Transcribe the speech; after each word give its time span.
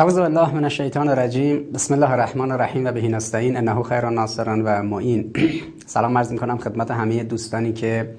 اعوذ 0.00 0.18
بالله 0.18 0.54
من 0.54 0.64
الشیطان 0.64 1.08
الرجیم. 1.08 1.72
بسم 1.72 1.94
الله 1.94 2.10
الرحمن 2.10 2.50
الرحیم 2.50 2.84
و 2.84 2.92
بهی 2.92 3.08
نستعین. 3.08 3.56
انه 3.56 3.82
خیر 3.82 4.08
ناصرا 4.08 4.62
و 4.64 4.82
معین. 4.82 5.32
سلام 5.86 6.18
عرض 6.18 6.32
می‌کنم 6.32 6.58
خدمت 6.58 6.90
همه 6.90 7.24
دوستانی 7.24 7.72
که 7.72 8.14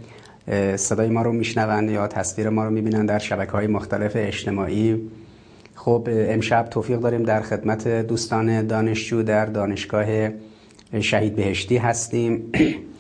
صدای 0.75 1.09
ما 1.09 1.21
رو 1.21 1.31
میشنوند 1.31 1.89
یا 1.89 2.07
تصویر 2.07 2.49
ما 2.49 2.65
رو 2.65 2.71
می‌بینن 2.71 3.05
در 3.05 3.20
شبکه 3.20 3.52
های 3.52 3.67
مختلف 3.67 4.12
اجتماعی. 4.15 5.02
خب 5.75 6.07
امشب 6.12 6.67
توفیق 6.70 6.99
داریم 6.99 7.23
در 7.23 7.41
خدمت 7.41 7.88
دوستان 7.88 8.68
دانشجو 8.68 9.23
در 9.23 9.45
دانشگاه 9.45 10.29
شهید 11.00 11.36
بهشتی 11.36 11.77
هستیم. 11.77 12.52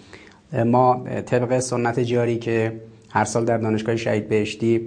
ما 0.73 1.05
طبق 1.25 1.59
سنت 1.59 1.99
جاری 1.99 2.37
که 2.37 2.81
هر 3.09 3.25
سال 3.25 3.45
در 3.45 3.57
دانشگاه 3.57 3.95
شهید 3.95 4.29
بهشتی 4.29 4.81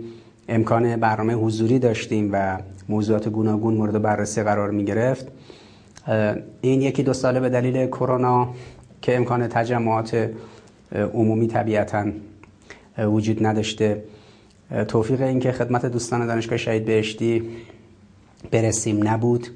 امکان 0.48 0.96
برنامه 0.96 1.34
حضوری 1.34 1.78
داشتیم 1.78 2.30
و 2.32 2.58
موضوعات 2.88 3.28
گوناگون 3.28 3.74
مورد 3.74 4.02
بررسی 4.02 4.42
قرار 4.42 4.70
می 4.70 4.84
گرفت. 4.84 5.26
این 6.60 6.82
یکی 6.82 7.02
دو 7.02 7.12
ساله 7.12 7.40
به 7.40 7.48
دلیل 7.48 7.86
کرونا 7.86 8.54
که 9.02 9.16
امکان 9.16 9.48
تجمعات 9.48 10.30
عمومی 11.14 11.46
طبیعتا 11.46 12.06
وجود 12.98 13.46
نداشته. 13.46 14.04
توفیق 14.88 15.22
این 15.22 15.40
که 15.40 15.52
خدمت 15.52 15.86
دوستان 15.86 16.26
دانشگاه 16.26 16.58
شهید 16.58 16.84
بهشتی 16.84 17.42
برسیم 18.50 19.08
نبود. 19.08 19.46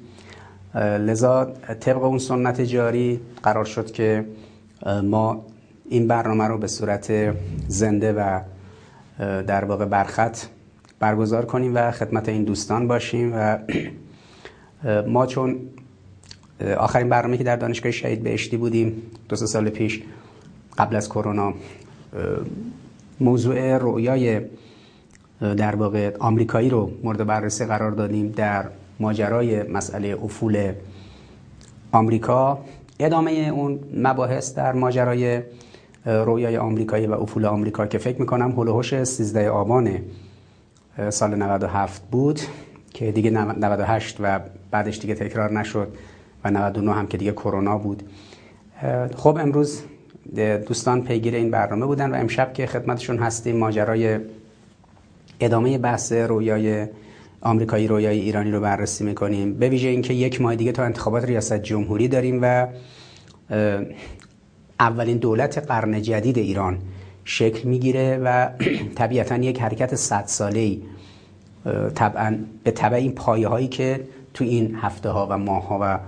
لذا 0.75 1.45
طبق 1.79 2.03
اون 2.03 2.17
سنت 2.17 2.61
جاری 2.61 3.19
قرار 3.43 3.65
شد 3.65 3.91
که 3.91 4.25
ما 5.03 5.45
این 5.89 6.07
برنامه 6.07 6.43
رو 6.43 6.57
به 6.57 6.67
صورت 6.67 7.33
زنده 7.67 8.13
و 8.13 8.39
در 9.19 9.65
واقع 9.65 9.85
برخط 9.85 10.37
برگزار 10.99 11.45
کنیم 11.45 11.75
و 11.75 11.91
خدمت 11.91 12.29
این 12.29 12.43
دوستان 12.43 12.87
باشیم 12.87 13.31
و 13.35 13.57
ما 15.07 15.25
چون 15.25 15.59
آخرین 16.77 17.09
برنامه 17.09 17.37
که 17.37 17.43
در 17.43 17.55
دانشگاه 17.55 17.91
شهید 17.91 18.23
بهشتی 18.23 18.57
بودیم 18.57 19.01
دو 19.29 19.35
سال 19.35 19.69
پیش 19.69 20.01
قبل 20.77 20.95
از 20.95 21.09
کرونا 21.09 21.53
موضوع 23.19 23.77
رویای 23.77 24.41
در 25.39 25.75
واقع 25.75 26.15
آمریکایی 26.19 26.69
رو 26.69 26.91
مورد 27.03 27.25
بررسی 27.25 27.65
قرار 27.65 27.91
دادیم 27.91 28.31
در 28.31 28.65
ماجرای 28.99 29.63
مسئله 29.63 30.17
افول 30.23 30.73
آمریکا. 31.91 32.59
ادامه 32.99 33.31
اون 33.31 33.79
مباحث 33.97 34.55
در 34.55 34.73
ماجرای 34.73 35.41
رویای 36.05 36.57
آمریکایی 36.57 37.07
و 37.07 37.13
افول 37.13 37.45
آمریکا 37.45 37.87
که 37.87 37.97
فکر 37.97 38.19
می‌کنم 38.19 38.51
هلوهوش 38.51 39.03
13 39.03 39.49
آبان 39.49 39.99
سال 41.09 41.35
97 41.35 42.01
بود 42.11 42.39
که 42.93 43.11
دیگه 43.11 43.29
98 43.29 44.17
و 44.19 44.39
بعدش 44.71 44.99
دیگه 44.99 45.15
تکرار 45.15 45.53
نشد 45.53 45.87
و 46.43 46.51
99 46.51 46.93
هم 46.93 47.07
که 47.07 47.17
دیگه 47.17 47.31
کرونا 47.31 47.77
بود. 47.77 48.03
خب 49.15 49.37
امروز 49.41 49.81
دوستان 50.67 51.03
پیگیر 51.03 51.35
این 51.35 51.51
برنامه 51.51 51.85
بودن 51.85 52.11
و 52.11 52.15
امشب 52.15 52.53
که 52.53 52.65
خدمتشون 52.65 53.17
هستیم 53.17 53.57
ماجرای 53.57 54.19
ادامه 55.39 55.77
بحث 55.77 56.11
رویای 56.13 56.87
آمریکایی 57.41 57.87
رویای 57.87 58.19
ایرانی 58.19 58.51
رو 58.51 58.61
بررسی 58.61 59.03
می‌کنیم. 59.03 59.53
به 59.53 59.69
ویژه 59.69 59.87
اینکه 59.87 60.13
یک 60.13 60.41
ماه 60.41 60.55
دیگه 60.55 60.71
تا 60.71 60.83
انتخابات 60.83 61.25
ریاست 61.25 61.53
جمهوری 61.53 62.07
داریم 62.07 62.39
و 62.41 62.67
اولین 64.79 65.17
دولت 65.17 65.57
قرن 65.57 66.01
جدید 66.01 66.37
ایران. 66.37 66.79
شکل 67.25 67.69
می‌گیره 67.69 68.17
و 68.23 68.49
طبیعتا 68.95 69.35
یک 69.35 69.61
حرکت 69.61 69.95
صد 69.95 70.23
ساله 70.25 70.59
ای 70.59 70.81
طبعا 71.95 72.37
به 72.63 72.71
طبع 72.71 72.95
این 72.95 73.11
پایه 73.11 73.47
هایی 73.47 73.67
که 73.67 74.07
تو 74.33 74.43
این 74.43 74.75
هفته 74.81 75.09
ها 75.09 75.27
و 75.29 75.37
ماه 75.37 75.67
ها 75.67 75.79
و 75.81 75.99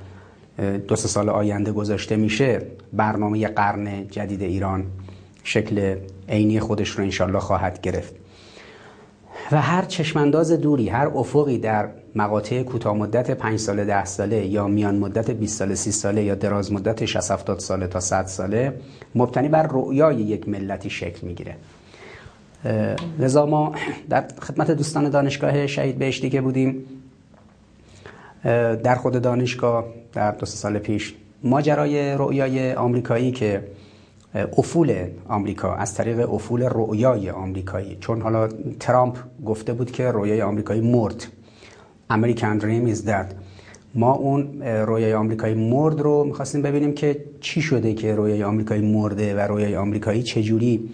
دو 0.78 0.96
سال 0.96 1.30
آینده 1.30 1.72
گذاشته 1.72 2.16
میشه 2.16 2.62
برنامه 2.94 3.48
قرن 3.48 4.08
جدید 4.08 4.42
ایران 4.42 4.86
شکل 5.44 5.96
عینی 6.30 6.60
خودش 6.60 6.90
رو 6.90 7.04
انشالله 7.04 7.40
خواهد 7.40 7.82
گرفت. 7.82 8.21
و 9.52 9.62
هر 9.62 9.86
چشمانداز 9.86 10.52
دوری 10.52 10.90
هر 10.90 11.08
افقی 11.08 11.58
در 11.58 11.90
مقاطع 12.16 12.64
کوتاه 12.64 12.94
مدت 12.94 13.32
5 13.32 13.60
ساله 13.60 13.86
10 13.86 14.06
ساله 14.06 14.46
یا 14.46 14.68
میان 14.68 14.96
مدت 14.96 15.32
20 15.32 15.60
ساله 15.60 15.76
30 15.76 15.92
ساله 15.92 16.24
یا 16.24 16.36
دراز 16.36 16.74
مدت 16.74 17.06
60 17.06 17.32
70 17.32 17.60
ساله 17.60 17.88
تا 17.88 18.00
100 18.00 18.26
ساله 18.26 18.74
مبتنی 19.16 19.48
بر 19.48 19.68
رؤیای 19.72 20.16
یک 20.16 20.50
ملتی 20.50 20.90
شکل 20.90 21.28
می‌گیره. 21.28 21.56
لذا 23.20 23.46
ما 23.46 23.76
در 24.10 24.26
خدمت 24.42 24.72
دوستان 24.72 25.10
دانشگاه 25.10 25.68
شهید 25.68 26.00
بهشتی 26.00 26.30
که 26.30 26.42
بودیم. 26.42 26.86
در 28.84 28.96
خود 28.96 29.22
دانشگاه 29.22 29.86
در 30.14 30.32
دو 30.32 30.46
سال 30.46 30.80
پیش 30.80 31.14
ماجرای 31.44 32.14
رؤیای 32.14 32.74
آمریکایی 32.74 33.32
که 33.32 33.64
افول 34.36 35.08
آمریکا 35.28 35.76
از 35.76 35.94
طریق 35.94 36.34
افول 36.34 36.64
رؤیای 36.64 37.30
آمریکایی. 37.30 37.98
چون 38.00 38.22
حالا 38.22 38.48
ترامپ 38.80 39.18
گفته 39.46 39.74
بود 39.74 39.92
که 39.92 40.12
رویای 40.12 40.42
آمریکایی 40.42 40.82
مرد. 40.82 41.28
American 42.12 42.62
Dream 42.62 42.96
is 42.96 43.08
dead. 43.08 43.36
ما 43.96 44.14
اون 44.14 44.62
رویای 44.62 45.14
آمریکایی 45.14 45.56
مرد 45.56 46.02
رو 46.02 46.24
می‌خواستیم 46.24 46.62
ببینیم 46.62 46.94
که 46.94 47.26
چی 47.42 47.62
شده 47.62 47.94
که 47.94 48.16
رویای 48.16 48.44
آمریکایی 48.44 48.82
مرده 48.82 49.36
و 49.36 49.40
رویای 49.40 49.76
آمریکایی 49.76 50.24
چجوری 50.24 50.90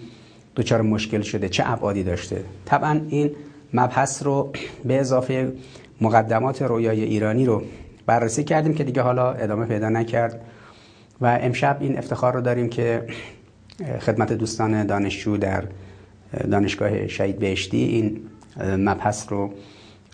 دچار 0.56 0.82
مشکل 0.82 1.20
شده 1.20 1.48
چه 1.48 1.62
ابعادی 1.66 2.02
داشته. 2.02 2.44
طبعا 2.64 3.00
این 3.08 3.30
مبحث 3.74 4.22
رو 4.22 4.50
به 4.84 5.00
اضافه 5.00 5.52
مقدمات 6.00 6.62
رویای 6.62 7.04
ایرانی 7.04 7.46
رو 7.46 7.62
بررسی 8.06 8.44
کردیم 8.44 8.74
که 8.74 8.84
دیگه 8.84 9.02
حالا 9.02 9.32
ادامه 9.32 9.66
پیدا 9.66 9.88
نکرد. 9.88 10.40
و 11.20 11.38
امشب 11.42 11.76
این 11.80 11.98
افتخار 11.98 12.34
رو 12.34 12.40
داریم 12.40 12.68
که 12.68 13.06
خدمت 14.00 14.32
دوستان 14.32 14.86
دانشجو 14.86 15.36
در 15.36 15.64
دانشگاه 16.50 17.06
شهید 17.06 17.38
بهشتی 17.38 17.82
این 17.82 18.20
مبحث 18.60 19.26
رو 19.28 19.50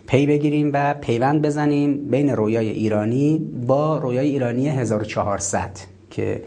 پی 0.07 0.27
بگیریم 0.27 0.71
و 0.73 0.95
پیوند 0.95 1.43
بزنیم 1.43 2.11
بین 2.11 2.31
رویای 2.31 2.69
ایرانی 2.69 3.39
با 3.67 3.99
رویای 3.99 4.29
ایرانی 4.29 4.69
1400 4.69 5.71
که 6.11 6.43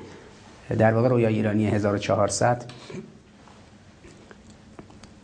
در 0.78 0.94
واقع 0.94 1.10
رویای 1.10 1.36
ایرانی 1.36 1.68
1400 1.68 2.66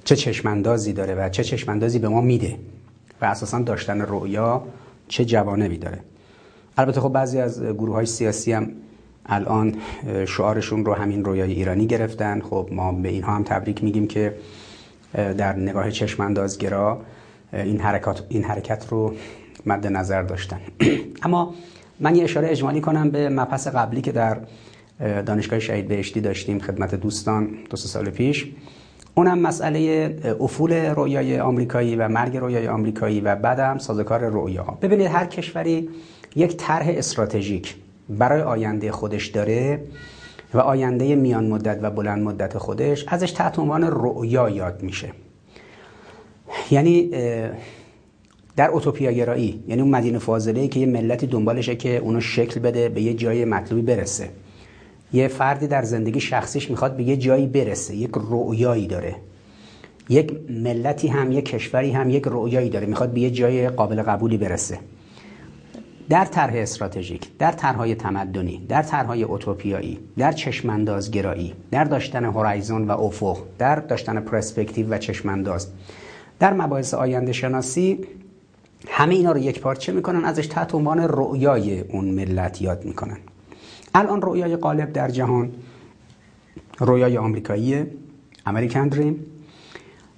چه 0.03 0.15
چشماندازی 0.15 0.93
داره 0.93 1.15
و 1.15 1.29
چه 1.29 1.43
چشماندازی 1.43 1.99
به 1.99 2.07
ما 2.07 2.21
میده 2.21 2.57
و 3.21 3.25
اساسا 3.25 3.59
داشتن 3.59 4.01
رویا 4.01 4.63
چه 5.07 5.25
جوانبی 5.25 5.77
داره. 5.77 5.99
البته 6.77 7.01
خب 7.01 7.09
بعضی 7.09 7.39
از 7.39 7.63
گروه 7.63 7.95
های 7.95 8.05
سیاسی 8.05 8.51
هم 8.51 8.71
الان 9.25 9.75
شعارشون 10.27 10.85
رو 10.85 10.93
همین 10.93 11.25
رویای 11.25 11.53
ایرانی 11.53 11.87
گرفتن. 11.87 12.41
خب 12.41 12.69
ما 12.71 12.91
به 12.91 13.09
اینها 13.09 13.35
هم 13.35 13.43
تبریک 13.43 13.83
میگیم 13.83 14.07
که 14.07 14.35
در 15.13 15.55
نگاه 15.55 15.91
چشماندازگرا 15.91 17.01
این 17.53 17.79
حرکت 17.79 18.21
این 18.29 18.43
حرکت 18.43 18.85
رو 18.89 19.13
مد 19.65 19.87
نظر 19.87 20.21
داشتن. 20.21 20.59
اما 21.23 21.53
من 21.99 22.15
یه 22.15 22.23
اشاره 22.23 22.51
اجمالی 22.51 22.81
کنم 22.81 23.09
به 23.09 23.29
مبحث 23.29 23.67
قبلی 23.67 24.01
که 24.01 24.11
در 24.11 24.37
دانشگاه 24.99 25.59
شهید 25.59 25.87
بهشتی 25.87 26.21
داشتیم 26.21 26.59
خدمت 26.59 26.95
دوستان 26.95 27.49
دو 27.69 27.77
سال 27.77 28.09
پیش. 28.09 28.51
اونم 29.15 29.39
مسئله 29.39 30.15
افول 30.39 30.73
رویای 30.73 31.39
آمریکایی 31.39 31.95
و 31.95 32.07
مرگ 32.07 32.37
رویای 32.37 32.67
آمریکایی 32.67 33.21
و 33.21 33.35
بعدم 33.35 33.77
سازکار 33.77 34.25
رویا. 34.25 34.77
ببینید 34.81 35.07
هر 35.07 35.25
کشوری 35.25 35.89
یک 36.35 36.57
طرح 36.57 36.85
استراتژیک 36.87 37.75
برای 38.09 38.41
آینده 38.41 38.91
خودش 38.91 39.27
داره 39.27 39.83
و 40.53 40.59
آینده 40.59 41.15
میان 41.15 41.47
مدت 41.47 41.79
و 41.81 41.89
بلند 41.89 42.23
مدت 42.23 42.57
خودش 42.57 43.05
ازش 43.07 43.31
تحت 43.31 43.59
عنوان 43.59 43.83
رؤیا 43.83 44.49
یاد 44.49 44.83
میشه. 44.83 45.11
یعنی 46.71 47.09
در 48.55 48.69
اوتوپیا 48.69 49.11
گرایی 49.11 49.63
یعنی 49.67 49.81
اون 49.81 49.91
مدینه 49.91 50.19
فاضله 50.19 50.61
ای 50.61 50.67
که 50.67 50.79
یه 50.79 50.85
ملتی 50.85 51.27
دنبالشه 51.27 51.75
که 51.75 51.97
اونو 51.97 52.21
شکل 52.21 52.59
بده 52.59 52.89
به 52.89 53.01
یه 53.01 53.13
جای 53.13 53.45
مطلوبی 53.45 53.81
برسه. 53.81 54.29
یه 55.13 55.27
فردی 55.27 55.67
در 55.67 55.83
زندگی 55.83 56.19
شخصیش 56.19 56.69
می‌خواد 56.69 56.95
به 56.97 57.03
یه 57.03 57.17
جایی 57.17 57.47
برسه 57.47 57.95
یک 57.95 58.11
رؤیایی 58.13 58.87
داره. 58.87 59.15
یک 60.09 60.33
ملتی 60.49 61.07
هم 61.07 61.31
یک 61.31 61.45
کشوری 61.45 61.91
هم 61.91 62.09
یک 62.09 62.23
رؤیایی 62.25 62.69
داره. 62.69 62.87
می‌خواد 62.87 63.13
به 63.13 63.19
یه 63.19 63.31
جای 63.31 63.69
قابل 63.69 64.01
قبولی 64.01 64.37
برسه. 64.37 64.79
در 66.09 66.25
طرح 66.25 66.53
استراتژیک 66.55 67.37
در 67.37 67.51
طرحهای 67.51 67.95
تمدنی 67.95 68.65
در 68.69 68.81
طرحهای 68.81 69.23
اوتوپیایی 69.23 69.99
در 70.17 70.31
چشماندازگرایی 70.31 71.53
در 71.71 71.83
داشتن 71.83 72.25
هورایزون 72.25 72.87
و 72.87 72.91
افق 72.91 73.37
در 73.57 73.75
داشتن 73.75 74.19
پرسپکتیو 74.19 74.93
و 74.93 74.97
چشمانداز. 74.97 75.67
در 76.39 76.53
مباحث 76.53 76.93
آینده 76.93 77.33
شناسی 77.33 77.99
همه 78.87 79.15
اینا 79.15 79.31
رو 79.31 79.37
یک 79.37 79.61
پارچه 79.61 79.91
می‌کنن 79.91 80.25
ازش 80.25 80.47
تحت 80.47 80.75
عنوان 80.75 80.99
رؤیای 80.99 81.79
اون 81.79 82.05
ملت 82.05 82.61
یاد 82.61 82.85
می‌کنن. 82.85 83.17
الان 83.95 84.21
رؤیای 84.21 84.55
غالب 84.55 84.93
در 84.93 85.09
جهان 85.09 85.51
رویای 86.79 87.17
آمریکایی 87.17 87.85
امریکن 88.45 88.87
دریم 88.87 89.25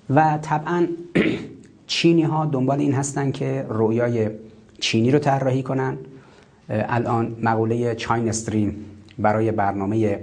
و 0.10 0.40
طبعا 0.42 0.88
چینی 1.88 2.24
ها 2.24 2.46
دنبال 2.46 2.80
این 2.80 2.94
هستن 2.94 3.32
که 3.32 3.66
رویای 3.70 4.30
چینی 4.80 5.12
رو 5.12 5.20
طراحی 5.20 5.64
کنن. 5.64 5.98
الان 6.70 7.36
مقوله 7.42 7.96
چاین 7.96 8.30
استریم 8.30 8.76
برای 9.20 9.52
برنامه 9.52 10.20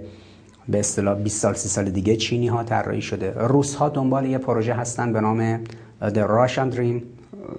به 0.68 0.78
اصطلاح 0.78 1.18
20 1.22 1.40
سال 1.40 1.54
30 1.54 1.68
سال 1.68 1.90
دیگه 1.90 2.16
چینی 2.16 2.46
ها 2.46 2.64
طراحی 2.64 3.02
شده. 3.02 3.34
روس 3.36 3.74
ها 3.74 3.88
دنبال 3.88 4.26
یه 4.26 4.38
پروژه 4.38 4.74
هستن 4.74 5.12
به 5.12 5.20
نام 5.20 5.64
The 6.02 6.26
Russian 6.28 6.74
Dream 6.74 7.02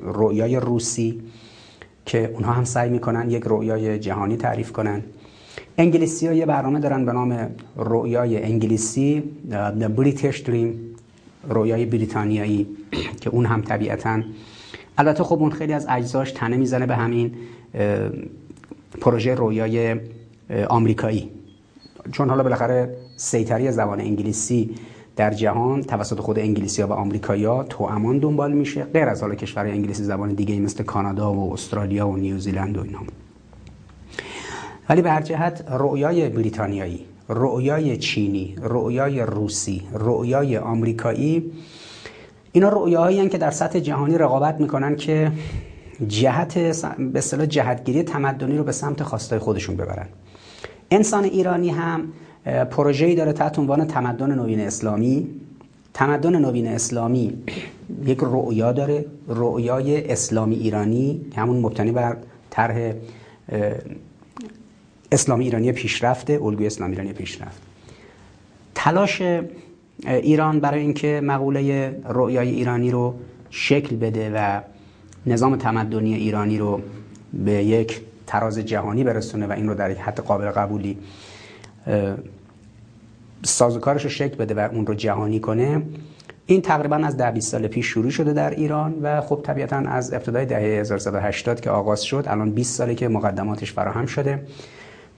رویای 0.04 0.56
روسی 0.56 1.22
که 2.06 2.32
اونها 2.34 2.52
هم 2.52 2.64
سعی 2.64 2.90
می‌کنن 2.90 3.30
یک 3.30 3.44
رویای 3.44 4.00
جهانی 4.00 4.38
تعریف 4.38 4.72
کنن. 4.72 5.04
انگلیسی 5.78 6.28
ها 6.28 6.34
یه 6.34 6.46
برنامه 6.46 6.80
دارن 6.80 7.06
به 7.06 7.12
نام 7.12 7.50
رویای 7.76 8.44
انگلیسی 8.44 9.24
The 9.80 10.00
British 10.00 10.38
Dream. 10.46 10.93
رویای 11.50 11.86
بریتانیایی 11.86 12.68
که 13.22 13.30
اون 13.30 13.46
هم 13.46 13.62
طبیعتا 13.62 14.22
البته 14.98 15.24
خب 15.24 15.40
اون 15.40 15.52
خیلی 15.52 15.74
از 15.74 15.86
اجزاش 15.90 16.32
تنه 16.32 16.58
می‌زنه 16.58 16.86
به 16.86 16.96
همین 16.96 17.32
پروژه 19.02 19.36
رویای 19.36 19.96
آمریکایی. 20.70 21.30
چون 22.12 22.30
حالا 22.30 22.44
بالاخره 22.44 22.96
سیطری 23.16 23.72
زبان 23.72 24.00
انگلیسی 24.00 24.76
در 25.16 25.34
جهان 25.34 25.82
توسط 25.82 26.20
خود 26.20 26.40
انگلیسی 26.40 26.82
ها 26.82 26.88
و 26.88 26.92
آمریکایی 26.92 27.46
ها 27.46 27.64
تو 27.64 27.84
امان 27.84 28.20
دنبال 28.20 28.52
میشه 28.52 28.84
غیر 28.84 29.06
از 29.06 29.22
حالا 29.22 29.36
کشور 29.36 29.66
انگلیسی 29.66 30.04
زبان 30.04 30.34
دیگه 30.34 30.60
مثل 30.60 30.84
کانادا 30.84 31.34
و 31.34 31.54
استرالیا 31.54 32.08
و 32.08 32.18
نیوزیلند 32.18 32.78
و 32.78 32.84
اینا 32.84 33.00
ولی 34.90 35.02
به 35.02 35.12
هر 35.12 35.22
جهت 35.22 35.66
رؤیای 35.70 36.30
بریتانیایی 36.30 37.06
رؤیای 37.30 37.98
چینی 37.98 38.56
رؤیای 38.62 39.22
روسی 39.22 39.82
رؤیای 39.94 40.58
آمریکایی. 40.58 41.52
اینا 42.52 42.70
رؤیاهایی 42.70 43.30
که 43.30 43.38
در 43.38 43.52
سطح 43.52 43.80
جهانی 43.80 44.18
رقابت 44.18 44.60
می‌کنن 44.62 44.96
که 44.96 45.32
جهت 46.08 46.58
به 46.98 47.20
اصطلاح 47.20 47.46
جهتگیری 47.46 48.04
تمدنی 48.04 48.58
رو 48.58 48.64
به 48.64 48.72
سمت 48.72 49.04
خواستای 49.04 49.40
خودشون 49.40 49.76
ببرن. 49.76 50.08
انسان 50.92 51.24
ایرانی 51.24 51.70
هم 51.70 52.14
پروژه‌ای 52.72 53.16
داره 53.16 53.34
تحت 53.34 53.60
عنوان 53.60 53.88
تمدن 53.88 54.36
نوین 54.36 54.60
اسلامی. 54.60 55.28
تمدن 55.94 56.36
نوین 56.36 56.68
اسلامی 56.68 57.34
یک 58.06 58.20
رؤیا 58.22 58.72
داره 58.72 59.06
رؤیای 59.28 60.12
اسلامی 60.12 60.56
ایرانی 60.56 61.22
همون 61.36 61.58
مبتنی 61.58 61.92
بر 61.92 62.18
طرح 62.50 62.94
اسلامی 65.14 65.44
ایرانی 65.44 65.72
پیشرفته 65.72 66.40
الگوی 66.44 66.66
اسلامی 66.66 66.92
ایرانی 66.92 67.14
پیشرفت. 67.14 67.62
تلاش 68.76 69.22
ایران 70.06 70.60
برای 70.60 70.82
اینکه 70.82 71.22
مقوله 71.24 71.96
رؤیای 72.10 72.50
ایرانی 72.50 72.92
رو 72.92 73.16
شکل 73.50 73.96
بده 73.96 74.32
و 74.36 74.62
نظام 75.26 75.56
تمدنی 75.56 76.14
ایرانی 76.14 76.58
رو 76.58 76.82
به 77.34 77.52
یک 77.52 78.02
تراز 78.28 78.60
جهانی 78.60 79.04
برسونه 79.04 79.48
و 79.48 79.52
این 79.52 79.70
رو 79.70 79.76
در 79.76 79.92
یک 79.92 79.98
حد 79.98 80.20
قابل 80.20 80.52
قبولی 80.52 80.98
سازوکارش 83.44 84.04
رو 84.04 84.10
شکل 84.10 84.36
بده 84.36 84.54
و 84.54 84.70
اون 84.74 84.88
رو 84.88 84.94
جهانی 84.94 85.40
کنه. 85.40 85.82
این 86.46 86.62
تقریبا 86.62 86.96
از 86.96 87.18
ده 87.18 87.32
20 87.32 87.52
سال 87.52 87.68
پیش 87.68 87.86
شروع 87.86 88.10
شده 88.10 88.34
در 88.34 88.50
ایران 88.50 88.96
و 89.02 89.22
خب 89.22 89.40
طبیعتا 89.44 89.76
از 89.76 90.14
ابتدای 90.14 90.46
دهه 90.46 90.60
1380 90.60 91.62
که 91.62 91.70
آغاز 91.70 92.02
شد 92.02 92.24
الان 92.28 92.52
20 92.52 92.76
ساله 92.76 92.96
که 92.96 93.08
مقدماتش 93.08 93.74
فراهم 93.74 94.06
شده. 94.06 94.40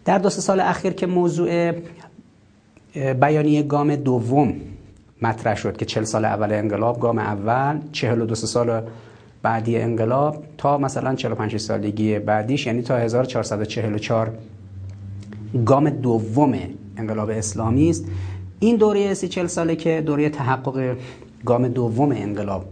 در 0.06 0.18
دو 0.18 0.30
سال 0.30 0.60
اخیر 0.60 0.94
که 0.94 1.08
موضوع 1.08 1.72
بیانیه 3.14 3.64
گام 3.64 3.96
دوم 3.96 4.54
مطرح 5.22 5.56
شد 5.56 5.78
که 5.78 5.86
40 5.86 6.04
سال 6.04 6.26
اول 6.26 6.54
انقلاب 6.54 7.00
گام 7.00 7.20
اول 7.20 7.80
42 7.92 8.36
سال 8.36 8.82
بعدی 9.42 9.78
انقلاب 9.78 10.44
تا 10.58 10.78
مثلا 10.78 11.16
45 11.16 11.58
سالگی 11.58 12.20
بعدیش 12.20 12.68
یعنی 12.68 12.82
تا 12.82 12.98
1444 12.98 14.32
گام 15.66 15.90
دوم 15.90 16.60
انقلاب 16.98 17.30
اسلامی 17.30 17.90
است. 17.90 18.06
این 18.60 18.76
دوره 18.76 19.14
سی 19.14 19.28
چل 19.28 19.48
ساله 19.48 19.76
که 19.76 20.04
دوره 20.06 20.30
تحقق 20.30 20.96
گام 21.46 21.68
دوم 21.68 22.12
انقلاب 22.12 22.66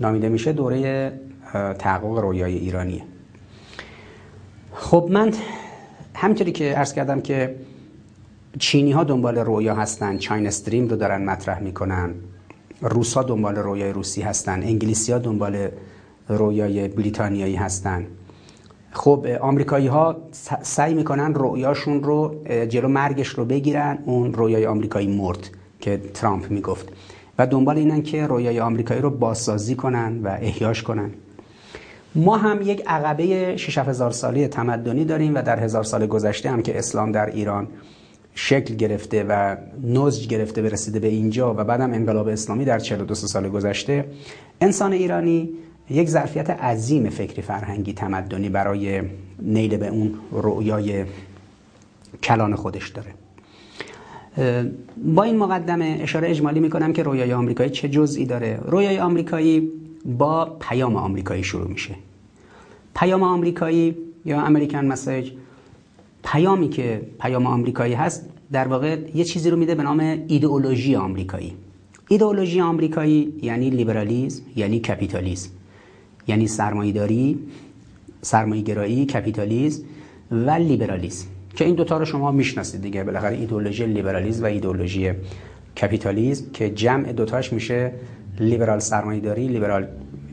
نامیده 0.00 0.28
میشه 0.28 0.52
دوره 0.52 1.12
تحقق 1.78 2.18
رویای 2.18 2.56
ایرانیه. 2.56 3.02
خب 4.74 5.08
من 5.10 5.32
همینطوری 6.20 6.52
که 6.52 6.64
عرض 6.64 6.92
کردم 6.92 7.20
که 7.20 7.54
چینی 8.58 8.92
ها 8.92 9.04
دنبال 9.04 9.38
رویا 9.38 9.74
هستن 9.74 10.18
چاین 10.18 10.46
استریم 10.46 10.88
رو 10.88 10.96
دارن 10.96 11.24
مطرح 11.24 11.62
می‌کنن 11.62 12.14
روس 12.80 13.18
دنبال 13.18 13.56
رویای 13.56 13.92
روسی 13.92 14.22
هستن 14.22 14.62
انگلیسی 14.62 15.12
ها 15.12 15.18
دنبال 15.18 15.68
رویای 16.28 16.88
بریتانیایی 16.88 17.54
هستن. 17.56 18.06
خب 18.92 19.26
آمریکایی 19.40 19.86
ها 19.86 20.16
سعی 20.62 20.94
می‌کنن 20.94 21.34
رویاشون 21.34 22.02
رو 22.02 22.34
جلو 22.68 22.88
مرگش 22.88 23.28
رو 23.28 23.44
بگیرن 23.44 23.98
اون 24.04 24.32
رویای 24.34 24.66
آمریکایی 24.66 25.16
مرد 25.16 25.50
که 25.80 26.00
ترامپ 26.14 26.50
می‌گفت. 26.50 26.88
و 27.38 27.46
دنبال 27.46 27.76
اینن 27.78 28.02
که 28.02 28.26
رویای 28.26 28.60
آمریکایی 28.60 29.00
رو 29.00 29.10
بازسازی 29.10 29.74
کنن 29.74 30.20
و 30.22 30.28
احیاش 30.40 30.82
کنن. 30.82 31.10
ما 32.14 32.36
هم 32.36 32.62
یک 32.62 32.82
عقبه 32.86 33.56
6 33.56 33.78
هزار 33.78 34.10
سالی 34.10 34.48
تمدنی 34.48 35.04
داریم 35.04 35.34
و 35.34 35.42
در 35.42 35.60
هزار 35.60 35.84
سال 35.84 36.06
گذشته 36.06 36.50
هم 36.50 36.62
که 36.62 36.78
اسلام 36.78 37.12
در 37.12 37.26
ایران 37.26 37.68
شکل 38.34 38.74
گرفته 38.74 39.24
و 39.28 39.56
نزج 39.84 40.26
گرفته 40.26 40.62
برسیده 40.62 40.98
به 40.98 41.08
اینجا 41.08 41.54
و 41.54 41.64
بعدم 41.64 41.92
انقلاب 41.92 42.28
اسلامی 42.28 42.64
در 42.64 42.78
42 42.78 43.14
سال 43.14 43.48
گذشته 43.48 44.04
انسان 44.60 44.92
ایرانی 44.92 45.50
یک 45.90 46.08
ظرفیت 46.08 46.50
عظیم 46.50 47.10
فکری 47.10 47.42
فرهنگی 47.42 47.92
تمدنی 47.92 48.48
برای 48.48 49.02
نیل 49.42 49.76
به 49.76 49.88
اون 49.88 50.14
رؤیای 50.32 51.04
کلان 52.22 52.54
خودش 52.54 52.88
داره. 52.88 53.14
با 55.04 55.22
این 55.22 55.36
مقدمه 55.36 55.98
اشاره 56.02 56.30
اجمالی 56.30 56.60
می‌کنم 56.60 56.92
که 56.92 57.02
رویای 57.02 57.32
آمریکایی 57.32 57.70
چه 57.70 57.88
جزئی 57.88 58.26
داره. 58.26 58.58
رویای 58.66 58.98
آمریکایی 58.98 59.70
با 60.04 60.56
پیام 60.60 60.96
آمریکایی 60.96 61.44
شروع 61.44 61.68
میشه. 61.68 61.94
پیام 62.96 63.22
آمریکایی 63.22 63.96
یا 64.24 64.40
امریکن 64.40 64.84
مسیج 64.84 65.30
پیامی 66.24 66.68
که 66.68 67.02
پیام 67.20 67.46
آمریکایی 67.46 67.94
هست 67.94 68.28
در 68.52 68.68
واقع 68.68 68.98
یه 69.14 69.24
چیزی 69.24 69.50
رو 69.50 69.56
میده 69.56 69.74
به 69.74 69.82
نام 69.82 70.00
ایدئولوژی 70.28 70.96
آمریکایی. 70.96 71.52
ایدئولوژی 72.08 72.60
آمریکایی 72.60 73.32
یعنی 73.42 73.70
لیبرالیسم 73.70 74.42
یعنی 74.56 74.80
کپیتالیسم 74.80 75.50
یعنی 76.28 76.46
سرمایه‌داری 76.46 77.38
سرمایه‌گرایی 78.22 79.06
کپیتالیسم 79.06 79.82
و 80.30 80.50
لیبرالیسم 80.50 81.26
که 81.56 81.64
این 81.64 81.74
دوتا 81.74 81.98
رو 81.98 82.04
شما 82.04 82.30
می‌شناسید 82.30 82.82
دیگه 82.82 83.04
بالاخره 83.04 83.36
ایدئولوژی 83.36 83.86
لیبرالیسم 83.86 84.42
و 84.42 84.46
ایدئولوژی 84.46 85.10
کپیتالیسم 85.82 86.44
که 86.52 86.70
جمع 86.70 87.12
دوتاش 87.12 87.52
میشه 87.52 87.92
لیبرال 88.40 88.78
سرمایه‌داری 88.78 89.48
لیبرال 89.48 89.86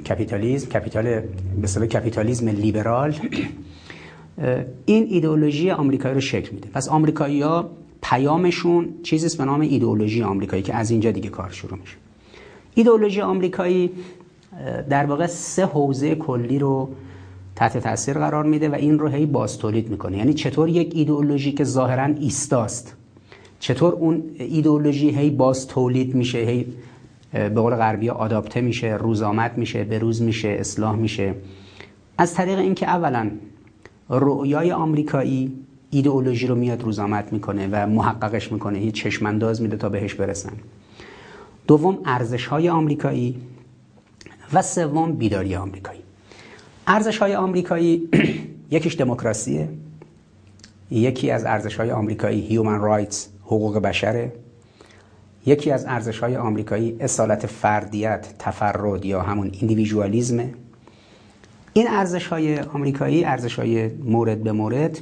کپیتالیسم 0.09 0.69
کپیتال 0.69 1.21
به 1.61 1.87
کپیتالیسم 1.87 2.47
لیبرال 2.47 3.15
این 4.85 5.07
ایدئولوژی 5.09 5.71
آمریکایی 5.71 6.15
رو 6.15 6.21
شکل 6.21 6.55
میده. 6.55 6.69
پس 6.73 6.89
آمریکایی‌ها 6.89 7.69
پیامشون 8.01 8.89
چیزی 9.03 9.37
به 9.37 9.45
نام 9.45 9.61
ایدئولوژی 9.61 10.23
آمریکایی 10.23 10.63
که 10.63 10.75
از 10.75 10.91
اینجا 10.91 11.11
دیگه 11.11 11.29
کار 11.29 11.49
شروع 11.49 11.79
میشه. 11.79 11.95
ایدئولوژی 12.75 13.21
آمریکایی 13.21 13.91
در 14.89 15.05
واقع 15.05 15.27
سه 15.27 15.65
حوزه 15.65 16.15
کلی 16.15 16.59
رو 16.59 16.89
تحت 17.55 17.77
تاثیر 17.77 18.13
قرار 18.13 18.43
میده 18.43 18.69
و 18.69 18.75
این 18.75 18.99
رو 18.99 19.07
هی 19.07 19.25
باز 19.25 19.57
تولید 19.57 19.89
می‌کنه. 19.89 20.17
یعنی 20.17 20.33
چطور 20.33 20.69
یک 20.69 20.91
ایدئولوژی 20.95 21.51
که 21.51 21.63
ظاهرا 21.63 22.05
ایستاست 22.05 22.95
چطور 23.59 23.93
اون 23.93 24.23
ایدئولوژی 24.39 25.09
هی 25.09 25.29
باز 25.29 25.67
تولید 25.67 26.15
میشه 26.15 26.37
هی 26.37 26.65
به 27.31 27.49
قول 27.49 27.75
غربی 27.75 28.09
آداپته 28.09 28.61
میشه 28.61 28.87
روزآمد 28.87 29.57
میشه 29.57 29.83
بروز 29.83 30.21
میشه 30.21 30.47
اصلاح 30.47 30.95
میشه. 30.95 31.33
از 32.17 32.33
طریق 32.33 32.59
اینکه 32.59 32.89
اولا 32.89 33.31
رؤیای 34.09 34.71
آمریکایی 34.71 35.53
ایدئولوژی 35.89 36.47
رو 36.47 36.55
میاد 36.55 36.83
روزآمد 36.83 37.31
می‌کنه 37.31 37.69
و 37.71 37.87
محققش 37.87 38.51
می‌کنه 38.51 38.79
هیچ 38.79 38.95
چشمانداز 38.95 39.61
میده 39.61 39.77
تا 39.77 39.89
بهش 39.89 40.13
برسن. 40.13 40.53
دوم 41.67 41.97
ارزش 42.05 42.45
های 42.45 42.69
آمریکایی 42.69 43.41
و 44.53 44.61
سوم 44.61 45.11
بیداری 45.11 45.55
آمریکایی. 45.55 45.99
ارزش 46.87 47.17
های 47.17 47.35
آمریکایی 47.35 48.09
یکیش 48.71 48.97
دموکراسیه. 48.97 49.69
یکی 50.91 51.31
از 51.31 51.45
ارزش 51.45 51.75
های 51.75 51.91
آمریکایی 51.91 52.41
هیومن 52.41 52.79
رایتس 52.79 53.29
حقوق 53.43 53.77
بشره. 53.77 54.33
یکی 55.47 55.71
از 55.71 55.85
ارزش 55.85 56.19
های 56.19 56.37
آمریکایی 56.37 56.97
اصالت 56.99 57.45
فردیت 57.45 58.33
تفرد 58.39 59.05
یا 59.05 59.21
همون 59.21 59.49
ایندیویژوالیزمه 59.53 60.53
این 61.73 61.87
ارزش 61.87 62.27
های 62.27 62.59
آمریکایی 62.59 63.23
ارزش 63.23 63.59
های 63.59 63.87
مورد 63.87 64.43
به 64.43 64.51
مورد 64.51 64.99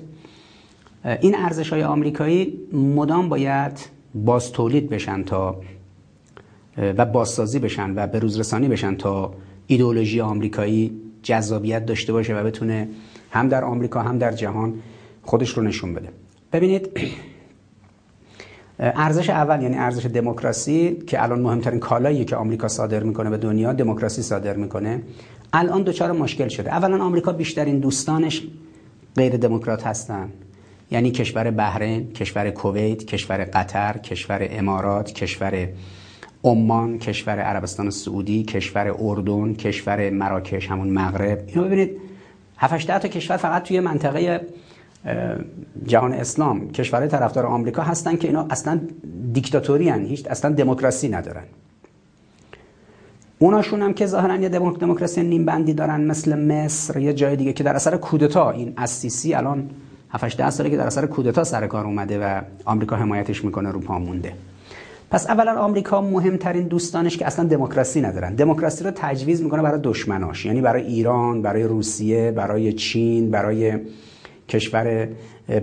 این 1.22 1.36
ارزش 1.36 1.74
های 1.74 1.84
آمریکایی 1.84 2.60
مدام 2.74 3.30
باید 3.30 3.80
باز 4.16 4.52
تولید 4.52 4.90
بشن 4.90 5.24
تا 5.24 5.62
و 6.78 7.06
بازسازی 7.06 7.60
بشن 7.60 7.94
و 7.96 8.08
به 8.08 8.20
روزرسانی 8.20 8.68
بشن 8.68 8.96
تا 8.96 9.34
ایدئولوژی 9.68 10.22
آمریکایی 10.22 11.02
جذابیت 11.24 11.86
داشته 11.86 12.14
باشه 12.14 12.36
و 12.36 12.44
بتونه 12.44 12.88
هم 13.32 13.50
در 13.50 13.64
آمریکا 13.64 14.02
هم 14.02 14.18
در 14.18 14.32
جهان 14.32 14.74
خودش 15.24 15.50
رو 15.50 15.64
نشون 15.64 15.94
بده. 15.94 16.10
ببینید 16.54 16.90
ارزش 18.80 19.30
اول 19.30 19.62
یعنی 19.62 19.76
ارزش 19.78 20.06
دموکراسی 20.06 20.98
که 21.08 21.24
الان 21.24 21.42
مهمترین 21.42 21.80
کالایی 21.80 22.26
که 22.26 22.36
آمریکا 22.36 22.68
صادر 22.68 23.04
می‌کنه 23.04 23.30
به 23.30 23.38
دنیا 23.38 23.74
دموکراسی 23.74 24.22
صادر 24.22 24.56
می‌کنه 24.56 25.02
الان 25.54 25.84
دچار 25.84 26.12
مشکل 26.12 26.48
شده. 26.48 26.72
اولا 26.72 27.04
آمریکا 27.04 27.32
بیشترین 27.32 27.80
دوستانش 27.80 28.44
غیر 29.16 29.38
دموکرات 29.38 29.88
هستن. 29.88 30.30
یعنی 30.92 31.12
کشور 31.12 31.52
بحرین، 31.52 32.14
کشور 32.14 32.50
کویت، 32.50 33.06
کشور 33.06 33.44
قطر، 33.44 33.98
کشور 33.98 34.48
امارات، 34.52 35.12
کشور 35.12 35.70
عمان، 36.44 36.98
کشور 37.00 37.40
عربستان 37.40 37.90
سعودی، 37.90 38.44
کشور 38.44 38.96
اردن، 39.00 39.54
کشور 39.54 40.10
مراکش 40.10 40.72
همون 40.72 40.90
مغرب. 40.90 41.44
اینو 41.48 41.64
ببینید 41.64 41.98
7 42.58 43.00
تا 43.00 43.08
کشور 43.08 43.38
فقط 43.38 43.64
توی 43.64 43.80
منطقه 43.80 44.42
جهان 45.86 46.14
اسلام 46.14 46.70
کشورهای 46.72 47.10
طرفدار 47.10 47.46
آمریکا 47.46 47.82
هستن 47.82 48.16
که 48.16 48.28
اینا 48.28 48.48
اصلا 48.50 48.80
دیکتاتوری 49.34 49.90
هن. 49.90 50.06
هیچ 50.06 50.28
اصلا 50.28 50.52
دموکراسی 50.52 51.10
ندارن. 51.10 51.44
اوناشون 53.40 53.82
هم 53.82 53.94
که 53.94 54.06
ظاهرا 54.06 54.36
یه 54.36 54.50
دموکراسی 54.50 55.24
نیم 55.24 55.46
بندی 55.46 55.74
دارن 55.74 56.02
مثل 56.02 56.40
مصر 56.40 57.00
یه 57.00 57.14
جای 57.14 57.36
دیگه 57.36 57.54
که 57.54 57.64
در 57.64 57.76
اثر 57.76 57.98
کودتا. 57.98 58.52
این 58.52 58.74
اسیسی 58.78 59.34
الان 59.34 59.70
7 60.10 60.38
10 60.38 60.50
ساله 60.50 60.70
که 60.70 60.78
در 60.78 60.88
اثر 60.88 61.06
کودتا 61.06 61.44
سر 61.44 61.68
کار 61.68 61.86
اومده 61.86 62.20
و 62.20 62.42
آمریکا 62.66 62.96
حمایتش 62.96 63.46
می‌کنه 63.46 63.72
رو 63.72 63.80
پا 63.80 64.00
مونده. 64.00 64.34
پس 65.12 65.30
اولا 65.30 65.60
آمریکا 65.60 66.02
مهمترین 66.02 66.68
دوستانش 66.68 67.18
که 67.18 67.28
اصلا 67.28 67.46
دموکراسی 67.46 68.02
ندارن. 68.02 68.36
دموکراسی 68.36 68.84
رو 68.84 68.92
تجویز 68.96 69.44
می‌کنه 69.44 69.62
برای 69.62 69.80
دشمناش 69.84 70.46
یعنی 70.46 70.62
برای 70.62 70.84
ایران 70.84 71.42
برای 71.42 71.64
روسیه 71.64 72.32
برای 72.32 72.74
چین 72.74 73.32
برای 73.32 73.80
کشور 74.50 75.08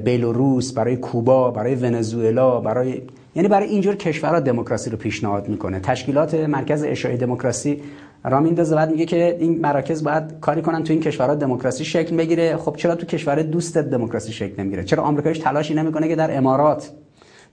بلاروس 0.04 0.72
برای 0.72 0.96
کوبا 0.96 1.50
برای 1.50 1.74
ونزوئلا 1.74 2.60
برای 2.60 3.02
یعنی 3.34 3.48
برای 3.48 3.68
اینجور 3.68 3.96
کشورها 3.96 4.40
دموکراسی 4.40 4.90
رو 4.90 4.96
پیشنهاد 4.96 5.48
می‌کنه. 5.48 5.80
تشکیلات 5.80 6.34
مرکز 6.34 6.84
اشاعه 6.84 7.16
دموکراسی 7.16 7.82
را 8.24 8.40
میندازه. 8.40 8.76
بعد 8.76 8.90
میگه 8.90 9.06
که 9.06 9.36
این 9.40 9.60
مراکز 9.60 10.04
باید 10.04 10.40
کاری 10.40 10.62
کنن 10.62 10.84
تو 10.84 10.92
این 10.92 11.02
کشورها 11.02 11.34
دموکراسی 11.34 11.84
شکل 11.84 12.16
بگیره. 12.16 12.56
خب 12.56 12.76
چرا 12.76 12.94
تو 12.94 13.06
کشور 13.06 13.42
دوستت 13.42 13.90
دموکراسی 13.90 14.32
شکل 14.32 14.60
نمی‌گیره؟ 14.60 14.84
چرا 14.84 15.02
آمریکایش 15.02 15.38
تلاشی 15.38 15.74
نمی‌کنه 15.74 16.08
که 16.08 16.16
در 16.16 16.36
امارات 16.36 16.90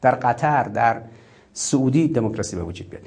در 0.01 0.11
قطر 0.11 0.63
در 0.63 1.01
سعودی 1.53 2.07
دموکراسی 2.07 2.55
به 2.55 2.63
وجود 2.63 2.89
بیاد؟ 2.89 3.03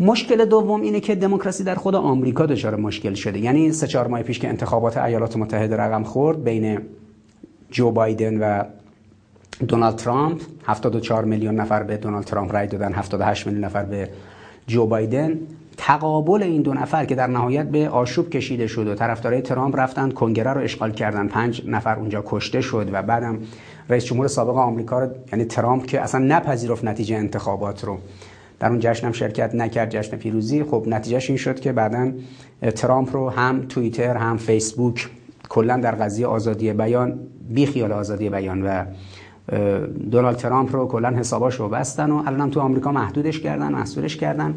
مشکل 0.00 0.44
دوم 0.44 0.80
اینه 0.82 1.00
که 1.00 1.14
دموکراسی 1.14 1.64
در 1.64 1.74
خود 1.74 1.94
آمریکا 1.94 2.46
دچار 2.46 2.76
مشکل 2.76 3.14
شده. 3.14 3.38
یعنی 3.38 3.72
سه 3.72 3.86
چهار 3.86 4.06
ماه 4.06 4.22
پیش 4.22 4.38
که 4.38 4.48
انتخابات 4.48 4.96
ایالات 4.96 5.36
متحده 5.36 5.76
رقم 5.76 6.02
خورد 6.02 6.44
بین 6.44 6.78
جو 7.76 7.90
بایدن 7.90 8.38
و 8.38 8.62
دونالد 9.68 9.96
ترامپ 9.96 10.40
74 10.64 11.24
میلیون 11.24 11.54
نفر 11.54 11.82
به 11.82 11.96
دونالد 11.96 12.24
ترامپ 12.24 12.54
رای 12.54 12.66
دادن 12.66 12.92
78 12.92 13.46
میلیون 13.46 13.64
نفر 13.64 13.84
به 13.84 14.08
جو 14.66 14.86
بایدن 14.86 15.38
تقابل 15.76 16.42
این 16.42 16.62
دو 16.62 16.74
نفر 16.74 17.04
که 17.04 17.14
در 17.14 17.26
نهایت 17.26 17.66
به 17.66 17.88
آشوب 17.88 18.30
کشیده 18.30 18.66
شد 18.66 18.86
و 18.86 18.94
طرفدارای 18.94 19.42
ترامپ 19.42 19.80
رفتن 19.80 20.10
کنگره 20.10 20.52
رو 20.52 20.60
اشغال 20.60 20.92
کردن 20.92 21.28
پنج 21.28 21.62
نفر 21.66 21.98
اونجا 21.98 22.24
کشته 22.26 22.60
شد 22.60 22.90
و 22.92 23.02
بعدم 23.02 23.38
رئیس 23.88 24.04
جمهور 24.04 24.28
سابق 24.28 24.56
آمریکا 24.56 24.98
رو 24.98 25.10
یعنی 25.32 25.44
ترامپ 25.44 25.86
که 25.86 26.00
اصلا 26.00 26.20
نپذیرفت 26.20 26.84
نتیجه 26.84 27.16
انتخابات 27.16 27.84
رو. 27.84 27.98
در 28.60 28.68
اون 28.68 28.78
جشن 28.80 29.06
هم 29.06 29.12
شرکت 29.12 29.54
نکرد 29.54 29.90
جشن 29.90 30.16
پیروزی. 30.16 30.64
خب 30.64 30.84
نتیجهش 30.86 31.30
این 31.30 31.36
شد 31.36 31.60
که 31.60 31.72
بعدا 31.72 32.12
ترامپ 32.76 33.16
رو 33.16 33.30
هم 33.30 33.66
توییتر 33.68 34.16
هم 34.16 34.36
فیسبوک 34.36 35.08
کلا 35.48 35.76
در 35.76 35.94
قضیه 35.94 36.26
آزادی 36.26 36.72
بیان 36.72 37.18
بی 37.48 37.66
خیال 37.66 37.92
آزادی 37.92 38.30
بیان 38.30 38.62
و 38.62 38.84
دونالد 40.10 40.36
ترامپ 40.36 40.76
رو 40.76 40.86
کلا 40.86 41.10
حساباش 41.10 41.54
رو 41.54 41.68
بستن 41.68 42.10
و 42.10 42.22
الان 42.26 42.50
تو 42.50 42.60
آمریکا 42.60 42.92
محدودش 42.92 43.40
کردن 43.40 43.72
محصورش 43.72 44.16
کردن. 44.16 44.54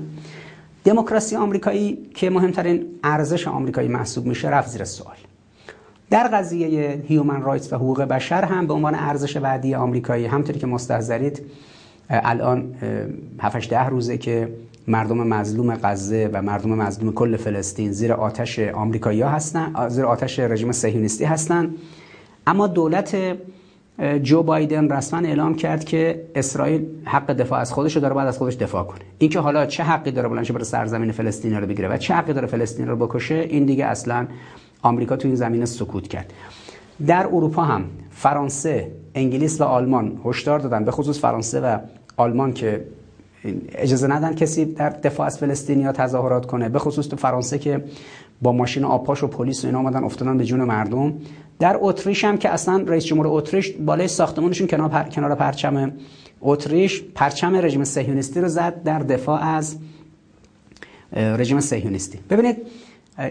دموکراسی 0.83 1.35
آمریکایی 1.35 2.09
که 2.13 2.29
مهمترین 2.29 2.85
ارزش 3.03 3.47
آمریکایی 3.47 3.87
محسوب 3.87 4.25
میشه 4.25 4.49
رفت 4.49 4.69
زیر 4.69 4.83
سوال. 4.83 5.15
در 6.09 6.27
قضیه 6.27 7.03
human 7.07 7.41
rights 7.41 7.73
و 7.73 7.75
حقوق 7.75 8.01
بشر 8.01 8.43
هم 8.43 8.67
به 8.67 8.73
عنوان 8.73 8.95
ارزش 8.95 9.37
بعدی 9.37 9.75
آمریکایی 9.75 10.25
همونطوری 10.25 10.59
که 10.59 10.67
مستحضرید 10.67 11.41
الان 12.09 12.75
7 13.39 13.69
ده 13.69 13.85
روزه 13.85 14.17
که 14.17 14.49
مردم 14.89 15.27
مظلوم 15.27 15.75
غزه 15.83 16.29
و 16.33 16.41
مردم 16.41 16.69
مظلوم 16.69 17.13
کل 17.13 17.37
فلسطین 17.37 17.91
زیر 17.91 18.13
آتش 18.13 18.59
آمریکایی‌ها 18.59 19.29
هستن 19.29 19.89
زیر 19.89 20.05
آتش 20.05 20.39
رژیم 20.39 20.71
صهیونیستی 20.71 21.25
هستن. 21.25 21.69
اما 22.47 22.67
دولت 22.67 23.17
جو 24.21 24.43
بایدن 24.43 24.91
رسما 24.91 25.19
اعلام 25.19 25.55
کرد 25.55 25.83
که 25.83 26.21
اسرائیل 26.35 26.85
حق 27.05 27.33
دفاع 27.33 27.59
از 27.59 27.73
خودش 27.73 27.95
رو 27.95 28.01
داره 28.01 28.13
بعد 28.13 28.27
از 28.27 28.37
خودش 28.37 28.55
دفاع 28.55 28.83
کنه. 28.83 28.99
اینکه 29.17 29.39
حالا 29.39 29.65
چه 29.65 29.83
حقی 29.83 30.11
داره 30.11 30.29
بلنشه 30.29 30.53
بر 30.53 30.63
سرزمین 30.63 31.11
فلسطین 31.11 31.57
رو 31.57 31.67
بگیره 31.67 31.87
و 31.87 31.97
چه 31.97 32.13
حقی 32.13 32.33
داره 32.33 32.47
فلسطین 32.47 32.87
رو 32.87 32.95
بکشه 32.95 33.35
این 33.35 33.65
دیگه 33.65 33.85
اصلا 33.85 34.27
آمریکا 34.81 35.15
تو 35.15 35.27
این 35.27 35.35
زمینه 35.35 35.65
سکوت 35.65 36.07
کرد. 36.07 36.33
در 37.07 37.25
اروپا 37.27 37.63
هم 37.63 37.83
فرانسه 38.11 38.91
انگلیس 39.15 39.61
و 39.61 39.63
آلمان 39.63 40.21
هشدار 40.25 40.59
دادن 40.59 40.85
به 40.85 40.91
خصوص 40.91 41.19
فرانسه 41.19 41.61
و 41.61 41.77
آلمان 42.17 42.53
که 42.53 42.85
اجازه 43.75 44.07
ندن 44.07 44.35
کسی 44.35 44.65
در 44.65 44.89
دفاع 44.89 45.25
از 45.25 45.37
فلسطینیا 45.37 45.91
تظاهرات 45.91 46.45
کنه. 46.45 46.69
به 46.69 46.79
خصوص 46.79 47.07
تو 47.07 47.15
فرانسه 47.15 47.59
که 47.59 47.83
با 48.41 48.51
ماشین 48.51 48.83
آبپاش 48.83 49.23
و 49.23 49.27
پلیس 49.27 49.63
و 49.63 49.67
اینا 49.67 49.79
اومدن 49.79 50.03
افتادن 50.03 50.37
به 50.37 50.45
جون 50.45 50.63
مردم. 50.63 51.13
در 51.59 51.77
اتریش 51.81 52.25
هم 52.25 52.37
که 52.37 52.49
اصلا 52.49 52.83
رئیس 52.87 53.05
جمهور 53.05 53.27
اتریش 53.27 53.71
بالای 53.71 54.07
ساختمانشون 54.07 54.67
کنار 54.67 54.89
پر... 54.89 55.03
کنار 55.03 55.35
پرچم 55.35 55.91
اتریش 56.41 57.03
پرچم 57.15 57.55
رژیم 57.55 57.83
صهیونیستی 57.83 58.41
رو 58.41 58.47
زد 58.47 58.83
در 58.83 58.99
دفاع 58.99 59.43
از 59.43 59.77
رژیم 61.13 61.59
صهیونیستی. 61.59 62.19
ببینید 62.29 62.57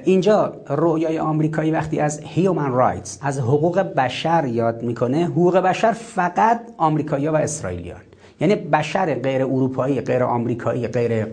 اینجا 0.05 0.57
رویای 0.69 1.19
آمریکایی 1.19 1.71
وقتی 1.71 2.01
از 2.01 2.21
human 2.25 2.73
rights 2.73 3.19
از 3.23 3.39
حقوق 3.39 3.79
بشر 3.79 4.45
یاد 4.47 4.83
می‌کنه 4.83 5.25
حقوق 5.25 5.57
بشر 5.57 5.93
فقط 5.93 6.61
آمریکایی‌ها 6.77 7.33
و 7.33 7.37
اسرائیلیان. 7.37 8.01
یعنی 8.41 8.55
بشر 8.55 9.15
غیر 9.15 9.43
اروپایی 9.43 10.01
غیر 10.01 10.23
آمریکایی 10.23 10.87
غیر 10.87 11.27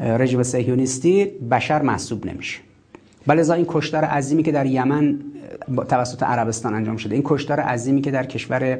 رژیم 0.00 0.42
صهیونیستی 0.42 1.24
بشر 1.24 1.82
محسوب 1.82 2.26
نمیشه. 2.26 2.60
بله 3.26 3.50
این 3.50 3.66
کشتار 3.68 4.04
عظیمی 4.04 4.42
که 4.42 4.52
در 4.52 4.66
یمن 4.66 5.18
توسط 5.88 6.22
عربستان 6.22 6.74
انجام 6.74 6.96
شده 6.96 7.14
این 7.14 7.24
کشتار 7.26 7.60
عظیمی 7.60 8.00
که 8.00 8.10
در 8.10 8.26
کشور 8.26 8.78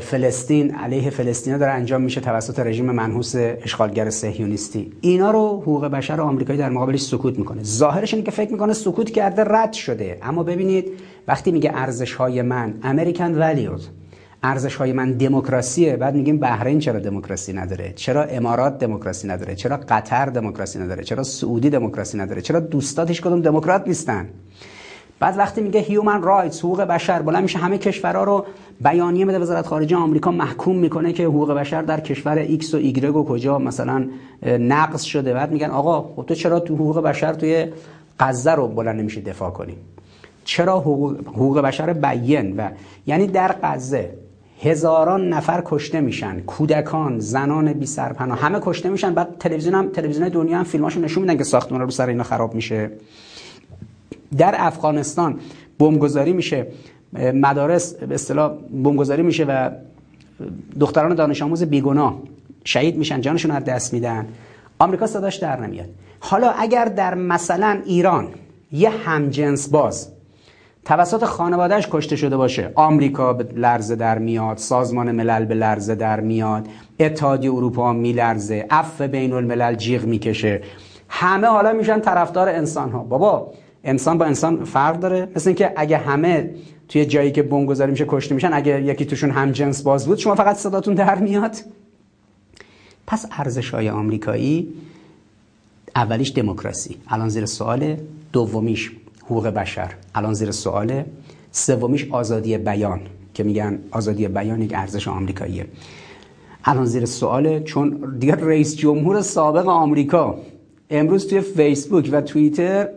فلسطین 0.00 0.74
علیه 0.74 1.10
فلسطین 1.10 1.58
داره 1.58 1.72
انجام 1.72 2.02
میشه 2.02 2.20
توسط 2.20 2.58
رژیم 2.58 2.90
منحوس 2.90 3.34
اشغالگر 3.36 4.10
صهیونیستی. 4.10 4.92
اینا 5.00 5.30
رو 5.30 5.60
حقوق 5.62 5.84
بشر 5.84 6.20
آمریکایی 6.20 6.58
در 6.58 6.70
مقابلش 6.70 7.02
سکوت 7.02 7.38
می‌کنه. 7.38 7.62
ظاهرش 7.62 8.14
اینه 8.14 8.26
که 8.26 8.30
فکر 8.30 8.52
می‌کنه 8.52 8.72
سکوت 8.72 9.10
کرده 9.10 9.44
رد 9.46 9.72
شده. 9.72 10.18
اما 10.22 10.42
ببینید 10.42 10.92
وقتی 11.28 11.52
میگه 11.52 11.70
ارزش 11.74 12.14
های 12.14 12.42
من 12.42 12.74
امریکن 12.82 13.34
ولیوز 13.34 13.88
ارزش 14.42 14.76
های 14.76 14.92
من 14.92 15.12
دموکراسیه. 15.12 15.96
بعد 15.96 16.14
میگیم 16.14 16.38
بحرین 16.38 16.78
چرا 16.78 16.98
دموکراسی 16.98 17.52
نداره؟ 17.52 17.92
چرا 17.96 18.24
امارات 18.24 18.78
دموکراسی 18.78 19.28
نداره؟ 19.28 19.54
چرا 19.54 19.76
قطر 19.76 20.26
دموکراسی 20.26 20.78
نداره؟ 20.78 21.04
چرا 21.04 21.22
سعودی 21.22 21.70
دموکراسی 21.70 22.18
نداره؟ 22.18 22.42
چرا 22.42 22.60
دوستاتش 22.60 23.20
کدوم 23.20 23.40
دموکرات 23.40 23.88
نیستن؟ 23.88 24.28
بعد 25.20 25.38
وقتی 25.38 25.60
میگه 25.60 25.80
human 25.80 26.22
rights 26.22 26.58
حقوق 26.58 26.80
بشر 26.80 27.22
بلند 27.22 27.42
میشه 27.42 27.58
همه 27.58 27.78
کشورها 27.78 28.24
رو 28.24 28.44
بیانیه 28.80 29.24
میده 29.24 29.38
وزارت 29.38 29.66
خارجه 29.66 29.96
آمریکا 29.96 30.30
محکوم 30.30 30.76
می‌کنه 30.76 31.12
که 31.12 31.24
حقوق 31.24 31.52
بشر 31.52 31.82
در 31.82 32.00
کشور 32.00 32.38
ایکس 32.38 32.74
و 32.74 32.76
ایگرگ 32.76 33.16
و 33.16 33.24
کجا 33.24 33.58
مثلا 33.58 34.06
نقض 34.42 35.02
شده. 35.02 35.34
بعد 35.34 35.52
میگن 35.52 35.70
آقا 35.70 36.02
خب 36.16 36.26
تو 36.26 36.34
چرا 36.34 36.60
تو 36.60 36.74
حقوق 36.74 37.00
بشر 37.00 37.32
توی 37.32 37.66
غزه 38.20 38.50
رو 38.50 38.68
بلند 38.68 39.00
نمیشه 39.00 39.20
دفاع 39.20 39.50
کنی؟ 39.50 39.76
چرا 40.44 40.80
حقوق, 40.80 41.20
حقوق 41.26 41.60
بشر 41.60 41.92
بیان؟ 41.92 42.56
و 42.56 42.68
یعنی 43.06 43.26
در 43.26 43.54
غزه 43.62 44.10
هزاران 44.62 45.28
نفر 45.28 45.62
کشته 45.64 46.00
میشن. 46.00 46.40
کودکان 46.40 47.18
زنان 47.18 47.72
بی 47.72 47.86
سرپناه. 47.86 48.38
همه 48.38 48.58
کشته 48.62 48.88
میشن. 48.88 49.14
بعد 49.14 49.38
تلویزیون 49.38 49.74
هم 49.74 49.88
تلویزیون 49.88 50.28
دنیا 50.28 50.58
هم 50.58 50.64
فیلماشو 50.64 51.00
نشون 51.00 51.22
میدن 51.22 51.36
که 51.36 51.44
ساختمان 51.44 51.80
رو 51.80 51.90
سر 51.90 52.08
اینا 52.08 52.22
خراب 52.22 52.54
میشه. 52.54 52.90
در 54.38 54.54
افغانستان 54.58 55.38
بمبگذاری 55.78 56.32
میشه. 56.32 56.66
مدارس 57.34 57.94
به 57.94 58.14
اصطلاح 58.14 58.52
بمبگذاری 58.84 59.22
میشه 59.22 59.44
و 59.44 59.70
دختران 60.80 61.14
دانش 61.14 61.42
آموز 61.42 61.62
بیگناه 61.62 62.22
شهید 62.64 62.96
میشن 62.96 63.20
جانشون 63.20 63.50
از 63.50 63.64
دست 63.64 63.92
میدن. 63.92 64.26
آمریکا 64.78 65.06
صداش 65.06 65.36
در 65.36 65.60
نمیاد. 65.60 65.88
حالا 66.20 66.50
اگر 66.50 66.84
در 66.84 67.14
مثلا 67.14 67.80
ایران 67.84 68.28
یه 68.72 68.90
همجنس 68.90 69.68
باز 69.68 70.08
توسط 70.84 71.24
خانوادهش 71.24 71.88
کشته 71.90 72.16
شده 72.16 72.36
باشه. 72.36 72.72
آمریکا 72.74 73.32
به 73.32 73.46
لرزه 73.54 73.96
در 73.96 74.18
میاد 74.18 74.56
سازمان 74.56 75.12
ملل 75.12 75.44
به 75.44 75.54
لرزه 75.54 75.94
در 75.94 76.20
میاد 76.20 76.68
اتحادیه 77.00 77.52
اروپا 77.52 77.92
میلرزه 77.92 78.66
عفو 78.70 79.08
بین 79.08 79.32
الملل 79.32 79.74
جیغ 79.74 80.04
می‌کشه. 80.04 80.62
همه 81.08 81.46
حالا 81.46 81.72
میشن 81.72 82.00
طرفدار 82.00 82.48
انسان 82.48 82.90
ها 82.90 82.98
بابا 82.98 83.52
انسان 83.84 84.18
با 84.18 84.24
انسان 84.24 84.64
فرق 84.64 84.98
داره. 84.98 85.28
مثل 85.36 85.48
اینکه 85.48 85.72
اگه 85.76 85.96
همه 85.96 86.50
توی 86.88 87.06
جایی 87.06 87.32
که 87.32 87.42
بمب 87.42 87.68
گذاری 87.68 87.90
میشه 87.90 88.04
کشته 88.08 88.34
میشن 88.34 88.52
اگه 88.52 88.82
یکی 88.82 89.04
توشون 89.04 89.30
هم 89.30 89.52
جنس 89.52 89.82
باز 89.82 90.06
بود 90.06 90.18
شما 90.18 90.34
فقط 90.34 90.56
صداتون 90.56 90.94
در 90.94 91.14
میاد. 91.14 91.56
پس 93.06 93.26
ارزش 93.38 93.70
های 93.70 93.90
آمریکایی 93.90 94.68
اولیش 95.96 96.32
دموکراسی. 96.32 96.96
الان 97.08 97.28
زیر 97.28 97.46
سوال 97.46 97.96
دومیش. 98.32 98.92
حقوق 99.30 99.46
بشر. 99.46 99.94
الان 100.14 100.34
زیر 100.34 100.50
سواله. 100.50 101.06
سومیش 101.50 102.10
آزادی 102.10 102.58
بیان 102.58 103.00
که 103.34 103.42
میگن 103.42 103.78
آزادی 103.90 104.28
بیان 104.28 104.62
یک 104.62 104.72
ارزش 104.74 105.08
آمریکاییه. 105.08 105.66
الان 106.64 106.84
زیر 106.84 107.04
سواله 107.04 107.60
چون 107.60 108.16
دیگه 108.18 108.34
رئیس 108.34 108.76
جمهور 108.76 109.20
سابق 109.22 109.68
آمریکا 109.68 110.38
امروز 110.90 111.28
توی 111.28 111.40
فیسبوک 111.40 112.08
و 112.12 112.20
توییتر 112.20 112.88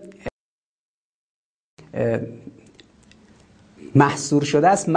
محصور 3.95 4.43
شده 4.43 4.67
است. 4.67 4.89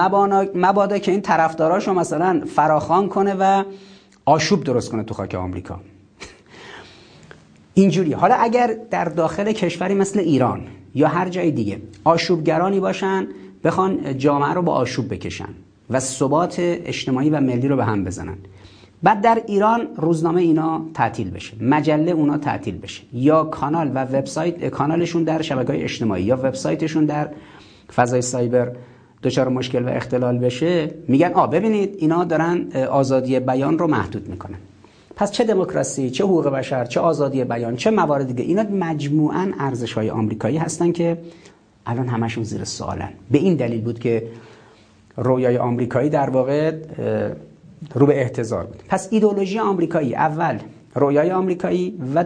مبادا 0.54 0.98
که 0.98 1.12
این 1.12 1.20
طرفداراشو 1.20 1.94
مثلا 1.94 2.42
فراخان 2.54 3.08
کنه 3.08 3.34
و 3.34 3.64
آشوب 4.24 4.64
درست 4.64 4.90
کنه 4.90 5.02
تو 5.02 5.14
خاک 5.14 5.34
آمریکا. 5.34 5.80
اینجوری. 7.74 8.12
حالا 8.12 8.34
اگر 8.34 8.78
در 8.90 9.04
داخل 9.04 9.52
کشوری 9.52 9.94
مثل 9.94 10.18
ایران 10.20 10.66
یا 10.96 11.08
هر 11.08 11.28
جای 11.28 11.50
دیگه. 11.50 11.76
آشوبگرانی 12.04 12.80
باشن 12.80 13.26
بخوان 13.64 14.18
جامعه 14.18 14.52
رو 14.54 14.62
با 14.62 14.72
آشوب 14.72 15.14
بکشن 15.14 15.48
و 15.90 16.00
ثبات 16.00 16.56
اجتماعی 16.58 17.30
و 17.30 17.40
ملی 17.40 17.68
رو 17.68 17.76
به 17.76 17.84
هم 17.84 18.04
بزنن. 18.04 18.38
بعد 19.02 19.20
در 19.20 19.42
ایران 19.46 19.80
روزنامه 19.96 20.40
اینا 20.40 20.86
تعطیل 20.94 21.30
بشه 21.30 21.52
مجله 21.60 22.12
اونا 22.12 22.38
تعطیل 22.38 22.78
بشه. 22.78 23.02
یا 23.12 23.44
کانال 23.44 23.90
و 23.94 23.98
وبسایت 23.98 24.68
کانالشون 24.68 25.22
در 25.24 25.42
شبکه‌های 25.42 25.82
اجتماعی 25.82 26.24
یا 26.24 26.36
وبسایتشون 26.36 27.04
در 27.04 27.28
فضای 27.94 28.22
سایبر 28.22 28.72
دچار 29.22 29.48
مشکل 29.48 29.84
و 29.84 29.88
اختلال 29.88 30.38
بشه 30.38 30.90
میگن 31.08 31.32
آ 31.32 31.46
ببینید 31.46 31.94
اینا 31.98 32.24
دارن 32.24 32.72
آزادی 32.90 33.40
بیان 33.40 33.78
رو 33.78 33.86
محدود 33.86 34.28
می‌کنن. 34.28 34.58
پس 35.16 35.32
چه 35.32 35.44
دموکراسی 35.44 36.10
چه 36.10 36.24
حقوق 36.24 36.48
بشر 36.48 36.84
چه 36.84 37.00
آزادی 37.00 37.44
بیان 37.44 37.76
چه 37.76 37.90
موارد 37.90 38.26
دیگه 38.26 38.44
اینا 38.44 38.62
مجموعا 38.62 39.52
ارزش 39.58 39.92
های 39.92 40.10
آمریکایی 40.10 40.56
هستن 40.56 40.92
که 40.92 41.18
الان 41.86 42.08
همشون 42.08 42.44
زیر 42.44 42.64
سوالن. 42.64 43.08
به 43.30 43.38
این 43.38 43.54
دلیل 43.54 43.80
بود 43.80 43.98
که 43.98 44.28
رویای 45.16 45.56
آمریکایی 45.56 46.10
در 46.10 46.30
واقع 46.30 46.72
رو 47.94 48.06
به 48.06 48.20
احتضار 48.20 48.64
بود. 48.64 48.82
پس 48.88 49.08
ایدولوژی 49.10 49.58
آمریکایی 49.58 50.14
اول 50.14 50.58
رویای 50.94 51.30
آمریکایی 51.30 51.98
و 52.14 52.24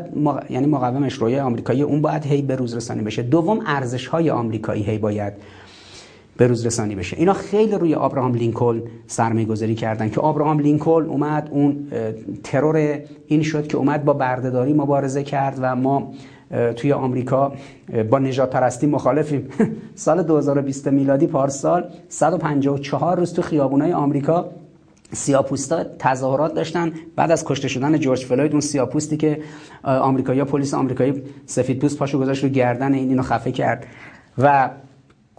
یعنی 0.50 0.66
مقاومش 0.66 1.14
رویای 1.14 1.40
آمریکایی 1.40 1.82
اون 1.82 2.02
باید 2.02 2.26
هی 2.26 2.42
به 2.42 2.56
روز 2.56 2.74
رسانی 2.74 3.02
بشه. 3.02 3.22
دوم 3.22 3.60
ارزش 3.66 4.06
های 4.06 4.30
آمریکایی 4.30 4.82
هی 4.82 4.98
باید 4.98 5.32
به 6.40 6.46
روز 6.46 6.66
رسانی 6.66 6.94
بشه. 6.94 7.16
اینا 7.16 7.32
خیلی 7.32 7.72
روی 7.72 7.94
آبراهام 7.94 8.34
لینکلن 8.34 8.82
سرمایه 9.06 9.46
گذاری 9.46 9.74
کردن 9.74 10.10
که 10.10 10.20
آبراهام 10.20 10.58
لینکلن 10.58 11.06
اومد 11.06 11.48
اون 11.50 11.86
ترور 12.42 12.98
این 13.26 13.42
شد 13.42 13.66
که 13.66 13.76
اومد 13.76 14.04
با 14.04 14.12
بردهداری 14.12 14.72
مبارزه 14.72 15.22
کرد 15.22 15.58
و 15.60 15.76
ما 15.76 16.12
توی 16.76 16.92
آمریکا 16.92 17.52
با 18.10 18.18
نجات 18.18 18.50
پرستی 18.50 18.86
مخالفیم. 18.86 19.48
سال 19.94 20.22
2020 20.22 20.88
میلادی 20.88 21.26
پارسال 21.26 21.84
154 22.08 23.16
روز 23.16 23.32
تو 23.32 23.42
خیابونای 23.42 23.92
آمریکا 23.92 24.50
سیاپوستا 25.12 25.84
تظاهرات 25.98 26.54
داشتن. 26.54 26.92
بعد 27.16 27.30
از 27.30 27.44
کشته 27.44 27.68
شدن 27.68 27.98
جورج 27.98 28.24
فلوید 28.24 28.52
اون 28.52 28.60
سیاپوستی 28.60 29.16
که 29.16 29.40
آمریکایی 29.84 30.44
پلیس 30.44 30.74
آمریکایی 30.74 31.22
سفید 31.46 31.78
پوست 31.78 31.98
پاشو 31.98 32.18
گذاشت 32.18 32.44
رو 32.44 32.50
گردن 32.50 32.94
این 32.94 33.08
اینو 33.08 33.22
خفه 33.22 33.52
کرد. 33.52 33.86
و 34.38 34.70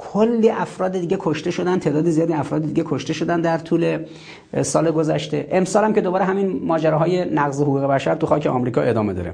کلی 0.01 0.49
افراد 0.49 0.91
دیگه 0.91 1.17
کشته 1.19 1.51
شدن 1.51 1.79
تعداد 1.79 2.09
زیادی 2.09 2.33
افراد 2.33 2.61
دیگه 2.61 2.83
کشته 2.85 3.13
شدن 3.13 3.41
در 3.41 3.57
طول 3.57 3.97
سال 4.61 4.91
گذشته. 4.91 5.47
امسال 5.51 5.83
هم 5.83 5.93
که 5.93 6.01
دوباره 6.01 6.25
همین 6.25 6.59
ماجراهای 6.65 7.25
نقض 7.25 7.61
حقوق 7.61 7.81
بشر 7.81 8.15
تو 8.15 8.27
خاک 8.27 8.45
آمریکا 8.45 8.81
ادامه 8.81 9.13
داره. 9.13 9.33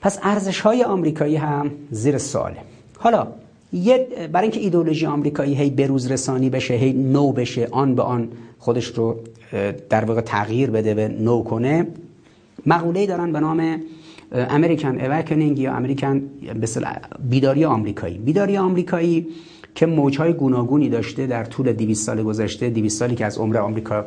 پس 0.00 0.18
ارزش 0.22 0.60
های 0.60 0.82
آمریکایی 0.82 1.36
هم 1.36 1.70
زیر 1.90 2.18
سواله 2.18 2.56
حالا 2.98 3.26
یه 3.72 4.06
برای 4.32 4.44
اینکه 4.44 4.60
ایدولوژی 4.60 5.06
آمریکایی 5.06 5.54
هی 5.54 5.70
بروز 5.70 6.10
رسانی 6.10 6.50
بشه 6.50 6.74
هی 6.74 6.92
نو 6.92 7.32
بشه 7.32 7.68
آن 7.70 7.94
به 7.94 8.02
آن 8.02 8.28
خودش 8.58 8.86
رو 8.86 9.16
در 9.90 10.04
واقع 10.04 10.20
تغییر 10.20 10.70
بده 10.70 10.94
و 10.94 11.22
نو 11.22 11.42
کنه 11.42 11.86
مقوله‌ای 12.66 13.06
دارن 13.06 13.32
به 13.32 13.40
نام 13.40 13.80
امریکن 14.32 15.00
اوکنینگ 15.00 15.58
یا 15.58 15.74
امریکن 15.74 16.22
بیداری 17.30 17.64
آمریکایی. 17.64 18.18
بیداری 18.18 18.56
آمریکایی 18.56 19.26
که 19.74 19.86
موجهای 19.86 20.32
گوناگونی 20.32 20.88
داشته 20.88 21.26
در 21.26 21.44
طول 21.44 21.72
200 21.72 22.06
سال 22.06 22.22
گذشته 22.22 22.70
200 22.70 22.98
سالی 22.98 23.14
که 23.14 23.26
از 23.26 23.38
عمر 23.38 23.58
آمریکا 23.58 24.04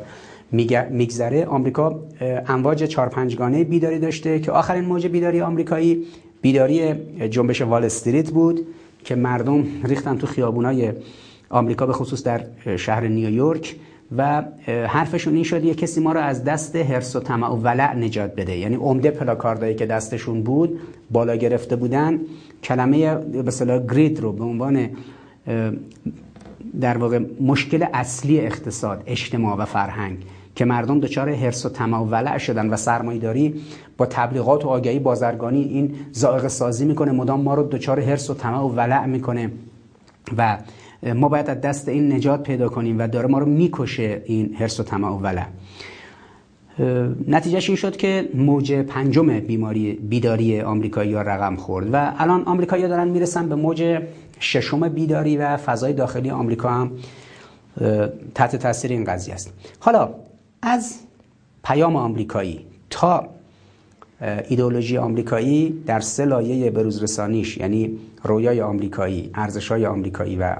میگذره 0.90 1.46
آمریکا 1.46 2.00
امواج 2.48 2.84
چهار 2.84 3.08
پنجگانه 3.08 3.64
بیداری 3.64 3.98
داشته 3.98 4.40
که 4.40 4.52
آخرین 4.52 4.84
موج 4.84 5.06
بیداری 5.06 5.40
آمریکایی 5.40 6.04
بیداری 6.42 6.94
جنبش 7.28 7.62
وال 7.62 7.84
استریت 7.84 8.30
بود 8.30 8.60
که 9.04 9.14
مردم 9.14 9.64
ریختن 9.84 10.18
تو 10.18 10.26
خیابونای 10.26 10.92
آمریکا 11.50 11.86
به 11.86 11.92
خصوص 11.92 12.22
در 12.22 12.44
شهر 12.76 13.08
نیویورک. 13.08 13.76
و 14.16 14.42
حرفشون 14.66 15.34
این 15.34 15.44
شد 15.44 15.64
یه 15.64 15.74
کسی 15.74 16.00
ما 16.00 16.12
رو 16.12 16.20
از 16.20 16.44
دست 16.44 16.76
هرس 16.76 17.16
و 17.16 17.20
طمع 17.20 17.48
و 17.48 17.56
ولع 17.56 17.94
نجات 17.94 18.34
بده. 18.34 18.56
یعنی 18.56 18.76
عمده 18.76 19.10
پلاکاردایی 19.10 19.74
که 19.74 19.86
دستشون 19.86 20.42
بود 20.42 20.80
بالا 21.10 21.36
گرفته 21.36 21.76
بودن 21.76 22.20
کلمه 22.62 23.14
به 23.14 23.82
گرید 23.90 24.20
رو 24.20 24.32
به 24.32 24.44
عنوان 24.44 24.88
در 26.80 26.98
واقع 26.98 27.20
مشکل 27.40 27.86
اصلی 27.94 28.40
اقتصاد 28.40 29.02
اجتماع 29.06 29.56
و 29.56 29.64
فرهنگ 29.64 30.18
که 30.54 30.64
مردم 30.64 31.00
دچار 31.00 31.28
هرس 31.28 31.66
و 31.66 31.68
طمع 31.68 31.98
و 31.98 32.04
ولع 32.04 32.38
شدن 32.38 32.70
و 32.70 32.76
سرمایه‌داری 32.76 33.54
با 33.96 34.06
تبلیغات 34.06 34.64
و 34.64 34.68
آگهی 34.68 34.98
بازرگانی 34.98 35.62
این 35.62 35.94
زائق 36.12 36.48
سازی 36.48 36.84
می‌کنه. 36.84 37.12
مدام 37.12 37.40
ما 37.40 37.54
رو 37.54 37.62
دچار 37.62 38.00
هرس 38.00 38.30
و 38.30 38.34
طمع 38.34 38.58
و 38.58 38.68
ولع 38.68 39.06
می‌کنه 39.06 39.50
و 40.36 40.58
ما 41.02 41.28
باید 41.28 41.50
از 41.50 41.60
دست 41.60 41.88
این 41.88 42.12
نجات 42.12 42.42
پیدا 42.42 42.68
کنیم 42.68 42.98
و 42.98 43.08
داره 43.08 43.28
ما 43.28 43.38
رو 43.38 43.46
می‌کشه 43.46 44.22
این 44.24 44.54
هرس 44.58 44.80
و 44.80 44.82
طمع 44.82 45.08
و 45.08 45.18
ولع. 45.18 45.46
نتیجهش 47.28 47.68
این 47.68 47.76
شد 47.76 47.96
که 47.96 48.28
موج 48.34 48.72
پنجم 48.72 49.40
بیماری 49.40 49.92
بیداری 49.92 50.60
آمریکایی 50.60 51.14
ها 51.14 51.22
رقم 51.22 51.56
خورد 51.56 51.88
و 51.92 52.12
الان 52.18 52.42
آمریکایی 52.42 52.88
دارن 52.88 53.08
می‌رسن 53.08 53.48
به 53.48 53.54
موج 53.54 54.02
ششم 54.40 54.88
بیداری 54.88 55.36
و 55.36 55.56
فضای 55.56 55.92
داخلی 55.92 56.30
آمریکا 56.30 56.70
هم 56.70 56.90
تحت 58.34 58.56
تاثیر 58.56 58.90
این 58.90 59.04
قضیه 59.04 59.34
است. 59.34 59.52
حالا 59.80 60.14
از 60.62 60.94
پیام 61.64 61.96
آمریکایی 61.96 62.66
تا 62.90 63.28
ایدئولوژی 64.48 64.98
آمریکایی 64.98 65.82
در 65.86 66.00
سه 66.00 66.24
لایه 66.24 66.70
بروزرسانیش 66.70 67.56
یعنی 67.56 67.98
رویای 68.22 68.60
آمریکایی 68.60 69.30
ارزش‌های 69.34 69.86
آمریکایی 69.86 70.36
و 70.36 70.56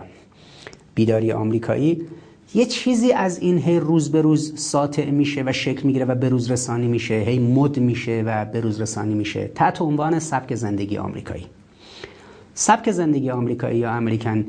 بیداری 0.94 1.32
آمریکایی 1.32 2.06
یه 2.54 2.64
چیزی 2.64 3.12
از 3.12 3.38
این 3.38 3.58
هی 3.58 3.80
روز 3.80 4.12
به 4.12 4.22
روز 4.22 4.60
ساطع 4.60 5.10
میشه 5.10 5.42
و 5.46 5.52
شکل 5.52 5.86
می‌گیره 5.86 6.04
و 6.04 6.14
بروز 6.14 6.50
رسانی 6.50 6.86
میشه 6.86 7.14
هی 7.14 7.38
مد 7.38 7.78
میشه 7.78 8.22
و 8.26 8.44
بروز 8.44 8.80
رسانی 8.80 9.14
میشه. 9.14 9.50
تحت 9.54 9.82
عنوان 9.82 10.18
سبک 10.18 10.54
زندگی 10.54 10.96
آمریکایی. 10.96 11.46
سبک 12.54 12.90
زندگی 12.90 13.30
آمریکایی 13.30 13.78
یا 13.78 13.90
امریکن 13.92 14.44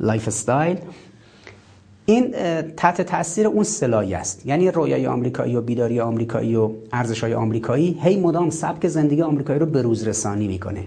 lifestyle 0.00 0.76
این 2.06 2.34
تحت 2.76 3.02
تاثیر 3.02 3.46
اون 3.46 3.64
سه 3.64 3.85
لایه 3.85 4.16
است. 4.16 4.46
یعنی 4.46 4.70
رویای 4.70 5.06
آمریکایی 5.06 5.56
و 5.56 5.60
بیداری 5.60 6.00
آمریکایی 6.00 6.56
و 6.56 6.70
ارزش 6.92 7.24
های 7.24 7.34
آمریکایی 7.34 7.98
هی 8.02 8.20
مدام 8.20 8.50
سبک 8.50 8.88
زندگی 8.88 9.22
آمریکایی 9.22 9.58
رو 9.58 9.66
به 9.66 9.82
روز 9.82 10.08
رسانی 10.08 10.48
می‌کنه. 10.48 10.84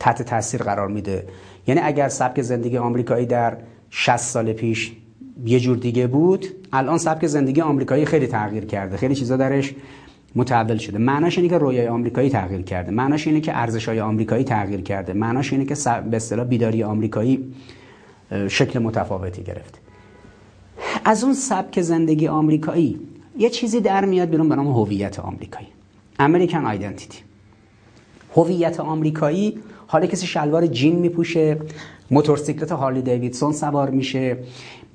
تحت 0.00 0.22
تاثیر 0.22 0.62
قرار 0.62 0.88
میده. 0.88 1.24
یعنی 1.66 1.80
اگر 1.80 2.08
سبک 2.08 2.42
زندگی 2.42 2.76
آمریکایی 2.76 3.26
در 3.26 3.56
60 3.90 4.16
سال 4.16 4.52
پیش 4.52 4.92
یه 5.46 5.60
جور 5.60 5.76
دیگه 5.76 6.06
بود. 6.06 6.46
الان 6.72 6.98
سبک 6.98 7.26
زندگی 7.26 7.60
آمریکایی 7.60 8.04
خیلی 8.04 8.26
تغییر 8.26 8.64
کرده. 8.64 8.96
خیلی 8.96 9.14
چیزا 9.14 9.36
درش 9.36 9.74
متعدل 10.34 10.76
شده. 10.76 10.98
معناش 10.98 11.38
اینه 11.38 11.50
که 11.50 11.58
رویای 11.58 11.88
آمریکایی 11.88 12.30
تغییر 12.30 12.62
کرده. 12.62 12.90
معناش 12.90 13.26
اینه 13.26 13.40
که 13.40 13.56
ارزش 13.56 13.88
های 13.88 14.00
آمریکایی 14.00 14.44
تغییر 14.44 14.80
کرده. 14.80 15.12
معناش 15.12 15.52
اینه 15.52 15.64
که 15.64 15.74
به 16.10 16.16
اصطلاح 16.16 16.46
بیداری 16.46 16.82
آمریکایی 16.82 17.52
شکل 18.48 18.78
متفاوتی 18.78 19.42
گرفته 19.42 19.78
از 21.04 21.24
اون 21.24 21.34
سبک 21.34 21.80
زندگی 21.80 22.28
آمریکایی 22.28 23.00
یه 23.38 23.50
چیزی 23.50 23.80
در 23.80 24.04
میاد 24.04 24.28
بیرون 24.28 24.48
به 24.48 24.56
نام 24.56 24.66
هویت 24.66 25.20
آمریکایی. 25.20 25.66
امریکن 26.18 26.64
آیدنتیتی 26.64 27.18
هویت 28.36 28.80
آمریکایی 28.80 29.58
حالا 29.90 30.06
کسی 30.06 30.26
شلوار 30.26 30.66
جین 30.66 30.96
میپوشه 30.96 31.56
موتورسیکلت 32.10 32.72
هارلی 32.72 33.02
دیویدسون 33.02 33.52
سوار 33.52 33.90
میشه 33.90 34.36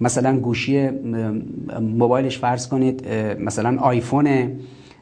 مثلا 0.02 0.38
گوشی 0.40 0.90
موبایلش 1.82 2.38
فرض 2.40 2.68
کنید 2.68 3.08
مثلا 3.40 3.80
آیفون 3.80 4.52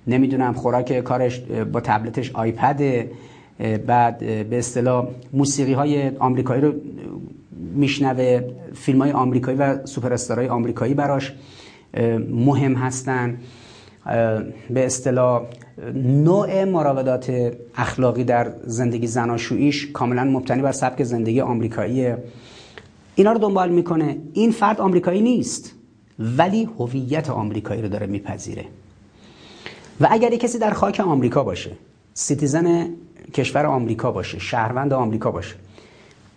نمی‌دونم 0.07 0.53
خوراک 0.53 0.99
کارش 0.99 1.39
با 1.71 1.79
تبلتش 1.79 2.31
آیپد 2.31 3.05
بعد 3.85 4.19
به 4.49 4.57
اصطلاح 4.57 5.07
موسیقی 5.33 5.73
های 5.73 6.17
آمریکایی 6.17 6.61
رو 6.61 6.73
میشنوه 7.75 8.41
فیلم 8.73 9.01
های 9.01 9.11
آمریکایی 9.11 9.57
و 9.57 9.85
سوپر 9.85 10.15
آمریکایی 10.49 10.93
براش 10.93 11.33
مهم 12.29 12.73
هستن. 12.75 13.37
به 14.69 14.85
اصطلاح 14.85 15.41
نوع 15.95 16.63
مراودات 16.63 17.53
اخلاقی 17.75 18.23
در 18.23 18.53
زندگی 18.63 19.07
زناشوییش 19.07 19.91
کاملا 19.91 20.23
مبتنی 20.23 20.61
بر 20.61 20.71
سبک 20.71 21.03
زندگی 21.03 21.41
آمریکاییه 21.41 22.17
اینا 23.15 23.31
رو 23.31 23.39
دنبال 23.39 23.69
می‌کنه. 23.69 24.17
این 24.33 24.51
فرد 24.51 24.81
آمریکایی 24.81 25.21
نیست 25.21 25.71
ولی 26.19 26.69
هویت 26.79 27.29
آمریکایی 27.29 27.81
رو 27.81 27.87
داره 27.87 28.07
میپذیره. 28.07 28.65
و 30.01 30.07
اگر 30.11 30.29
کسی 30.29 30.59
در 30.59 30.71
خاک 30.71 30.99
آمریکا 30.99 31.43
باشه 31.43 31.71
citizen 32.13 32.89
کشور 33.33 33.65
آمریکا 33.65 34.11
باشه 34.11 34.39
شهروند 34.39 34.93
آمریکا 34.93 35.31
باشه 35.31 35.55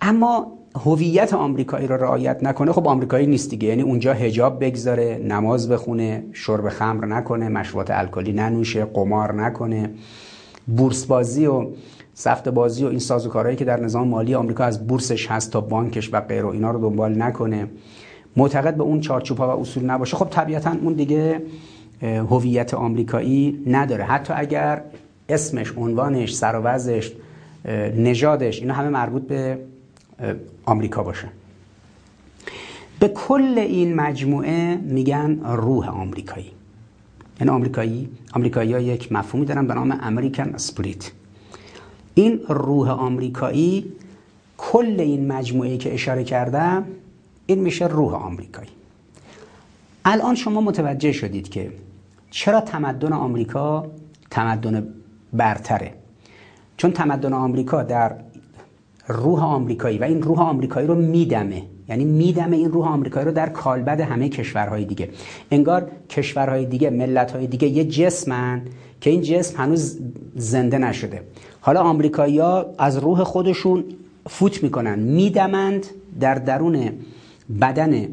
اما 0.01 0.53
هویت 0.77 1.35
آمریکایی 1.35 1.87
رو 1.87 1.97
رعایت 1.97 2.43
نکنه 2.43 2.73
خب 2.73 2.89
آمریکایی 2.89 3.27
نیست 3.27 3.51
دیگه. 3.51 3.69
یعنی 3.69 3.83
اونجا 3.83 4.13
حجاب 4.13 4.65
بگذاره 4.65 5.21
نماز 5.25 5.69
بخونه 5.69 6.25
شرب 6.33 6.69
خمر 6.69 7.07
نکنه 7.07 7.49
مشروبات 7.49 7.91
الکلی 7.91 8.33
ننوشه 8.33 8.85
قمار 8.85 9.35
نکنه. 9.35 9.91
بورس 10.67 11.05
بازی 11.07 11.47
و 11.47 11.67
سفته 12.15 12.49
بازی 12.49 12.85
و 12.85 12.89
این 12.89 12.99
سازوکارهایی 12.99 13.57
که 13.57 13.65
در 13.65 13.81
نظام 13.81 14.09
مالی 14.09 14.35
آمریکا 14.35 14.65
از 14.65 14.87
بورسش 14.87 15.31
هست 15.31 15.53
تا 15.53 15.61
بانکش 15.61 16.11
و 16.13 16.21
غیره 16.21 16.47
اینا 16.47 16.71
رو 16.71 16.81
دنبال 16.81 17.23
نکنه. 17.23 17.67
معتقد 18.37 18.75
به 18.77 18.83
اون 18.83 19.01
چارچوب 19.01 19.39
ها 19.39 19.57
و 19.57 19.61
اصول 19.61 19.85
نباشه. 19.85 20.17
خب 20.17 20.29
طبیعتا 20.31 20.73
اون 20.83 20.93
دیگه 20.93 21.43
هویت 22.03 22.75
آمریکایی 22.75 23.63
نداره. 23.67 24.05
حتی 24.05 24.35
اگر 24.37 24.83
اسمش 25.29 25.73
عنوانش 25.77 26.35
سر 26.35 26.81
نژادش 27.97 28.61
اینا 28.61 28.75
همه 28.75 28.89
مربوط 28.89 29.23
به 29.23 29.59
آمریکا 30.65 31.03
باشه. 31.03 31.29
به 33.01 33.09
کل 33.09 33.59
این 33.59 33.95
مجموعه 33.95 34.77
میگن 34.77 35.41
روح 35.45 35.89
آمریکایی. 35.89 36.51
یعنی 37.41 37.51
آمریکایی 37.51 38.09
آمریکایی 38.33 38.73
ها 38.73 38.81
یک 38.81 39.13
مفهومی 39.13 39.47
دارن 39.47 39.67
به 39.67 39.75
نام 39.75 39.99
امریکن 40.03 40.55
اسپریت 40.55 41.11
این 42.15 42.41
روح 42.49 42.91
آمریکایی 42.91 43.93
کل 44.59 44.97
این 45.01 45.33
مجموعه 45.33 45.77
که 45.77 45.95
اشاره 45.95 46.25
کردم 46.25 46.87
این 47.47 47.61
میشه 47.61 47.87
روح 47.87 48.15
آمریکایی. 48.15 48.71
الان 50.05 50.35
شما 50.35 50.61
متوجه 50.61 51.13
شدید 51.13 51.49
که 51.49 51.73
چرا 52.31 52.61
تمدن 52.61 53.13
آمریکا 53.13 53.87
تمدن 54.31 54.95
برتره؟ 55.33 55.95
چون 56.77 56.91
تمدن 56.93 57.33
آمریکا 57.33 57.83
در 57.83 58.17
روح 59.09 59.45
آمریکایی 59.45 59.99
و 59.99 60.05
این 60.05 60.23
روح 60.23 60.41
آمریکایی 60.41 60.87
رو 60.87 60.95
میدمه. 60.95 61.63
یعنی 61.89 62.05
میدمه 62.05 62.57
این 62.57 62.73
روح 62.73 62.89
آمریکایی 62.89 63.27
رو 63.27 63.33
در 63.33 63.49
کالبد 63.49 64.01
همه 64.01 64.29
کشورهای 64.29 64.85
دیگه. 64.85 65.09
انگار 65.51 65.91
کشورهای 66.11 66.67
دیگه 66.67 66.91
ملتهای 66.91 67.47
دیگه 67.47 67.69
یه 67.69 67.85
جسمن 67.85 68.63
که 69.01 69.11
این 69.11 69.23
جسم 69.23 69.59
هنوز 69.59 69.99
زنده 70.37 70.79
نشده. 70.79 71.23
حالا 71.61 71.81
آمریکایی 71.81 72.39
ها 72.39 72.67
از 72.79 72.99
روح 72.99 73.23
خودشون 73.23 73.85
فوت 74.29 74.63
می‌کنن. 74.63 74.99
میدمند 74.99 75.87
در 76.21 76.35
درون 76.35 76.91
بدن 77.61 78.09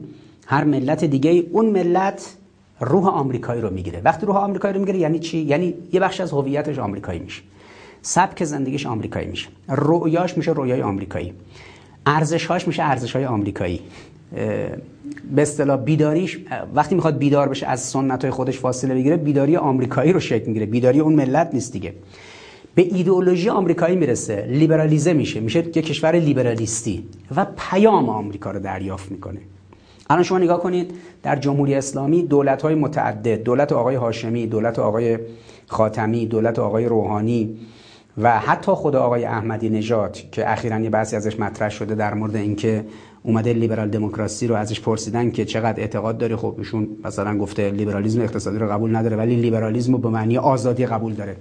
هر 0.46 0.64
ملت 0.64 1.06
دیگه 1.06 1.44
اون 1.52 1.66
ملت 1.66 2.36
روح 2.80 3.08
آمریکایی 3.08 3.62
رو 3.62 3.70
می‌گیره. 3.70 4.02
وقتی 4.04 4.26
روح 4.26 4.38
آمریکایی 4.38 4.74
رو 4.74 4.80
می‌گیره 4.80 5.00
یعنی 5.00 5.20
چی؟ 5.20 5.38
یعنی 5.38 5.74
یه 5.92 6.00
بخش 6.00 6.22
از 6.22 6.32
هویتش 6.32 6.80
آمریکایی 6.80 7.20
میشه. 7.20 7.42
سبک 8.02 8.44
زندگیش 8.44 8.86
آمریکایی 8.86 9.28
میشه. 9.28 9.48
رویاش 9.68 10.38
میشه 10.38 10.52
رویای 10.52 10.82
آمریکایی. 10.82 11.34
ارزشهاش 12.06 12.68
میشه 12.68 12.84
ارزشهای 12.84 13.26
آمریکایی. 13.26 13.80
به 15.36 15.42
اصطلاح 15.42 15.78
بیداریش 15.78 16.40
وقتی 16.76 16.96
می‌خواد 16.96 17.18
بیدار 17.18 17.50
بشه 17.50 17.68
از 17.68 17.80
سنت 17.80 18.22
های 18.22 18.32
خودش 18.32 18.60
فاصله 18.60 18.94
بگیره 18.94 19.18
بیداری 19.18 19.56
آمریکایی 19.56 20.14
رو 20.14 20.20
شکل 20.20 20.48
می‌گیره. 20.48 20.66
بیداری 20.66 21.00
اون 21.00 21.14
ملت 21.14 21.50
نیست 21.54 21.74
دیگه. 21.74 21.94
به 22.76 22.82
ایدئولوژی 22.82 23.50
آمریکایی 23.50 23.96
می‌رسه 23.96 24.46
لیبرالیزه 24.50 25.14
میشه. 25.14 25.40
میشه 25.40 25.60
یه 25.60 25.72
کشور 25.72 26.16
لیبرالیستی 26.16 27.04
و 27.36 27.46
پیام 27.58 28.10
آمریکا 28.10 28.52
رو 28.52 28.60
دریافت 28.60 29.12
می‌کنه. 29.12 29.40
الان 30.10 30.24
شما 30.24 30.38
نگاه 30.38 30.62
کنید 30.62 30.92
در 31.24 31.36
جمهوری 31.36 31.76
اسلامی 31.76 32.24
دولت 32.24 32.62
های 32.62 32.76
متعدد 32.76 33.44
دولت 33.44 33.72
آقای 33.72 33.96
هاشمی 33.96 34.48
دولت 34.48 34.80
آقای 34.80 35.18
خاتمی 35.68 36.26
دولت 36.26 36.60
آقای 36.60 36.86
روحانی 36.86 37.58
و 38.17 38.39
حتی 38.39 38.71
خود 38.71 38.95
آقای 38.95 39.26
احمدی 39.26 39.69
نژاد 39.69 40.17
که 40.32 40.52
اخیرا 40.52 40.80
یه 40.80 40.89
بحثی 40.89 41.15
ازش 41.15 41.39
مطرح 41.39 41.69
شده 41.69 41.95
در 41.95 42.13
مورد 42.13 42.36
اینکه 42.36 42.86
اومده 43.24 43.54
لیبرال 43.54 43.89
دموکراسی 43.89 44.47
رو 44.47 44.56
ازش 44.56 44.80
پرسیدن 44.80 45.32
که 45.32 45.45
چقدر 45.45 45.80
اعتقاد 45.80 46.17
داره. 46.17 46.36
خب 46.36 46.56
ایشون 46.58 46.88
مثلا 47.04 47.38
گفته 47.38 47.71
لیبرالیسم 47.71 48.21
اقتصادی 48.21 48.58
رو 48.58 48.71
قبول 48.71 48.95
نداره 48.95 49.17
ولی 49.17 49.36
لیبرالیسم 49.36 49.91
رو 49.91 49.97
به 49.97 50.10
معنی 50.10 50.38
آزادی 50.38 50.86
قبول 50.86 51.13
داره. 51.13 51.36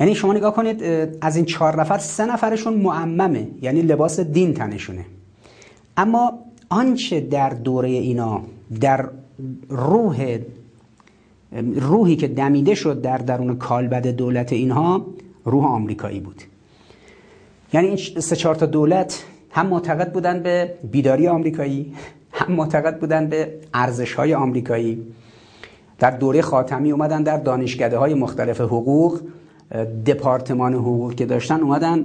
یعنی 0.00 0.14
شما 0.14 0.32
نگاه 0.32 0.54
کنید 0.54 0.82
از 1.20 1.36
این 1.36 1.44
چهار 1.44 1.80
نفر 1.80 1.98
سه 1.98 2.26
نفرشون 2.26 2.74
معممه 2.74 3.48
یعنی 3.62 3.82
لباس 3.82 4.20
دین 4.20 4.54
تنشونه. 4.54 5.04
اما 5.96 6.38
آنچه 6.68 7.20
در 7.20 7.50
دوره 7.50 7.88
اینا 7.88 8.42
در 8.80 9.08
روح 9.68 10.38
روحی 11.76 12.16
که 12.16 12.28
دمیده 12.28 12.74
شد 12.74 13.02
در 13.02 13.18
درون 13.18 13.56
کالبد 13.56 14.06
دولت 14.06 14.52
اینها 14.52 15.06
روح 15.44 15.64
آمریکایی 15.64 16.20
بود. 16.20 16.42
یعنی 17.72 17.86
این 17.86 17.96
سه 17.96 18.36
چهار 18.36 18.54
تا 18.54 18.66
دولت 18.66 19.24
هم 19.50 19.66
معتقد 19.66 20.12
بودن 20.12 20.42
به 20.42 20.74
بیداری 20.92 21.28
آمریکایی 21.28 21.92
هم 22.32 22.54
معتقد 22.54 23.00
بودن 23.00 23.26
به 23.26 23.54
ارزش 23.74 24.14
های 24.14 24.34
آمریکایی. 24.34 25.02
در 25.98 26.10
دوره 26.10 26.42
خاتمی 26.42 26.92
اومدن 26.92 27.22
در 27.22 27.36
دانشکده 27.36 27.98
های 27.98 28.14
مختلف 28.14 28.60
حقوق 28.60 29.20
دپارتمان 30.06 30.74
حقوق 30.74 31.14
که 31.14 31.26
داشتن 31.26 31.60
اومدن 31.60 32.02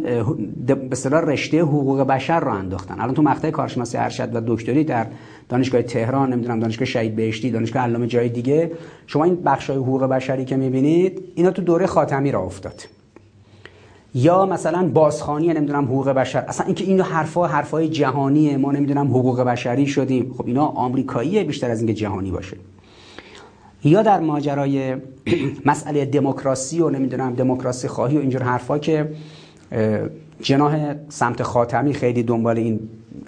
به 0.68 0.78
اصطلاح 0.92 1.22
رشته 1.22 1.62
حقوق 1.62 2.02
بشر 2.02 2.40
رو 2.40 2.52
انداختن. 2.52 3.02
الان 3.02 3.14
تو 3.14 3.22
مقطع 3.22 3.52
کارشناسی 3.52 3.98
ارشد 3.98 4.36
و 4.36 4.42
دکتری 4.48 4.84
در 4.84 5.06
دانشگاه 5.50 5.82
تهران 5.82 6.34
نمی‌دونم 6.34 6.60
دانشگاه 6.60 6.86
شهید 6.86 7.16
بهشتی 7.16 7.52
دانشگاه 7.52 7.84
علامه 7.84 8.08
جای 8.08 8.30
دیگه. 8.30 8.72
شما 9.08 9.24
این 9.24 9.36
بخشای 9.36 9.78
حقوق 9.78 10.04
بشری 10.04 10.46
که 10.46 10.58
می‌بینید 10.58 11.24
اینا 11.36 11.52
تو 11.52 11.62
دوره 11.62 11.86
خاتمی 11.86 12.32
را 12.32 12.42
افتاد. 12.42 12.82
یا 14.14 14.46
مثلا 14.46 14.88
بازخانی 14.88 15.48
نمی‌دونم 15.48 15.86
حقوق 15.86 16.10
بشر. 16.10 16.40
اصلا 16.40 16.66
اینکه 16.66 16.84
این 16.86 17.02
حرفا 17.02 17.48
حرفای 17.48 17.90
جهانیه 17.90 18.58
ما 18.58 18.72
نمی‌دونم 18.72 19.08
حقوق 19.08 19.42
بشری 19.42 19.88
شدیم. 19.88 20.34
خب 20.38 20.48
اینا 20.48 20.66
آمریکاییه 20.66 21.44
بیشتر 21.44 21.72
از 21.72 21.80
اینکه 21.80 21.94
جهانی 21.94 22.32
باشه. 22.32 22.58
یا 23.84 24.02
در 24.02 24.20
ماجرای 24.20 24.96
مسئله 25.66 26.06
دموکراسی 26.06 26.82
و 26.82 26.90
نمی‌دونم 26.90 27.34
دموکراسی 27.34 27.88
خواهی 27.88 28.18
و 28.18 28.20
اینجور 28.20 28.44
حرفا 28.44 28.80
که 28.80 29.12
جناح 30.42 30.96
سمت 31.10 31.44
خاتمی 31.44 31.94
خیلی 31.94 32.24
دنبال 32.24 32.58
این 32.58 32.80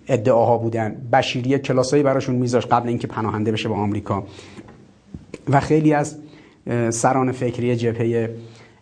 ادعاها 0.07 0.57
بودن. 0.57 0.95
بشیری 1.13 1.59
کلاسایی 1.59 2.03
براشون 2.03 2.35
میذاش 2.35 2.65
قبل 2.65 2.89
اینکه 2.89 3.07
پناهنده 3.07 3.51
بشه 3.51 3.69
به 3.69 3.75
آمریکا. 3.75 4.23
و 5.49 5.59
خیلی 5.59 5.93
از 5.93 6.17
سران 6.89 7.31
فکری 7.31 7.75
جبهه 7.75 8.35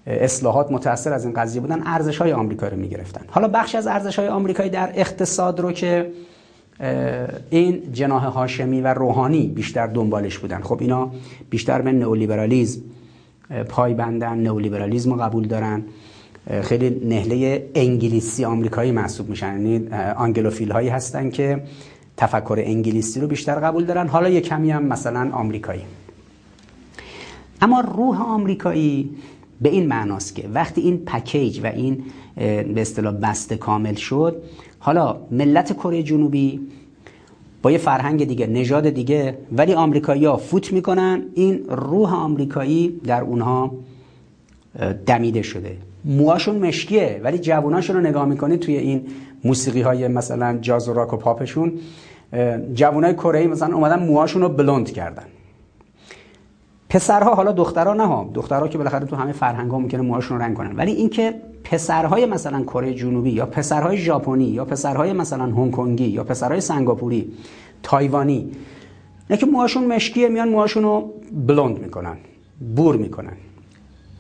اصلاحات 0.08 0.72
متاثر 0.72 1.14
از 1.14 1.26
این 1.26 1.34
قضیه 1.34 1.62
بودن. 1.62 1.82
ارزش 1.86 2.18
های 2.18 2.34
آمریکا 2.34 2.68
رو 2.68 2.78
می‌گرفتن. 2.78 3.22
حالا 3.28 3.48
بخش 3.48 3.76
از 3.76 3.88
ارزش 3.88 4.20
های 4.20 4.28
آمریکایی 4.28 4.70
در 4.70 4.92
اقتصاد 4.96 5.60
رو 5.60 5.72
که 5.72 6.12
این 7.50 7.94
جناح 7.94 8.26
هاشمی 8.26 8.82
و 8.82 8.94
روحانی 8.94 9.48
بیشتر 9.48 9.88
دنبالش 9.88 10.38
بودن. 10.38 10.62
خب 10.62 10.78
اینا 10.82 11.12
بیشتر 11.50 11.82
به 11.82 11.92
نئولیبرالیزم 11.92 12.82
پایبندن. 13.70 14.38
نئولیبرالیزم 14.38 15.14
رو 15.14 15.22
قبول 15.22 15.48
دارن. 15.48 15.84
خیلی 16.62 16.90
نهله 16.90 17.70
انگلیسی 17.76 18.46
آمریکایی 18.46 18.92
محسوب 18.92 19.30
میشن. 19.30 19.48
یعنی 19.48 19.88
آنگلوفیل 20.18 20.72
هایی 20.72 20.90
هستن 20.90 21.30
که 21.30 21.64
تفکر 22.18 22.64
انگلیسی 22.66 23.20
رو 23.20 23.28
بیشتر 23.28 23.56
قبول 23.56 23.86
دارن. 23.86 24.08
حالا 24.08 24.30
یه 24.30 24.42
کمی 24.42 24.72
هم 24.72 24.84
مثلا 24.84 25.30
آمریکایی. 25.34 25.82
اما 27.62 27.80
روح 27.80 28.22
آمریکایی 28.22 29.10
به 29.62 29.70
این 29.70 29.88
معناست 29.88 30.36
که 30.36 30.48
وقتی 30.54 30.82
این 30.82 30.98
پکیج 30.98 31.60
و 31.64 31.66
این 31.66 32.04
به 32.36 32.82
اصطلاح 32.82 33.14
بسته 33.14 33.58
کامل 33.58 33.94
شد 33.94 34.44
حالا 34.80 35.18
ملت 35.32 35.74
کره 35.74 36.04
جنوبی 36.04 36.60
با 37.62 37.72
یه 37.72 37.78
فرهنگ 37.78 38.28
دیگه 38.28 38.48
نژاد 38.48 38.90
دیگه 38.90 39.38
ولی 39.52 39.74
آمریکایی‌ها 39.74 40.38
فوت 40.38 40.74
می‌کنن 40.74 41.22
این 41.34 41.66
روح 41.70 42.14
آمریکایی 42.14 43.00
در 43.04 43.22
اونها 43.22 43.72
دمیده 45.06 45.42
شده. 45.42 45.78
موهاشون 46.06 46.56
مشکیه 46.68 47.22
ولی 47.24 47.40
جووناشون 47.40 47.96
رو 47.96 48.02
نگاه 48.02 48.26
می‌کنید 48.26 48.60
توی 48.60 48.78
این 48.78 49.08
موسیقی 49.44 49.82
های 49.82 50.08
مثلا 50.08 50.58
جاز 50.62 50.90
و 50.90 50.94
راک 50.94 51.14
و 51.14 51.18
پاپشون 51.18 51.74
جوانای 52.74 53.14
کره 53.14 53.48
مثلا 53.48 53.76
اومدن 53.76 54.00
موهاشون 54.00 54.42
رو 54.42 54.50
بلند 54.50 54.92
کردن. 54.92 55.26
پسرها 56.90 57.36
حالا 57.36 57.52
دخترها 57.52 57.94
نه 57.94 58.06
ها 58.06 58.30
دخترها 58.34 58.68
که 58.68 58.78
بالاخره 58.78 59.06
تو 59.06 59.16
همه 59.16 59.32
فرهنگ 59.32 59.72
ها 59.72 59.80
ممکنه 59.80 60.02
موهاشون 60.02 60.40
رنگ 60.42 60.58
کنن. 60.58 60.76
ولی 60.76 60.92
اینکه 60.92 61.36
پسرهای 61.64 62.26
مثلا 62.26 62.64
کره 62.64 62.94
جنوبی 62.94 63.30
یا 63.30 63.46
پسرهای 63.46 63.98
ژاپنی 63.98 64.46
یا 64.46 64.66
پسرهای 64.66 65.14
مثلا 65.14 65.44
هنگ 65.44 65.72
کنگی 65.72 66.08
یا 66.08 66.24
پسرهای 66.24 66.62
سنگاپوری 66.62 67.34
تایوانی 67.84 68.52
نه 69.30 69.38
که 69.38 69.46
موهاشون 69.46 69.86
مشکیه 69.86 70.30
میان 70.30 70.50
موهاشون 70.50 70.84
رو 70.84 71.14
بلوند 71.48 71.80
می‌کنن 71.80 72.18
بور 72.76 72.98
می‌کنن. 72.98 73.34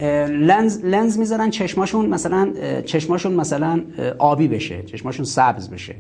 لنز 0.01 0.85
لنز 0.85 1.17
می‌ذارن 1.17 1.49
چشماشون 1.49 2.05
مثلا 2.05 2.53
چشماشون 2.85 3.33
مثلا 3.33 3.81
آبی 4.17 4.47
بشه 4.47 4.83
چشماشون 4.83 5.25
سبز 5.25 5.69
بشه. 5.69 5.95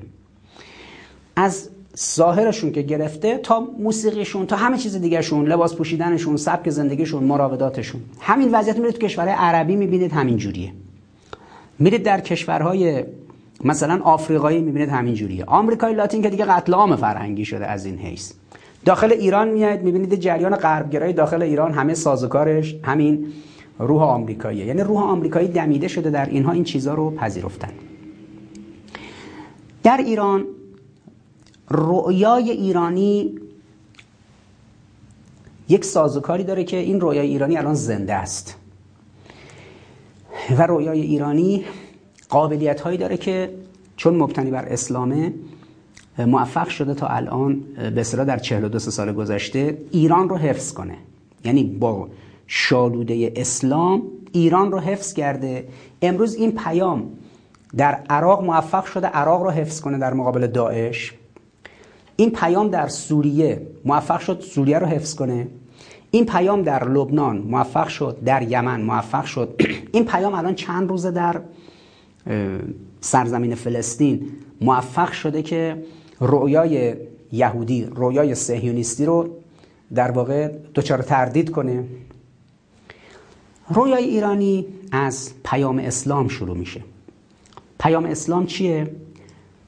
از 1.35 1.69
ظاهرشون 1.99 2.71
که 2.71 2.81
گرفته 2.81 3.37
تا 3.37 3.67
موسیقیشون 3.79 4.45
تا 4.45 4.55
همه 4.55 4.77
چیز 4.77 4.95
دیگهشون 4.95 5.47
لباس 5.47 5.75
پوشیدنشون 5.75 6.37
سبک 6.37 6.69
زندگیشون 6.69 7.23
مراوداتشون. 7.23 8.01
همین 8.19 8.49
وضعیت 8.51 8.77
میرید 8.77 8.93
تو 8.93 9.07
کشورهای 9.07 9.35
عربی 9.37 9.75
می‌بینید 9.75 10.11
همین 10.11 10.37
جوریه. 10.37 10.73
میرید 11.79 12.03
در 12.03 12.19
کشورهای 12.19 13.03
مثلا 13.63 14.01
آفریقایی 14.03 14.61
می‌بینید 14.61 14.89
همین 14.89 15.13
جوریه. 15.13 15.45
آمریکای 15.45 15.93
لاتین 15.93 16.21
که 16.21 16.29
دیگه 16.29 16.45
قتل 16.45 16.73
عام 16.73 16.95
فرهنگی 16.95 17.45
شده 17.45 17.67
از 17.67 17.85
این 17.85 17.97
حیث. 17.97 18.31
داخل 18.85 19.11
ایران 19.11 19.47
میاد 19.47 19.81
می‌بینید 19.81 20.15
جریان 20.15 20.55
غربگرایی 20.55 21.13
داخل 21.13 21.41
ایران 21.41 21.71
همه 21.71 21.93
سازوکارش 21.93 22.75
همین 22.83 23.25
روح 23.79 24.01
آمریکاییه. 24.01 24.65
یعنی 24.65 24.81
روح 24.81 25.03
آمریکایی 25.03 25.47
دمیده 25.47 25.87
شده 25.87 26.09
در 26.09 26.25
اینها 26.25 26.51
این 26.51 26.63
چیزها 26.63 26.93
رو 26.93 27.11
پذیرفتن. 27.11 27.71
در 29.83 29.97
ایران 29.97 30.45
رؤیای 31.69 32.51
ایرانی 32.51 33.39
یک 35.69 35.85
سازوکاری 35.85 36.43
داره 36.43 36.63
که 36.63 36.77
این 36.77 37.01
رویای 37.01 37.27
ایرانی 37.27 37.57
الان 37.57 37.73
زنده 37.73 38.13
است. 38.13 38.55
و 40.57 40.67
رویای 40.67 41.01
ایرانی 41.01 41.65
قابلیت 42.29 42.81
هایی 42.81 42.97
داره 42.97 43.17
که 43.17 43.53
چون 43.97 44.15
مبتنی 44.15 44.51
بر 44.51 44.65
اسلامه 44.65 45.33
موفق 46.17 46.67
شده 46.67 46.93
تا 46.93 47.07
الان 47.07 47.59
به 47.95 48.03
در 48.03 48.37
42 48.37 48.79
سال 48.79 49.13
گذشته 49.13 49.77
ایران 49.91 50.29
رو 50.29 50.37
حفظ 50.37 50.73
کنه. 50.73 50.95
یعنی 51.43 51.63
با 51.63 52.07
شالوده 52.51 53.31
اسلام 53.35 54.03
ایران 54.31 54.71
رو 54.71 54.79
حفظ 54.79 55.13
کرده. 55.13 55.67
امروز 56.01 56.35
این 56.35 56.51
پیام 56.51 57.03
در 57.77 57.99
عراق 58.09 58.43
موفق 58.43 58.85
شده 58.85 59.07
عراق 59.07 59.43
رو 59.43 59.49
حفظ 59.49 59.81
کنه 59.81 59.97
در 59.97 60.13
مقابل 60.13 60.47
داعش. 60.47 61.13
این 62.15 62.31
پیام 62.31 62.67
در 62.69 62.87
سوریه 62.87 63.61
موفق 63.85 64.19
شد 64.19 64.39
سوریه 64.39 64.79
رو 64.79 64.87
حفظ 64.87 65.15
کنه. 65.15 65.47
این 66.11 66.25
پیام 66.25 66.61
در 66.61 66.87
لبنان 66.87 67.37
موفق 67.37 67.87
شد 67.87 68.17
در 68.25 68.41
یمن 68.41 68.81
موفق 68.81 69.25
شد. 69.25 69.61
این 69.93 70.05
پیام 70.05 70.33
الان 70.33 70.55
چند 70.55 70.89
روزه 70.89 71.11
در 71.11 71.41
سرزمین 73.01 73.55
فلسطین 73.55 74.27
موفق 74.61 75.11
شده 75.11 75.41
که 75.41 75.83
رویای 76.19 76.95
یهودی 77.31 77.83
رویای 77.95 78.35
سهیونیستی 78.35 79.05
رو 79.05 79.29
در 79.95 80.11
واقع 80.11 80.47
دچار 80.75 81.01
تردید 81.01 81.51
کنه. 81.51 81.83
رویای 83.69 84.03
ایرانی 84.03 84.65
از 84.91 85.31
پیام 85.45 85.79
اسلام 85.79 86.27
شروع 86.27 86.57
میشه. 86.57 86.83
پیام 87.79 88.05
اسلام 88.05 88.45
چیه؟ 88.45 88.91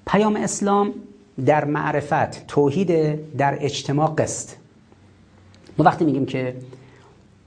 پیام 0.07 0.35
اسلام 0.35 0.93
در 1.45 1.65
معرفت 1.65 2.47
توحید 2.47 2.89
در 3.37 3.57
اجتماع 3.59 4.15
قسط. 4.15 4.49
ما 5.77 5.85
وقتی 5.85 6.05
میگیم 6.05 6.25
که 6.25 6.55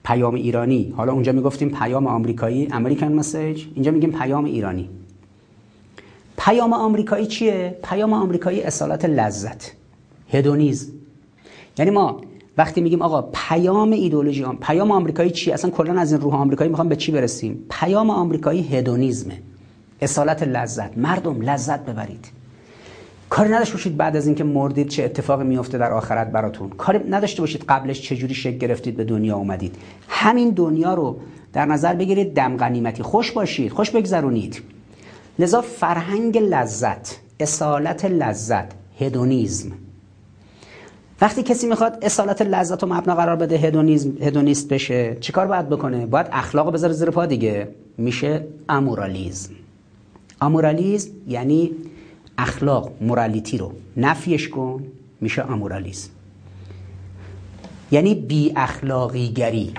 پیام 0.04 0.34
ایرانی 0.34 0.94
حالا 0.96 1.12
اونجا 1.12 1.32
می‌گفتیم 1.32 1.70
پیام 1.70 2.06
آمریکایی 2.06 2.68
امریکن 2.72 3.12
مسیج 3.12 3.64
اینجا 3.74 3.90
میگیم 3.90 4.12
پیام 4.12 4.44
ایرانی. 4.44 4.88
پیام 6.38 6.72
آمریکایی 6.72 7.26
چیه؟ 7.26 7.78
پیام 7.82 8.12
آمریکایی 8.12 8.62
اصالت 8.62 9.04
لذت 9.04 9.72
هدونیزم 10.30 10.92
یعنی 11.78 11.90
ما 11.90 12.20
وقتی 12.58 12.80
میگیم 12.80 13.02
آقا 13.02 13.22
پیام 13.22 13.92
ایدولوژی 13.92 14.42
هم 14.42 14.56
پیام 14.60 14.90
آمریکایی 14.90 15.30
چیه 15.30 15.54
اصلا 15.54 15.70
کلا 15.70 16.00
از 16.00 16.12
این 16.12 16.20
روح 16.20 16.34
آمریکایی 16.34 16.70
می‌خوام 16.70 16.88
به 16.88 16.96
چی 16.96 17.12
برسیم؟ 17.12 17.64
پیام 17.70 18.10
آمریکایی 18.10 18.62
هدونیزمه. 18.62 19.38
اصالت 20.00 20.42
لذت. 20.42 20.98
مردم 20.98 21.40
لذت 21.40 21.80
ببرید. 21.80 22.28
کاری 23.30 23.50
نداشته 23.50 23.74
باشید 23.74 23.96
بعد 23.96 24.16
از 24.16 24.26
اینکه 24.26 24.44
مردید 24.44 24.88
چه 24.88 25.04
اتفاقی 25.04 25.44
میفته 25.44 25.78
در 25.78 25.92
آخرت 25.92 26.32
براتون. 26.32 26.68
کاری 26.70 26.98
نداشته 27.10 27.42
باشید 27.42 27.64
قبلش 27.68 28.02
چه 28.02 28.16
جوری 28.16 28.34
شکل 28.34 28.58
گرفتید 28.58 28.96
به 28.96 29.04
دنیا 29.04 29.36
اومدید. 29.36 29.76
همین 30.08 30.50
دنیا 30.50 30.94
رو 30.94 31.16
در 31.52 31.66
نظر 31.66 31.94
بگیرید 31.94 32.34
دم 32.34 32.56
غنیمتی. 32.56 33.02
خوش 33.02 33.32
باشید 33.32 33.72
خوش 33.72 33.90
بگذرونید. 33.90 34.62
لذا 35.38 35.60
فرهنگ 35.60 36.38
لذت 36.38 37.18
اصالت 37.40 38.04
لذت 38.04 38.72
هدونیزم. 39.00 39.72
وقتی 41.20 41.42
کسی 41.42 41.66
می‌خواد 41.66 41.98
اصالت 42.03 42.42
لذت 42.42 42.83
و 42.83 42.87
مبنا 42.87 43.14
قرار 43.14 43.37
بده 43.37 43.57
هدونیزم 43.57 44.11
هدونیست 44.20 44.68
بشه 44.68 45.16
چیکار 45.20 45.46
باید 45.46 45.68
بکنه؟ 45.68 46.07
باید 46.07 46.27
اخلاق 46.33 46.72
بذاره 46.72 46.92
زیر 46.92 47.11
پا 47.11 47.27
دیگه. 47.27 47.68
میشه 47.98 48.46
امورالیزم 48.68 49.50
امورالیزم 50.40 51.11
یعنی 51.29 51.70
اخلاق 52.38 52.92
مورالیتی 53.00 53.59
رو. 53.59 53.72
نفیش 53.96 54.48
کن 54.48 54.85
میشه 55.20 55.53
امورالیزم 55.53 56.11
یعنی 57.90 58.14
بی 58.14 58.53
اخلاقی 58.57 59.29
گری 59.29 59.74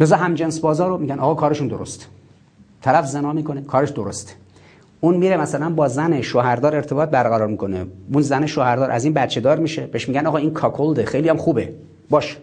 رضا 0.00 0.16
همجنس 0.16 0.60
بازار 0.60 0.88
رو 0.88 0.98
میگن 0.98 1.18
آقا 1.18 1.34
کارشون 1.34 1.68
درست. 1.68 2.06
طرف 2.82 3.06
زنا 3.06 3.32
می‌کنه 3.32 3.62
کارش 3.62 3.90
درسته 3.90 4.32
اون 5.00 5.16
میره 5.16 5.36
مثلا 5.36 5.70
با 5.70 5.88
زن 5.88 6.20
شوهردار 6.20 6.76
ارتباط 6.76 7.08
برقرار 7.08 7.48
می‌کنه. 7.48 7.86
اون 8.12 8.22
زن 8.22 8.46
شوهردار 8.46 8.90
از 8.90 9.04
این 9.04 9.14
بچه 9.14 9.40
دار 9.40 9.58
میشه. 9.58 9.86
بهش 9.86 10.08
میگن 10.08 10.26
آقا 10.26 10.38
این 10.38 10.52
کاکولده 10.52 11.04
خیلی 11.04 11.28
هم 11.28 11.36
خوبه. 11.36 11.72
باش. 12.10 12.36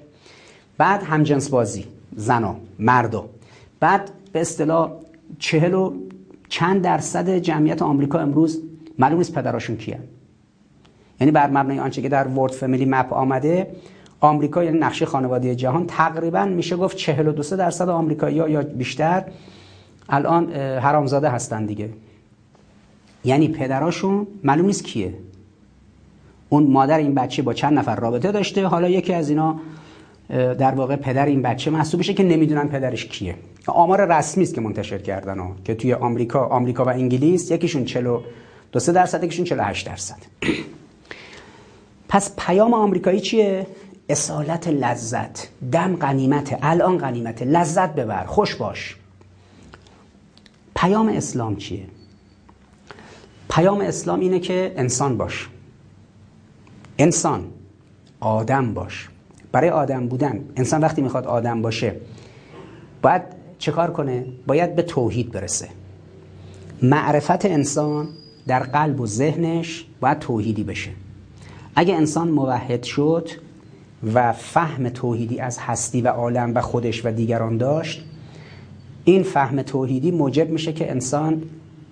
بعد 0.78 1.04
همجنس 1.04 1.50
بازی 1.50 1.86
زنا 2.16 2.56
مردا. 2.80 3.26
بعد 3.80 4.12
به 4.34 4.42
اصطلاح 4.42 4.92
چهل 5.40 5.74
و 5.74 5.94
چند 6.50 6.82
درصد 6.82 7.30
جمعیت 7.38 7.82
آمریکا 7.82 8.20
امروز 8.20 8.62
معلوم 9.00 9.18
نیست 9.18 9.34
پدراشون 9.34 9.78
کیه. 9.78 10.00
یعنی 11.20 11.32
بر 11.32 11.50
مبنای 11.50 11.80
آنچه 11.80 12.02
که 12.02 12.10
در 12.10 12.28
ورد 12.28 12.52
فامیلی 12.52 12.86
مپ 12.86 13.14
آمده 13.14 13.68
آمریکا 14.20 14.64
یعنی 14.64 14.80
نقشه 14.80 15.06
خانواده 15.06 15.56
جهان 15.56 15.88
تقریبا 15.88 16.46
میشه 16.46 16.76
گفت 16.76 16.98
42 16.98 17.56
درصد 17.56 17.90
آمریکایی‌ها 17.90 18.50
یا 18.50 18.62
بیشتر 18.62 19.24
الان 20.10 20.54
حرامزاده 20.54 21.30
هستن 21.30 21.66
دیگه. 21.66 21.90
یعنی 23.26 23.48
پدراشون 23.48 24.28
معلوم 24.44 24.66
نیست 24.66 24.84
کیه. 24.84 25.14
اون 26.50 26.64
مادر 26.64 26.98
این 26.98 27.16
بچه 27.16 27.42
با 27.42 27.54
چند 27.54 27.78
نفر 27.78 27.96
رابطه 27.96 28.32
داشته 28.32 28.68
حالا 28.68 28.90
یکی 28.90 29.14
از 29.14 29.30
اینا 29.30 29.60
در 30.30 30.72
واقع 30.72 30.96
پدر 30.96 31.26
این 31.26 31.42
بچه 31.42 31.72
محسوب 31.72 32.00
بشه 32.00 32.14
که 32.14 32.24
نمی‌دونن 32.24 32.68
پدرش 32.68 33.06
کیه. 33.06 33.36
آمار 33.68 34.18
رسمی 34.18 34.44
است 34.44 34.56
که 34.56 34.62
منتشر 34.62 34.98
کردن 34.98 35.40
ها. 35.40 35.56
که 35.66 35.76
توی 35.76 35.94
آمریکا 35.94 36.46
آمریکا 36.46 36.86
و 36.86 36.90
انگلیس 36.90 37.52
یکیشون 37.52 37.86
42 37.86 38.80
درصد 38.80 39.24
یکیشون 39.24 39.46
48 39.46 39.88
درصد. 39.88 40.18
پس 42.10 42.36
پیام 42.38 42.74
آمریکایی 42.74 43.20
چیه؟ 43.20 43.68
اصالت 44.10 44.68
لذت 44.68 45.48
دم 45.72 45.96
غنیمت 45.96 46.60
الان 46.62 46.98
غنیمت 46.98 47.42
لذت 47.42 47.96
ببر 47.96 48.24
خوش 48.26 48.56
باش. 48.56 48.96
پیام 50.76 51.10
اسلام 51.10 51.56
چیه؟ 51.56 51.86
پیام 53.50 53.82
اسلام 53.82 54.20
اینه 54.20 54.40
که 54.40 54.74
انسان 54.76 55.18
باش. 55.18 55.50
انسان 56.98 57.44
آدم 58.20 58.74
باش. 58.74 59.10
برای 59.52 59.70
آدم 59.70 60.08
بودن 60.08 60.46
انسان 60.56 60.82
وقتی 60.82 61.02
می‌خواد 61.02 61.26
آدم 61.26 61.62
باشه 61.62 61.96
باید 63.02 63.22
چه 63.60 63.72
کار 63.72 63.92
کنه؟ 63.92 64.26
باید 64.48 64.76
به 64.76 64.82
توحید 64.82 65.32
برسه. 65.32 65.68
معرفت 66.82 67.46
انسان 67.46 68.08
در 68.48 68.60
قلب 68.60 69.02
و 69.02 69.06
ذهنش 69.06 69.86
باید 70.00 70.20
توحیدی 70.20 70.64
بشه. 70.64 70.92
اگه 71.76 71.96
انسان 71.96 72.28
موحد 72.28 72.84
شد 72.84 73.30
و 74.14 74.34
فهم 74.34 74.90
توحیدی 74.90 75.40
از 75.40 75.58
هستی 75.60 76.02
و 76.02 76.08
عالم 76.08 76.56
و 76.56 76.62
خودش 76.62 77.06
و 77.06 77.12
دیگران 77.12 77.58
داشت 77.58 78.04
این 79.06 79.24
فهم 79.24 79.62
توحیدی 79.62 80.12
موجب 80.12 80.50
میشه 80.50 80.74
که 80.74 80.92
انسان 80.92 81.44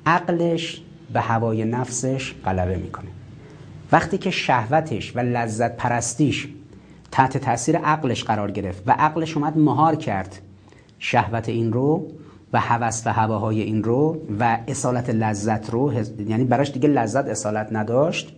عقلش 0.06 0.82
به 1.16 1.22
هوای 1.22 1.66
نفسش 1.66 2.34
غلبه 2.46 2.76
می‌کنه. 2.76 3.08
وقتی 3.92 4.18
که 4.18 4.32
شهوتش 4.32 5.16
و 5.16 5.20
لذت 5.20 5.78
پرستیش 5.78 6.48
تحت 7.12 7.38
تاثیر 7.38 7.78
عقلش 7.78 8.24
قرار 8.24 8.52
گرفت 8.52 8.84
و 8.88 8.92
عقلش 8.92 9.38
اومد 9.38 9.58
مهار 9.58 9.96
کرد 9.96 10.42
شهوت 11.00 11.50
این 11.50 11.74
رو 11.74 12.08
و 12.54 12.60
هوس 12.60 13.02
و 13.06 13.14
هواهای 13.14 13.62
این 13.62 13.84
رو 13.84 14.22
و 14.40 14.58
اصالت 14.68 15.10
لذت 15.10 15.70
رو 15.70 15.94
یعنی 16.28 16.44
براش 16.44 16.72
دیگه 16.72 16.90
لذت 16.90 17.26
اصالت 17.26 17.68
نداشت 17.72 18.36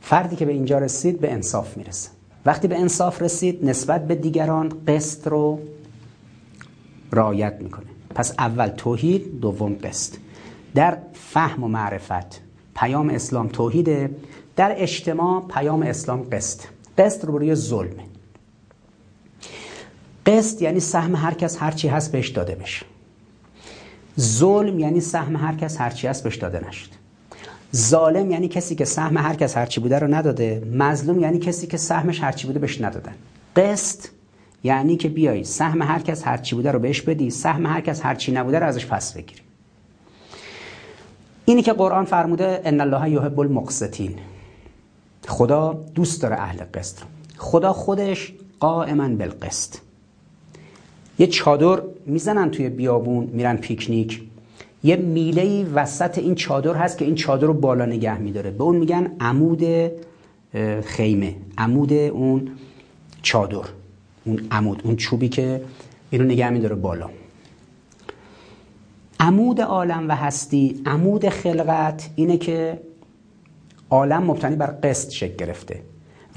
فردی 0.00 0.36
که 0.36 0.44
به 0.44 0.52
اینجا 0.52 0.78
رسید 0.78 1.20
به 1.20 1.32
انصاف 1.32 1.76
می‌رسه. 1.76 2.10
وقتی 2.46 2.68
به 2.68 2.78
انصاف 2.78 3.22
رسید 3.22 3.64
نسبت 3.64 4.06
به 4.06 4.14
دیگران 4.14 4.72
قسط 4.88 5.26
رو 5.28 5.58
رعایت 7.12 7.54
می‌کنه. 7.60 7.86
پس 8.14 8.34
اول 8.38 8.68
توحید 8.68 9.40
دوم 9.40 9.74
قسط. 9.74 10.14
در 10.74 10.98
فهم 11.14 11.64
و 11.64 11.68
معرفت. 11.68 12.40
پیام 12.74 13.10
اسلام 13.10 13.48
توحیده 13.48 14.10
در 14.56 14.74
اجتماع 14.76 15.44
پیام 15.48 15.82
اسلام 15.82 16.22
قسط. 16.22 16.60
قسط 16.98 17.24
رو 17.24 17.38
روی 17.38 17.54
ظلمه 17.54 18.04
قسط 20.26 20.62
یعنی 20.62 20.80
سهم 20.80 21.16
هر 21.16 21.34
کس 21.34 21.62
هر 21.62 21.70
چی 21.70 21.88
هست 21.88 22.12
بهش 22.12 22.28
داده 22.28 22.54
بشه. 22.54 22.86
ظلم 24.20 24.78
یعنی 24.78 25.00
سهم 25.00 25.36
هر 25.36 25.54
کس 25.54 25.80
هر 25.80 25.90
چی 25.90 26.06
هست 26.06 26.24
بهش 26.24 26.36
داده 26.36 26.68
نشد. 26.68 26.88
ظالم 27.76 28.30
یعنی 28.30 28.48
کسی 28.48 28.74
که 28.74 28.84
سهم 28.84 29.16
هر 29.16 29.34
کس 29.34 29.56
هر 29.56 29.66
چی 29.66 29.80
بوده 29.80 29.98
رو 29.98 30.14
نداده. 30.14 30.62
مظلوم 30.72 31.20
یعنی 31.20 31.38
کسی 31.38 31.66
که 31.66 31.76
سهمش 31.76 32.22
هر 32.22 32.32
چی 32.32 32.46
بوده 32.46 32.58
بهش 32.58 32.80
ندادن. 32.80 33.14
قسط 33.56 34.06
یعنی 34.64 34.96
که 34.96 35.08
بیای 35.08 35.44
سهم 35.44 35.82
هر 35.82 35.98
کس 35.98 36.26
هر 36.26 36.36
چی 36.36 36.54
بوده 36.54 36.72
رو 36.72 36.78
بهش 36.78 37.00
بدی. 37.00 37.30
سهم 37.30 37.66
هر 37.66 37.80
کس 37.80 38.04
هر 38.04 38.14
چی 38.14 38.32
نبوده 38.32 38.58
رو 38.58 38.66
ازش 38.66 38.86
پس 38.86 39.12
بگیری. 39.12 39.40
اینی 41.44 41.62
که 41.62 41.72
قرآن 41.72 42.04
فرموده 42.04 42.60
ان 42.64 42.80
الله 42.80 43.10
یحب 43.10 43.40
المقسطین. 43.40 44.14
خدا 45.28 45.84
دوست 45.94 46.22
داره 46.22 46.40
اهل 46.40 46.64
قسط 46.74 46.98
خدا 47.38 47.72
خودش 47.72 48.32
قائما 48.60 49.08
بالقسط. 49.08 49.76
یه 51.18 51.26
چادر 51.26 51.82
می‌زنن 52.06 52.50
توی 52.50 52.68
بیابون 52.68 53.24
میرن 53.24 53.56
پیکنیک. 53.56 54.22
یه 54.84 54.96
میله 54.96 55.64
وسط 55.64 56.18
این 56.18 56.34
چادر 56.34 56.74
هست 56.74 56.98
که 56.98 57.04
این 57.04 57.14
چادر 57.14 57.46
رو 57.46 57.54
بالا 57.54 57.86
نگه 57.86 58.18
میداره. 58.18 58.50
به 58.50 58.64
اون 58.64 58.76
میگن 58.76 59.12
عمود 59.20 59.62
خیمه 60.84 61.36
عمود 61.58 61.92
اون 61.92 62.48
چادر 63.22 63.68
اون 64.24 64.40
عمود 64.50 64.80
اون 64.84 64.96
چوبی 64.96 65.28
که 65.28 65.62
اینو 66.10 66.24
نگه 66.24 66.50
میداره 66.50 66.74
بالا. 66.74 67.10
عمود 69.22 69.60
عالم 69.60 70.08
و 70.08 70.16
هستی 70.16 70.82
عمود 70.86 71.28
خلقت 71.28 72.10
اینه 72.16 72.36
که 72.36 72.80
عالم 73.90 74.22
مبتنی 74.22 74.56
بر 74.56 74.66
قسط 74.66 75.10
شکل 75.10 75.36
گرفته 75.36 75.82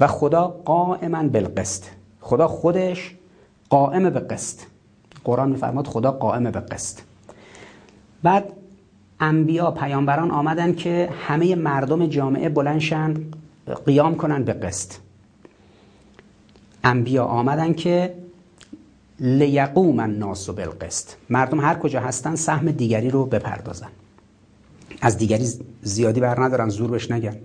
و 0.00 0.06
خدا 0.06 0.48
قائما 0.48 1.22
بالقسط. 1.22 1.84
خدا 2.20 2.48
خودش 2.48 3.14
قائم 3.70 4.10
به 4.10 4.20
قسط. 4.20 4.60
قرآن 5.24 5.50
میفرماد 5.50 5.86
خدا 5.86 6.12
قائم 6.12 6.50
به 6.50 6.60
قسط. 6.60 6.98
بعد 8.22 8.52
انبیا 9.20 9.70
پیامبران 9.70 10.30
آمدن 10.30 10.74
که 10.74 11.08
همه 11.26 11.54
مردم 11.54 12.06
جامعه 12.06 12.48
بلنشن 12.48 13.14
قیام 13.86 14.14
کنن 14.14 14.44
به 14.44 14.52
قسط. 14.52 14.92
انبیا 16.84 17.24
آمدن 17.24 17.72
که 17.72 18.14
لیقوم 19.20 20.00
الناس 20.00 20.50
بالقسط. 20.50 21.08
مردم 21.30 21.60
هر 21.60 21.74
کجا 21.74 22.00
هستن 22.00 22.34
سهم 22.34 22.70
دیگری 22.70 23.10
رو 23.10 23.26
بپردازن. 23.26 23.88
از 25.00 25.18
دیگری 25.18 25.48
زیادی 25.82 26.20
بر 26.20 26.44
ندارن 26.44 26.68
زور 26.68 26.90
بش 26.90 27.10
نگن. 27.10 27.36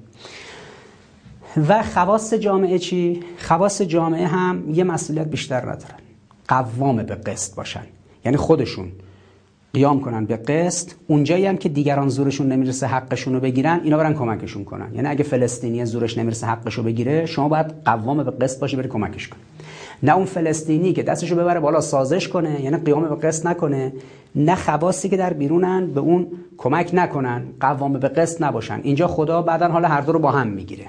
و 1.67 1.83
خواص 1.83 2.33
جامعه 2.33 2.79
چی؟ 2.79 3.19
خواص 3.37 3.81
جامعه 3.81 4.27
هم 4.27 4.63
یه 4.73 4.83
مسئولیت 4.83 5.27
بیشتر 5.27 5.61
ندارن. 5.61 5.99
قوام 6.47 7.03
به 7.03 7.15
قسط 7.15 7.55
باشن. 7.55 7.83
یعنی 8.25 8.37
خودشون 8.37 8.91
قیام 9.73 10.01
کنن 10.01 10.25
به 10.25 10.37
قسط. 10.37 10.91
اونجایی 11.07 11.45
هم 11.45 11.57
که 11.57 11.69
دیگران 11.69 12.09
زورشون 12.09 12.47
نمی‌رسه 12.47 12.87
حقشون 12.87 13.33
رو 13.33 13.39
بگیرن 13.39 13.81
اینا 13.83 13.97
برن 13.97 14.13
کمکشون 14.13 14.63
کنن. 14.63 14.95
یعنی 14.95 15.07
اگه 15.07 15.23
فلسطینی 15.23 15.85
زورش 15.85 16.17
نمی‌رسه 16.17 16.47
حقش 16.47 16.73
رو 16.73 16.83
بگیره 16.83 17.25
شما 17.25 17.49
باید 17.49 17.65
قوام 17.85 18.23
به 18.23 18.31
قسط 18.31 18.59
باشی 18.59 18.75
بری 18.75 18.87
کمکش 18.87 19.27
کن 19.27 19.37
نه 20.03 20.15
اون 20.15 20.25
فلسطینی 20.25 20.93
که 20.93 21.03
دستشو 21.03 21.35
ببره 21.35 21.59
بالا 21.59 21.81
سازش 21.81 22.27
کنه 22.27 22.61
یعنی 22.61 22.77
قیام 22.77 23.09
به 23.09 23.15
قسط 23.15 23.45
نکنه. 23.45 23.93
نه 24.35 24.55
خواصی 24.55 25.09
که 25.09 25.17
در 25.17 25.33
بیرونن 25.33 25.87
به 25.87 25.99
اون 25.99 26.27
کمک 26.57 26.89
نکنن 26.93 27.43
قوام 27.59 27.93
به 27.93 28.07
قسط 28.07 28.41
نباشن. 28.41 28.79
اینجا 28.83 29.07
خدا 29.07 29.41
بعدا 29.41 29.67
حالا 29.67 29.87
هر 29.87 30.01
دو 30.01 30.11
رو 30.11 30.19
با 30.19 30.31
هم 30.31 30.47
می‌گیره. 30.47 30.85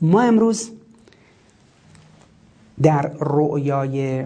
ما 0.00 0.20
امروز 0.20 0.70
در 2.82 3.10
رؤیای 3.20 4.24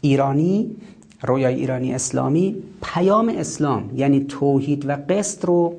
ایرانی 0.00 0.76
رویای 1.22 1.54
ایرانی 1.54 1.94
اسلامی 1.94 2.56
پیام 2.82 3.28
اسلام 3.28 3.90
یعنی 3.96 4.24
توحید 4.24 4.88
و 4.88 4.96
قسط 5.08 5.44
رو 5.44 5.74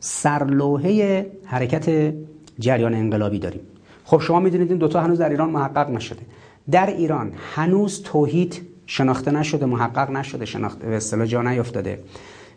سرلوحه 0.00 1.26
حرکت 1.44 2.14
جریان 2.58 2.94
انقلابی 2.94 3.38
داریم. 3.38 3.60
خب 4.12 4.20
شما 4.20 4.40
می‌دونید 4.40 4.70
این 4.70 4.78
دوتا 4.78 5.00
هنوز 5.00 5.18
در 5.18 5.28
ایران 5.28 5.50
محقق 5.50 5.90
نشده. 5.90 6.20
در 6.70 6.86
ایران 6.86 7.32
هنوز 7.54 8.02
توحید 8.02 8.60
شناخته 8.86 9.30
نشده 9.30 9.66
محقق 9.66 10.10
نشده 10.10 10.44
شناخته 10.44 10.86
به 10.86 10.96
اصطلاح 10.96 11.26
جا 11.26 11.42
نیافتاده 11.42 11.98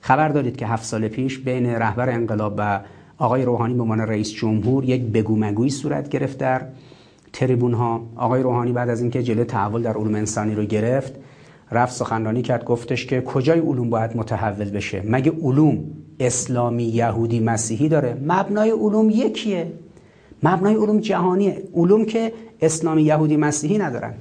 خبر 0.02 0.30
دارید 0.30 0.58
که 0.58 0.68
هفت 0.68 0.86
سال 0.86 1.08
پیش 1.08 1.40
بین 1.40 1.66
رهبر 1.66 2.10
انقلاب 2.10 2.56
و 2.58 2.80
آقای 3.18 3.46
روحانی 3.46 3.74
به 3.74 3.82
عنوان 3.82 4.00
رئیس 4.00 4.32
جمهور 4.32 4.84
یک 4.84 5.02
بگو 5.02 5.38
مگوی 5.38 5.70
صورت 5.70 6.10
گرفت 6.10 6.38
در 6.38 6.62
تریبون 7.34 7.74
ها 7.74 8.02
آقای 8.16 8.44
روحانی 8.44 8.72
بعد 8.72 8.90
از 8.90 9.02
اینکه 9.02 9.24
جلوی 9.24 9.46
تحول 9.46 9.82
در 9.82 9.94
علوم 9.94 10.16
انسانی 10.16 10.56
رو 10.56 10.64
گرفت 10.64 11.14
رفت 11.72 11.94
سخنرانی 11.94 12.42
کرد 12.42 12.66
گفتش 12.66 13.06
که 13.06 13.22
کجای 13.22 13.60
علوم 13.60 13.90
باید 13.90 14.18
متحول 14.18 14.70
بشه؟ 14.70 15.04
مگه 15.06 15.32
علوم 15.42 15.84
اسلامی 16.20 16.84
یهودی 16.84 17.40
مسیحی 17.40 17.90
داره؟ 17.90 18.18
مبنای 18.26 18.72
علوم 18.72 19.10
یکیه. 19.10 19.72
مبنای 20.46 20.76
علوم 20.76 21.00
جهانیه 21.00 21.64
علوم 21.74 22.06
که 22.06 22.34
اسلامی 22.62 23.04
یهودی 23.04 23.38
مسیحی 23.38 23.78
ندارن. 23.78 24.14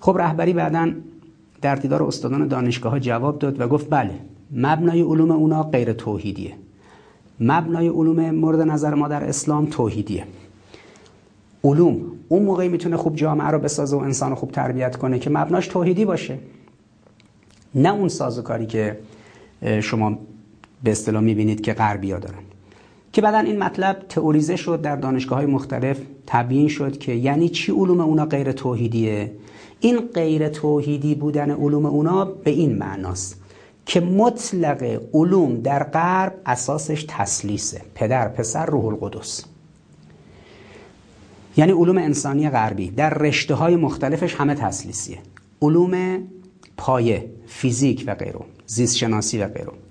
خب 0.00 0.18
رهبری 0.18 0.52
بعدا 0.52 0.92
در 1.62 1.74
دیدار 1.74 2.02
استادان 2.02 2.48
دانشگاه 2.48 2.92
ها 2.92 2.98
جواب 2.98 3.38
داد 3.38 3.60
و 3.60 3.68
گفت 3.68 3.86
بله 3.90 4.14
مبنای 4.52 5.00
علوم 5.02 5.30
اونا 5.30 5.62
غیر 5.62 5.92
توحیدیه. 5.92 6.52
مبنای 7.40 7.88
علوم 7.88 8.30
مورد 8.30 8.60
نظر 8.60 8.94
ما 8.94 9.08
در 9.08 9.24
اسلام 9.24 9.66
توحیدیه. 9.66 10.24
علوم 11.64 12.00
اون 12.28 12.42
موقعی 12.42 12.68
می‌تونه 12.68 12.96
خوب 12.96 13.16
جامعه 13.16 13.48
رو 13.48 13.58
بسازه 13.58 13.96
و 13.96 14.00
انسان 14.00 14.30
رو 14.30 14.36
خوب 14.36 14.50
تربیت 14.50 14.96
کنه 14.96 15.18
که 15.18 15.30
مبناش 15.30 15.66
توحیدی 15.66 16.04
باشه. 16.04 16.38
نه 17.74 17.94
اون 17.94 18.08
سازوکاری 18.08 18.66
که 18.66 18.98
شما 19.80 20.18
به 20.84 20.90
اصطلاح 20.90 21.22
می‌بینید 21.22 21.60
که 21.60 21.72
غربیا 21.72 22.18
دارن. 22.18 22.42
که 23.16 23.22
بعدا 23.22 23.38
این 23.38 23.58
مطلب 23.58 24.06
تئوریزه 24.08 24.56
شد 24.56 24.82
در 24.82 24.96
دانشگاه 24.96 25.38
های 25.38 25.46
مختلف 25.46 25.98
تبیین 26.26 26.68
شد 26.68 26.98
که 26.98 27.12
یعنی 27.12 27.48
چی 27.48 27.72
علوم 27.72 28.00
اونا 28.00 28.26
غیر 28.26 28.52
توحیدیه؟ 28.52 29.32
این 29.80 29.98
غیر 30.14 30.48
توحیدی 30.48 31.14
بودن 31.14 31.50
علوم 31.50 31.86
اونا 31.86 32.24
به 32.24 32.50
این 32.50 32.78
معناست 32.78 33.40
که 33.86 34.00
مطلق 34.00 35.00
علوم 35.14 35.60
در 35.60 35.82
غرب 35.82 36.34
اساسش 36.46 37.04
تسلیسه 37.08 37.82
پدر 37.94 38.28
پسر 38.28 38.66
روح 38.66 38.84
القدس. 38.84 39.44
یعنی 41.56 41.72
علوم 41.72 41.98
انسانی 41.98 42.50
غربی 42.50 42.90
در 42.90 43.14
رشته 43.14 43.54
های 43.54 43.76
مختلفش 43.76 44.34
همه 44.34 44.54
تسلیسیه 44.54 45.18
علوم 45.62 46.18
پایه 46.76 47.30
فیزیک 47.46 48.04
و 48.06 48.14
غیره 48.14 48.40
زیست 48.66 48.96
شناسی 48.96 49.38
و 49.38 49.48
غیره 49.48 49.85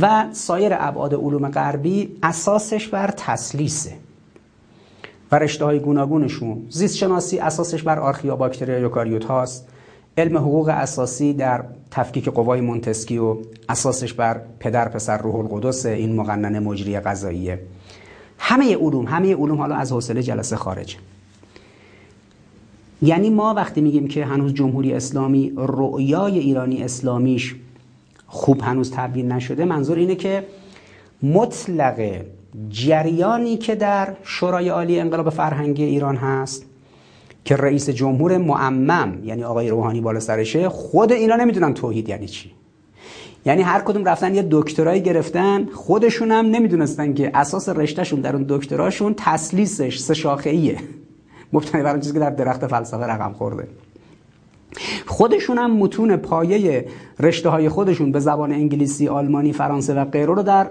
و 0.00 0.26
سایر 0.32 0.72
ابعاد 0.78 1.14
علوم 1.14 1.48
غربی 1.48 2.16
اساسش 2.22 2.88
بر 2.88 3.10
تسلیسه 3.16 3.92
و 5.32 5.38
رشته 5.38 5.64
های 5.64 5.78
گوناگونشون 5.78 6.66
زیست 6.70 6.96
شناسی 6.96 7.38
اساسش 7.38 7.82
بر 7.82 7.98
آرخیا 7.98 8.36
باکتریا 8.36 8.78
یوکاریوت 8.78 9.24
هاست. 9.24 9.68
علم 10.18 10.38
حقوق 10.38 10.68
اساسی 10.68 11.32
در 11.32 11.64
تفکیک 11.90 12.28
قوای 12.28 12.60
مونتسکی 12.60 13.18
و 13.18 13.36
اساسش 13.68 14.12
بر 14.12 14.40
پدر 14.60 14.88
پسر 14.88 15.18
روح 15.18 15.34
القدس 15.34 15.86
این 15.86 16.16
مقننه 16.16 16.60
مجری 16.60 17.00
قضاییه. 17.00 17.60
همه 18.38 18.76
علوم 18.76 19.06
همه 19.06 19.34
علوم 19.34 19.58
حالا 19.58 19.74
از 19.74 19.92
حوصله 19.92 20.22
جلسه 20.22 20.56
خارج 20.56 20.96
یعنی 23.02 23.30
ما 23.30 23.54
وقتی 23.54 23.80
میگیم 23.80 24.08
که 24.08 24.24
هنوز 24.24 24.54
جمهوری 24.54 24.92
اسلامی 24.92 25.52
رؤیای 25.56 26.38
ایرانی 26.38 26.82
اسلامیش 26.82 27.54
خوب 28.34 28.60
هنوز 28.60 28.90
تبیین 28.90 29.32
نشده 29.32 29.64
منظور 29.64 29.98
اینه 29.98 30.14
که 30.14 30.44
مطلق 31.22 32.20
جریانی 32.68 33.56
که 33.56 33.74
در 33.74 34.16
شورای 34.22 34.68
عالی 34.68 35.00
انقلاب 35.00 35.30
فرهنگی 35.30 35.84
ایران 35.84 36.16
هست 36.16 36.66
که 37.44 37.56
رئیس 37.56 37.90
جمهور 37.90 38.38
معمم 38.38 39.18
یعنی 39.24 39.44
آقای 39.44 39.68
روحانی 39.68 40.00
بالا 40.00 40.20
سرشه 40.20 40.68
خود 40.68 41.12
اینا 41.12 41.36
نمی‌دونن 41.36 41.74
توحید 41.74 42.08
یعنی 42.08 42.28
چی. 42.28 42.52
یعنی 43.44 43.62
هر 43.62 43.80
کدوم 43.80 44.04
رفتن 44.04 44.34
یه 44.34 44.46
دکترایی 44.50 45.00
گرفتن 45.00 45.66
خودشون 45.66 46.30
هم 46.30 46.46
نمی‌دونستن 46.46 47.14
که 47.14 47.30
اساس 47.34 47.68
رشتهشون 47.68 48.20
در 48.20 48.36
اون 48.36 48.44
دکتراشون 48.48 49.14
تسلیسش 49.16 49.98
سه 49.98 50.14
شاخه 50.14 50.50
ایه 50.50 50.78
مبتنی 51.52 51.82
بر 51.82 51.98
چیزی 51.98 52.12
که 52.12 52.18
در 52.18 52.30
درخت 52.30 52.66
فلسفه 52.66 53.04
رقم 53.04 53.32
خورده. 53.32 53.68
خودشون 55.06 55.58
هم 55.58 55.76
متون 55.76 56.16
پایه 56.16 56.86
رشته 57.20 57.48
های 57.48 57.68
خودشون 57.68 58.12
به 58.12 58.20
زبان 58.20 58.52
انگلیسی، 58.52 59.08
آلمانی، 59.08 59.52
فرانسه 59.52 59.94
و 59.94 60.04
غیره 60.04 60.26
رو 60.26 60.42
در 60.42 60.70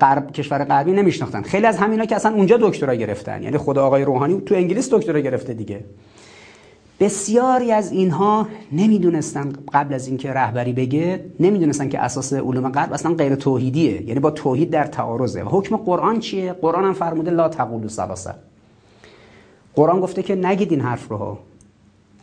غرب 0.00 0.32
کشور 0.32 0.64
غربی 0.64 0.92
نمیشناختن. 0.92 1.42
خیلی 1.42 1.66
از 1.66 1.76
همینا 1.76 2.04
که 2.04 2.16
اصلا 2.16 2.34
اونجا 2.34 2.56
دکترا 2.56 2.94
گرفتن. 2.94 3.42
یعنی 3.42 3.58
خود 3.58 3.78
آقای 3.78 4.04
روحانی 4.04 4.40
تو 4.40 4.54
انگلیس 4.54 4.88
دکترا 4.92 5.20
گرفته 5.20 5.54
دیگه. 5.54 5.84
بسیاری 7.00 7.72
از 7.72 7.92
اینها 7.92 8.48
نمی‌دونستن 8.72 9.52
قبل 9.72 9.94
از 9.94 10.08
اینکه 10.08 10.32
رهبری 10.32 10.72
بگه 10.72 11.24
نمی‌دونستن 11.40 11.88
که 11.88 11.98
اساس 11.98 12.32
علوم 12.32 12.68
غرب 12.68 12.92
اصلا 12.92 13.14
غیر 13.14 13.34
توحیدیه. 13.34 14.02
یعنی 14.02 14.20
با 14.20 14.30
توحید 14.30 14.70
در 14.70 14.84
تعارضه. 14.84 15.42
و 15.42 15.48
حکم 15.48 15.76
قرآن 15.76 16.20
چیه؟ 16.20 16.52
قرآن 16.52 16.84
هم 16.84 16.92
فرموده 16.92 17.30
لا 17.30 17.48
تقولوا 17.48 17.88
ثلاثه 17.88 18.34
قرآن 19.74 20.00
گفته 20.00 20.22
که 20.22 20.34
نگید 20.34 20.70
این 20.70 20.80
حرف 20.80 21.08
رو 21.08 21.38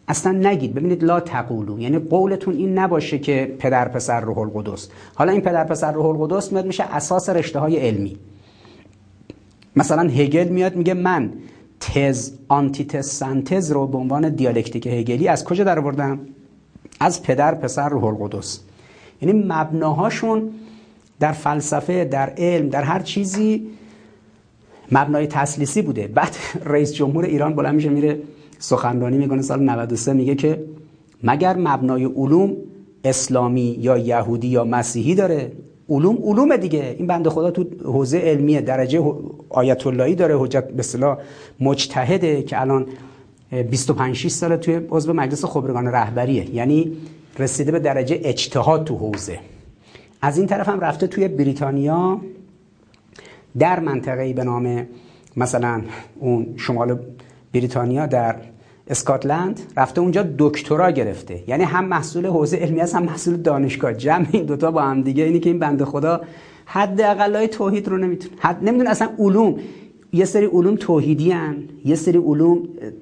اصلا 0.07 0.31
نگید. 0.31 0.73
ببینید 0.73 1.03
لا 1.03 1.19
تقولو. 1.19 1.79
یعنی 1.79 1.99
قولتون 1.99 2.55
این 2.55 2.77
نباشه 2.79 3.19
که 3.19 3.55
پدر 3.59 3.87
پسر 3.87 4.21
روح 4.21 4.37
القدس. 4.37 4.89
حالا 5.15 5.31
این 5.31 5.41
پدر 5.41 5.63
پسر 5.63 5.91
روح 5.91 6.05
القدس 6.05 6.51
میاد 6.51 6.65
میشه 6.65 6.83
اساس 6.83 7.29
رشته 7.29 7.59
های 7.59 7.77
علمی. 7.77 8.17
مثلا 9.75 10.01
هگل 10.01 10.47
میاد 10.47 10.75
میگه 10.75 10.93
من 10.93 11.33
تز 11.79 12.31
آنتیتز 12.47 13.07
سنتز 13.07 13.71
رو 13.71 13.87
به 13.87 13.97
عنوان 13.97 14.29
دیالکتیک 14.29 14.87
هگلی 14.87 15.27
از 15.27 15.43
کجا 15.43 15.63
در 15.63 15.79
آوردم 15.79 16.19
از 16.99 17.23
پدر 17.23 17.55
پسر 17.55 17.89
روح 17.89 18.03
القدس. 18.03 18.59
یعنی 19.21 19.43
مبناهاشون 19.47 20.49
در 21.19 21.31
فلسفه 21.31 22.05
در 22.05 22.33
علم 22.37 22.69
در 22.69 22.83
هر 22.83 22.99
چیزی 22.99 23.67
مبنای 24.91 25.27
تسلیسی 25.27 25.81
بوده. 25.81 26.07
بعد 26.07 26.35
رئیس 26.65 26.93
جمهور 26.93 27.25
ایران 27.25 27.55
بلند 27.55 27.75
میشه 27.75 27.89
میره 27.89 28.19
سخنرانی 28.59 29.17
می‌کنه 29.17 29.41
سال 29.41 29.63
93 29.63 30.13
میگه 30.13 30.35
که 30.35 30.63
مگر 31.23 31.57
مبنای 31.57 32.05
علوم 32.05 32.57
اسلامی 33.03 33.77
یا 33.79 33.97
یهودی 33.97 34.47
یا 34.47 34.63
مسیحی 34.63 35.15
داره؟ 35.15 35.51
علوم 35.89 36.17
علوم 36.23 36.57
دیگه. 36.57 36.95
این 36.97 37.07
بنده 37.07 37.29
خدا 37.29 37.51
تو 37.51 37.65
حوزه 37.83 38.17
علمی 38.17 38.61
درجه 38.61 39.13
آیت 39.49 39.87
اللهی 39.87 40.15
داره 40.15 40.39
حجت 40.39 40.67
به 40.67 40.79
اصطلاح 40.79 41.17
مجتهده 41.59 42.43
که 42.43 42.61
الان 42.61 42.85
25 43.71 44.15
6 44.15 44.27
سال 44.27 44.55
توی 44.55 44.79
عضو 44.89 45.13
مجلس 45.13 45.45
خبرگان 45.45 45.87
رهبریه. 45.87 46.55
یعنی 46.55 46.97
رسیده 47.39 47.71
به 47.71 47.79
درجه 47.79 48.19
اجتهاد 48.23 48.83
تو 48.83 48.95
حوزه. 48.95 49.39
از 50.21 50.37
این 50.37 50.47
طرف 50.47 50.69
هم 50.69 50.79
رفته 50.79 51.07
توی 51.07 51.27
بریتانیا. 51.27 52.21
در 53.59 53.79
منطقه‌ای 53.79 54.33
به 54.33 54.43
نام 54.43 54.87
مثلا 55.37 55.81
اون 56.19 56.53
شمال 56.57 56.99
بریتانیا 57.55 58.05
در 58.05 58.35
اسکاتلند 58.87 59.59
رفته 59.77 60.01
اونجا 60.01 60.25
دکترا 60.37 60.91
گرفته 60.91 61.43
یعنی 61.47 61.63
هم 61.63 61.85
محصول 61.85 62.25
حوزه 62.25 62.57
علمی 62.57 62.81
است 62.81 62.95
هم 62.95 63.03
محصول 63.03 63.35
دانشگاه 63.35 63.93
جمع 63.93 64.25
این 64.31 64.45
دوتا 64.45 64.71
با 64.71 64.81
هم 64.81 65.01
دیگه 65.01 65.23
اینی 65.23 65.39
که 65.39 65.49
این 65.49 65.59
بنده 65.59 65.85
خدا 65.85 66.21
حد 66.65 67.01
اقلای 67.01 67.47
توحید 67.47 67.87
رو 67.87 67.97
نمی‌تونه 67.97 68.35
حد 68.39 68.63
نمی‌دونه 68.63 68.89
اصلا 68.89 69.09
علوم 69.19 69.55
یه 70.13 70.25
سری 70.25 70.45
علوم 70.45 70.75
توحیدی 70.75 71.31
هن. 71.31 71.55
یه 71.85 71.95
سری 71.95 72.17
علوم 72.17 72.59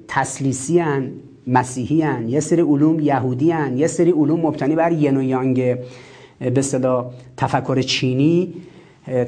تسلیسی 0.08 0.78
هن. 0.78 1.10
مسیحی 1.46 2.02
هن. 2.02 2.28
یه 2.28 2.40
سری 2.40 2.62
علوم 2.62 3.00
یهودی 3.00 3.50
هن. 3.50 3.78
یه 3.78 3.86
سری 3.86 4.10
علوم 4.10 4.40
مبتنی 4.40 4.74
بر 4.74 4.92
ین 4.92 5.16
و 5.16 5.22
یانگ 5.22 5.76
به 6.54 6.62
صدا 6.62 7.10
تفکر 7.36 7.80
چینی 7.80 8.54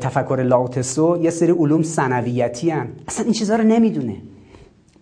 تفکر 0.00 0.42
لاوتسو 0.42 1.18
یه 1.22 1.30
سری 1.30 1.52
علوم 1.52 1.82
سنویتی 1.82 2.70
هن. 2.70 2.88
اصلا 3.08 3.24
این 3.24 3.32
چیزها 3.32 3.56
رو 3.56 3.64
نمی‌دونه 3.64 4.16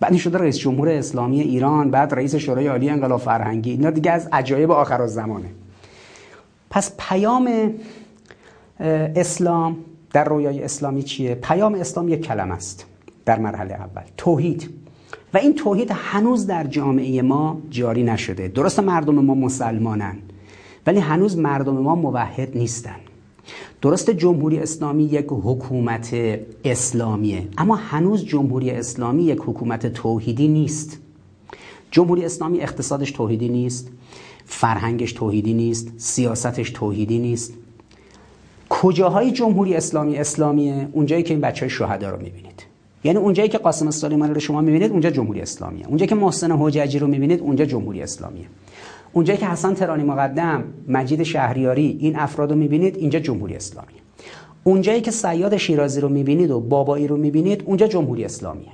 بعد 0.05 0.17
شده 0.17 0.39
رئیس 0.39 0.59
جمهور 0.59 0.89
اسلامی 0.89 1.41
ایران 1.41 1.91
بعد 1.91 2.15
رئیس 2.15 2.35
شورای 2.35 2.67
عالی 2.67 2.91
انقلاب 2.91 3.21
فرهنگی. 3.21 3.71
اینا 3.71 3.91
دیگه 3.91 4.11
از 4.11 4.29
عجایب 4.33 4.71
آخر 4.71 5.07
زمانه 5.07 5.51
پس 6.71 6.93
پیام 6.99 7.71
اسلام 8.81 9.77
در 10.13 10.25
رویای 10.25 10.63
اسلامی 10.63 11.03
چیه؟ 11.03 11.35
پیام 11.35 11.75
اسلام 11.75 12.09
یک 12.09 12.21
کلمه 12.21 12.55
است 12.55 12.87
در 13.25 13.39
مرحله 13.39 13.75
اول 13.75 14.03
توحید. 14.17 14.71
و 15.35 15.39
این 15.39 15.55
توحید 15.55 15.91
هنوز 15.95 16.47
در 16.47 16.65
جامعه 16.65 17.23
ما 17.23 17.61
جاری 17.71 18.03
نشده. 18.03 18.49
درست 18.49 18.81
مردم 18.81 19.15
ما 19.15 19.35
مسلمانن 19.35 20.17
ولی 20.87 21.01
هنوز 21.01 21.39
مردم 21.39 21.77
ما 21.77 21.95
موحد 21.95 22.57
نیستن. 22.57 22.97
درست 23.85 24.11
جمهوری 24.11 24.59
اسلامی 24.59 25.05
یک 25.05 25.27
حکومت 25.31 26.17
اسلامیه 26.65 27.49
اما 27.59 27.77
هنوز 27.77 28.25
جمهوری 28.25 28.71
اسلامی 28.71 29.25
یک 29.25 29.39
حکومت 29.41 29.87
توحیدی 29.87 30.49
نیست. 30.49 30.99
جمهوری 31.91 32.25
اسلامی 32.25 32.61
اقتصادش 32.61 33.11
توحیدی 33.11 33.49
نیست 33.49 33.89
فرهنگش 34.45 35.13
توحیدی 35.13 35.55
نیست 35.55 35.89
سیاستش 35.97 36.71
توحیدی 36.71 37.19
نیست. 37.19 37.53
کجاهای 38.69 39.31
جمهوری 39.31 39.75
اسلامی 39.75 40.17
اسلامیه؟ 40.17 40.89
اونجایی 40.93 41.23
که 41.23 41.35
این 41.35 41.41
بچه 41.41 41.61
های 41.61 41.71
شهدا 41.71 42.11
رو 42.11 42.17
می‌بینید. 42.17 42.67
یعنی 43.05 43.19
اونجایی 43.19 43.49
که 43.49 43.59
قاسم 43.59 43.91
سلیمانی 43.91 44.35
رو 44.35 44.41
شما 44.41 44.61
می‌بینید 44.61 44.91
اونجا 44.91 45.11
جمهوری 45.11 45.41
اسلامیه. 45.41 45.87
اونجایی 45.87 46.09
که 46.09 46.15
محسن 46.15 46.53
حججی 46.53 46.99
رو 46.99 47.07
می‌بینید 47.07 47.41
اونجا 47.41 47.65
جمهوری 47.65 48.03
اسلامیه. 48.03 48.47
اونجایی 49.15 49.39
که 49.39 49.47
حسن 49.47 49.75
ترانی 49.75 50.05
مقدم 50.05 50.65
مجید 50.89 51.23
شهریاری 51.23 51.97
این 52.01 52.17
افراد 52.17 52.51
رو 52.51 52.57
می‌بینید 52.57 52.97
اینجا 52.97 53.19
جمهوری 53.19 53.57
اسلامیه 53.57 53.99
اونجایی 54.65 55.01
که 55.01 55.11
سیاد 55.11 55.57
شیرازی 55.57 56.01
رو 56.01 56.09
می‌بینید 56.09 56.51
و 56.51 56.61
بابایی 56.61 57.07
رو 57.07 57.17
می‌بینید 57.17 57.63
اونجا 57.67 57.87
جمهوری 57.87 58.25
اسلامیه. 58.25 58.69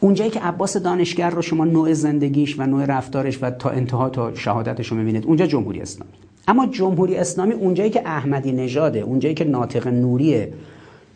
اونجایی 0.00 0.30
که 0.30 0.40
عباس 0.40 0.76
دانشگر 0.76 1.30
رو 1.30 1.42
شما 1.42 1.64
نوع 1.64 1.92
زندگیش 1.92 2.58
و 2.58 2.66
نوع 2.66 2.84
رفتارش 2.84 3.38
و 3.42 3.50
تا 3.50 3.70
انتها 3.70 4.08
تا 4.08 4.34
شهادتش 4.34 4.88
رو 4.88 4.96
می‌بینید 4.96 5.26
اونجا 5.26 5.46
جمهوری 5.46 5.80
اسلامی. 5.80 6.12
اما 6.48 6.66
جمهوری 6.66 7.16
اسلامی 7.16 7.52
اونجایی 7.52 7.90
که 7.90 8.02
احمدی 8.04 8.52
نژاده 8.52 8.98
اونجایی 8.98 9.34
که 9.34 9.44
ناطق 9.44 9.88
نوریه 9.88 10.52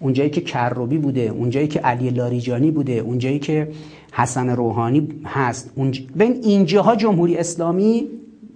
اونجایی 0.01 0.31
که 0.31 0.41
کروبی 0.41 0.99
بوده 0.99 1.21
اونجایی 1.21 1.69
که 1.69 1.81
علی 1.81 2.11
لاریجانی 2.11 2.71
بوده 2.71 2.93
اونجایی 2.93 3.39
که 3.39 3.69
حسن 4.13 4.51
روحانی 4.51 5.09
هست. 5.25 5.71
اونج... 5.75 6.07
بین 6.15 6.33
اینجاها 6.33 6.97
جمهوری 6.97 7.37
اسلامی 7.37 8.09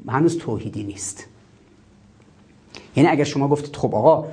هنوز 0.09 0.39
توحیدی 0.39 0.83
نیست. 0.83 1.27
یعنی 2.97 3.09
اگر 3.09 3.25
شما 3.25 3.49
گفتید 3.49 3.77
خب 3.77 3.95
آقا 3.95 4.29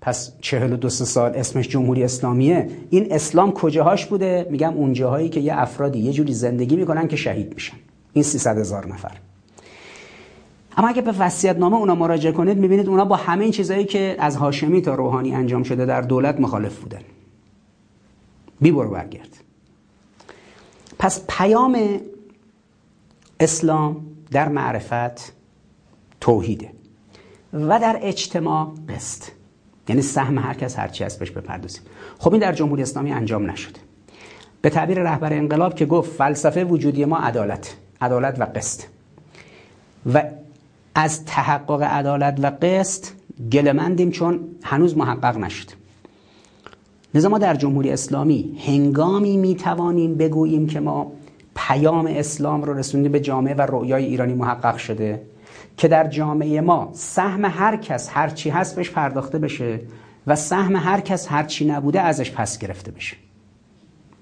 پس 0.00 0.32
چهل 0.40 0.72
و 0.72 0.76
دو 0.76 0.88
سال 0.88 1.32
اسمش 1.34 1.68
جمهوری 1.68 2.04
اسلامیه 2.04 2.70
این 2.90 3.06
اسلام 3.10 3.52
کجاهاش 3.52 4.06
بوده؟ 4.06 4.46
میگم 4.50 4.74
اونجاهایی 4.74 5.28
که 5.28 5.40
یه 5.40 5.60
افرادی 5.60 5.98
یه 5.98 6.12
جوری 6.12 6.34
زندگی 6.34 6.76
می‌کنن 6.76 7.08
که 7.08 7.16
شهید 7.16 7.54
میشن. 7.54 7.76
این 8.12 8.24
300 8.24 8.58
هزار 8.58 8.86
نفر. 8.86 9.12
اما 10.76 10.88
اگه 10.88 11.02
به 11.02 11.12
وصیت 11.18 11.56
نامه 11.56 11.76
اونا 11.76 11.94
مراجعه 11.94 12.32
کنید 12.32 12.58
می‌بینید 12.58 12.88
اونا 12.88 13.04
با 13.04 13.16
همه 13.16 13.42
این 13.42 13.52
چیزهایی 13.52 13.84
که 13.84 14.16
از 14.18 14.36
هاشمی 14.36 14.82
تا 14.82 14.94
روحانی 14.94 15.34
انجام 15.34 15.62
شده 15.62 15.86
در 15.86 16.00
دولت 16.00 16.40
مخالف 16.40 16.78
بودن. 16.78 17.00
بی 18.60 18.70
برو 18.70 18.90
برگرد. 18.90 19.45
پس 20.98 21.24
پیام 21.28 22.00
اسلام 23.40 24.06
در 24.30 24.48
معرفت 24.48 25.32
توحیده 26.20 26.70
و 27.52 27.80
در 27.80 27.98
اجتماع 28.02 28.72
قسط. 28.88 29.24
یعنی 29.88 30.02
سهم 30.02 30.38
هر 30.38 30.54
کس 30.54 30.78
هرچی 30.78 31.04
هست 31.04 31.18
بهش 31.18 31.30
بپردازیم. 31.30 31.82
خب 32.18 32.32
این 32.32 32.40
در 32.40 32.52
جمهوری 32.52 32.82
اسلامی 32.82 33.12
انجام 33.12 33.50
نشده. 33.50 33.80
به 34.62 34.70
تعبیر 34.70 34.98
رهبر 35.02 35.32
انقلاب 35.32 35.74
که 35.74 35.86
گفت 35.86 36.12
فلسفه 36.12 36.64
وجودی 36.64 37.04
ما 37.04 37.18
عدالت 37.18 37.76
عدالت 38.00 38.40
و 38.40 38.44
قسط. 38.44 38.82
و 40.14 40.22
از 40.94 41.24
تحقق 41.24 41.82
عدالت 41.82 42.38
و 42.42 42.52
قسط 42.62 43.06
گلمندیم 43.52 44.10
چون 44.10 44.40
هنوز 44.62 44.96
محقق 44.96 45.36
نشد. 45.36 45.70
لذا 47.14 47.28
ما 47.28 47.38
در 47.38 47.54
جمهوری 47.54 47.90
اسلامی 47.90 48.58
هنگامی 48.66 49.36
می‌توانیم 49.36 50.14
بگوییم 50.14 50.66
که 50.66 50.80
ما 50.80 51.12
پیام 51.56 52.06
اسلام 52.06 52.62
رو 52.62 52.78
رسوندیم 52.78 53.12
به 53.12 53.20
جامعه 53.20 53.54
و 53.54 53.62
رویای 53.62 54.04
ایرانی 54.04 54.34
محقق 54.34 54.76
شده 54.76 55.22
که 55.76 55.88
در 55.88 56.08
جامعه 56.08 56.60
ما 56.60 56.90
سهم 56.92 57.44
هر 57.44 57.76
کس 57.76 58.08
هر 58.12 58.28
چی 58.28 58.50
هست 58.50 58.76
بهش 58.76 58.90
پرداخته 58.90 59.38
بشه 59.38 59.80
و 60.26 60.36
سهم 60.36 60.76
هر 60.76 61.00
کس 61.00 61.26
هر 61.30 61.42
چی 61.42 61.66
نبوده 61.66 62.00
ازش 62.00 62.30
پس 62.30 62.58
گرفته 62.58 62.90
بشه. 62.90 63.16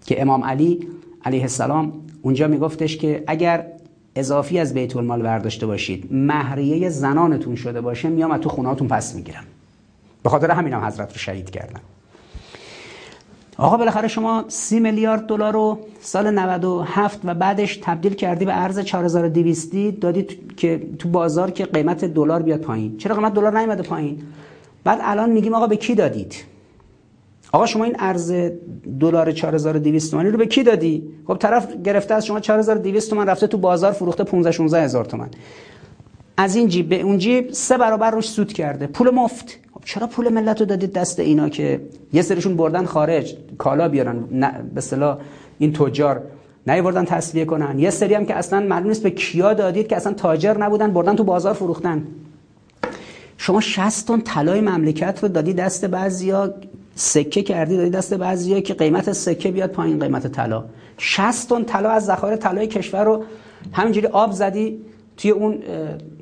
که 0.07 0.23
امام 0.23 0.45
علی 0.45 0.89
علیه 1.25 1.43
السلام 1.43 1.93
اونجا 2.23 2.49
میگفتش 2.49 2.97
که 2.97 3.25
اگر 3.27 3.67
اضافی 4.17 4.59
از 4.59 4.75
بیت 4.75 4.97
المال 4.97 5.23
برداشته 5.23 5.67
باشید 5.67 6.09
مهریه 6.11 6.89
زنانتون 6.89 7.55
شده 7.55 7.81
باشه 7.81 8.09
میام 8.09 8.31
از 8.31 8.41
تو 8.41 8.49
خونهاتون 8.49 8.89
پس 8.89 9.15
می‌گیرم. 9.15 9.45
به 10.23 10.31
خاطر 10.31 10.51
همین 10.51 10.73
هم 10.73 10.85
حضرت 10.85 11.13
رو 11.13 11.19
شهید 11.19 11.51
کردن 11.51 11.81
آقا 13.59 13.77
بالاخره 13.77 14.09
شما 14.09 14.45
سی 14.49 14.81
میلیارد 14.81 15.27
دلار 15.27 15.53
رو 15.53 15.79
سال 16.01 16.31
97 16.31 17.21
و 17.25 17.35
بعدش 17.35 17.77
تبدیل 17.83 18.15
کردی 18.15 18.45
به 18.45 18.63
ارز 18.63 18.79
4200 18.79 20.01
دادی 20.01 20.27
که 20.57 20.83
تو 20.99 21.09
بازار 21.09 21.51
که 21.51 21.65
قیمت 21.65 22.05
دلار 22.05 22.43
بیاد 22.43 22.61
پایین. 22.61 22.97
چرا 22.97 23.15
قیمت 23.15 23.35
دلار 23.35 23.59
نیومده 23.59 23.83
پایین؟ 23.83 24.23
بعد 24.85 24.99
الان 25.03 25.31
میگیم 25.31 25.55
آقا 25.55 25.67
به 25.67 25.77
کی 25.77 25.95
دادید؟ 25.95 26.35
آقا 27.53 27.67
شما 27.67 27.85
این 27.85 27.97
ارز 27.99 28.35
دلار 29.01 29.33
4200 29.33 30.11
تومانی 30.11 30.31
رو 30.31 30.39
به 30.39 30.47
کی 30.47 30.63
دادی؟ 30.63 31.09
خب 31.27 31.37
طرف 31.37 31.69
گرفته 31.85 32.15
از 32.15 32.27
شما 32.27 32.41
4200 32.41 33.11
تومن 33.11 33.27
رفته 33.27 33.47
تو 33.47 33.59
بازار 33.59 33.93
فروخته 33.93 34.25
15 34.25 34.51
16 34.51 34.83
هزار 34.83 35.05
تومن. 35.05 35.29
از 36.37 36.57
این 36.57 36.69
جیب 36.69 36.89
به 36.89 37.01
اون 37.01 37.19
جیب 37.19 37.51
سه 37.53 37.79
برابر 37.79 38.11
روش 38.11 38.29
سود 38.29 38.53
کرده. 38.53 38.87
پول 38.87 39.11
مفت. 39.11 39.59
چرا 39.85 40.07
پول 40.07 40.29
ملت 40.29 40.61
رو 40.61 40.67
دادید 40.67 40.93
دست 40.93 41.21
اینا 41.21 41.49
که 41.49 41.81
یه 42.13 42.23
سریشون 42.23 42.57
بردن 42.57 42.85
خارج 42.85 43.37
کالا 43.59 43.89
بیارن 43.89 44.21
به 44.75 44.79
اصطلاح 44.79 45.19
این 45.59 45.73
تجار 45.73 46.23
نیوردن 46.67 47.05
تصویه 47.05 47.45
کنن. 47.45 47.79
یه 47.79 47.91
سری 47.91 48.15
هم 48.15 48.27
که 48.27 48.35
اصلا 48.35 48.61
معلوم 48.61 48.89
نیست 48.89 49.03
به 49.03 49.11
کیا 49.11 49.55
دادید 49.55 49.89
که 49.89 49.97
اصلا 49.97 50.13
تاجر 50.13 50.59
نبودن 50.59 50.93
بردن 50.93 51.17
تو 51.17 51.25
بازار 51.25 51.53
فروختن. 51.53 52.07
شما 53.39 53.61
60 53.61 54.07
تن 54.07 54.21
طلای 54.21 54.61
مملکت 54.61 55.19
رو 55.23 55.29
دادی 55.29 55.53
دست 55.53 55.85
بعضیا 55.85 56.55
سکه 56.95 57.43
کردی 57.43 57.77
دادی 57.77 57.91
دست 57.91 58.15
بعضیا 58.15 58.61
که 58.61 58.75
قیمت 58.75 59.13
سکه 59.13 59.51
بیاد 59.51 59.71
پایین 59.71 59.99
قیمت 59.99 60.27
طلا. 60.27 60.65
60 60.99 61.49
تن 61.49 61.65
طلا 61.65 61.91
از 61.91 62.05
ذخایر 62.05 62.37
طلای 62.37 62.67
کشور 62.67 63.05
رو 63.05 63.25
همینجوری 63.73 64.07
آب 64.07 64.33
زدی 64.33 64.79
توی 65.17 65.31
اون 65.31 65.59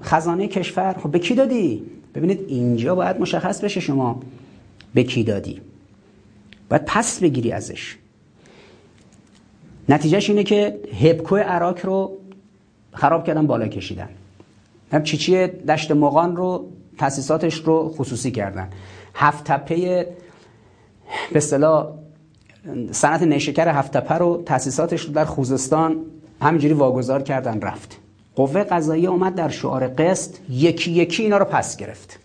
خزانه 0.03 0.49
کشور. 0.49 0.97
خب 1.03 1.11
به 1.11 1.19
کی 1.19 1.35
دادی؟ 1.35 1.83
ببینید 2.15 2.45
اینجا 2.49 2.95
باید 2.95 3.21
مشخص 3.21 3.65
بشه 3.65 3.81
شما 3.81 4.21
به 4.95 5.05
کی 5.05 5.25
دادی. 5.25 5.61
باید 6.69 6.85
پس 6.85 7.21
بگیری 7.21 7.53
ازش. 7.53 7.97
نتیجهش 9.89 10.31
اینه 10.31 10.45
که 10.45 10.81
هبکو 11.01 11.37
عراق 11.37 11.87
رو 11.87 12.19
خراب 12.93 13.25
کردن 13.25 13.47
بالا 13.47 13.69
کشیدن. 13.69 14.09
هم 14.93 15.03
چیچی 15.03 15.47
دشت 15.47 15.93
مقان 15.93 16.37
رو 16.37 16.73
تاسیساتش 16.99 17.55
رو 17.55 17.89
خصوصی 17.89 18.31
کردن. 18.31 18.69
هفت 19.15 19.45
تپه 19.45 19.77
به 21.33 21.37
اصطلاح 21.37 21.93
صنعت 22.91 23.23
نیشکر 23.23 23.69
هفت 23.69 23.97
تپه 23.97 24.15
رو 24.15 24.43
تاسیساتش 24.47 25.01
رو 25.01 25.13
در 25.13 25.25
خوزستان 25.25 25.97
همینجوری 26.41 26.75
واگذار 26.75 27.23
کردن 27.23 27.61
رفت. 27.61 28.02
قوه 28.37 28.65
قضاییه 28.65 29.09
اومد 29.09 29.35
در 29.35 29.49
شعار 29.49 29.89
قسط 29.89 30.31
یکی 30.51 30.91
یکی 30.91 31.23
اینا 31.23 31.39
رو 31.39 31.45
پس 31.45 31.77
گرفت. 31.77 32.19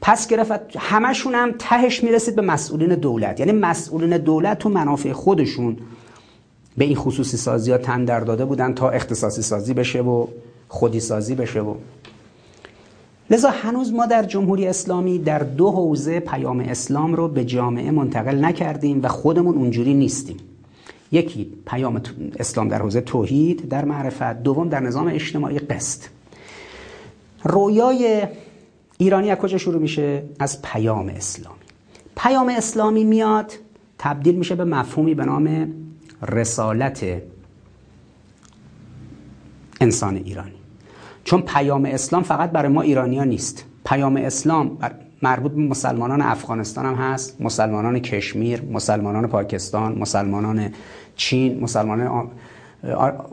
پس 0.00 0.28
گرفت 0.28 0.76
همشون 0.78 1.34
هم 1.34 1.54
تهش 1.58 2.04
می‌رسید 2.04 2.36
به 2.36 2.42
مسئولین 2.42 2.94
دولت. 2.94 3.40
یعنی 3.40 3.52
مسئولین 3.52 4.18
دولت 4.18 4.58
تو 4.58 4.68
منافع 4.68 5.12
خودشون 5.12 5.76
به 6.76 6.84
این 6.84 6.96
خصوصی 6.96 7.36
سازی 7.36 7.72
ها 7.72 7.78
تن 7.78 8.04
در 8.04 8.20
داده 8.20 8.44
بودن 8.44 8.74
تا 8.74 8.90
اختصاصی 8.90 9.42
سازی 9.42 9.74
بشه 9.74 10.00
و 10.00 10.26
خودی 10.68 11.00
سازی 11.00 11.34
بشه 11.34 11.60
و 11.60 11.74
لذا 13.30 13.50
هنوز 13.50 13.92
ما 13.92 14.06
در 14.06 14.22
جمهوری 14.22 14.66
اسلامی 14.66 15.18
در 15.18 15.38
دو 15.38 15.70
حوزه 15.70 16.20
پیام 16.20 16.60
اسلام 16.60 17.14
رو 17.14 17.28
به 17.28 17.44
جامعه 17.44 17.90
منتقل 17.90 18.44
نکردیم 18.44 19.00
و 19.02 19.08
خودمون 19.08 19.54
اونجوری 19.54 19.94
نیستیم. 19.94 20.36
یکی 21.12 21.52
پیام 21.66 22.02
اسلام 22.38 22.68
در 22.68 22.78
حوزه 22.78 23.00
توحید 23.00 23.68
در 23.68 23.84
معرفت 23.84 24.42
دوم 24.42 24.68
در 24.68 24.80
نظام 24.80 25.06
اجتماعی 25.08 25.58
قسط. 25.58 26.04
رویای 27.44 28.26
ایرانی 28.98 29.30
از 29.30 29.38
کجا 29.38 29.58
شروع 29.58 29.80
میشه؟ 29.80 30.22
از 30.38 30.62
پیام 30.62 31.08
اسلامی. 31.08 31.56
پیام 32.16 32.48
اسلامی 32.48 33.04
میاد 33.04 33.52
تبدیل 33.98 34.34
میشه 34.34 34.54
به 34.54 34.64
مفهومی 34.64 35.14
به 35.14 35.24
نام 35.24 35.72
رسالت 36.22 37.22
انسان 39.80 40.16
ایرانی. 40.16 40.52
چون 41.24 41.42
پیام 41.42 41.84
اسلام 41.84 42.22
فقط 42.22 42.50
برای 42.50 42.68
ما 42.68 42.82
ایرانی 42.82 43.18
ها 43.18 43.24
نیست. 43.24 43.64
پیام 43.84 44.16
اسلام 44.16 44.78
مربوط 45.26 45.52
به 45.52 45.60
مسلمانان 45.60 46.22
افغانستان 46.22 46.86
هم 46.86 46.94
هست. 46.94 47.40
مسلمانان 47.40 47.98
کشمیر 47.98 48.62
مسلمانان 48.72 49.26
پاکستان 49.26 49.98
مسلمانان 49.98 50.70
چین 51.16 51.60
مسلمانان 51.60 52.30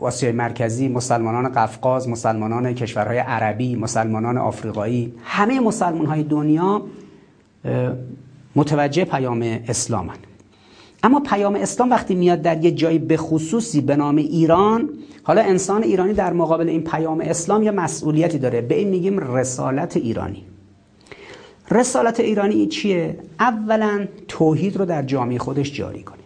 آسیای 0.00 0.32
مرکزی 0.32 0.88
مسلمانان 0.88 1.48
قفقاز 1.52 2.08
مسلمانان 2.08 2.74
کشورهای 2.74 3.18
عربی 3.18 3.76
مسلمانان 3.76 4.38
آفریقایی. 4.38 5.14
همه 5.24 5.60
مسلمان 5.60 6.06
های 6.06 6.22
دنیا 6.22 6.82
متوجه 8.56 9.04
پیام 9.04 9.42
اسلام 9.68 10.10
اما 11.02 11.20
پیام 11.20 11.54
اسلام 11.54 11.90
وقتی 11.90 12.14
میاد 12.14 12.42
در 12.42 12.64
یه 12.64 12.70
جایی 12.70 12.98
به 12.98 13.16
خصوصی 13.16 13.80
به 13.80 13.96
نام 13.96 14.16
ایران 14.16 14.88
حالا 15.22 15.42
انسان 15.42 15.82
ایرانی 15.82 16.14
در 16.14 16.32
مقابل 16.32 16.68
این 16.68 16.84
پیام 16.84 17.20
اسلام 17.20 17.62
یه 17.62 17.70
مسئولیتی 17.70 18.38
داره. 18.38 18.60
به 18.60 18.74
این 18.74 18.88
میگیم 18.88 19.36
رسالت 19.36 19.96
ایرانی. 19.96 20.44
رسالت 21.70 22.20
ایرانی 22.20 22.66
چیه؟ 22.66 23.18
اولا 23.40 24.06
توحید 24.28 24.76
رو 24.76 24.84
در 24.84 25.02
جامعه 25.02 25.38
خودش 25.38 25.72
جاری 25.72 26.02
کنه 26.02 26.18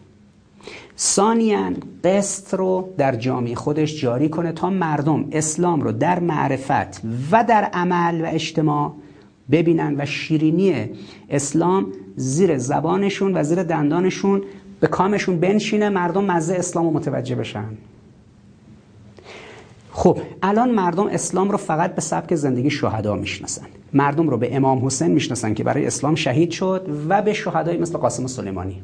ثانیا 0.98 1.72
قسط 2.04 2.54
رو 2.54 2.88
در 2.98 3.16
جامعه 3.16 3.54
خودش 3.54 4.00
جاری 4.00 4.28
کنه 4.28 4.52
تا 4.52 4.70
مردم 4.70 5.28
اسلام 5.32 5.80
رو 5.80 5.92
در 5.92 6.18
معرفت 6.18 7.00
و 7.32 7.44
در 7.44 7.64
عمل 7.64 8.20
و 8.20 8.26
اجتماع 8.26 8.92
ببینن 9.50 9.94
و 9.98 10.06
شیرینی 10.06 10.90
اسلام 11.30 11.86
زیر 12.16 12.58
زبانشون 12.58 13.36
و 13.36 13.42
زیر 13.42 13.62
دندانشون 13.62 14.42
به 14.80 14.86
کامشون 14.86 15.40
بنشینه 15.40 15.88
مردم 15.88 16.24
مزه 16.24 16.54
اسلام 16.54 16.84
رو 16.84 16.90
متوجه 16.92 17.34
بشن 17.34 17.64
خب 19.98 20.18
الان 20.42 20.70
مردم 20.70 21.06
اسلام 21.06 21.50
رو 21.50 21.56
فقط 21.56 21.94
به 21.94 22.00
سبک 22.00 22.34
زندگی 22.34 22.70
شهدا 22.70 23.14
می‌شناسن. 23.14 23.66
مردم 23.92 24.28
رو 24.28 24.36
به 24.36 24.56
امام 24.56 24.86
حسین 24.86 25.08
می‌شناسن 25.08 25.54
که 25.54 25.64
برای 25.64 25.86
اسلام 25.86 26.14
شهید 26.14 26.50
شد 26.50 26.88
و 27.08 27.22
به 27.22 27.32
شهدایی 27.32 27.78
مثل 27.78 27.98
قاسم 27.98 28.26
سلیمانی. 28.26 28.82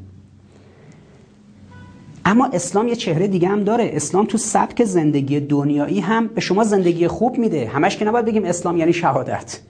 اما 2.24 2.46
اسلام 2.52 2.88
یه 2.88 2.96
چهره 2.96 3.26
دیگه 3.26 3.48
هم 3.48 3.64
داره. 3.64 3.90
اسلام 3.92 4.26
تو 4.26 4.38
سبک 4.38 4.84
زندگی 4.84 5.40
دنیایی 5.40 6.00
هم 6.00 6.26
به 6.26 6.40
شما 6.40 6.64
زندگی 6.64 7.08
خوب 7.08 7.38
میده. 7.38 7.66
همش 7.66 7.96
که 7.96 8.04
نباید 8.04 8.24
بگیم 8.24 8.44
اسلام 8.44 8.76
یعنی 8.76 8.92
شهادت. 8.92 9.60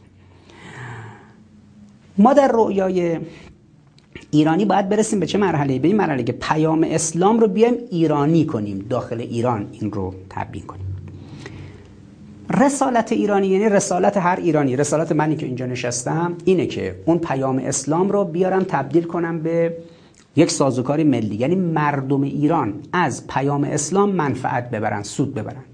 ما 2.18 2.32
در 2.32 2.50
رؤیای 2.54 3.18
ایرانی 4.30 4.64
باید 4.64 4.88
برسیم 4.88 5.20
به 5.20 5.26
چه 5.26 5.38
مرحله 5.38 5.78
به 5.78 5.88
این 5.88 5.96
مرحله 5.96 6.22
که 6.22 6.32
پیام 6.32 6.86
اسلام 6.90 7.40
رو 7.40 7.48
بیایم 7.48 7.74
ایرانی 7.90 8.44
کنیم. 8.46 8.86
داخل 8.90 9.20
ایران 9.20 9.68
این 9.72 9.92
رو 9.92 10.14
تبیین 10.30 10.66
کنیم. 10.66 10.93
رسالت 12.50 13.12
ایرانی 13.12 13.46
یعنی 13.46 13.68
رسالت 13.68 14.16
هر 14.16 14.36
ایرانی. 14.36 14.76
رسالت 14.76 15.12
منی 15.12 15.36
که 15.36 15.46
اینجا 15.46 15.66
نشستم 15.66 16.34
اینه 16.44 16.66
که 16.66 16.94
اون 17.04 17.18
پیام 17.18 17.58
اسلام 17.58 18.08
رو 18.08 18.24
بیارم 18.24 18.62
تبدیل 18.62 19.04
کنم 19.04 19.42
به 19.42 19.76
یک 20.36 20.50
سازوکار 20.50 21.02
ملی. 21.02 21.34
یعنی 21.34 21.54
مردم 21.54 22.22
ایران 22.22 22.74
از 22.92 23.26
پیام 23.26 23.64
اسلام 23.64 24.12
منفعت 24.12 24.70
ببرن 24.70 25.02
سود 25.02 25.34
ببرن. 25.34 25.64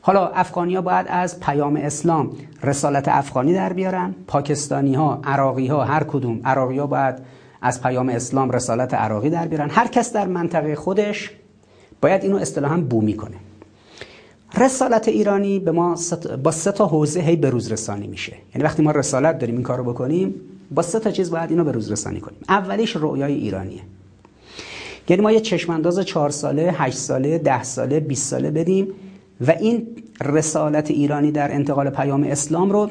حالا 0.00 0.28
افغانی 0.28 0.80
باید 0.80 1.06
از 1.08 1.40
پیام 1.40 1.76
اسلام 1.76 2.30
رسالت 2.62 3.08
افغانی 3.08 3.54
در 3.54 3.72
بیارن. 3.72 4.14
پاکستانی 4.26 4.94
ها 4.94 5.20
عراقی 5.24 5.66
ها 5.66 5.84
هر 5.84 6.04
کدوم 6.04 6.40
عراقی 6.44 6.78
ها 6.78 6.86
باید 6.86 7.14
از 7.62 7.82
پیام 7.82 8.08
اسلام 8.08 8.50
رسالت 8.50 8.94
عراقی 8.94 9.30
در 9.30 9.46
بیارن. 9.46 9.70
هر 9.70 9.86
کس 9.86 10.12
در 10.12 10.26
منطقه 10.26 10.74
خودش 10.74 11.30
باید 12.00 12.22
اینو 12.22 12.36
اصطلاحا 12.36 12.76
بومی 12.76 13.16
کنه. 13.16 13.36
رسالت 14.56 15.08
ایرانی 15.08 15.58
به 15.58 15.70
ما 15.70 15.96
با 16.42 16.50
سه 16.50 16.72
تا 16.72 16.86
حوزه 16.86 17.20
هی 17.20 17.36
به 17.36 17.50
روز 17.50 17.72
رسانی 17.72 18.06
میشه. 18.06 18.32
یعنی 18.54 18.64
وقتی 18.64 18.82
ما 18.82 18.90
رسالت 18.90 19.38
داریم 19.38 19.54
این 19.54 19.64
کارو 19.64 19.84
بکنیم 19.84 20.34
با 20.70 20.82
سه 20.82 21.00
تا 21.00 21.10
چیز 21.10 21.30
باید 21.30 21.50
اینو 21.50 21.64
به 21.64 21.72
روز 21.72 21.92
رسانی 21.92 22.20
کنیم. 22.20 22.38
اولیش 22.48 22.96
رویای 22.96 23.34
ایرانیه. 23.34 23.80
یعنی 25.08 25.22
ما 25.22 25.32
یه 25.32 25.40
چشمانداز 25.40 25.98
چهار 25.98 26.30
ساله، 26.30 26.74
هشت 26.76 26.98
ساله، 26.98 27.38
ده 27.38 27.62
ساله، 27.62 28.00
20 28.00 28.30
ساله 28.30 28.50
بدیم 28.50 28.88
و 29.46 29.50
این 29.50 29.86
رسالت 30.24 30.90
ایرانی 30.90 31.32
در 31.32 31.52
انتقال 31.52 31.90
پیام 31.90 32.22
اسلام 32.24 32.70
رو 32.70 32.90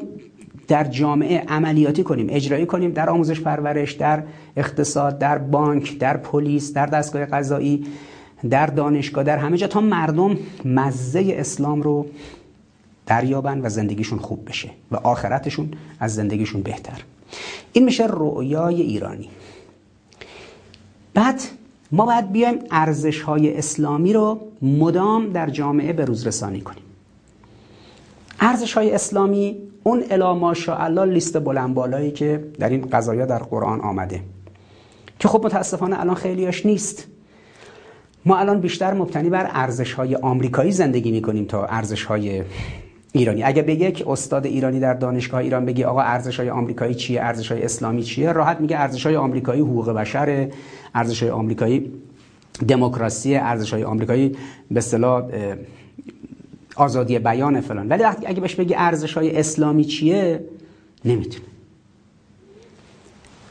در 0.68 0.84
جامعه 0.84 1.44
عملیاتی 1.48 2.02
کنیم 2.02 2.26
اجرایی 2.30 2.66
کنیم 2.66 2.90
در 2.90 3.10
آموزش 3.10 3.40
پرورش 3.40 3.92
در 3.92 4.22
اقتصاد 4.56 5.18
در 5.18 5.38
بانک 5.38 5.98
در 5.98 6.16
پلیس 6.16 6.72
در 6.72 6.86
دستگاه 6.86 7.24
قضایی. 7.24 7.84
در 8.50 8.66
دانشگاه 8.66 9.24
در 9.24 9.38
همه 9.38 9.56
جا 9.56 9.66
تا 9.66 9.80
مردم 9.80 10.38
مزه 10.64 11.34
اسلام 11.38 11.82
رو 11.82 12.06
دریابن 13.06 13.60
و 13.60 13.68
زندگیشون 13.68 14.18
خوب 14.18 14.48
بشه 14.48 14.70
و 14.90 14.96
آخرتشون 14.96 15.70
از 16.00 16.14
زندگیشون 16.14 16.62
بهتر. 16.62 17.02
این 17.72 17.84
میشه 17.84 18.06
رؤیای 18.08 18.82
ایرانی. 18.82 19.28
بعد 21.14 21.40
ما 21.92 22.06
باید 22.06 22.32
بیایم 22.32 22.58
ارزش 22.70 23.20
های 23.20 23.58
اسلامی 23.58 24.12
رو 24.12 24.40
مدام 24.62 25.32
در 25.32 25.50
جامعه 25.50 25.92
به 25.92 26.04
روز 26.04 26.26
رسانی 26.26 26.60
کنیم. 26.60 26.82
ارزش 28.40 28.72
های 28.72 28.90
اسلامی 28.90 29.56
اون 29.82 30.04
الا 30.10 30.34
ماشاءالله 30.34 31.04
لیست 31.04 31.38
بلند 31.38 31.74
بالایی 31.74 32.10
که 32.10 32.44
در 32.58 32.68
این 32.68 32.80
قضایا 32.80 33.26
در 33.26 33.38
قرآن 33.38 33.80
آمده 33.80 34.20
که 35.18 35.28
خب 35.28 35.46
متاسفانه 35.46 36.00
الان 36.00 36.14
خیلیاش 36.14 36.66
نیست. 36.66 37.06
ما 38.28 38.36
الان 38.36 38.60
بیشتر 38.60 38.94
مبتنی 38.94 39.30
بر 39.30 39.50
ارزش 39.50 39.92
های 39.92 40.14
آمریکایی 40.14 40.72
زندگی 40.72 41.10
می‌کنیم 41.10 41.44
تا 41.44 41.66
ارزش 41.66 42.04
های 42.04 42.42
ایرانی. 43.12 43.42
اگه 43.42 43.62
به 43.62 43.74
یک 43.74 44.04
استاد 44.06 44.46
ایرانی 44.46 44.80
در 44.80 44.94
دانشگاه 44.94 45.40
ایران 45.40 45.64
بگی 45.64 45.84
آقا 45.84 46.00
ارزش 46.00 46.40
های 46.40 46.50
آمریکایی 46.50 46.94
چیه 46.94 47.22
ارزش 47.22 47.52
های 47.52 47.62
اسلامی 47.62 48.02
چیه 48.02 48.32
راحت 48.32 48.60
میگه 48.60 48.78
ارزش 48.78 49.06
های 49.06 49.16
آمریکایی 49.16 49.60
حقوق 49.60 49.90
بشر 49.90 50.48
ارزش 50.94 51.22
های 51.22 51.30
آمریکایی 51.30 51.92
دموکراسی 52.68 53.36
ارزش 53.36 53.72
های 53.72 53.84
آمریکایی 53.84 54.36
به 54.70 54.78
اصطلاح 54.78 55.24
آزادی 56.76 57.18
بیان 57.18 57.60
فلان. 57.60 57.88
ولی 57.88 58.02
وقتی 58.02 58.26
اگه 58.26 58.40
بهش 58.40 58.54
بگی 58.54 58.74
ارزش 58.74 59.14
های 59.14 59.36
اسلامی 59.36 59.84
چیه 59.84 60.44
نمی‌تونه. 61.04 61.46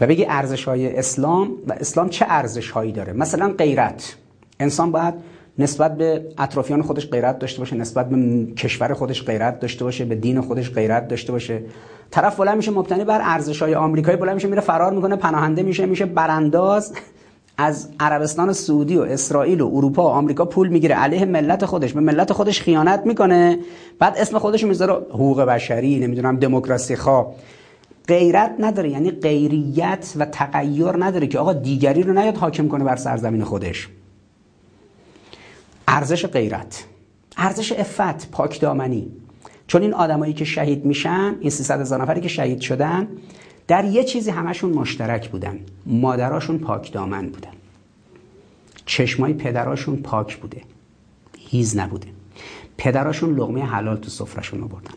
و 0.01 0.07
بگی 0.07 0.25
ارزش 0.25 0.63
های 0.63 0.97
اسلام 0.97 1.51
و 1.67 1.73
اسلام 1.73 2.09
چه 2.09 2.25
ارزش 2.29 2.69
هایی 2.69 2.91
داره؟ 2.91 3.13
مثلا 3.13 3.49
غیرت. 3.49 4.15
انسان 4.59 4.91
باید 4.91 5.13
نسبت 5.59 5.97
به 5.97 6.25
اطرافیان 6.37 6.81
خودش 6.81 7.09
غیرت 7.09 7.39
داشته 7.39 7.59
باشه 7.59 7.75
نسبت 7.75 8.09
به 8.09 8.45
کشور 8.53 8.93
خودش 8.93 9.23
غیرت 9.23 9.59
داشته 9.59 9.83
باشه 9.83 10.05
به 10.05 10.15
دین 10.15 10.41
خودش 10.41 10.71
غیرت 10.71 11.07
داشته 11.07 11.31
باشه. 11.31 11.61
طرف 12.11 12.35
بلند 12.37 12.57
میشه 12.57 12.71
مبتنی 12.71 13.03
بر 13.03 13.19
ارزش 13.23 13.61
های 13.61 13.75
آمریکایی 13.75 14.17
بلند 14.17 14.35
میشه 14.35 14.47
میره 14.47 14.61
فرار 14.61 14.93
می‌کنه 14.93 15.15
پناهنده 15.15 15.63
میشه 15.63 15.85
میشه 15.85 16.05
برانداز. 16.05 16.93
از 17.57 17.89
عربستان 17.99 18.53
سعودی 18.53 18.97
و 18.97 19.01
اسرائیل 19.01 19.61
و 19.61 19.71
اروپا 19.73 20.03
و 20.03 20.07
آمریکا 20.07 20.45
پول 20.45 20.67
می‌گیره 20.67 20.95
علیه 20.95 21.25
ملت 21.25 21.65
خودش. 21.65 21.93
به 21.93 21.99
ملت 21.99 22.33
خودش 22.33 22.61
خیانت 22.61 23.01
می‌کنه. 23.05 23.59
بعد 23.99 24.17
اسم 24.17 24.39
خودش 24.39 24.63
می‌ذاره 24.63 24.93
حقوق 24.93 25.41
بشری 25.41 25.99
نمی‌دونم 25.99 26.37
دموکراسی 26.37 26.95
خواه. 26.95 27.33
غیرت 28.07 28.55
نداره 28.59 28.89
یعنی 28.89 29.11
غیریت 29.11 30.13
و 30.15 30.25
تغییر 30.25 31.03
نداره 31.05 31.27
که 31.27 31.39
آقا 31.39 31.53
دیگری 31.53 32.03
رو 32.03 32.13
نیاد 32.13 32.37
حاکم 32.37 32.67
کنه 32.67 32.83
بر 32.83 32.95
سرزمین 32.95 33.43
خودش. 33.43 33.89
ارزش 35.87 36.25
غیرت 36.25 36.85
ارزش 37.37 37.71
افت 37.71 38.31
پاک 38.31 38.61
دامنی. 38.61 39.11
چون 39.67 39.81
این 39.81 39.93
آدمایی 39.93 40.33
که 40.33 40.45
شهید 40.45 40.85
میشن 40.85 41.35
این 41.39 41.49
300 41.49 41.81
هزار 41.81 42.01
نفری 42.01 42.21
که 42.21 42.27
شهید 42.27 42.61
شدن 42.61 43.07
در 43.67 43.85
یه 43.85 44.03
چیزی 44.03 44.31
همشون 44.31 44.71
مشترک 44.71 45.29
بودن. 45.29 45.59
مادراشون 45.85 46.57
پاک 46.57 46.91
دامن 46.91 47.29
بودن. 47.29 47.51
چشمای 48.85 49.33
پدراشون 49.33 49.95
پاک 49.97 50.37
بوده. 50.37 50.61
هیز 51.37 51.77
نبوده. 51.77 52.07
پدراشون 52.77 53.35
لغمه 53.35 53.65
حلال 53.65 53.97
تو 53.97 54.09
سفرشون 54.09 54.63
آوردن. 54.63 54.93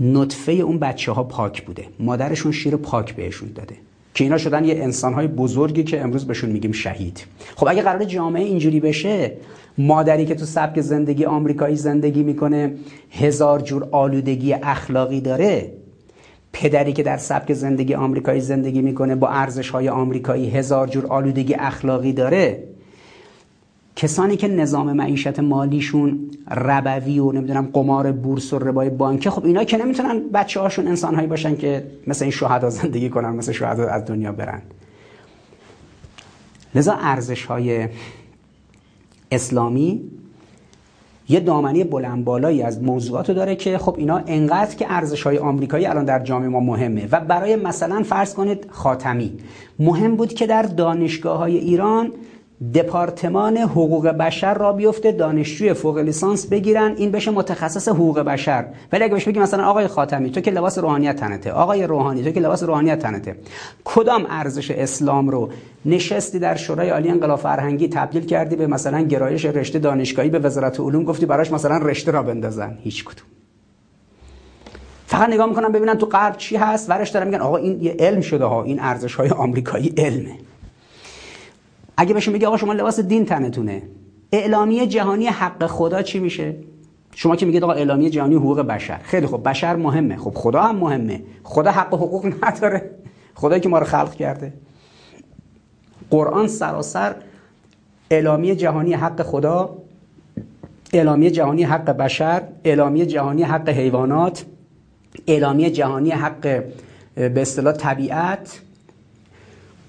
نطفه 0.00 0.52
اون 0.52 0.78
بچه 0.78 1.12
ها 1.12 1.22
پاک 1.22 1.64
بوده. 1.64 1.88
مادرشون 1.98 2.52
شیر 2.52 2.76
پاک 2.76 3.14
بهشون 3.14 3.52
داده. 3.52 3.76
که 4.16 4.24
اینا 4.24 4.38
شدن 4.38 4.64
یه 4.64 4.74
انسان 4.74 5.14
های 5.14 5.26
بزرگی 5.26 5.84
که 5.84 6.00
امروز 6.00 6.26
بهشون 6.26 6.50
میگیم 6.50 6.72
شهید. 6.72 7.26
خب 7.56 7.68
اگه 7.68 7.82
قرار 7.82 8.04
جامعه 8.04 8.44
اینجوری 8.44 8.80
بشه 8.80 9.32
مادری 9.78 10.26
که 10.26 10.34
تو 10.34 10.44
سبک 10.44 10.80
زندگی 10.80 11.24
آمریکایی 11.24 11.76
زندگی 11.76 12.22
می‌کنه 12.22 12.74
هزار 13.10 13.60
جور 13.60 13.88
آلودگی 13.90 14.52
اخلاقی 14.52 15.20
داره 15.20 15.72
پدری 16.52 16.92
که 16.92 17.02
در 17.02 17.16
سبک 17.16 17.52
زندگی 17.52 17.94
آمریکایی 17.94 18.40
زندگی 18.40 18.82
می‌کنه 18.82 19.14
با 19.14 19.28
ارزش 19.28 19.70
های 19.70 19.88
آمریکایی 19.88 20.50
هزار 20.50 20.86
جور 20.86 21.06
آلودگی 21.06 21.54
اخلاقی 21.54 22.12
داره 22.12 22.64
کسانی 23.96 24.36
که 24.36 24.48
نظام 24.48 24.92
معیشت 24.92 25.40
مالیشون 25.40 26.30
ربوی 26.50 27.18
و 27.18 27.32
نمی‌دونم 27.32 27.70
قمار 27.72 28.12
بورس 28.12 28.52
و 28.52 28.58
ربای 28.58 28.90
بانکه 28.90 29.30
خب 29.30 29.44
اینا 29.44 29.64
که 29.64 29.76
نمی‌تونن 29.76 30.28
بچه 30.34 30.60
هاشون 30.60 30.88
انسان 30.88 31.14
هایی 31.14 31.26
باشن 31.26 31.56
که 31.56 31.86
مثل 32.06 32.24
این 32.24 32.32
شهدا 32.32 32.70
زندگی 32.70 33.10
کنن 33.10 33.30
مثل 33.30 33.52
شهدا 33.52 33.88
از 33.88 34.04
دنیا 34.04 34.32
برن. 34.32 34.62
لذا 36.74 36.92
ارزش 36.92 37.44
های 37.44 37.88
اسلامی 39.32 40.02
یه 41.28 41.40
دامنی 41.40 41.84
بلند 41.84 42.24
بالایی 42.24 42.62
از 42.62 42.82
موضوعاتو 42.82 43.34
داره 43.34 43.56
که 43.56 43.78
خب 43.78 43.94
اینا 43.98 44.22
انقدر 44.26 44.74
که 44.74 44.86
ارزش 44.88 45.22
های 45.22 45.38
آمریکایی 45.38 45.86
الان 45.86 46.04
در 46.04 46.18
جامعه 46.18 46.48
ما 46.48 46.60
مهمه. 46.60 47.08
و 47.12 47.20
برای 47.20 47.56
مثلا 47.56 48.02
فرض 48.02 48.34
کنید 48.34 48.66
خاتمی. 48.70 49.32
مهم 49.78 50.16
بود 50.16 50.34
که 50.34 50.46
در 50.46 50.62
دانشگاه 50.62 51.38
های 51.38 51.56
ایران 51.56 52.12
دپارتمان 52.74 53.56
حقوق 53.56 54.08
بشر 54.08 54.54
را 54.54 54.72
بیفته 54.72 55.12
دانشجوی 55.12 55.74
فوق 55.74 55.98
لیسانس 55.98 56.46
بگیرن 56.46 56.94
این 56.96 57.10
بشه 57.10 57.30
متخصص 57.30 57.88
حقوق 57.88 58.20
بشر. 58.20 58.66
ولی 58.92 59.04
اگه 59.04 59.14
بهش 59.14 59.28
بگی 59.28 59.40
مثلا 59.40 59.64
آقای 59.64 59.86
خاتمی 59.86 60.30
تو 60.30 60.40
که 60.40 60.50
لباس 60.50 60.78
روحانیت 60.78 61.16
تنته. 61.16 61.52
آقای 61.52 61.86
روحانی 61.86 62.22
تو 62.22 62.30
که 62.30 62.40
لباس 62.40 62.62
روحانیت 62.62 62.98
تنته. 62.98 63.36
کدام 63.84 64.26
ارزش 64.30 64.70
اسلام 64.70 65.28
رو 65.28 65.50
نشستی 65.84 66.38
در 66.38 66.56
شورای 66.56 66.90
عالی 66.90 67.08
انقلاب 67.08 67.38
فرهنگی 67.38 67.88
تبدیل 67.88 68.26
کردی 68.26 68.56
به 68.56 68.66
مثلا 68.66 69.00
گرایش 69.00 69.44
رشته 69.44 69.78
دانشگاهی 69.78 70.30
به 70.30 70.38
وزارت 70.38 70.80
علوم 70.80 71.04
گفتی 71.04 71.26
براش 71.26 71.52
مثلا 71.52 71.76
رشته 71.76 72.10
را 72.10 72.22
بندازن؟ 72.22 72.78
هیچ 72.82 73.04
کدوم. 73.04 73.26
فقط 75.06 75.28
نگاه 75.28 75.46
می‌کنم 75.48 75.72
ببینن 75.72 75.94
تو 75.94 76.06
غرب 76.06 76.36
چی 76.36 76.56
هست 76.56 76.90
ورش 76.90 77.10
دارن 77.10 77.26
میگن 77.26 77.40
آقا 77.40 77.56
این 77.56 77.82
یه 77.82 77.96
علم 77.98 78.20
شده 78.20 78.44
ها 78.44 78.62
این 78.62 78.80
ارزش 78.80 79.14
های 79.14 79.28
آمریکایی 79.28 79.94
علمه. 79.96 80.38
اگه 81.96 82.14
بهشون 82.14 82.34
بگی 82.34 82.46
آقا 82.46 82.56
شما 82.56 82.72
لباس 82.72 83.00
دین 83.00 83.24
تنتونه. 83.24 83.82
اعلامیه 84.32 84.86
جهانی 84.86 85.26
حق 85.26 85.66
خدا 85.66 86.02
چی 86.02 86.18
میشه؟ 86.18 86.54
شما 87.14 87.36
که 87.36 87.46
میگید 87.46 87.64
آقا 87.64 87.72
اعلامیه 87.72 88.10
جهانی 88.10 88.34
حقوق 88.34 88.60
بشر. 88.60 88.98
خیلی 89.02 89.26
خب 89.26 89.48
بشر 89.48 89.76
مهمه. 89.76 90.16
خب 90.16 90.32
خدا 90.34 90.62
هم 90.62 90.76
مهمه. 90.76 91.22
خدا 91.42 91.70
حق 91.70 91.94
و 91.94 91.96
حقوق 91.96 92.44
نداره. 92.44 92.90
خدایی 93.34 93.60
که 93.60 93.68
ما 93.68 93.78
رو 93.78 93.84
خلق 93.84 94.14
کرده. 94.14 94.52
قرآن 96.10 96.48
سراسر 96.48 97.14
اعلامیه 98.10 98.56
جهانی 98.56 98.92
حق 98.92 99.22
خدا 99.22 99.76
اعلامیه 100.92 101.30
جهانی 101.30 101.62
حق 101.62 101.90
بشر 101.90 102.42
اعلامیه 102.64 103.06
جهانی 103.06 103.42
حق 103.42 103.68
حیوانات 103.68 104.44
اعلامیه 105.26 105.70
جهانی 105.70 106.10
حق 106.10 106.62
به 107.14 107.42
اصطلاح 107.42 107.74
طبیعت 107.74 108.60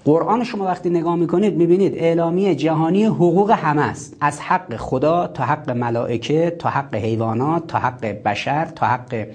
قرآن 0.04 0.44
شما 0.44 0.64
وقتی 0.64 0.90
نگاه 0.90 1.16
می‌کنید 1.16 1.56
می‌بینید 1.56 1.94
اعلامیه 1.96 2.54
جهانی 2.54 3.04
حقوق 3.04 3.50
همه 3.50 3.82
است. 3.82 4.16
از 4.20 4.40
حق 4.40 4.76
خدا 4.76 5.26
تا 5.26 5.44
حق 5.44 5.70
ملائکه 5.70 6.56
تا 6.58 6.68
حق 6.68 6.94
حیوانات 6.94 7.66
تا 7.66 7.78
حق 7.78 8.06
بشر 8.06 8.64
تا 8.64 8.86
حق 8.86 9.26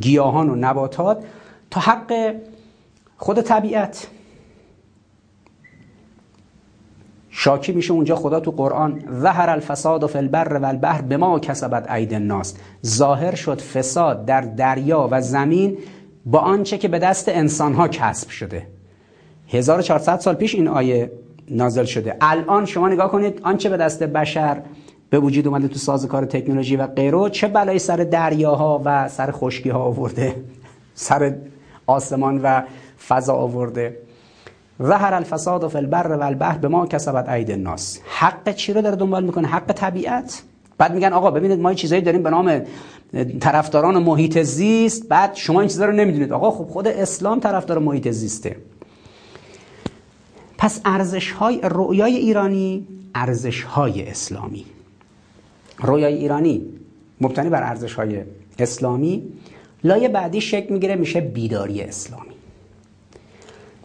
گیاهان 0.00 0.50
و 0.50 0.54
نباتات 0.54 1.24
تا 1.70 1.80
حق 1.80 2.34
خود 3.16 3.40
طبیعت. 3.40 4.08
شاکی 7.30 7.72
میشه 7.72 7.92
اونجا 7.92 8.16
خدا 8.16 8.40
تو 8.40 8.50
قرآن 8.50 9.04
ظهر 9.20 9.50
الفساد 9.50 10.06
فی 10.06 10.18
البر 10.18 10.56
و 10.56 10.66
البحر 10.66 11.02
به 11.02 11.16
ما 11.16 11.38
کسبت 11.38 11.90
عید 11.90 12.14
الناس. 12.14 12.54
ظاهر 12.86 13.34
شد 13.34 13.60
فساد 13.60 14.26
در 14.26 14.40
دریا 14.40 15.08
و 15.10 15.20
زمین 15.20 15.78
با 16.26 16.38
آنچه 16.38 16.78
که 16.78 16.88
به 16.88 16.98
دست 16.98 17.28
انسانها 17.28 17.88
کسب 17.88 18.28
شده. 18.28 18.66
1400 19.52 20.20
سال 20.20 20.34
پیش 20.34 20.54
این 20.54 20.68
آیه 20.68 21.12
نازل 21.50 21.84
شده. 21.84 22.16
الان 22.20 22.66
شما 22.66 22.88
نگاه 22.88 23.10
کنید 23.10 23.40
آنچه 23.42 23.68
به 23.68 23.76
دست 23.76 24.02
بشر 24.02 24.62
به 25.10 25.18
وجود 25.18 25.46
اومده 25.46 25.68
تو 25.68 25.78
سازوکار 25.78 26.24
تکنولوژی 26.24 26.76
و 26.76 26.86
غیره 26.86 27.30
چه 27.30 27.48
بلایی 27.48 27.78
سر 27.78 27.96
دریاها 27.96 28.82
و 28.84 29.08
سر 29.08 29.30
خشکی 29.30 29.70
ها 29.70 29.78
آورده 29.78 30.36
سر 30.94 31.34
آسمان 31.86 32.40
و 32.42 32.62
فضا 33.08 33.34
آورده. 33.34 33.96
ظهر 34.82 35.14
الفساد 35.14 35.68
فی 35.68 35.78
البر 35.78 36.06
و 36.06 36.22
البحر 36.22 36.58
به 36.58 36.68
ما 36.68 36.86
کسبت 36.86 37.28
عید 37.28 37.50
الناس. 37.50 37.98
حق 38.06 38.54
چی 38.54 38.72
رو 38.72 38.82
داره 38.82 38.96
دنبال 38.96 39.24
می‌کنه؟ 39.24 39.48
حق 39.48 39.72
طبیعت. 39.72 40.42
بعد 40.78 40.94
میگن 40.94 41.12
آقا 41.12 41.30
ببینید 41.30 41.60
ما 41.60 41.74
چیزایی 41.74 42.02
داریم 42.02 42.22
به 42.22 42.30
نام 42.30 42.62
طرفداران 43.40 44.02
محیط 44.02 44.42
زیست. 44.42 45.08
بعد 45.08 45.34
شما 45.34 45.60
این 45.60 45.68
چیزا 45.68 45.84
رو 45.84 45.92
نمی‌دونید. 45.92 46.32
آقا 46.32 46.50
خب 46.50 46.64
خود 46.64 46.88
اسلام 46.88 47.40
طرفدار 47.40 47.78
محیط 47.78 48.10
زیسته. 48.10 48.56
پس 50.62 50.80
ارزش 50.84 51.30
های 51.30 51.60
رویای 51.62 52.16
ایرانی 52.16 52.86
ارزش 53.14 53.62
های 53.62 54.08
اسلامی. 54.08 54.64
رویای 55.78 56.14
ایرانی 56.14 56.62
مبتنی 57.20 57.48
بر 57.48 57.62
ارزش 57.62 57.94
های 57.94 58.20
اسلامی 58.58 59.22
لایه 59.84 60.08
بعدی 60.08 60.40
شکل 60.40 60.72
می‌گیره 60.72 60.94
میشه 60.94 61.20
بیداری 61.20 61.80
اسلامی. 61.80 62.30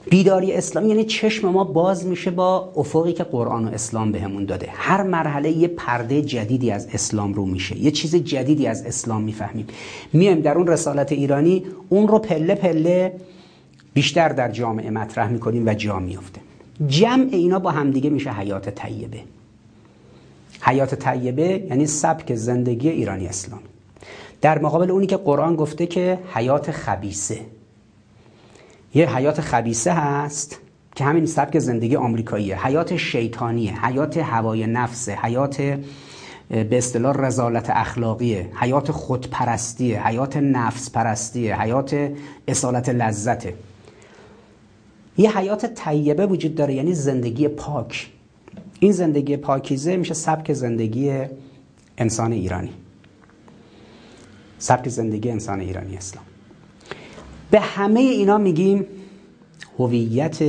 بیداری 0.10 0.54
اسلامی 0.54 0.90
یعنی 0.90 1.04
چشم 1.04 1.50
ما 1.50 1.64
باز 1.64 2.06
میشه 2.06 2.32
با 2.32 2.74
افقی 2.76 3.14
که 3.14 3.24
قرآن 3.24 3.68
و 3.68 3.72
اسلام 3.72 4.12
بهمون 4.12 4.46
داده. 4.46 4.70
هر 4.74 5.04
مرحله 5.04 5.52
یه 5.52 5.68
پرده 5.68 6.22
جدیدی 6.22 6.72
از 6.72 6.88
اسلام 6.94 7.34
رو 7.34 7.46
میشه. 7.46 7.78
یه 7.78 7.92
چیز 7.92 8.16
جدیدی 8.16 8.68
از 8.68 8.86
اسلام 8.86 9.22
می‌فهمیم. 9.22 9.68
میایم 10.14 10.40
در 10.40 10.58
اون 10.58 10.68
رسالت 10.68 11.12
ایرانی 11.12 11.66
اون 11.90 12.08
رو 12.08 12.20
پله 12.20 12.56
پله 12.56 13.14
بیشتر 13.94 14.30
در 14.30 14.52
جامعه 14.52 14.90
مطرح 14.90 15.30
می‌کنیم 15.30 15.68
و 15.68 15.74
جا 15.74 16.00
میافته. 16.00 16.47
جمع 16.88 17.28
اینا 17.32 17.60
با 17.60 17.72
همدیگه 17.72 18.10
میشه 18.10 18.32
حیات 18.32 18.70
طیبه. 18.70 19.20
حیات 20.62 20.96
طیبه 20.96 21.66
یعنی 21.70 21.86
سبک 21.86 22.36
زندگی 22.36 22.90
ایرانی 22.90 23.28
اسلام. 23.28 23.60
در 24.42 24.60
مقابل 24.60 24.92
اونی 24.92 25.08
که 25.08 25.18
قرآن 25.18 25.56
گفته 25.56 25.86
که 25.86 26.20
حیات 26.34 26.72
خبیسه 26.72 27.40
یه 28.94 29.16
حیات 29.16 29.42
خبیسه 29.42 29.94
هست 29.94 30.60
که 30.96 31.04
همین 31.04 31.26
سبک 31.26 31.60
زندگی 31.60 31.96
آمریکاییه. 31.96 32.68
حیات 32.68 32.98
شیطانیه 32.98 33.86
حیات 33.86 34.18
هوای 34.18 34.68
نفسه 34.68 35.16
حیات 35.16 35.62
به 36.50 36.78
اصطلاح 36.78 37.16
رزالت 37.18 37.70
اخلاقیه 37.70 38.50
حیات 38.56 38.92
خودپرستیه 38.92 40.08
حیات 40.08 40.38
نفس 40.38 40.92
پرستیه 40.92 41.62
حیات 41.62 42.12
اصالت 42.48 42.90
لذته. 42.90 43.54
یه 45.18 45.38
حیات 45.38 45.66
طیبه 45.66 46.26
وجود 46.26 46.56
داره 46.56 46.74
یعنی 46.74 46.94
زندگی 46.94 47.48
پاک. 47.48 48.12
این 48.80 48.92
زندگی 48.92 49.38
پاکیزه 49.38 49.98
میشه 49.98 50.14
سبک 50.14 50.54
زندگی 50.54 51.22
انسان 51.98 52.32
ایرانی. 52.32 52.74
سبک 54.60 54.90
زندگی 54.90 55.30
انسان 55.30 55.60
ایرانی 55.60 55.98
اسلام. 55.98 56.26
به 57.52 57.60
همه 57.60 58.00
اینا 58.00 58.38
میگیم 58.38 58.86
هویت 59.80 60.42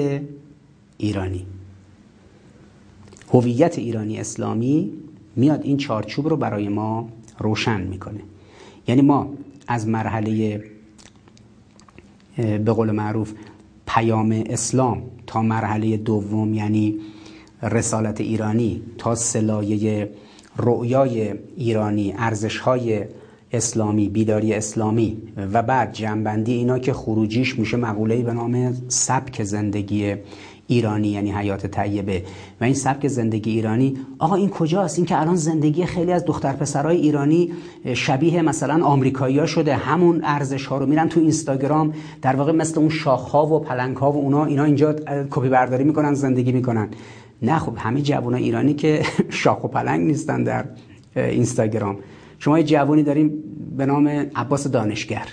ایرانی. 0.99 1.47
هویت 3.33 3.79
ایرانی 3.79 4.21
اسلامی 4.21 4.93
میاد 5.37 5.61
این 5.63 5.77
چارچوب 5.77 6.29
رو 6.29 6.37
برای 6.37 6.69
ما 6.69 7.09
روشن 7.39 7.81
می‌کنه. 7.81 8.21
یعنی 8.89 9.03
ما 9.03 9.35
از 9.67 9.89
مرحله 9.89 10.65
به 12.37 12.73
قول 12.73 12.91
معروف 12.91 13.33
پیام 13.89 14.43
اسلام 14.47 15.03
تا 15.27 15.43
مرحله 15.43 15.97
دوم 15.97 16.55
یعنی 16.55 16.99
رسالت 17.63 18.21
ایرانی 18.21 18.83
تا 18.99 19.15
سلایه 19.15 20.11
رؤیای 20.57 21.35
ایرانی 21.57 22.15
ارزشهای 22.19 23.05
اسلامی 23.53 24.09
بیداری 24.09 24.55
اسلامی 24.55 25.17
و 25.53 25.63
بعد 25.63 25.93
جنبندی 25.93 26.53
اینا 26.53 26.79
که 26.79 26.93
خروجیش 26.93 27.59
میشه 27.59 27.77
مقوله‌ای 27.77 28.23
به 28.23 28.33
نام 28.33 28.75
سبک 28.89 29.43
زندگی 29.43 30.15
ایرانی 30.71 31.09
یعنی 31.09 31.33
حیات 31.33 31.67
طیبه. 31.67 32.23
و 32.61 32.65
این 32.65 32.75
سبک 32.75 33.09
زندگی 33.09 33.51
ایرانی 33.51 33.97
آقا 34.19 34.35
این 34.35 34.51
کجاست؟ 34.51 34.99
این 34.99 35.07
که 35.07 35.21
الان 35.21 35.37
زندگی 35.37 35.85
خیلی 35.87 36.13
از 36.13 36.25
دختر 36.25 36.53
پسرای 36.53 36.97
ایرانی 36.97 37.53
شبیه 37.95 38.43
مثلا 38.43 38.85
آمریکایی‌ها 38.85 39.47
شده. 39.47 39.75
همون 39.75 40.21
ارزش 40.25 40.67
ها 40.67 40.79
رو 40.79 40.87
میرن 40.87 41.09
تو 41.09 41.21
اینستاگرام 41.21 41.95
در 42.23 42.37
واقع 42.37 42.53
مثل 42.53 42.81
اون 42.81 42.89
شاخ 42.89 43.29
ها 43.31 43.47
و 43.47 43.61
پلنگ 43.61 43.97
ها 43.97 44.13
و 44.13 44.17
اونا 44.17 44.45
اینا 44.45 44.65
اینجا 44.65 44.93
کپی 45.31 45.49
برداری 45.49 45.85
می‌کنن 45.85 46.15
زندگی 46.15 46.53
می‌کنن. 46.53 46.89
نه 47.43 47.59
خب 47.59 47.73
همه 47.77 48.03
جوان 48.03 48.35
ایرانی 48.35 48.75
که 48.75 49.03
شاخ 49.31 49.65
و 49.65 49.69
پلنگ 49.69 50.07
نیستن 50.07 50.43
در 50.43 50.65
اینستاگرام. 51.17 51.97
شما 52.39 52.59
یه 52.59 52.65
جوانی 52.65 53.03
داریم 53.03 53.33
به 53.77 53.87
نام 53.87 54.09
عباس 54.37 54.67
دانشگر. 54.67 55.27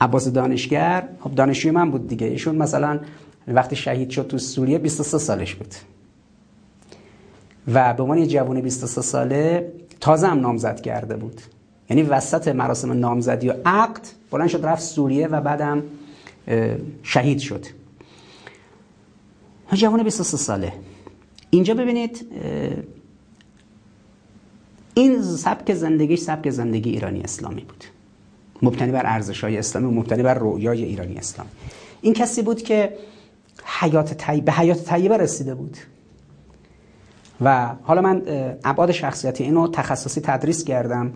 عباس 0.00 0.28
دانشگر 0.28 1.08
خب 1.20 1.34
دانشجوی 1.34 1.70
من 1.70 1.90
بود 1.90 2.08
دیگه. 2.08 2.26
ایشون 2.26 2.56
مثلا 2.56 3.00
وقتی 3.48 3.76
شهید 3.76 4.10
شد 4.10 4.26
تو 4.26 4.38
سوریه 4.38 4.78
23 4.78 5.18
سالش 5.18 5.54
بود. 5.54 5.74
و 7.68 7.94
به 7.94 8.02
عنوان 8.02 8.18
یه 8.18 8.26
جوان 8.26 8.60
23 8.60 9.02
ساله 9.02 9.72
تازه 10.00 10.26
هم 10.26 10.40
نامزد 10.40 10.80
کرده 10.80 11.16
بود. 11.16 11.40
یعنی 11.90 12.02
وسط 12.02 12.48
مراسم 12.48 12.92
نامزدی 12.92 13.48
و 13.48 13.54
عقد 13.64 14.00
بلند 14.30 14.48
شد 14.48 14.66
رفت 14.66 14.82
سوریه 14.82 15.26
و 15.26 15.40
بعدم 15.40 15.82
شهید 17.02 17.38
شد. 17.38 17.66
جوان 19.72 20.02
23 20.02 20.36
ساله. 20.36 20.72
اینجا 21.50 21.74
ببینید 21.74 22.26
این 24.94 25.22
سبک 25.22 25.74
زندگیش 25.74 26.20
سبک 26.20 26.50
زندگی 26.50 26.90
ایرانی 26.90 27.20
اسلامی 27.20 27.60
بود. 27.60 27.84
مبتنی 28.62 28.92
بر 28.92 29.02
ارزش 29.04 29.44
های 29.44 29.58
اسلامی 29.58 29.86
و 29.86 29.90
مبتنی 29.90 30.22
بر 30.22 30.34
رویای 30.34 30.84
ایرانی 30.84 31.16
اسلامی. 31.16 31.50
این 32.00 32.14
کسی 32.14 32.42
بود 32.42 32.62
که 32.62 32.96
حیات 33.64 34.14
طیبه 34.14 34.44
به 34.44 34.52
حیات 34.52 34.84
طیبه 34.84 35.16
رسیده 35.16 35.54
بود. 35.54 35.76
و 37.40 37.66
حالا 37.82 38.00
من 38.00 38.22
ابعاد 38.64 38.92
شخصیتی 38.92 39.44
اینو 39.44 39.68
تخصصی 39.68 40.20
تدریس 40.20 40.64
کردم 40.64 41.12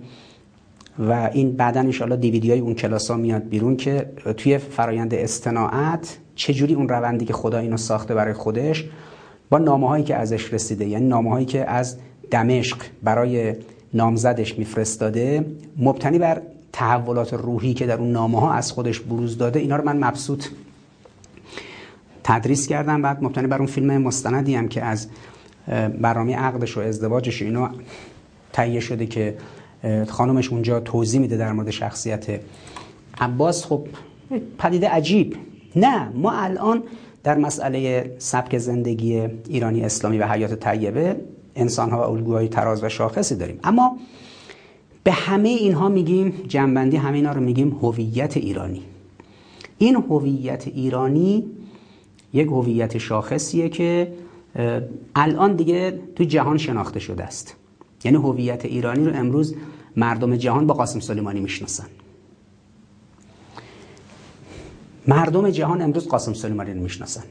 و 0.98 1.30
این 1.32 1.52
بعدا 1.52 1.80
انشاءالله 1.80 2.16
دیویدی 2.16 2.50
های 2.50 2.60
اون 2.60 2.74
کلاس 2.74 3.10
ها 3.10 3.16
میاد 3.16 3.48
بیرون 3.48 3.76
که 3.76 4.10
توی 4.36 4.58
فرایند 4.58 5.14
استناعت 5.14 6.18
چجوری 6.34 6.74
اون 6.74 6.88
روندی 6.88 7.24
که 7.24 7.32
خدا 7.32 7.58
اینو 7.58 7.76
ساخته 7.76 8.14
برای 8.14 8.32
خودش 8.32 8.84
با 9.50 9.58
نامه 9.58 9.88
هایی 9.88 10.04
که 10.04 10.14
ازش 10.14 10.52
رسیده 10.52 10.86
یعنی 10.86 11.06
نامه 11.06 11.30
هایی 11.30 11.46
که 11.46 11.70
از 11.70 11.96
دمشق 12.30 12.78
برای 13.02 13.54
نامزدش 13.94 14.58
میفرستاده 14.58 15.44
مبتنی 15.78 16.18
بر 16.18 16.42
تحولات 16.72 17.34
روحی 17.34 17.74
که 17.74 17.86
در 17.86 17.98
اون 17.98 18.12
نامه 18.12 18.40
ها 18.40 18.52
از 18.52 18.72
خودش 18.72 19.00
بروز 19.00 19.38
داده 19.38 19.60
اینا 19.60 19.76
رو 19.76 19.84
من 19.84 20.04
مبسوط 20.04 20.44
تدریس 22.28 22.66
کردم. 22.66 23.02
بعد 23.02 23.24
مبتنی 23.24 23.46
بر 23.46 23.58
اون 23.58 23.66
فیلم 23.66 23.98
مستندی 23.98 24.54
هم 24.54 24.68
که 24.68 24.82
از 24.82 25.08
برنامه 26.00 26.36
عقدش 26.36 26.76
و 26.76 26.80
ازدواجش 26.80 27.42
اینو 27.42 27.68
تهیه 28.52 28.80
شده 28.80 29.06
که 29.06 29.36
خانمش 30.08 30.48
اونجا 30.48 30.80
توضیح 30.80 31.20
میده 31.20 31.36
در 31.36 31.52
مورد 31.52 31.70
شخصیت 31.70 32.40
عباس. 33.20 33.64
خب 33.64 33.86
پدیده 34.58 34.88
عجیب. 34.88 35.36
نه 35.76 36.08
ما 36.14 36.32
الان 36.32 36.82
در 37.22 37.38
مسئله 37.38 38.12
سبک 38.18 38.58
زندگی 38.58 39.28
ایرانی 39.48 39.84
اسلامی 39.84 40.18
و 40.18 40.26
حیات 40.26 40.54
طیبه 40.54 41.16
انسان 41.56 41.90
ها 41.90 41.98
و 41.98 42.00
الگوهای 42.00 42.48
تراز 42.48 42.84
و 42.84 42.88
شاخصی 42.88 43.36
داریم. 43.36 43.60
اما 43.64 43.96
به 45.04 45.12
همه 45.12 45.48
اینها 45.48 45.88
میگیم 45.88 46.34
جنبندی 46.48 46.96
همه 46.96 47.16
اینا 47.16 47.32
رو 47.32 47.40
میگیم 47.40 47.78
هویت 47.82 48.36
ایرانی. 48.36 48.82
این 49.78 49.94
هویت 49.94 50.66
ایرانی 50.66 51.44
یک 52.32 52.46
هویت 52.46 52.98
شاخصیه 52.98 53.68
که 53.68 54.12
الان 55.14 55.56
دیگه 55.56 55.98
تو 56.16 56.24
جهان 56.24 56.58
شناخته 56.58 57.00
شده 57.00 57.24
است. 57.24 57.56
یعنی 58.04 58.16
هویت 58.16 58.64
ایرانی 58.64 59.04
رو 59.04 59.16
امروز 59.16 59.54
مردم 59.96 60.36
جهان 60.36 60.66
با 60.66 60.74
قاسم 60.74 61.00
سلیمانی 61.00 61.40
می‌شناسن. 61.40 61.86
مردم 65.08 65.50
جهان 65.50 65.82
امروز 65.82 66.08
قاسم 66.08 66.32
سلیمانی 66.32 66.74
رو 66.74 66.80
می‌شناسن. 66.80 67.24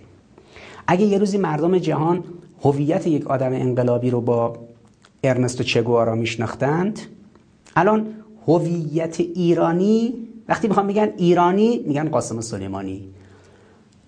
اگه 0.87 1.05
یه 1.05 1.17
روزی 1.17 1.37
مردم 1.37 1.77
جهان 1.77 2.23
هویت 2.63 3.07
یک 3.07 3.27
آدم 3.27 3.53
انقلابی 3.53 4.09
رو 4.09 4.21
با 4.21 4.57
ارنستو 5.23 5.63
چگوارا 5.63 6.15
میشناختند 6.15 6.99
الان 7.75 8.07
هویت 8.47 9.19
ایرانی 9.19 10.13
وقتی 10.47 10.67
می‌خوام 10.67 10.85
میگن 10.85 11.09
ایرانی 11.17 11.83
میگن 11.87 12.09
قاسم 12.09 12.41
سلیمانی. 12.41 13.09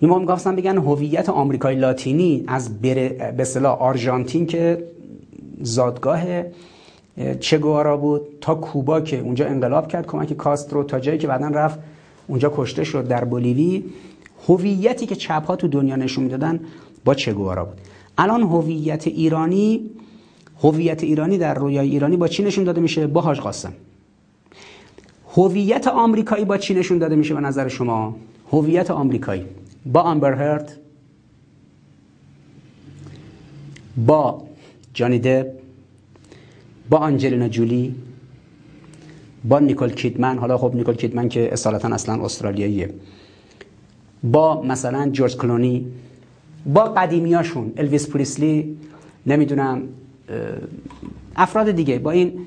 ما 0.07 0.19
می‌گفتن 0.19 0.55
بگن 0.55 0.77
هویت 0.77 1.29
آمریکای 1.29 1.75
لاتینی 1.75 2.43
از 2.47 2.81
به 2.81 3.35
اصطلاح 3.39 3.81
آرژانتین 3.81 4.45
که 4.45 4.83
زادگاه 5.61 6.21
چگوارا 7.39 7.97
بود 7.97 8.21
تا 8.41 8.55
کوبا 8.55 9.01
که 9.01 9.19
اونجا 9.19 9.45
انقلاب 9.45 9.87
کرد 9.87 10.07
کمک 10.07 10.33
کاسترو 10.33 10.83
تا 10.83 10.99
جایی 10.99 11.17
که 11.17 11.27
بعدا 11.27 11.47
رفت 11.47 11.79
اونجا 12.27 12.53
کشته 12.55 12.83
شد 12.83 13.07
در 13.07 13.23
بولیوی. 13.23 13.83
هویتی 14.47 15.05
که 15.05 15.15
چپ 15.15 15.45
ها 15.45 15.55
تو 15.55 15.67
دنیا 15.67 15.95
نشون 15.95 16.23
می‌دادن 16.23 16.59
با 17.05 17.15
چگوارا 17.15 17.65
بود. 17.65 17.77
الان 18.17 18.41
هویت 18.43 19.07
ایرانی 19.07 19.89
هویت 20.63 21.03
ایرانی 21.03 21.37
در 21.37 21.53
رویای 21.53 21.89
ایرانی 21.89 22.17
با 22.17 22.27
چی 22.27 22.43
نشون 22.43 22.63
داده 22.63 22.81
میشه؟ 22.81 23.07
با 23.07 23.21
حاج 23.21 23.39
قاسم. 23.39 23.73
هویت 25.35 25.87
آمریکایی 25.87 26.45
با 26.45 26.57
چی 26.57 26.73
نشون 26.73 26.97
داده 26.97 27.15
میشه 27.15 27.33
به 27.33 27.41
نظر 27.41 27.67
شما؟ 27.67 28.15
هویت 28.51 28.91
آمریکایی. 28.91 29.45
با 29.93 30.01
آمبر 30.01 30.33
هرد 30.33 30.77
با 33.97 34.47
جانی 34.93 35.19
دب 35.19 35.47
با 36.89 36.97
آنجلینا 36.97 37.47
جولی 37.47 37.95
با 39.43 39.59
نیکل 39.59 39.89
کیدمن. 39.89 40.37
حالا 40.37 40.57
خب 40.57 40.75
نیکل 40.75 40.93
کیدمن 40.93 41.29
که 41.29 41.53
اصالتا 41.53 41.87
اصلا 41.87 42.23
استرالیاییه. 42.23 42.93
با 44.23 44.61
مثلا 44.61 45.09
جورج 45.09 45.37
کلونی 45.37 45.85
با 46.65 46.83
قدیمیاشون. 46.83 47.73
الویس 47.77 48.09
پریسلی 48.09 48.77
نمی‌دونم 49.25 49.81
افراد 51.35 51.71
دیگه. 51.71 51.99
با 51.99 52.11
این 52.11 52.39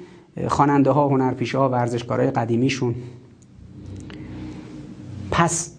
خواننده 0.49 0.91
ها 0.91 1.09
هنرپیشه 1.09 1.59
ها 1.59 1.69
ورزشکارای 1.69 2.31
قدیمیشون. 2.31 2.95
پس 5.31 5.75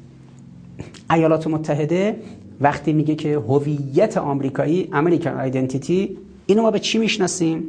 ایالات 1.14 1.48
متحده 1.48 2.20
وقتی 2.62 2.94
میگه 2.94 3.16
که 3.16 3.36
هویت 3.38 4.18
آمریکایی 4.18 4.90
امریکن 4.94 5.30
آیدنتیتی 5.30 6.18
اینو 6.46 6.62
ما 6.62 6.72
به 6.72 6.80
چی 6.80 6.98
می‌شناسیم؟ 6.98 7.64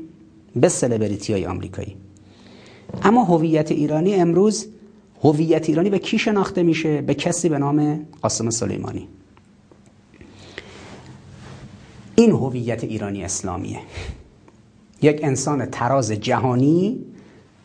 به 0.56 0.68
سلبریتی 0.68 1.32
های 1.32 1.46
آمریکایی. 1.46 1.96
اما 3.02 3.24
هویت 3.24 3.72
ایرانی 3.72 4.14
امروز 4.14 4.66
هویت 5.22 5.68
ایرانی 5.68 5.90
به 5.90 5.98
کی 5.98 6.18
شناخته 6.18 6.62
میشه؟ 6.62 7.02
به 7.02 7.14
کسی 7.14 7.48
به 7.48 7.58
نام 7.58 8.06
قاسم 8.22 8.50
سلیمانی. 8.50 9.08
این 12.16 12.30
هویت 12.30 12.84
ایرانی 12.84 13.24
اسلامیه. 13.24 13.78
یک 15.02 15.20
انسان 15.22 15.66
تراز 15.66 16.12
جهانی 16.12 17.00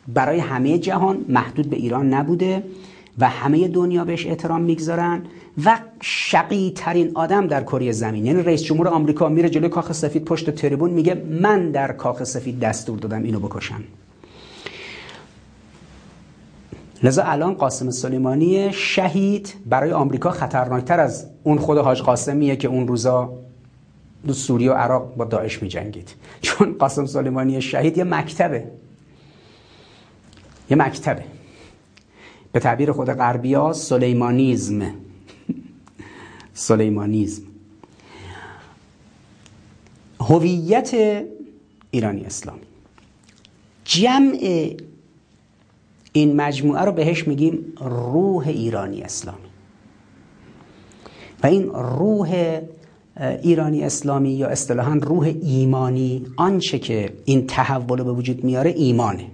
برای 0.08 0.40
همه 0.40 0.78
جهان 0.78 1.26
محدود 1.30 1.70
به 1.70 1.76
ایران 1.78 2.14
نبوده. 2.14 2.64
و 3.18 3.30
همه 3.30 3.68
دنیا 3.68 4.06
بهش 4.06 4.28
احترام 4.28 4.62
می‌گذارن 4.62 5.22
و 5.66 5.80
شقی 6.02 6.72
ترین 6.76 7.12
آدم 7.16 7.48
در 7.48 7.64
کره 7.64 7.92
زمین. 7.92 8.26
یعنی 8.26 8.44
رئیس 8.44 8.64
جمهور 8.64 8.88
آمریکا 8.88 9.30
میره 9.30 9.50
جلوی 9.50 9.70
کاخ 9.70 9.92
سفید 9.92 10.26
پشت 10.26 10.50
تریبون 10.50 10.92
میگه 10.92 11.14
من 11.42 11.72
در 11.72 11.92
کاخ 11.92 12.24
سفید 12.24 12.60
دستور 12.60 13.00
دادم 13.00 13.24
اینو 13.24 13.40
بکشن 13.40 13.84
لذا 17.04 17.24
الان 17.24 17.54
قاسم 17.54 17.90
سلیمانی 17.90 18.74
شهید 18.74 19.54
برای 19.66 19.92
آمریکا 19.92 20.32
خطرناکتر 20.32 21.00
از 21.00 21.28
اون 21.44 21.58
خود 21.58 21.78
حاج 21.78 22.02
قاسمیه 22.02 22.56
که 22.56 22.68
اون 22.68 22.88
روزا 22.88 23.34
دو 24.28 24.34
سوریه 24.34 24.72
و 24.72 24.74
عراق 24.74 25.16
با 25.16 25.26
داعش 25.26 25.62
می 25.62 25.70
جنگید 25.70 26.16
چون 26.42 26.76
قاسم 26.80 27.06
سلیمانی 27.06 27.62
شهید 27.62 27.98
یه 27.98 28.04
مکتبه. 28.04 28.64
یه 30.70 30.78
مکتبه. 30.78 31.24
به 32.52 32.60
تعبیر 32.60 32.92
خود 32.92 33.10
غربی 33.10 33.54
ها 33.54 33.74
سلیمانیزم. 33.74 34.94
سلیمانیزم. 36.54 37.44
هویت 40.20 41.24
ایرانی 41.92 42.24
اسلامی. 42.24 42.62
جمع 43.86 44.70
این 46.14 46.36
مجموعه 46.36 46.82
رو 46.82 46.92
بهش 46.92 47.28
میگیم 47.28 47.74
روح 47.82 48.48
ایرانی 48.48 49.02
اسلامی. 49.02 49.50
و 51.44 51.48
این 51.48 51.70
روح 51.74 52.60
ایرانی 53.42 53.84
اسلامی 53.84 54.32
یا 54.32 54.48
اصطلاحا 54.48 55.00
روح 55.02 55.34
ایمانی 55.42 56.26
آنچه 56.38 56.80
که 56.80 57.14
این 57.26 57.48
تحول 57.48 58.04
به 58.04 58.12
وجود 58.12 58.44
میاره 58.44 58.72
ایمانه. 58.72 59.26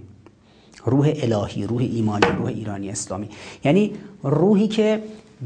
روح 0.85 1.13
الهی 1.15 1.67
روح 1.67 1.81
ایمانی 1.81 2.27
روح 2.37 2.47
ایرانی 2.47 2.89
اسلامی. 2.89 3.29
یعنی 3.63 3.91
روحی 4.23 4.67
که 4.67 5.03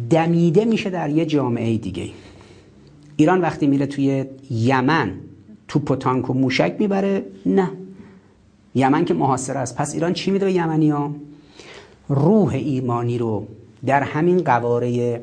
دمیده 0.10 0.66
میشه 0.66 0.90
در 0.90 1.10
یه 1.10 1.26
جامعه 1.26 1.78
دیگه. 1.78 2.10
ایران 3.16 3.42
وقتی 3.42 3.68
میره 3.68 3.86
توی 3.86 4.26
یمن 4.52 5.12
توپ 5.68 5.92
و 5.92 5.96
تانک 5.96 6.30
و 6.30 6.34
موشک 6.34 6.76
می‌بره 6.80 7.26
نه. 7.46 7.72
یمن 8.76 9.06
که 9.06 9.14
محاصره 9.14 9.60
است. 9.60 9.76
پس 9.76 9.94
ایران 9.94 10.14
چی 10.14 10.32
میده 10.32 10.46
به 10.46 10.54
یمنی 10.54 10.90
ها؟ 10.90 11.16
روح 12.10 12.54
ایمانی 12.54 13.18
رو 13.18 13.48
در 13.86 14.04
همین 14.04 14.44
قواره 14.44 15.22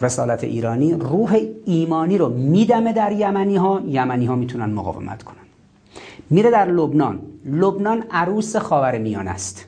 رسالت 0.00 0.44
ایرانی 0.44 0.92
روح 0.92 1.40
ایمانی 1.64 2.18
رو 2.18 2.28
میدمه 2.28 2.92
در 2.92 3.12
یمنی 3.12 3.56
ها 3.56 3.82
یمنی 3.86 4.26
ها 4.26 4.36
می‌تونن 4.36 4.70
مقاومت 4.70 5.22
کنن. 5.22 5.41
میره 6.32 6.50
در 6.50 6.70
لبنان. 6.70 7.20
لبنان 7.44 8.04
عروس 8.10 8.56
خاور 8.56 8.98
میان 8.98 9.28
است. 9.28 9.66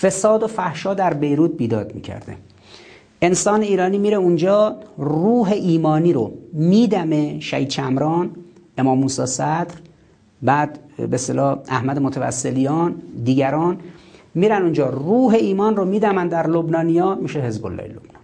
فساد 0.00 0.42
و 0.42 0.46
فحشا 0.46 0.94
در 0.94 1.14
بیروت 1.14 1.50
بیداد 1.50 1.94
می‌کرده. 1.94 2.36
انسان 3.22 3.62
ایرانی 3.62 3.98
میره 3.98 4.16
اونجا 4.16 4.76
روح 4.98 5.48
ایمانی 5.48 6.12
رو 6.12 6.32
میدمه 6.52 7.40
شهید 7.40 7.68
چمران 7.68 8.30
امام 8.78 8.98
موسی 8.98 9.26
صدر 9.26 9.74
بعد 10.42 10.78
به 11.10 11.16
صلاح 11.16 11.58
احمد 11.68 11.98
متوسلیان 11.98 12.94
دیگران 13.24 13.78
میرن 14.34 14.62
اونجا. 14.62 14.88
روح 14.88 15.34
ایمان 15.34 15.76
رو 15.76 15.84
میدمن 15.84 16.28
در 16.28 16.46
لبنانیا 16.46 17.14
میشه 17.14 17.40
حزب 17.40 17.66
الله 17.66 17.82
لبنان. 17.82 18.22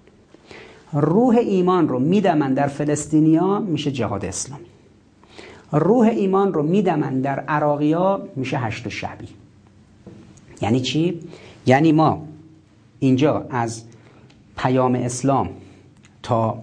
روح 0.92 1.36
ایمان 1.36 1.88
رو 1.88 1.98
میدمن 1.98 2.54
در 2.54 2.66
فلسطینیا 2.66 3.58
میشه 3.58 3.90
جهاد 3.90 4.24
اسلامی. 4.24 4.73
روح 5.74 6.08
ایمان 6.08 6.54
رو 6.54 6.62
میدمن 6.62 7.20
در 7.20 7.40
عراقیا 7.40 8.22
میشه 8.36 8.58
هشت 8.58 8.88
شعبی 8.88 9.28
یعنی 10.60 10.80
چی؟ 10.80 11.20
یعنی 11.66 11.92
ما 11.92 12.26
اینجا 12.98 13.46
از 13.50 13.82
پیام 14.56 14.94
اسلام 14.94 15.50
تا 16.22 16.58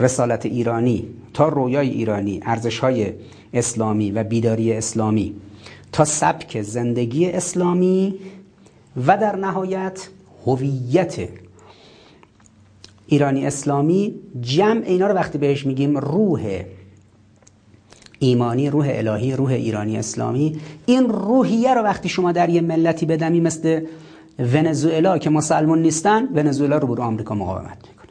رسالت 0.00 0.46
ایرانی 0.46 1.08
تا 1.34 1.48
رویای 1.48 1.88
ایرانی 1.88 2.40
ارزش 2.42 2.78
های 2.78 3.12
اسلامی 3.54 4.10
و 4.10 4.24
بیداری 4.24 4.72
اسلامی 4.72 5.34
تا 5.92 6.04
سبک 6.04 6.62
زندگی 6.62 7.26
اسلامی 7.30 8.14
و 9.06 9.16
در 9.16 9.36
نهایت 9.36 10.08
هویت 10.46 11.28
ایرانی 13.06 13.46
اسلامی 13.46 14.14
جمع 14.40 14.82
اینا 14.84 15.06
رو 15.06 15.14
وقتی 15.14 15.38
بهش 15.38 15.66
میگیم 15.66 15.98
روح 15.98 16.64
ایمانی 18.18 18.70
روح 18.70 18.86
الهی 18.90 19.36
روح 19.36 19.50
ایرانی 19.50 19.98
اسلامی. 19.98 20.60
این 20.86 21.08
روحیه 21.08 21.74
رو 21.74 21.82
وقتی 21.82 22.08
شما 22.08 22.32
در 22.32 22.48
یه 22.48 22.60
ملتی 22.60 23.06
بدمی 23.06 23.40
مثل 23.40 23.80
ونزوئلا 24.38 25.18
که 25.18 25.30
مسلمان 25.30 25.82
نیستن 25.82 26.28
ونزوئلا 26.34 26.78
رو 26.78 26.88
برو 26.88 27.02
آمریکا 27.02 27.34
مقاومت 27.34 27.78
می‌کنه. 27.88 28.08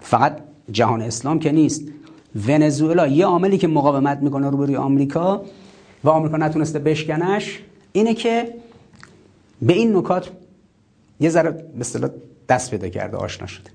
فقط 0.00 0.38
جهان 0.70 1.02
اسلام 1.02 1.38
که 1.38 1.52
نیست. 1.52 1.82
ونزوئلا 2.46 3.06
یه 3.06 3.26
عاملی 3.26 3.58
که 3.58 3.68
مقاومت 3.68 4.18
می‌کنه 4.18 4.50
روبروی 4.50 4.76
آمریکا 4.76 5.44
و 6.04 6.08
آمریکا 6.08 6.36
نتونسته 6.36 6.78
بشکنش 6.78 7.58
اینه 7.92 8.14
که 8.14 8.54
به 9.62 9.72
این 9.72 9.96
نکات 9.96 10.30
یه 11.20 11.30
ذره 11.30 11.50
به 11.50 12.10
دست 12.48 12.70
پیدا 12.70 12.88
کرده 12.88 13.16
آشنا 13.16 13.46
شده. 13.46 13.70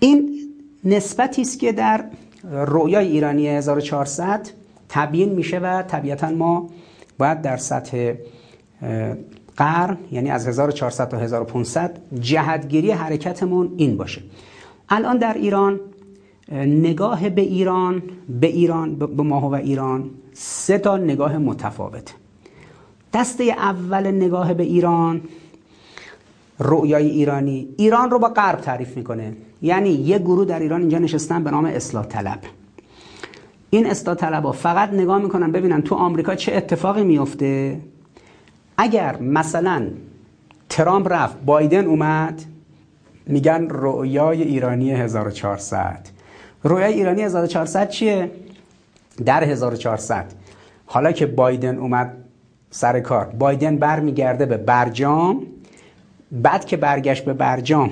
این 0.00 0.40
نسبتی 0.84 1.42
است 1.42 1.58
که 1.58 1.72
در 1.72 2.04
رویای 2.44 3.06
ایرانی 3.08 3.48
1400 3.48 4.48
تبیین 4.88 5.28
میشه 5.28 5.58
و 5.58 5.82
طبیعتا 5.82 6.30
ما 6.30 6.70
باید 7.18 7.42
در 7.42 7.56
سطح 7.56 8.14
قرن 9.56 9.98
یعنی 10.12 10.30
از 10.30 10.48
1400 10.48 11.08
تا 11.08 11.16
1500 11.18 11.98
جهتگیری 12.20 12.90
حرکتمون 12.90 13.74
این 13.76 13.96
باشه. 13.96 14.22
الان 14.88 15.18
در 15.18 15.34
ایران 15.34 15.80
نگاه 16.52 17.28
به 17.28 17.42
ایران 17.42 18.02
به 18.40 18.46
ایران 18.46 18.94
به 18.94 19.22
ماهو 19.22 19.50
و 19.50 19.54
ایران 19.54 20.10
سه 20.32 20.78
تا 20.78 20.96
نگاه 20.96 21.38
متفاوته 21.38 22.14
دسته 23.12 23.44
اول 23.44 24.10
نگاه 24.10 24.54
به 24.54 24.62
ایران 24.62 25.20
رؤیای 26.60 27.08
ایرانی. 27.08 27.68
ایران 27.76 28.10
رو 28.10 28.18
با 28.18 28.28
غرب 28.28 28.60
تعریف 28.60 28.96
می‌کنه. 28.96 29.36
یعنی 29.62 29.90
یه 29.90 30.18
گروه 30.18 30.44
در 30.44 30.60
ایران 30.60 30.80
اینجا 30.80 30.98
نشستن 30.98 31.44
به 31.44 31.50
نام 31.50 31.64
اصلاح 31.64 32.06
طلب 32.06 32.38
این 33.70 33.86
اصلاح 33.86 34.16
طلب 34.16 34.44
ها 34.44 34.52
فقط 34.52 34.92
نگاه 34.92 35.22
می‌کنن 35.22 35.52
ببینن 35.52 35.82
تو 35.82 35.94
آمریکا 35.94 36.34
چه 36.34 36.56
اتفاقی 36.56 37.04
میفته 37.04 37.80
اگر 38.76 39.20
مثلا 39.20 39.86
ترامپ 40.68 41.12
رفت 41.12 41.36
بایدن 41.44 41.84
اومد 41.84 42.42
میگن 43.26 43.66
رؤیای 43.70 44.42
ایرانی 44.42 44.90
1400 44.90 46.08
رؤیای 46.64 46.92
ایرانی 46.92 47.22
1400 47.22 47.88
چیه؟ 47.88 48.30
در 49.24 49.44
1400 49.44 50.24
حالا 50.86 51.12
که 51.12 51.26
بایدن 51.26 51.78
اومد 51.78 52.16
سر 52.70 53.00
کار 53.00 53.24
بایدن 53.24 53.76
برمیگرده 53.76 54.46
به 54.46 54.56
برجام 54.56 55.46
بعد 56.32 56.64
که 56.64 56.76
برگشت 56.76 57.24
به 57.24 57.32
برجام 57.32 57.90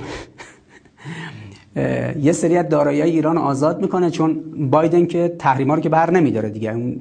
یه 2.21 2.33
سری 2.33 2.57
از 2.57 2.69
دارایی 2.69 3.03
ایران 3.03 3.39
آزاد 3.39 3.81
می‌کنه 3.81 4.11
چون 4.11 4.41
بایدن 4.71 5.07
که 5.07 5.37
تحریما 5.39 5.75
رو 5.75 5.81
که 5.81 5.89
بر 5.89 6.11
نمیداره 6.11 6.51
دیگه. 6.51 6.97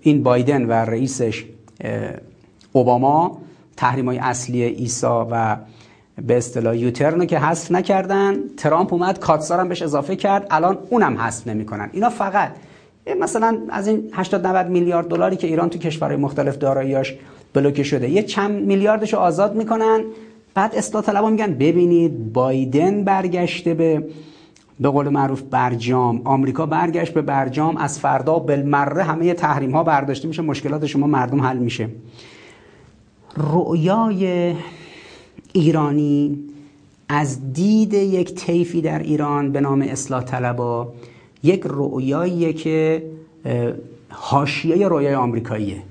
این 0.00 0.22
بایدن 0.22 0.64
و 0.64 0.72
رئیسش 0.72 1.44
اوباما 2.72 3.38
تحریم 3.76 4.06
های 4.06 4.18
اصلی 4.18 4.62
ایسا 4.62 5.28
و 5.30 5.56
به 6.26 6.36
اصطلاح 6.36 6.76
یوترن 6.76 7.26
که 7.26 7.38
حذف 7.38 7.72
نکردن. 7.72 8.36
ترامپ 8.56 8.92
اومد 8.92 9.18
کاتسار 9.18 9.60
هم 9.60 9.68
بهش 9.68 9.82
اضافه 9.82 10.16
کرد. 10.16 10.46
الان 10.50 10.78
اونم 10.90 11.18
حذف 11.18 11.46
نمی‌کنن. 11.46 11.90
اینا 11.92 12.10
فقط 12.10 12.52
مثلا 13.20 13.58
از 13.70 13.88
این 13.88 14.10
80 14.12 14.46
90 14.46 14.66
میلیارد 14.66 15.08
دلاری 15.08 15.36
که 15.36 15.46
ایران 15.46 15.70
تو 15.70 15.78
کشورهای 15.78 16.16
مختلف 16.16 16.58
داراییاش 16.58 17.14
بلوکه 17.52 17.82
شده 17.82 18.10
یه 18.10 18.22
چند 18.22 18.64
میلیاردش 18.64 19.12
رو 19.12 19.18
آزاد 19.18 19.56
می‌کنن. 19.56 20.00
بعد 20.54 20.74
اصلاح 20.74 21.04
طلبا 21.04 21.30
میگن 21.30 21.54
ببینید 21.54 22.32
بایدن 22.32 23.04
برگشته 23.04 23.74
به 23.74 24.06
به 24.80 24.88
قول 24.88 25.08
معروف 25.08 25.42
برجام. 25.42 26.20
آمریکا 26.24 26.66
برگشت 26.66 27.14
به 27.14 27.22
برجام. 27.22 27.76
از 27.76 27.98
فردا 27.98 28.38
بالمره 28.38 29.02
همه 29.02 29.34
تحریم 29.34 29.70
ها 29.70 29.84
برداشته 29.84 30.28
میشه. 30.28 30.42
مشکلات 30.42 30.86
شما 30.86 31.06
مردم 31.06 31.40
حل 31.40 31.58
میشه. 31.58 31.88
رؤیای 33.36 34.54
ایرانی 35.52 36.38
از 37.08 37.52
دید 37.52 37.94
یک 37.94 38.34
طیفی 38.34 38.80
در 38.80 38.98
ایران 38.98 39.52
به 39.52 39.60
نام 39.60 39.82
اصلاح 39.82 40.24
طلبا 40.24 40.92
یک 41.42 41.62
رؤیاییه 41.64 42.52
که 42.52 43.02
حاشیه 44.08 44.88
رویای 44.88 45.14
آمریکاییه. 45.14 45.82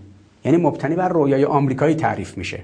یعنی 0.45 0.57
مبتنی 0.57 0.95
بر 0.95 1.09
رویای 1.09 1.45
آمریکایی 1.45 1.95
تعریف 1.95 2.37
میشه. 2.37 2.59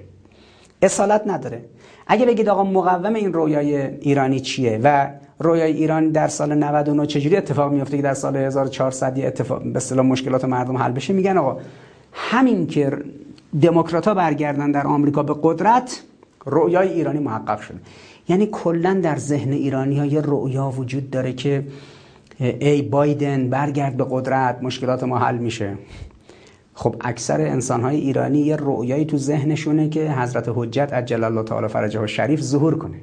اصالت 0.82 1.24
نداره. 1.28 1.66
اگه 2.12 2.26
بگید 2.26 2.49
آقا 2.49 2.64
مقوم 2.64 3.14
این 3.16 3.34
رویای 3.34 3.76
ایرانی 3.76 4.39
چیه 4.39 4.80
و 4.84 5.10
رویای 5.39 5.72
ایران 5.74 6.10
در 6.10 6.28
سال 6.28 6.55
99 6.55 7.05
چجوری 7.05 7.38
اتفاق 7.38 7.72
میفته 7.72 7.97
که 7.97 8.03
در 8.03 8.14
سال 8.14 8.36
1400 8.36 9.20
اتفاق 9.20 9.64
به 9.64 9.78
اصطلاح 9.78 10.05
مشکلات 10.05 10.45
مردم 10.45 10.78
حل 10.78 10.91
بشه؟ 10.91 11.14
میگن 11.14 11.38
آقا 11.38 11.57
همین 12.14 12.68
که 12.68 12.91
دموکرات 13.62 14.07
ها 14.07 14.14
برگردن 14.14 14.72
در 14.72 14.88
آمریکا 14.88 15.24
به 15.24 15.36
قدرت 15.43 16.03
رویای 16.45 16.93
ایرانی 16.93 17.20
محقق 17.20 17.60
شده. 17.60 17.78
یعنی 18.30 18.49
کلا 18.51 18.99
در 19.03 19.18
ذهن 19.18 19.51
ایرانی 19.51 19.99
ها 19.99 20.05
یه 20.05 20.22
رویا 20.22 20.70
وجود 20.70 21.10
داره 21.10 21.34
که 21.34 21.64
ای 22.39 22.82
بایدن 22.82 23.49
برگرد 23.49 23.97
به 23.97 24.05
قدرت 24.10 24.64
مشکلات 24.64 25.03
ما 25.03 25.18
حل 25.18 25.38
میشه. 25.38 25.78
خب 26.80 26.95
اکثر 27.01 27.41
انسان 27.41 27.82
های 27.82 27.95
ایرانی 27.95 28.39
یه 28.39 28.55
رؤیایی 28.55 29.05
تو 29.05 29.17
ذهنشونه 29.17 29.89
که 29.89 30.11
حضرت 30.11 30.51
حجت 30.55 30.93
عجل 30.93 31.23
الله 31.23 31.43
تعالی 31.43 31.67
فرجه 31.67 32.07
شریف 32.07 32.41
ظهور 32.41 32.77
کنه 32.77 32.97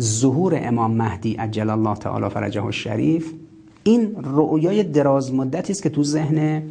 ظهور 0.00 0.58
امام 0.62 0.90
مهدی 0.90 1.34
عجل 1.34 1.70
الله 1.70 1.96
تعالی 1.96 2.28
فرجه 2.28 2.70
شریف 2.70 3.32
این 3.84 4.16
رؤیای 4.22 4.82
دراز 4.82 5.34
مدتی 5.34 5.72
است 5.72 5.82
که 5.82 5.88
تو 5.88 6.02
ذهن 6.02 6.62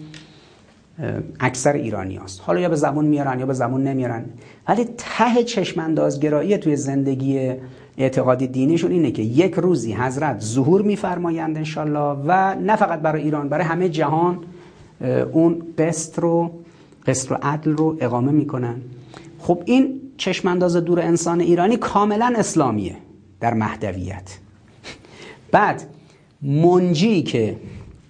اکثر 1.40 1.74
ایرانی 1.74 2.16
هست. 2.16 2.42
حالا 2.42 2.60
یا 2.60 2.70
به 2.70 2.76
زبون 2.76 3.06
میارن 3.06 3.40
یا 3.40 3.46
به 3.46 3.54
زبون 3.54 3.84
نمیارن 3.84 4.26
ولی 4.68 4.86
ته 4.98 5.44
چشماندازگرایی 5.44 6.58
توی 6.58 6.76
زندگی 6.76 7.52
اعتقادی 7.98 8.48
دینیشون 8.48 8.92
اینه 8.92 9.12
که 9.12 9.22
یک 9.22 9.54
روزی 9.54 9.94
حضرت 9.94 10.40
ظهور 10.40 10.82
میفرمایند 10.82 11.58
انشالله 11.58 12.24
و 12.28 12.56
نه 12.56 12.76
فقط 12.76 13.00
برای 13.00 13.22
ایران 13.22 13.50
برای 13.50 13.66
همه 13.66 13.90
جهان 13.90 14.40
اون 15.04 15.64
قسط 15.78 16.20
رو 16.20 16.52
قسط 17.08 17.32
و 17.32 17.38
عدل 17.42 17.72
رو 17.72 17.98
اقامه 18.00 18.32
می‌کنن. 18.32 18.82
خب 19.40 19.64
این 19.66 20.02
چشمانداز 20.18 20.76
دور 20.76 21.00
انسان 21.00 21.42
ایرانی 21.42 21.78
کاملا 21.78 22.34
اسلامیه 22.38 22.96
در 23.40 23.54
مهدویت. 23.54 24.38
بعد 25.52 25.84
منجی 26.42 27.24
که 27.24 27.56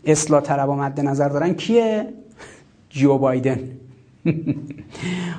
اصلاح 0.06 0.41
طلب 0.41 0.70
مد 0.70 1.02
نظر 1.02 1.30
دارن 1.30 1.54
کیه؟ 1.54 2.14
جو 2.89 3.18
بایدن. 3.18 3.60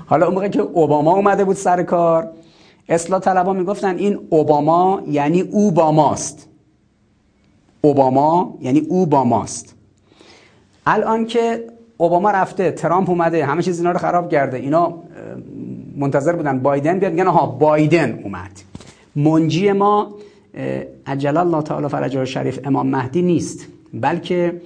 حالا 0.06 0.26
اون 0.26 0.34
موقع 0.34 0.48
که 0.48 0.60
اوباما 0.60 1.14
اومده 1.14 1.44
بود 1.44 1.56
سر 1.56 1.82
کار 1.82 2.30
اصلاح 2.88 3.20
طلبا 3.20 3.52
می‌گفتن 3.52 3.96
این 3.96 4.18
اوباما 4.30 5.02
یعنی 5.08 5.40
او 5.40 5.70
با 5.70 5.92
ماست. 5.92 6.48
اوباما 7.80 8.58
یعنی 8.60 8.80
او 8.80 9.06
با 9.06 9.24
ماست. 9.24 9.74
الان 10.86 11.26
که 11.26 11.64
اوباما 11.96 12.30
رفته 12.30 12.70
ترامپ 12.70 13.10
اومده 13.10 13.46
همه 13.46 13.62
چیز 13.62 13.78
اینا 13.78 13.90
رو 13.92 13.98
خراب 13.98 14.30
کرده 14.30 14.56
اینا 14.56 14.94
منتظر 15.96 16.32
بودن 16.32 16.58
بایدن 16.58 16.98
بیاد. 16.98 17.12
میگن 17.12 17.26
ها 17.26 17.46
بایدن 17.46 18.20
اومد. 18.22 18.60
منجی 19.16 19.72
ما 19.72 20.14
عجل 21.06 21.36
الله 21.36 21.62
تعالی 21.62 21.88
فرجه 21.88 22.24
شریف 22.24 22.60
امام 22.64 22.86
مهدی 22.86 23.22
نیست 23.22 23.66
بلکه 23.94 24.60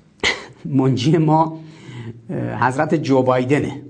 منجی 0.64 1.18
ما 1.18 1.60
حضرت 2.60 2.94
جو 2.94 3.22
بایدنه. 3.22 3.82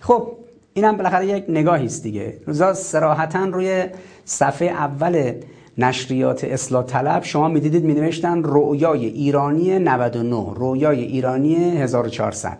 خب 0.00 0.32
اینم 0.74 0.96
بالاخره 0.96 1.26
یک 1.26 1.44
نگاهی 1.48 1.86
است 1.86 2.02
دیگه. 2.02 2.36
روزا 2.46 2.74
سراحتا 2.74 3.44
روی 3.44 3.84
صفحه 4.24 4.68
اول 4.68 5.32
نشریات 5.78 6.44
اصلاح 6.44 6.84
طلب 6.84 7.24
شما 7.24 7.48
می‌دیدید 7.48 7.84
می 7.84 7.94
نوشتن 7.94 8.42
رویای 8.42 9.06
ایرانی 9.06 9.78
99 9.78 10.54
رویای 10.54 11.02
ایرانی 11.04 11.54
1400 11.54 12.58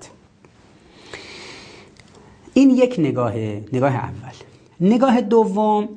این 2.54 2.70
یک 2.70 2.96
نگاه 2.98 3.36
نگاه 3.72 3.94
اول. 3.94 4.32
نگاه 4.80 5.20
دوم 5.20 5.88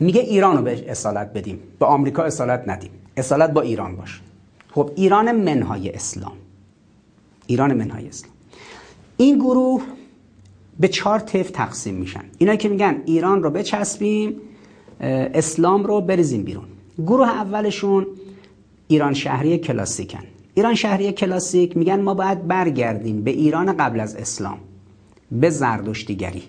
میگه 0.00 0.20
ایران 0.20 0.56
رو 0.56 0.62
به 0.62 0.90
اصالت 0.90 1.32
بدیم 1.32 1.58
به 1.78 1.86
آمریکا 1.86 2.22
اصالت 2.22 2.64
ندیم. 2.66 2.90
اصالت 3.16 3.50
با 3.50 3.60
ایران 3.60 3.96
باشه 3.96 4.20
خب 4.74 4.90
ایران 4.96 5.32
منهای 5.32 5.90
اسلام. 5.90 6.36
ایران 7.46 7.74
منهای 7.74 8.08
اسلام. 8.08 8.34
این 9.16 9.38
گروه 9.38 9.82
به 10.80 10.88
چهار 10.88 11.18
طیف 11.18 11.50
تقسیم 11.50 11.94
میشن. 11.94 12.24
اینا 12.38 12.56
که 12.56 12.68
میگن 12.68 13.02
ایران 13.06 13.42
رو 13.42 13.50
بچسبیم 13.50 14.40
اسلام 15.00 15.84
رو 15.84 16.00
بریزیم 16.00 16.42
بیرون. 16.42 16.64
گروه 16.98 17.28
اولشون 17.28 18.06
ایران 18.88 19.14
شهری 19.14 19.58
کلاسیکن. 19.58 20.24
ایران 20.54 20.74
شهری 20.74 21.12
کلاسیک 21.12 21.76
میگن 21.76 22.00
ما 22.00 22.14
باید 22.14 22.48
برگردیم 22.48 23.22
به 23.22 23.30
ایران 23.30 23.76
قبل 23.76 24.00
از 24.00 24.16
اسلام 24.16 24.58
به 25.32 25.50
زردشتیگری. 25.50 26.42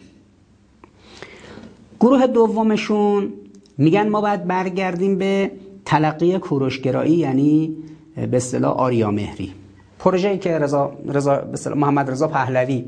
گروه 2.00 2.28
دومشون 2.28 3.34
میگن 3.78 4.10
ما 4.10 4.22
باید 4.22 4.48
برگردیم 4.48 5.18
به 5.18 5.52
تلقی 5.86 6.38
کوروشگرایی 6.38 7.16
یعنی 7.16 7.76
به 8.16 8.38
اصطلاح 8.38 8.72
آریا 8.72 9.12
مهری. 9.12 9.54
پروژه‌ای 10.00 10.38
که 10.38 10.58
رضا 10.58 10.92
رضا 11.08 11.44
محمد 11.76 12.12
رضا 12.12 12.28
پهلوی 12.28 12.86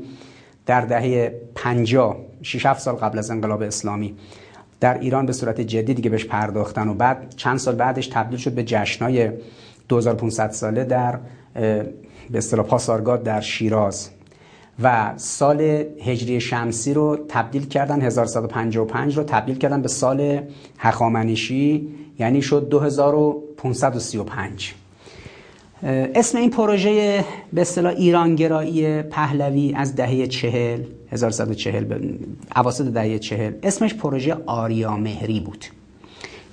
در 0.66 0.80
دهه 0.80 1.40
50 1.54 2.16
6 2.42 2.66
7 2.66 2.80
سال 2.80 2.94
قبل 2.94 3.18
از 3.18 3.30
انقلاب 3.30 3.62
اسلامی 3.62 4.14
در 4.82 4.98
ایران 4.98 5.26
به 5.26 5.32
صورت 5.32 5.60
جدی 5.60 5.94
دیگه 5.94 6.10
بهش 6.10 6.24
پرداختن 6.24 6.88
و 6.88 6.94
بعد 6.94 7.34
چند 7.36 7.58
سال 7.58 7.74
بعدش 7.74 8.06
تبدیل 8.06 8.38
شد 8.38 8.52
به 8.52 8.64
جشنای 8.64 9.30
2500 9.88 10.50
ساله 10.50 10.84
در 10.84 11.18
به 12.30 12.38
اصطلاح 12.38 12.66
پاسارگاد 12.66 13.22
در 13.22 13.40
شیراز. 13.40 14.10
و 14.82 15.12
سال 15.16 15.60
هجری 16.04 16.40
شمسی 16.40 16.94
رو 16.94 17.18
تبدیل 17.28 17.66
کردن 17.66 18.00
1155 18.00 19.16
رو 19.16 19.24
تبدیل 19.24 19.58
کردن 19.58 19.82
به 19.82 19.88
سال 19.88 20.40
هخامنشی 20.78 21.88
یعنی 22.18 22.42
شد 22.42 22.68
2535 22.68 24.74
اسم 25.82 26.38
این 26.38 26.50
پروژه 26.50 27.24
به 27.52 27.60
اصطلاح 27.60 27.92
ایرانگرایی 27.92 29.02
پهلوی 29.02 29.74
از 29.76 29.96
دهه 29.96 30.26
چهل. 30.26 30.82
1140 31.12 32.18
اواسط 32.56 32.84
دهه 32.84 33.18
چهل. 33.18 33.52
اسمش 33.62 33.94
پروژه 33.94 34.34
آریا 34.46 34.96
مهری 34.96 35.40
بود. 35.40 35.64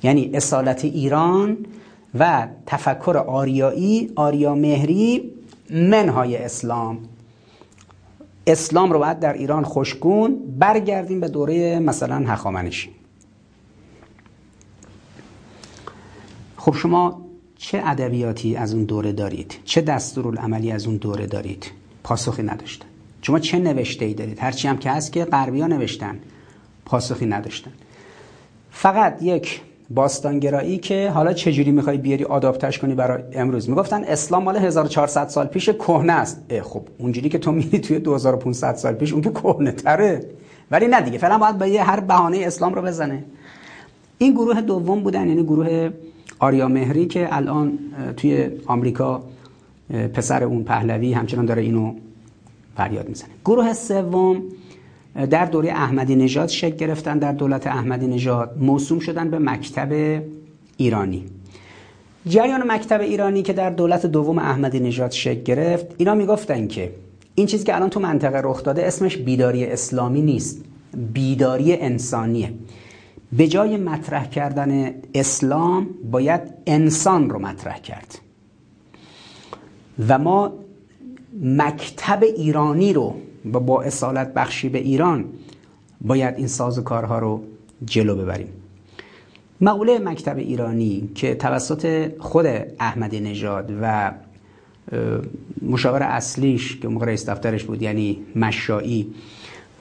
یعنی 0.03 0.31
اصالت 0.33 0.85
ایران 0.85 1.57
و 2.19 2.47
تفکر 2.65 3.17
آریایی 3.27 4.11
آریا 4.15 4.55
مهری 4.55 5.31
منهای 5.69 6.37
اسلام. 6.37 6.99
اسلام 8.47 8.91
رو 8.91 8.99
باید 8.99 9.19
در 9.19 9.33
ایران 9.33 9.63
خوشگون 9.63 10.39
برگردیم 10.59 11.19
به 11.19 11.27
دوره 11.27 11.79
مثلا 11.79 12.15
هخامنشی. 12.15 12.89
خب 16.57 16.75
شما 16.75 17.21
چه 17.57 17.81
ادبیاتی 17.85 18.55
از 18.55 18.73
اون 18.73 18.83
دوره 18.83 19.11
دارید؟ 19.11 19.55
چه 19.65 19.81
دستورالعملی 19.81 20.71
از 20.71 20.87
اون 20.87 20.97
دوره 20.97 21.27
دارید؟ 21.27 21.71
پاسخی 22.03 22.43
نداشتن 22.43 22.88
شما 23.21 23.39
چه 23.39 23.59
نوشته 23.59 24.05
ای 24.05 24.13
دارید 24.13 24.39
هرچی 24.39 24.67
هم 24.67 24.77
که 24.77 24.91
هست 24.91 25.13
که 25.13 25.25
غربی 25.25 25.61
نوشتن. 25.61 26.19
پاسخی 26.85 27.25
نداشتن. 27.25 27.71
فقط 28.71 29.23
یک 29.23 29.61
باستانگرایی 29.89 30.77
که 30.77 31.09
حالا 31.09 31.33
چجوری 31.33 31.71
می‌خوای 31.71 31.97
بیاری 31.97 32.23
آداپتش 32.23 32.79
کنی 32.79 32.95
برای 32.95 33.23
امروز. 33.33 33.69
می‌گفتن 33.69 34.03
اسلام 34.03 34.43
مال 34.43 34.57
1400 34.57 35.27
سال 35.27 35.45
پیش 35.45 35.69
کهنه 35.69 36.13
است. 36.13 36.41
خب 36.63 36.81
اونجوری 36.97 37.29
که 37.29 37.37
تو 37.37 37.51
میری 37.51 37.79
توی 37.79 37.99
2500 37.99 38.75
سال 38.75 38.93
پیش 38.93 39.13
اون 39.13 39.21
که 39.21 39.29
کهنه 39.29 39.71
تره. 39.71 40.25
ولی 40.71 40.87
نه 40.87 41.01
دیگه 41.01 41.17
فعلا 41.17 41.37
باید 41.37 41.57
به 41.57 41.83
هر 41.83 41.99
بهانه 41.99 42.37
اسلام 42.37 42.73
رو 42.73 42.81
بزنه. 42.81 43.23
این 44.17 44.33
گروه 44.33 44.61
دوم 44.61 44.99
بودن 44.99 45.27
یعنی 45.27 45.43
گروه 45.43 45.89
آریا 46.39 46.67
مهری 46.67 47.05
که 47.05 47.27
الان 47.31 47.79
توی 48.17 48.49
آمریکا 48.65 49.23
پسر 50.13 50.43
اون 50.43 50.63
پهلوی 50.63 51.13
همچنان 51.13 51.45
داره 51.45 51.61
اینو 51.61 51.93
فریاد 52.79 53.09
می‌زنه. 53.09 53.29
گروه 53.45 53.73
سوم 53.73 54.43
در 55.29 55.45
دوره 55.45 55.69
احمدی 55.69 56.15
نژاد 56.15 56.47
شکل 56.47 56.75
گرفتن 56.75 57.17
در 57.17 57.31
دولت 57.31 57.67
احمدی 57.67 58.07
نژاد 58.07 58.57
موسوم 58.59 58.99
شدن 58.99 59.29
به 59.29 59.39
مکتب 59.39 60.21
ایرانی. 60.77 61.25
جریان 62.27 62.71
مکتب 62.71 63.01
ایرانی 63.01 63.41
که 63.41 63.53
در 63.53 63.69
دولت 63.69 64.05
دوم 64.05 64.37
احمدی 64.39 64.79
نژاد 64.79 65.11
شکل 65.11 65.43
گرفت 65.43 65.85
اینا 65.97 66.13
می‌گفتن 66.15 66.67
که 66.67 66.91
این 67.35 67.47
چیزی 67.47 67.63
که 67.65 67.75
الان 67.75 67.89
تو 67.89 67.99
منطقه 67.99 68.41
رخ 68.43 68.63
داده 68.63 68.87
اسمش 68.87 69.17
بیداری 69.17 69.65
اسلامی 69.65 70.21
نیست 70.21 70.63
بیداری 71.13 71.73
انسانیه. 71.73 72.53
به 73.31 73.47
جای 73.47 73.77
مطرح 73.77 74.29
کردن 74.29 74.91
اسلام 75.13 75.89
باید 76.11 76.41
انسان 76.67 77.29
رو 77.29 77.39
مطرح 77.39 77.79
کرد. 77.79 78.19
و 80.07 80.19
ما 80.19 80.53
مکتب 81.41 82.23
ایرانی 82.23 82.93
رو 82.93 83.15
با 83.45 83.59
با 83.59 83.81
اصالت 83.81 84.33
بخشی 84.33 84.69
به 84.69 84.79
ایران 84.79 85.25
باید 86.01 86.35
این 86.37 86.47
ساز 86.47 86.79
و 86.79 86.81
کارها 86.81 87.19
رو 87.19 87.43
جلو 87.85 88.15
ببریم. 88.15 88.47
مقوله 89.61 89.99
مکتب 89.99 90.37
ایرانی 90.37 91.09
که 91.15 91.35
توسط 91.35 92.11
خود 92.19 92.45
احمدی 92.79 93.19
نژاد 93.19 93.73
و 93.81 94.11
مشاور 95.61 96.03
اصلیش 96.03 96.79
که 96.79 96.87
موقع 96.87 97.05
رئیس 97.05 97.29
دفترش 97.29 97.63
بود 97.63 97.81
یعنی 97.81 98.19
مشایی 98.35 99.13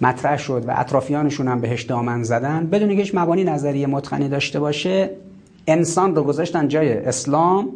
مطرح 0.00 0.38
شد 0.38 0.64
و 0.66 0.74
اطرافیانشون 0.76 1.48
هم 1.48 1.60
بهش 1.60 1.82
دامن 1.82 2.22
زدن. 2.22 2.66
بدون 2.66 2.88
که 2.88 2.94
هیچ 2.94 3.14
مبانی 3.14 3.44
نظری 3.44 3.86
متقنی 3.86 4.28
داشته 4.28 4.60
باشه 4.60 5.10
انسان 5.66 6.14
رو 6.14 6.22
گذاشتن 6.22 6.68
جای 6.68 6.92
اسلام. 6.92 7.68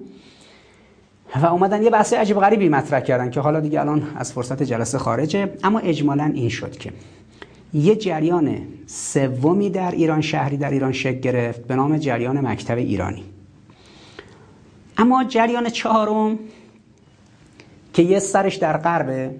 و 1.37 1.47
اومدن 1.47 1.83
یه 1.83 1.91
بحث 1.91 2.13
عجیب 2.13 2.41
غریبی 2.41 2.69
مطرح 2.69 3.01
کردن 3.01 3.31
که 3.31 3.41
حالا 3.41 3.61
دیگه 3.61 3.81
الان 3.81 4.03
از 4.17 4.33
فرصت 4.33 4.63
جلسه 4.63 4.99
خارجه. 4.99 5.53
اما 5.65 5.79
اجمالا 5.79 6.25
این 6.35 6.49
شد 6.49 6.77
که 6.77 6.93
یه 7.75 7.97
جریان 7.97 8.59
سومی 8.87 9.71
در 9.71 9.91
ایران 9.91 10.21
شهری 10.21 10.57
در 10.57 10.71
ایران 10.71 10.93
شکل 10.93 11.21
گرفت 11.21 11.67
به 11.67 11.77
نام 11.77 11.99
جریان 11.99 12.47
مکتب 12.47 12.77
ایرانی. 12.77 13.25
اما 14.99 15.25
جریان 15.25 15.69
چهارم 15.69 16.39
که 17.93 18.03
یه 18.03 18.19
سرش 18.19 18.57
در 18.57 18.77
غربه 18.77 19.35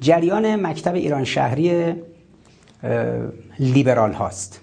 جریان 0.00 0.66
مکتب 0.66 0.94
ایران 0.94 1.24
شهری 1.24 1.94
لیبرال 3.58 4.12
هاست. 4.12 4.60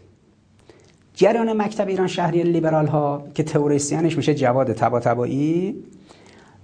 جریان 1.13 1.61
مکتب 1.61 1.87
ایران 1.87 2.07
شهری 2.07 2.43
لیبرال 2.43 2.87
ها 2.87 3.27
که 3.33 3.43
تئوریسینش 3.43 4.17
میشه 4.17 4.35
جواد 4.35 4.73
تباتبایی 4.73 5.83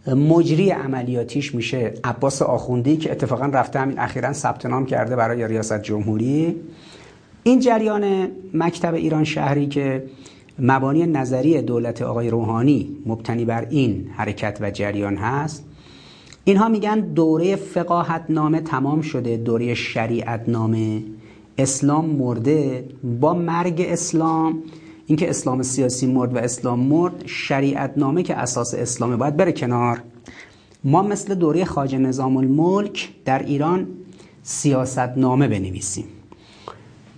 مجری 0.08 0.70
عملیاتیش 0.70 1.56
میشه. 1.56 1.93
عباس 2.04 2.41
آخوندی 2.41 2.97
که 2.97 3.12
اتفاقا 3.12 3.45
رفته 3.45 3.80
همین 3.80 3.99
اخیرا 3.99 4.34
ثبت 4.34 4.66
نام 4.66 4.86
کرده 4.86 5.16
برای 5.16 5.47
ریاست 5.47 5.82
جمهوری. 5.82 6.56
این 7.43 7.60
جریان 7.60 8.28
مکتب 8.54 8.93
ایران 8.93 9.24
شهری 9.24 9.68
که 9.68 10.04
مبانی 10.60 11.06
نظری 11.06 11.62
دولت 11.62 12.02
آقای 12.02 12.30
روحانی 12.30 12.97
مبتنی 13.06 13.45
بر 13.45 13.68
این 13.70 14.10
حرکت 14.18 14.58
و 14.62 14.72
جریان 14.72 15.18
هست. 15.18 15.66
اینها 16.43 16.70
میگن 16.70 16.99
دوره 16.99 17.56
فقاهت 17.56 18.26
نامه 18.30 18.62
تمام 18.62 19.02
شده 19.02 19.38
دوره 19.38 19.74
شریعت 19.74 20.49
نامه 20.49 21.04
اسلام 21.58 22.06
مرده 22.06 22.86
با 23.20 23.34
مرگ 23.34 23.86
اسلام 23.89 24.64
اینکه 25.12 25.30
اسلام 25.30 25.64
سیاسی 25.64 26.07
مرد 26.07 26.36
و 26.36 26.38
اسلام 26.38 26.80
مرد 26.80 27.24
شریعت 27.26 27.93
نامه 27.97 28.24
که 28.24 28.36
اساس 28.36 28.74
اسلامه 28.74 29.16
باید 29.16 29.38
بره 29.38 29.51
کنار. 29.51 30.01
ما 30.84 31.01
مثل 31.01 31.36
دوره 31.36 31.66
خاج 31.66 31.95
نظام 31.95 32.38
الملک 32.38 33.09
در 33.26 33.39
ایران 33.39 33.88
سیاست 34.43 34.99
نامه 35.18 35.47
بنویسیم. 35.47 36.05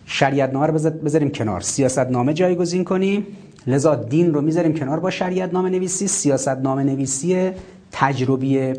شریعت 0.05 0.53
نامه 0.53 0.67
رو 0.67 0.73
بذاریم 0.73 1.29
کنار. 1.29 1.61
سیاست 1.61 1.99
نامه 1.99 2.33
جایگزین 2.33 2.83
کنیم. 2.83 3.27
لذا 3.67 3.95
دین 3.95 4.33
رو 4.33 4.41
می‌ذاریم 4.41 4.73
کنار 4.73 4.99
با 4.99 5.09
شریعت 5.09 5.53
نامه 5.53 5.69
نویسی. 5.69 6.07
سیاست 6.07 6.57
نامه 6.57 6.83
نویسی 6.83 7.51
تجربی 7.91 8.73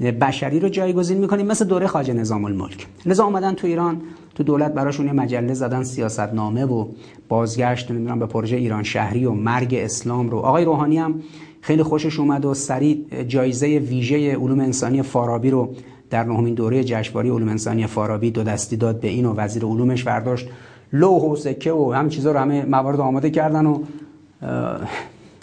بشری 0.00 0.60
رو 0.60 0.68
جایگزین 0.68 1.18
می‌کنیم 1.18 1.46
مثل 1.46 1.64
دوره 1.64 1.86
خاج 1.86 2.10
نظام 2.10 2.44
الملک 2.44 2.86
لذا 3.06 3.24
آمدن 3.24 3.54
تو 3.54 3.66
ایران 3.66 4.00
تو 4.34 4.42
دولت 4.42 4.74
براشون 4.74 5.06
یه 5.06 5.12
مجله 5.12 5.54
زدن 5.54 5.82
سیاست 5.82 6.34
نامه 6.34 6.64
و 6.64 6.86
بازگشت 7.28 7.90
نمی‌دونم 7.90 8.18
به 8.18 8.26
پروژه 8.26 8.56
ایران 8.56 8.82
شهری 8.82 9.24
و 9.24 9.32
مرگ 9.32 9.74
اسلام 9.74 10.30
رو. 10.30 10.38
آقای 10.38 10.64
روحانی 10.64 10.98
هم 10.98 11.22
خیلی 11.60 11.82
خوشش 11.82 12.18
اومد 12.18 12.44
و 12.44 12.54
سریع 12.54 13.24
جایزه 13.28 13.66
ویژه 13.66 14.36
علوم 14.36 14.60
انسانی 14.60 15.02
فارابی 15.02 15.50
رو 15.50 15.74
در 16.10 16.24
نهمین 16.24 16.54
دوره 16.54 16.84
جشنواره 16.84 17.30
علوم 17.30 17.48
انسانی 17.48 17.86
فارابی 17.86 18.30
دو 18.30 18.42
دستی 18.42 18.76
داد 18.76 19.00
به 19.00 19.08
این 19.08 19.24
و 19.24 19.34
وزیر 19.34 19.64
علومش 19.64 20.04
برداشت. 20.04 20.48
لوح 20.92 21.22
و 21.22 21.36
سکه 21.36 21.72
و 21.72 21.92
هم 21.92 22.08
چیزا 22.08 22.32
رو 22.32 22.38
همه 22.38 22.64
موارد 22.64 23.00
آماده 23.00 23.30
کردن 23.30 23.66
و 23.66 23.78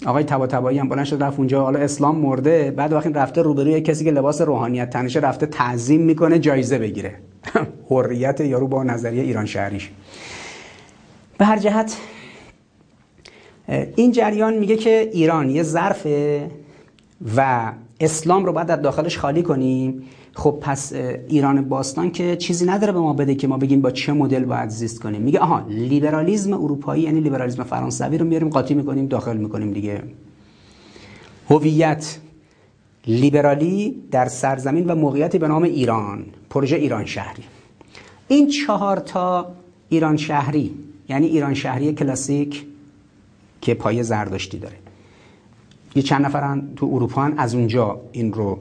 آقای 0.06 0.24
تبا 0.24 0.70
هم 0.70 0.88
بلند 0.88 1.04
شد 1.04 1.22
رفت 1.22 1.38
اونجا. 1.38 1.62
حالا 1.62 1.78
اسلام 1.78 2.16
مرده. 2.16 2.70
بعد 2.70 2.92
وقتی 2.92 3.10
رفته 3.10 3.42
روبروی 3.42 3.80
کسی 3.80 4.04
که 4.04 4.10
لباس 4.10 4.40
روحانیت 4.40 4.90
تنشه 4.90 5.20
رفته 5.20 5.46
تعظیم 5.46 6.00
می‌کنه 6.00 6.38
جایزه 6.38 6.78
بگیره. 6.78 7.14
حریت 7.90 8.40
یارو 8.40 8.68
با 8.68 8.82
نظریه 8.82 9.22
ایران 9.22 9.46
شهریش. 9.46 9.90
به 11.38 11.44
هر 11.44 11.58
جهت 11.58 11.96
این 13.96 14.12
جریان 14.12 14.54
میگه 14.54 14.76
که 14.76 15.10
ایران 15.12 15.50
یه 15.50 15.62
ظرفه 15.62 16.50
و 17.36 17.72
اسلام 18.00 18.44
رو 18.44 18.52
باید 18.52 18.70
از 18.70 18.82
داخلش 18.82 19.18
خالی 19.18 19.42
کنیم. 19.42 20.02
خب 20.36 20.58
پس 20.60 20.92
ایران 21.28 21.68
باستان 21.68 22.10
که 22.10 22.36
چیزی 22.36 22.66
نداره 22.66 22.92
به 22.92 22.98
ما 22.98 23.12
بده 23.12 23.34
که 23.34 23.46
ما 23.46 23.58
بگیم 23.58 23.80
با 23.80 23.90
چه 23.90 24.12
مدل 24.12 24.44
باید 24.44 24.68
زیست 24.68 25.00
کنیم. 25.00 25.22
میگه 25.22 25.38
آها 25.38 25.66
لیبرالیزم 25.68 26.52
اروپایی 26.52 27.02
یعنی 27.02 27.20
لیبرالیزم 27.20 27.62
فرانسوی 27.62 28.18
رو 28.18 28.26
میاریم 28.26 28.48
قاطی 28.48 28.74
می‌کنیم 28.74 29.06
داخل 29.06 29.36
می‌کنیم 29.36 29.72
دیگه. 29.72 30.02
هویت 31.50 32.18
لیبرالی 33.06 34.02
در 34.10 34.28
سرزمین 34.28 34.86
و 34.86 34.94
موقعیتی 34.94 35.38
به 35.38 35.48
نام 35.48 35.62
ایران 35.62 36.24
پروژه 36.50 36.76
ایران 36.76 37.04
شهری. 37.04 37.42
این 38.28 38.48
چهار 38.48 38.96
تا 38.96 39.52
ایران 39.88 40.16
شهری 40.16 40.74
یعنی 41.08 41.26
ایران 41.26 41.54
شهری 41.54 41.92
کلاسیک 41.92 42.66
که 43.60 43.74
پایه 43.74 44.02
زردشتی 44.02 44.58
داره. 44.58 44.76
یه 45.94 46.02
چند 46.02 46.24
نفرن 46.24 46.68
تو 46.76 46.90
اروپا 46.92 47.30
از 47.36 47.54
اونجا 47.54 48.00
این 48.12 48.32
رو 48.32 48.58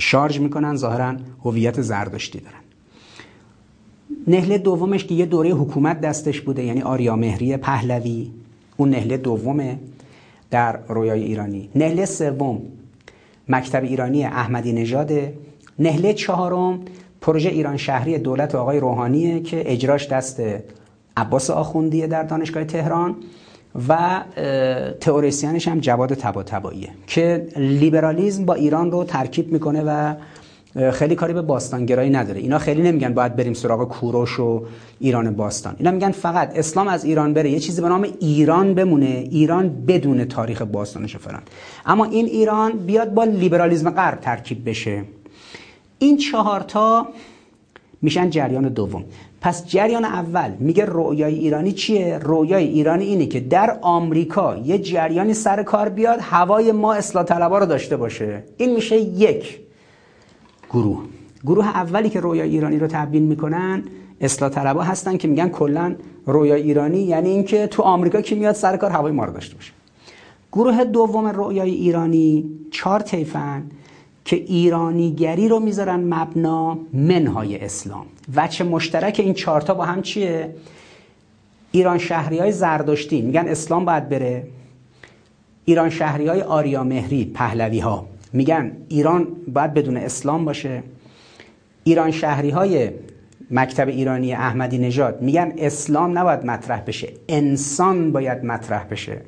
شارژ 0.00 0.38
می‌کنن 0.40 0.76
ظاهرا 0.76 1.16
هویت 1.44 1.80
زردشتی 1.80 2.40
دارن. 2.40 2.60
نهله 4.26 4.58
دومش 4.58 5.04
که 5.04 5.14
یه 5.14 5.26
دوره 5.26 5.50
حکومت 5.50 6.00
دستش 6.00 6.40
بوده 6.40 6.64
یعنی 6.64 6.82
آریا 6.82 7.16
مهری 7.16 7.56
پهلوی 7.56 8.30
اون 8.76 8.90
نهله 8.90 9.16
دومه 9.16 9.78
در 10.50 10.78
رویای 10.88 11.24
ایرانی. 11.24 11.68
نهله 11.74 12.04
سوم 12.04 12.62
مکتب 13.48 13.84
ایرانی 13.84 14.24
احمدی 14.24 14.72
نژاده. 14.72 15.34
نهله 15.78 16.14
چهارم 16.14 16.80
پروژه 17.20 17.48
ایران 17.48 17.76
شهری 17.76 18.18
دولت 18.18 18.54
آقای 18.54 18.80
روحانیه 18.80 19.40
که 19.40 19.72
اجراش 19.72 20.08
دست 20.08 20.42
عباس 21.16 21.50
آخوندیه 21.50 22.06
در 22.06 22.22
دانشگاه 22.22 22.64
تهران. 22.64 23.16
و 23.88 24.22
تئوریسینش 25.00 25.68
هم 25.68 25.80
جواد 25.80 26.14
تبا 26.14 26.44
که 27.06 27.46
لیبرالیزم 27.56 28.44
با 28.44 28.54
ایران 28.54 28.90
رو 28.90 29.04
ترکیب 29.04 29.52
می‌کنه 29.52 29.82
و 29.82 30.14
خیلی 30.92 31.14
کاری 31.14 31.32
به 31.32 31.42
باستانگرایی 31.42 32.10
نداره. 32.10 32.40
اینا 32.40 32.58
خیلی 32.58 32.82
نمیگن 32.82 33.14
باید 33.14 33.36
بریم 33.36 33.54
سراغ 33.54 33.88
کوروش 33.88 34.40
و 34.40 34.62
ایران 35.00 35.36
باستان. 35.36 35.74
اینا 35.78 35.90
میگن 35.90 36.10
فقط 36.10 36.58
اسلام 36.58 36.88
از 36.88 37.04
ایران 37.04 37.34
بره 37.34 37.50
یه 37.50 37.58
چیزی 37.58 37.82
به 37.82 37.88
نام 37.88 38.06
ایران 38.20 38.74
بمونه 38.74 39.06
ایران 39.06 39.84
بدون 39.86 40.24
تاریخ 40.24 40.62
باستانش 40.62 41.16
فران 41.16 41.42
اما 41.86 42.04
این 42.04 42.26
ایران 42.26 42.72
بیاد 42.72 43.14
با 43.14 43.24
لیبرالیزم 43.24 43.90
غرب 43.90 44.20
ترکیب 44.20 44.68
بشه. 44.68 45.04
این 45.98 46.16
چهارتا 46.16 47.08
میشن 48.02 48.30
جریان 48.30 48.68
دوم. 48.68 49.04
پس 49.40 49.66
جریان 49.66 50.04
اول 50.04 50.50
میگه 50.58 50.84
رویای 50.84 51.34
ایرانی 51.34 51.72
چیه؟ 51.72 52.18
رویای 52.18 52.64
ایرانی 52.64 53.04
اینه 53.04 53.26
که 53.26 53.40
در 53.40 53.78
آمریکا 53.82 54.56
یه 54.56 54.78
جریانی 54.78 55.34
سر 55.34 55.62
کار 55.62 55.88
بیاد 55.88 56.18
هوای 56.22 56.72
ما 56.72 56.94
اصلاح 56.94 57.24
طلبا 57.24 57.58
رو 57.58 57.66
داشته 57.66 57.96
باشه. 57.96 58.44
این 58.56 58.74
میشه 58.74 58.96
یک 58.96 59.60
گروه. 60.70 61.04
گروه 61.44 61.68
اولی 61.68 62.08
که 62.10 62.20
رویای 62.20 62.48
ایرانی 62.50 62.78
رو 62.78 62.86
تبیین 62.86 63.22
می‌کنن 63.22 63.84
اصلاح 64.20 64.50
طلبا 64.50 64.82
هستن 64.82 65.16
که 65.16 65.28
میگن 65.28 65.48
کلا 65.48 65.96
رویای 66.26 66.62
ایرانی 66.62 66.98
یعنی 66.98 67.30
اینکه 67.30 67.66
تو 67.66 67.82
آمریکا 67.82 68.20
کی 68.20 68.34
میاد 68.34 68.54
سر 68.54 68.76
کار 68.76 68.90
هوای 68.90 69.12
ما 69.12 69.24
رو 69.24 69.32
داشته 69.32 69.54
باشه. 69.54 69.72
گروه 70.52 70.84
دوم 70.84 71.26
رویای 71.26 71.70
ایرانی 71.70 72.44
چهار 72.70 73.00
تیفن 73.00 73.62
که 74.24 74.36
ایرانیگری 74.36 75.48
رو 75.48 75.60
می‌ذارن 75.60 76.14
مبنا 76.14 76.78
منهای 76.92 77.58
اسلام. 77.58 78.06
وچه 78.34 78.64
مشترک 78.64 79.20
این 79.24 79.34
چهارتا 79.34 79.74
با 79.74 79.84
هم 79.84 80.02
چیه؟ 80.02 80.54
ایران 81.72 81.98
شهری 81.98 82.38
های 82.38 82.52
زردشتی. 82.52 83.22
میگن 83.22 83.48
اسلام 83.48 83.84
باید 83.84 84.08
بره. 84.08 84.46
ایران 85.64 85.90
شهری 85.90 86.26
های 86.26 86.42
آریا 86.42 86.84
مهری 86.84 87.24
پهلوی 87.24 87.78
ها 87.78 88.06
میگن 88.32 88.76
ایران 88.88 89.26
باید 89.48 89.74
بدون 89.74 89.96
اسلام 89.96 90.44
باشه. 90.44 90.82
ایران 91.84 92.10
شهری 92.10 92.50
های 92.50 92.90
مکتب 93.50 93.88
ایرانی 93.88 94.32
احمدی 94.32 94.78
نژاد. 94.78 95.22
میگن 95.22 95.52
اسلام 95.58 96.18
نباید 96.18 96.46
مطرح 96.46 96.80
بشه. 96.80 97.12
انسان 97.28 98.12
باید 98.12 98.44
مطرح 98.44 98.84
بشه. 98.84 99.20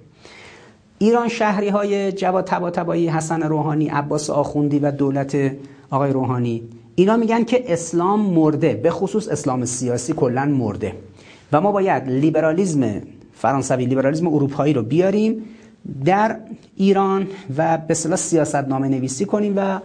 ایران 1.02 1.28
شهری 1.28 1.68
های 1.68 2.12
جواد 2.12 2.44
تبا 2.44 2.94
حسن 2.94 3.42
روحانی 3.42 3.88
عباس 3.88 4.30
آخوندی 4.30 4.78
و 4.78 4.90
دولت 4.90 5.36
آقای 5.90 6.12
روحانی. 6.12 6.62
اینا 6.94 7.16
میگن 7.16 7.44
که 7.44 7.72
اسلام 7.72 8.20
مرده 8.20 8.74
به 8.74 8.90
خصوص 8.90 9.28
اسلام 9.28 9.64
سیاسی 9.64 10.12
کلا 10.12 10.44
مرده. 10.44 10.92
و 11.52 11.60
ما 11.60 11.72
باید 11.72 12.08
لیبرالیزم 12.08 13.02
فرانسوی 13.34 13.86
لیبرالیزم 13.86 14.26
اروپایی 14.26 14.72
رو 14.72 14.82
بیاریم 14.82 15.44
در 16.04 16.36
ایران 16.76 17.26
و 17.56 17.78
به 17.78 17.90
اصطلاح 17.90 18.16
سیاست 18.16 18.54
نامه 18.56 18.88
نویسی 18.88 19.24
کنیم 19.24 19.54
و 19.56 19.80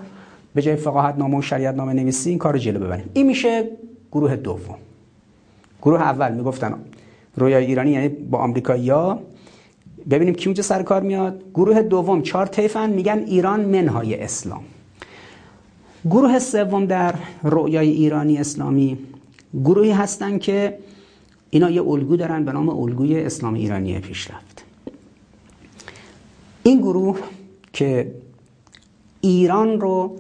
به 0.56 0.62
جای 0.62 0.76
فقاهت 0.76 1.16
نامه 1.18 1.38
و 1.38 1.42
شریعت 1.42 1.76
نامه 1.76 1.94
نویسی 1.94 2.30
این 2.30 2.40
کار 2.40 2.54
رو 2.54 2.60
جلو 2.60 2.80
ببریم. 2.80 3.10
این 3.14 3.26
میشه 3.26 3.70
گروه 4.12 4.36
دوم. 4.36 4.76
گروه 5.82 6.02
اول 6.02 6.34
می‌گفتن 6.34 6.74
رویای 7.36 7.66
ایرانی 7.66 7.92
یعنی 7.92 8.08
با 8.08 8.38
آمریکایی‌ها. 8.38 9.20
ببینیم 10.10 10.34
کی 10.34 10.46
اونجا 10.46 10.64
سر 10.64 10.84
کار 10.84 11.02
میاد. 11.02 11.44
گروه 11.54 11.82
دوم 11.82 12.22
چهار 12.22 12.46
تیفن 12.46 12.90
میگن 12.90 13.24
ایران 13.28 13.60
منهای 13.66 14.16
اسلام. 14.22 14.64
گروه 16.06 16.40
سوم 16.40 16.86
در 16.86 17.16
رؤیای 17.44 17.90
ایرانی 17.90 18.38
اسلامی 18.38 18.98
گروهی 19.64 19.92
هستن 19.92 20.38
که 20.38 20.78
اینا 21.50 21.70
یه 21.70 21.82
الگو 21.82 22.16
دارن 22.16 22.46
به 22.46 22.52
نام 22.52 22.70
الگوی 22.70 23.20
اسلام 23.24 23.54
ایرانی 23.54 24.00
پیشرفت 24.00 24.64
این 26.64 26.80
گروه 26.80 27.20
که 27.74 28.12
ایران 29.22 29.82
رو 29.82 30.18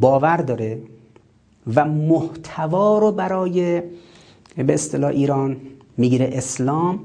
باور 0.00 0.36
داره 0.36 0.82
و 1.74 1.84
محتوا 1.84 2.98
رو 2.98 3.12
برای 3.12 3.82
به 4.56 4.74
اصطلاح 4.74 5.10
ایران 5.10 5.56
می‌گیره 5.96 6.30
اسلام 6.32 7.00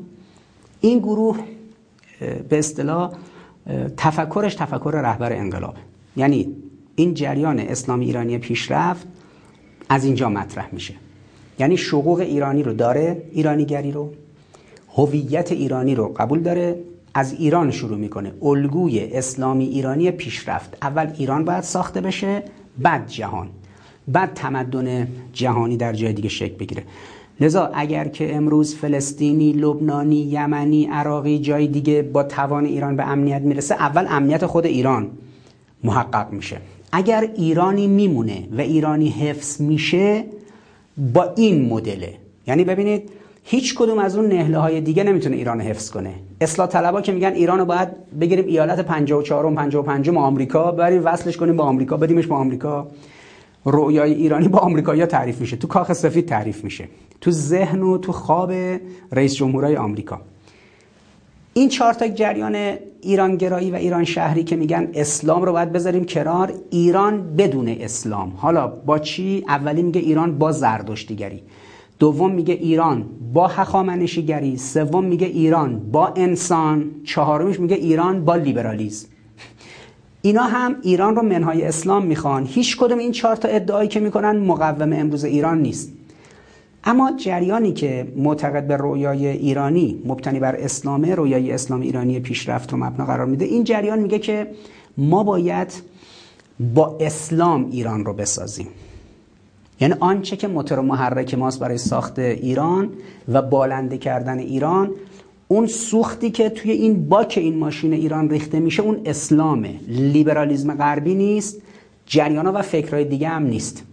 این 0.81 0.99
گروه 0.99 1.39
به 2.49 2.59
اصطلاح 2.59 3.11
تفکرش 3.97 4.55
تفکر 4.55 4.91
رهبر 5.03 5.33
انقلاب. 5.33 5.75
یعنی 6.15 6.55
این 6.95 7.13
جریان 7.13 7.59
اسلامی 7.59 8.05
ایرانی 8.05 8.37
پیشرفت 8.37 9.07
از 9.89 10.05
اینجا 10.05 10.29
مطرح 10.29 10.69
میشه. 10.71 10.93
یعنی 11.59 11.77
شقوق 11.77 12.19
ایرانی 12.19 12.63
رو 12.63 12.73
داره 12.73 13.21
ایرانیگری 13.31 13.91
رو. 13.91 14.13
هویت 14.95 15.51
ایرانی 15.51 15.95
رو 15.95 16.13
قبول 16.17 16.39
داره. 16.39 16.79
از 17.13 17.33
ایران 17.33 17.71
شروع 17.71 17.97
می‌کنه. 17.97 18.33
الگوی 18.41 18.99
اسلامی 18.99 19.65
ایرانی 19.65 20.11
پیشرفت. 20.11 20.77
اول 20.81 21.11
ایران 21.17 21.45
باید 21.45 21.63
ساخته 21.63 22.01
بشه 22.01 22.43
بعد 22.77 23.07
جهان. 23.07 23.49
بعد 24.07 24.33
تمدن 24.33 25.07
جهانی 25.33 25.77
در 25.77 25.93
جای 25.93 26.13
دیگه 26.13 26.29
شکل 26.29 26.55
بگیره. 26.55 26.83
لذا 27.39 27.71
اگر 27.73 28.07
که 28.07 28.35
امروز 28.35 28.75
فلسطینی، 28.75 29.53
لبنانی، 29.53 30.15
یمنی، 30.15 30.85
عراقی 30.85 31.39
جای 31.39 31.67
دیگه 31.67 32.01
با 32.01 32.23
توان 32.23 32.65
ایران 32.65 32.95
به 32.95 33.07
امنیت 33.07 33.41
می‌رسه 33.41 33.75
اول 33.75 34.05
امنیت 34.09 34.45
خود 34.45 34.65
ایران 34.65 35.07
محقق 35.83 36.31
میشه. 36.31 36.57
اگر 36.91 37.29
ایرانی 37.35 37.87
میمونه 37.87 38.47
و 38.57 38.61
ایرانی 38.61 39.09
حفظ 39.09 39.61
میشه 39.61 40.23
با 41.13 41.33
این 41.35 41.69
مدله 41.69 42.13
یعنی 42.47 42.63
ببینید 42.63 43.09
هیچ 43.43 43.75
کدوم 43.75 43.97
از 43.97 44.17
اون 44.17 44.27
نهله 44.27 44.57
های 44.57 44.81
دیگه 44.81 45.03
نمی‌تونه 45.03 45.35
ایران 45.35 45.61
حفظ 45.61 45.89
کنه. 45.91 46.13
اصلاح 46.41 46.67
طلبا 46.67 47.01
که 47.01 47.11
میگن 47.11 47.33
ایران 47.33 47.59
رو 47.59 47.65
باید 47.65 47.89
بگیریم 48.19 48.45
ایالت 48.47 48.79
54 48.79 49.49
م 49.49 49.55
55 49.55 50.09
م 50.09 50.17
آمریکا 50.17 50.71
بریم 50.71 51.05
وصلش 51.05 51.37
کنیم 51.37 51.55
با 51.57 51.63
آمریکا 51.63 51.97
بدیمش 51.97 52.27
با 52.27 52.35
آمریکا. 52.35 52.87
رویای 53.65 54.13
ایرانی 54.13 54.47
با 54.47 54.59
آمریکایی‌ها 54.59 55.07
تعریف 55.07 55.41
میشه. 55.41 55.57
تو 55.57 55.67
کاخ 55.67 55.93
سفید 55.93 56.25
تعریف 56.25 56.63
میشه. 56.63 56.87
تو 57.21 57.31
ذهن 57.31 57.81
و 57.81 57.97
تو 57.97 58.11
خواب 58.11 58.53
رئیس 59.11 59.35
جمهورهای 59.35 59.75
آمریکا. 59.75 60.21
این 61.53 61.69
چهار 61.69 61.93
تا 61.93 62.07
جریان 62.07 62.55
ایرانگرایی 63.01 63.71
و 63.71 63.75
ایران 63.75 64.03
شهری 64.03 64.43
که 64.43 64.55
میگن 64.55 64.89
اسلام 64.93 65.41
رو 65.41 65.51
باید 65.51 65.71
بذاریم 65.71 66.05
کنار 66.05 66.53
ایران 66.69 67.35
بدون 67.35 67.67
اسلام. 67.67 68.33
حالا 68.37 68.67
با 68.67 68.99
چی؟ 68.99 69.45
اولی 69.47 69.81
میگه 69.81 70.01
ایران 70.01 70.37
با 70.37 70.51
زردشتیگری 70.51 71.41
دوم 71.99 72.31
میگه 72.31 72.53
ایران 72.53 73.05
با 73.33 73.47
هخامنشیگری. 73.47 74.57
سوم 74.57 75.05
میگه 75.05 75.27
ایران 75.27 75.79
با 75.91 76.07
انسان. 76.07 76.91
چهارمش 77.03 77.59
میگه 77.59 77.75
ایران 77.75 78.25
با 78.25 78.35
لیبرالیزم 78.35 79.07
اینا 80.25 80.43
هم 80.43 80.75
ایران 80.81 81.15
رو 81.15 81.21
منهای 81.21 81.63
اسلام 81.63 82.05
می‌خوان. 82.05 82.45
هیچ 82.45 82.77
کدوم 82.77 82.97
این 82.97 83.11
چهار 83.11 83.35
تا 83.35 83.47
ادعایی 83.47 83.89
که 83.89 83.99
می‌کنن 83.99 84.37
مقوم 84.37 84.93
امروز 84.93 85.23
ایران 85.23 85.61
نیست. 85.61 85.91
اما 86.83 87.11
جریانی 87.17 87.73
که 87.73 88.07
معتقد 88.15 88.67
به 88.67 88.77
رویای 88.77 89.27
ایرانی 89.27 90.01
مبتنی 90.05 90.39
بر 90.39 90.55
اسلامه 90.55 91.15
رویای 91.15 91.51
اسلام 91.51 91.81
ایرانی 91.81 92.19
پیشرفت 92.19 92.71
رو 92.71 92.77
مبنا 92.77 93.05
قرار 93.05 93.25
میده 93.25 93.45
این 93.45 93.63
جریان 93.63 93.99
میگه 93.99 94.19
که 94.19 94.47
ما 94.97 95.23
باید 95.23 95.73
با 96.59 96.97
اسلام 97.01 97.69
ایران 97.71 98.05
رو 98.05 98.13
بسازیم. 98.13 98.67
یعنی 99.79 99.93
آنچه 99.99 100.37
که 100.37 100.47
موتور 100.47 100.79
محرک 100.79 101.33
ماست 101.33 101.59
برای 101.59 101.77
ساخت 101.77 102.19
ایران 102.19 102.89
و 103.27 103.41
بالنده 103.41 103.97
کردن 103.97 104.39
ایران 104.39 104.91
اون 105.53 105.67
سوختی 105.67 106.31
که 106.31 106.49
توی 106.49 106.71
این 106.71 107.09
باک 107.09 107.33
این 107.37 107.57
ماشین 107.57 107.93
ایران 107.93 108.29
ریخته 108.29 108.59
میشه 108.59 108.83
اون 108.83 109.01
اسلامه. 109.05 109.75
لیبرالیزم 109.87 110.75
غربی 110.75 111.15
نیست 111.15 111.61
جریانا 112.05 112.51
و 112.55 112.61
فکرهای 112.61 113.05
دیگه 113.05 113.27
هم 113.27 113.43
نیست. 113.43 113.83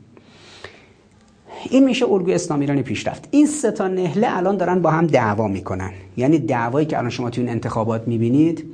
این 1.71 1.85
میشه 1.85 2.13
الگوی 2.13 2.35
اسلام 2.35 2.61
ایرانی 2.61 2.83
پیشرفت. 2.83 3.29
این 3.31 3.47
سه 3.47 3.71
تا 3.71 3.89
نهله 3.89 4.37
الان 4.37 4.57
دارن 4.57 4.83
با 4.83 4.91
هم 4.91 5.07
دعوا 5.07 5.49
می‌کنن. 5.49 5.91
یعنی 6.17 6.39
دعوایی 6.39 6.87
که 6.87 6.99
الان 6.99 7.11
شما 7.11 7.31
توی 7.31 7.45
این 7.45 7.53
انتخابات 7.53 8.09
می‌بینید 8.09 8.65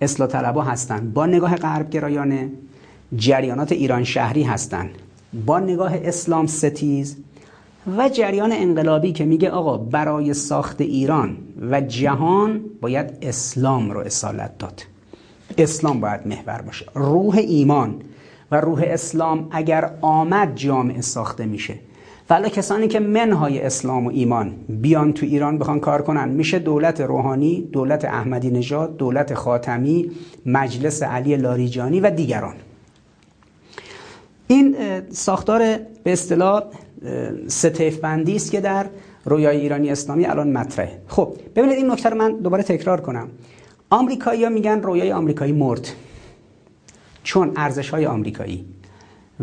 اصلاح 0.00 0.28
طلبا 0.28 0.62
هستن. 0.62 1.10
با 1.14 1.26
نگاه 1.26 1.56
غرب 1.56 1.90
گرایانه 1.90 2.50
جریانات 3.16 3.72
ایران 3.72 4.04
شهری 4.04 4.42
هستن. 4.42 4.90
با 5.46 5.58
نگاه 5.58 5.94
اسلام 5.94 6.46
ستیز 6.46 7.16
و 7.86 8.08
جریان 8.08 8.52
انقلابی 8.52 9.12
که 9.12 9.24
میگه 9.24 9.50
آقا 9.50 9.76
برای 9.76 10.34
ساخت 10.34 10.80
ایران 10.80 11.36
و 11.70 11.80
جهان 11.80 12.60
باید 12.80 13.18
اسلام 13.22 13.90
رو 13.90 14.00
اصالت 14.00 14.58
داد. 14.58 14.82
اسلام 15.58 16.00
باید 16.00 16.26
محور 16.26 16.62
باشه. 16.62 16.86
روح 16.94 17.36
ایمان 17.36 18.02
و 18.50 18.60
روح 18.60 18.82
اسلام 18.86 19.48
اگر 19.50 19.90
آمد 20.00 20.56
جامعه 20.56 21.00
ساخته 21.00 21.46
میشه 21.46 21.74
ولی 22.30 22.50
کسانی 22.50 22.88
که 22.88 23.00
منهای 23.00 23.60
اسلام 23.60 24.06
و 24.06 24.10
ایمان 24.10 24.54
بیان 24.68 25.12
تو 25.12 25.26
ایران 25.26 25.58
بخوان 25.58 25.80
کار 25.80 26.02
کنن 26.02 26.28
میشه 26.28 26.58
دولت 26.58 27.00
روحانی، 27.00 27.68
دولت 27.72 28.04
احمدی 28.04 28.50
نژاد، 28.50 28.96
دولت 28.96 29.34
خاتمی، 29.34 30.10
مجلس 30.46 31.02
علی 31.02 31.36
لاریجانی 31.36 32.00
و 32.00 32.10
دیگران. 32.10 32.54
این 34.46 34.76
ساختار 35.10 35.58
به 36.04 36.12
اصطلاح 36.12 36.62
ستیف 37.48 37.98
بندی 37.98 38.36
است 38.36 38.50
که 38.50 38.60
در 38.60 38.86
رویای 39.24 39.60
ایرانی 39.60 39.90
اسلامی 39.90 40.26
الان 40.26 40.52
مطرحه. 40.52 41.02
خب 41.08 41.36
ببینید 41.56 41.76
این 41.76 41.90
نکته 41.90 42.08
رو 42.08 42.16
من 42.16 42.32
دوباره 42.32 42.62
تکرار 42.62 43.00
کنم. 43.00 43.28
آمریکایی‌ها 43.90 44.50
میگن 44.50 44.82
رویای 44.82 45.12
آمریکایی 45.12 45.52
مرد. 45.52 45.88
چون 47.22 47.52
ارزش 47.56 47.90
های 47.90 48.06
آمریکایی 48.06 48.64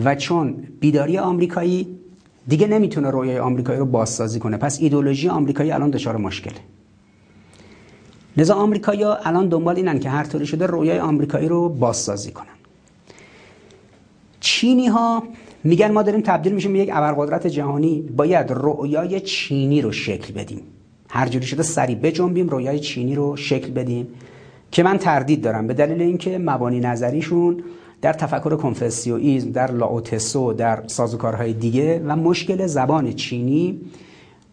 و 0.03 0.15
چون 0.15 0.67
بیداری 0.79 1.17
آمریکایی 1.17 1.99
دیگه 2.47 2.67
نمی‌تونه 2.67 3.09
رویای 3.09 3.39
آمریکایی 3.39 3.79
رو 3.79 3.85
بازسازی 3.85 4.39
کنه. 4.39 4.57
پس 4.57 4.79
ایدولوژی 4.79 5.29
آمریکایی 5.29 5.71
الان 5.71 5.89
دچار 5.89 6.17
مشکله 6.17 6.57
لذا 8.38 8.55
آمریکایی‌ها 8.55 9.15
الان 9.15 9.49
دنبال 9.49 9.75
اینن 9.75 9.99
که 9.99 10.09
هر 10.09 10.23
طوری 10.23 10.45
شده 10.45 10.65
رویای 10.65 10.99
آمریکایی 10.99 11.47
رو 11.47 11.69
بازسازی 11.69 12.31
کنن. 12.31 12.47
چینی 14.39 14.88
ها 14.88 15.23
میگن 15.63 15.91
ما 15.91 16.03
داریم 16.03 16.21
تبدیل 16.21 16.53
میشیم 16.53 16.73
به 16.73 16.79
یک 16.79 16.89
ابرقدرت 16.93 17.47
جهانی. 17.47 18.01
باید 18.01 18.51
رویای 18.51 19.19
چینی 19.19 19.81
رو 19.81 19.91
شکل 19.91 20.33
بدیم. 20.33 20.61
هر 21.09 21.27
جوری 21.27 21.45
شده 21.45 21.63
سری 21.63 21.95
بجنبیم 21.95 22.49
رویای 22.49 22.79
چینی 22.79 23.15
رو 23.15 23.35
شکل 23.35 23.71
بدیم. 23.71 24.07
که 24.71 24.83
من 24.83 24.97
تردید 24.97 25.41
دارم. 25.41 25.67
به 25.67 25.73
دلیل 25.73 26.01
اینکه 26.01 26.38
مبانی 26.38 26.79
نظریشون 26.79 27.63
در 28.01 28.13
تفکر 28.13 28.55
کنفسیویسم 28.55 29.51
در 29.51 29.71
لاوتسو 29.71 30.53
در 30.53 30.83
سازوکارهای 30.88 31.53
دیگه 31.53 32.01
و 32.05 32.15
مشکل 32.15 32.67
زبان 32.67 33.13
چینی 33.13 33.81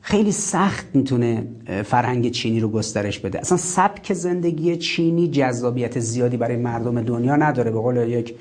خیلی 0.01 0.33
سخت 0.33 0.87
می‌تونه 0.95 1.47
فرهنگ 1.85 2.31
چینی 2.31 2.61
رو 2.61 2.69
گسترش 2.69 3.19
بده. 3.19 3.41
اصلا 3.41 3.59
سبک 3.59 4.13
زندگی 4.13 4.77
چینی 4.77 5.29
جذابیت 5.29 5.99
زیادی 5.99 6.37
برای 6.37 6.57
مردم 6.57 7.03
دنیا 7.03 7.37
نداره. 7.37 7.71
به 7.71 7.81
قول 7.81 7.97
یک 8.09 8.35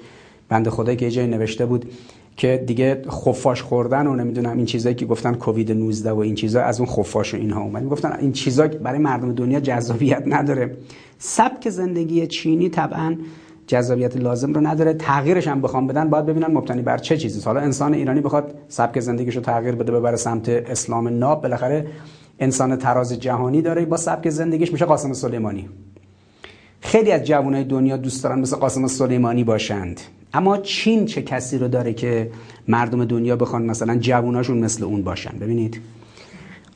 بنده 0.50 0.70
خدایی 0.70 0.98
که 0.98 1.06
یه 1.06 1.12
جایی 1.12 1.28
نوشته 1.28 1.66
بود 1.66 1.86
که 2.38 2.64
دیگه 2.68 3.02
خفاش 3.10 3.62
خوردن 3.62 4.08
و 4.08 4.16
نمی‌دونم 4.16 4.58
این 4.58 4.66
چیزایی 4.66 4.96
که 4.96 5.06
گفتن 5.06 5.34
کووید 5.34 5.72
19 5.72 6.12
و 6.12 6.18
این 6.20 6.36
چیزا 6.36 6.62
از 6.62 6.80
اون 6.80 6.90
خفاش 6.90 7.34
و 7.34 7.38
اینها 7.38 7.62
اومد. 7.62 7.86
گفتن 7.86 8.18
این 8.20 8.32
چیزا 8.32 8.68
برای 8.68 9.00
مردم 9.00 9.34
دنیا 9.34 9.60
جذابیت 9.60 10.24
نداره. 10.26 10.78
سبک 11.18 11.70
زندگی 11.70 12.28
چینی 12.28 12.70
طبعا 12.70 13.16
جذابیت 13.68 14.18
لازم 14.18 14.54
رو 14.54 14.62
نداره. 14.62 14.94
تغییرش 14.94 15.48
هم 15.48 15.62
بخوام 15.62 15.88
بدن 15.88 16.10
باید 16.10 16.26
ببینن 16.26 16.48
مبتنی 16.48 16.82
بر 16.82 16.98
چه 16.98 17.18
چیزی. 17.18 17.42
حالا 17.42 17.60
انسان 17.60 17.94
ایرانی 17.94 18.22
بخواد 18.22 18.56
سبک 18.68 19.00
زندگیش 19.00 19.36
رو 19.36 19.42
تغییر 19.42 19.76
بده 19.76 19.92
ببره 19.92 20.16
سمت 20.16 20.50
اسلام 20.50 21.08
ناب 21.08 21.42
بالاخره 21.42 21.88
انسان 22.40 22.76
تراز 22.76 23.14
جهانی 23.14 23.62
داره 23.62 23.86
با 23.86 23.98
سبک 23.98 24.30
زندگیش 24.30 24.72
میشه 24.72 24.86
قاسم 24.86 25.14
سلیمانی. 25.14 25.70
خیلی 26.82 27.12
از 27.12 27.24
جوانای 27.24 27.64
دنیا 27.64 27.98
دوست 27.98 28.24
دارن 28.24 28.40
مثل 28.40 28.56
قاسم 28.56 28.88
سلیمانی 28.88 29.44
باشند. 29.44 30.02
اما 30.34 30.58
چین 30.58 31.06
چه 31.06 31.22
کسی 31.22 31.58
رو 31.58 31.68
داره 31.68 31.94
که 31.94 32.32
مردم 32.68 33.06
دنیا 33.06 33.36
بخوان 33.36 33.66
مثلا 33.66 33.98
جووناشون 33.98 34.58
مثل 34.58 34.84
اون 34.84 35.04
باشن؟ 35.04 35.40
ببینید. 35.40 35.82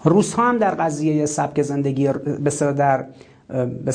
روس 0.03 0.34
ها 0.34 0.49
هم 0.49 0.57
در 0.57 0.72
قضیه 0.72 1.26
سبک 1.26 1.61
زندگی 1.61 2.10
به 2.44 2.52
در 2.60 3.06
به 3.86 3.94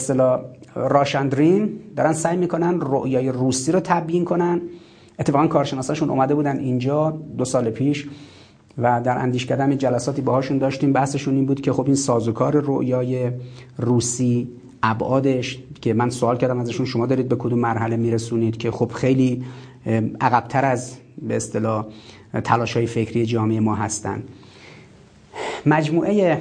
راشندرین 0.75 1.71
دارن 1.97 2.13
سعی 2.13 2.37
می‌کنن 2.37 2.81
رؤیای 2.81 3.29
روسی 3.29 3.73
رو 3.73 3.81
تبیین 3.81 4.25
کنن. 4.25 4.61
اتفاقا 5.19 5.47
کارشناساشون 5.47 6.11
اومده 6.11 6.35
بودن 6.35 6.59
اینجا 6.59 7.11
دو 7.39 7.45
سال 7.45 7.71
پیش 7.71 8.09
و 8.79 9.01
در 9.05 9.19
اندیش 9.19 9.47
کردن 9.47 9.79
جلساتی 9.79 10.23
باهاشون 10.23 10.59
داشتیم. 10.59 10.93
بحثشون 10.93 11.35
این 11.35 11.47
بود 11.47 11.61
که 11.61 11.73
خب 11.73 11.87
این 11.87 11.95
سازوکار 11.95 12.65
رؤیای 12.67 13.31
روسی 13.79 14.49
ابعادش 14.91 15.59
که 15.81 15.95
من 15.95 16.11
سوال 16.11 16.37
کردم 16.37 16.59
ازشون 16.59 16.87
شما 16.87 17.07
دارید 17.07 17.29
به 17.29 17.37
کدوم 17.37 17.59
مرحله 17.59 17.97
میرسونید 17.97 18.57
که 18.57 18.71
خب 18.71 18.93
خیلی 18.93 19.45
عقبتر 20.21 20.65
از 20.65 20.97
به 21.29 21.37
اصطلاح 21.37 21.87
تلاش 22.45 22.77
های 22.77 22.87
فکری 22.87 23.27
جامعه 23.27 23.61
ما 23.61 23.75
هستن. 23.75 24.23
مجموعه 25.67 26.41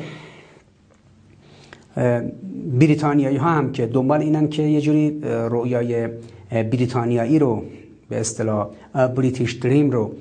بریتانیایی 2.80 3.38
ها 3.38 3.50
هم 3.50 3.72
که 3.72 3.86
دنبال 3.86 4.22
اینن 4.22 4.50
که 4.50 4.64
یه 4.64 4.82
جوری 4.82 5.22
رویای 5.24 6.10
بریتانیایی 6.52 7.40
رو 7.40 7.64
به 8.10 8.20
اصطلاح 8.20 8.68
بریتیش 8.94 9.54
دریم 9.54 9.92
رو 9.92 10.12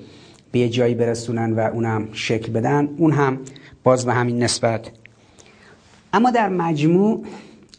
به 0.52 0.58
یه 0.58 0.68
جایی 0.68 0.94
برسونن 0.94 1.52
و 1.52 1.60
اونم 1.60 2.08
شکل 2.12 2.52
بدن 2.52 2.88
اون 2.96 3.12
هم 3.12 3.38
باز 3.84 4.06
به 4.06 4.12
همین 4.12 4.42
نسبت. 4.42 4.90
اما 6.12 6.30
در 6.30 6.48
مجموع 6.48 7.24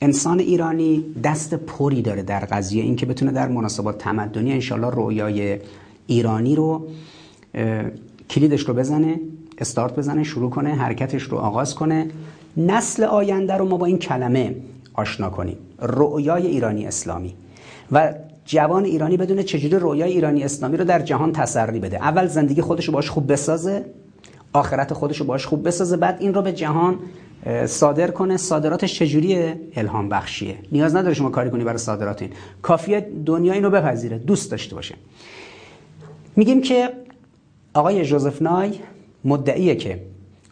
انسان 0.01 0.39
ایرانی 0.39 1.05
دست 1.23 1.53
پری 1.53 2.01
داره 2.01 2.23
در 2.23 2.39
قضیه 2.39 2.83
این 2.83 2.95
که 2.95 3.05
بتونه 3.05 3.31
در 3.31 3.47
مناسبات 3.47 3.97
تمدنی 3.97 4.53
انشالله 4.53 4.89
رویای 4.89 5.59
ایرانی 6.07 6.55
رو 6.55 6.87
کلیدش 8.29 8.61
رو 8.61 8.73
بزنه 8.73 9.19
استارت 9.57 9.95
بزنه 9.95 10.23
شروع 10.23 10.49
کنه 10.49 10.75
حرکتش 10.75 11.23
رو 11.23 11.37
آغاز 11.37 11.75
کنه. 11.75 12.07
نسل 12.57 13.03
آینده 13.03 13.53
رو 13.53 13.65
ما 13.65 13.77
با 13.77 13.85
این 13.85 13.97
کلمه 13.97 14.55
آشنا 14.93 15.29
کنیم. 15.29 15.57
رویای 15.79 16.47
ایرانی 16.47 16.87
اسلامی. 16.87 17.35
و 17.91 18.13
جوان 18.45 18.85
ایرانی 18.85 19.17
بدونه 19.17 19.43
چجوری 19.43 19.75
رویای 19.75 20.11
ایرانی 20.11 20.43
اسلامی 20.43 20.77
رو 20.77 20.85
در 20.85 20.99
جهان 20.99 21.31
تسری 21.31 21.79
بده. 21.79 21.97
اول 21.97 22.27
زندگی 22.27 22.61
خودش 22.61 22.85
رو 22.85 22.93
باش 22.93 23.09
خوب 23.09 23.31
بسازه 23.31 23.85
آخرت 24.53 24.93
خودش 24.93 25.17
رو 25.17 25.25
باش 25.25 25.45
خوب 25.45 25.67
بسازه 25.67 25.97
بعد 25.97 26.17
این 26.19 26.33
رو 26.33 26.41
به 26.41 26.53
جهان 26.53 26.99
صادر 27.65 28.11
کنه. 28.11 28.37
صادراتش 28.37 28.99
چجوریه 28.99 29.59
الهام 29.75 30.09
بخشیه؟ 30.09 30.55
نیاز 30.71 30.95
نداره 30.95 31.13
شما 31.13 31.29
کاری 31.29 31.49
کنی 31.49 31.63
برای 31.63 31.77
صادرات 31.77 32.21
این. 32.21 32.31
کافیه 32.61 33.09
دنیا 33.25 33.53
اینو 33.53 33.69
بپذیره. 33.69 34.17
دوست 34.17 34.51
داشته 34.51 34.75
باشه. 34.75 34.95
میگیم 36.35 36.61
که 36.61 36.89
آقای 37.73 38.05
جوزف 38.05 38.41
نای 38.41 38.71
مدعیه 39.25 39.75
که 39.75 40.01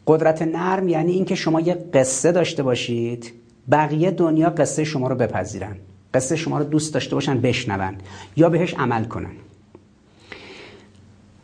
قدرت 0.07 0.41
نرم 0.41 0.89
یعنی 0.89 1.11
اینکه 1.11 1.35
شما 1.35 1.61
یه 1.61 1.73
قصه 1.93 2.31
داشته 2.31 2.63
باشید 2.63 3.33
بقیه 3.71 4.11
دنیا 4.11 4.49
قصه 4.49 4.83
شما 4.83 5.07
رو 5.07 5.15
بپذیرن. 5.15 5.75
قصه 6.13 6.35
شما 6.35 6.57
رو 6.57 6.63
دوست 6.63 6.93
داشته 6.93 7.15
باشن 7.15 7.41
بشنون 7.41 7.95
یا 8.35 8.49
بهش 8.49 8.73
عمل 8.73 9.03
کنن. 9.03 9.31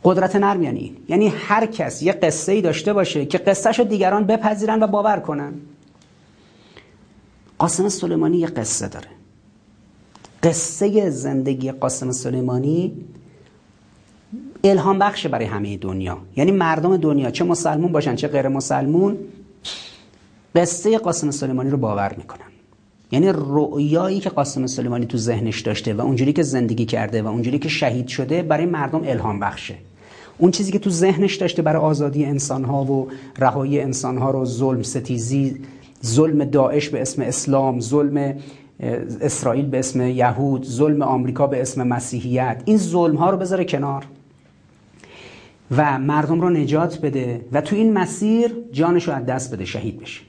قدرت 0.04 0.36
نرم 0.36 0.62
یعنی. 0.62 0.96
یعنی 1.08 1.28
هر 1.28 1.66
کس 1.66 2.02
یه 2.02 2.12
قصه 2.12 2.52
ای 2.52 2.60
داشته 2.60 2.92
باشه 2.92 3.26
که 3.26 3.38
قصهش 3.38 3.78
رو 3.78 3.84
دیگران 3.84 4.24
بپذیرن 4.24 4.82
و 4.82 4.86
باور 4.86 5.20
کنن. 5.20 5.52
قاسم 7.58 7.88
سلیمانی 7.88 8.38
یه 8.38 8.46
قصه 8.46 8.88
داره. 8.88 9.08
قصه 10.42 11.10
زندگی 11.10 11.72
قاسم 11.72 12.12
سلیمانی 12.12 12.92
الهام 14.64 14.98
بخشه 14.98 15.28
برای 15.28 15.44
همه 15.44 15.76
دنیا. 15.76 16.18
یعنی 16.36 16.50
مردم 16.52 16.96
دنیا 16.96 17.30
چه 17.30 17.44
مسلمون 17.44 17.92
باشن 17.92 18.16
چه 18.16 18.28
غیر 18.28 18.48
مسلمون 18.48 19.18
قصه 20.54 20.98
قاسم 20.98 21.30
سلیمانی 21.30 21.70
رو 21.70 21.76
باور 21.76 22.14
می‌کنن. 22.16 22.46
یعنی 23.12 23.32
رؤیایی 23.34 24.20
که 24.20 24.30
قاسم 24.30 24.66
سلیمانی 24.66 25.06
تو 25.06 25.18
ذهنش 25.18 25.60
داشته 25.60 25.94
و 25.94 26.00
اونجوری 26.00 26.32
که 26.32 26.42
زندگی 26.42 26.84
کرده 26.84 27.22
و 27.22 27.26
اونجوری 27.26 27.58
که 27.58 27.68
شهید 27.68 28.08
شده 28.08 28.42
برای 28.42 28.66
مردم 28.66 29.02
الهام 29.04 29.40
بخشه. 29.40 29.74
اون 30.40 30.50
چیزی 30.50 30.72
که 30.72 30.78
تو 30.78 30.90
ذهنش 30.90 31.36
داشته 31.36 31.62
برای 31.62 31.82
آزادی 31.82 32.24
انسانها 32.24 32.84
و 32.84 33.08
رهایی 33.38 33.80
انسانها 33.80 34.30
رو 34.30 34.44
ظلم 34.44 34.82
ستیزی 34.82 35.56
ظلم 36.06 36.44
داعش 36.44 36.88
به 36.88 37.02
اسم 37.02 37.22
اسلام 37.22 37.80
ظلم 37.80 38.34
اسرائیل 39.20 39.66
به 39.66 39.78
اسم 39.78 40.00
یهود 40.00 40.66
ظلم 40.66 41.02
آمریکا 41.02 41.46
به 41.46 41.60
اسم 41.60 41.86
مسیحیت 41.86 42.62
این 42.64 42.76
ظلم 42.76 43.16
ها 43.16 43.30
رو 43.30 43.36
بذاره 43.36 43.64
کنار 43.64 44.06
و 45.76 45.98
مردم 45.98 46.40
رو 46.40 46.50
نجات 46.50 47.00
بده 47.00 47.46
و 47.52 47.60
تو 47.60 47.76
این 47.76 47.92
مسیر 47.92 48.56
جانش 48.72 49.08
رو 49.08 49.14
از 49.14 49.26
دست 49.26 49.54
بده 49.54 49.64
شهید 49.64 50.00
بشه. 50.00 50.20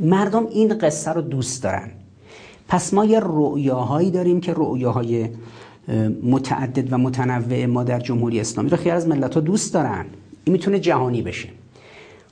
مردم 0.00 0.46
این 0.46 0.78
قصه 0.78 1.10
رو 1.10 1.20
دوست 1.20 1.62
دارن. 1.62 1.90
پس 2.68 2.94
ما 2.94 3.04
یه 3.04 3.20
رؤیاهایی 3.22 4.10
داریم 4.10 4.40
که 4.40 4.54
رؤیاهای 4.56 5.28
متعدد 6.22 6.92
و 6.92 6.98
متنوع 6.98 7.66
ما 7.66 7.84
در 7.84 8.00
جمهوری 8.00 8.40
اسلامی 8.40 8.70
رو 8.70 8.76
خیلی 8.76 8.90
از 8.90 9.08
ملت 9.08 9.34
ها 9.34 9.40
دوست 9.40 9.74
دارن. 9.74 10.04
این 10.44 10.52
می‌تونه 10.52 10.78
جهانی 10.78 11.22
بشه. 11.22 11.48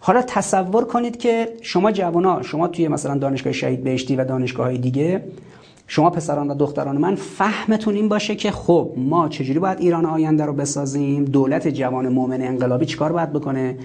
حالا 0.01 0.22
تصور 0.22 0.85
کنید 0.85 1.16
که 1.16 1.48
شما 1.62 1.93
جوانا 1.93 2.43
شما 2.43 2.68
توی 2.68 2.89
مثلا 2.89 3.18
دانشگاه 3.18 3.52
شهید 3.52 3.85
بهشتی 3.85 4.16
و 4.16 4.24
دانشگاه 4.24 4.66
های 4.66 4.78
دیگه 4.78 5.24
شما 5.86 6.10
پسران 6.10 6.51
و 6.51 6.55
دختران 6.55 6.98
من 6.98 7.14
فهمتون 7.14 7.94
این 7.94 8.09
باشه 8.09 8.35
که 8.35 8.51
خب 8.51 8.93
ما 8.97 9.28
چجوری 9.28 9.59
باید 9.59 9.81
ایران 9.81 10.06
آینده 10.06 10.44
رو 10.44 10.52
بسازیم؟ 10.52 11.24
دولت 11.24 11.68
جوان 11.68 12.09
مؤمن 12.09 12.43
انقلابی 12.43 12.86
چیکار 12.86 13.12
باید 13.12 13.32
بکنه؟ 13.32 13.78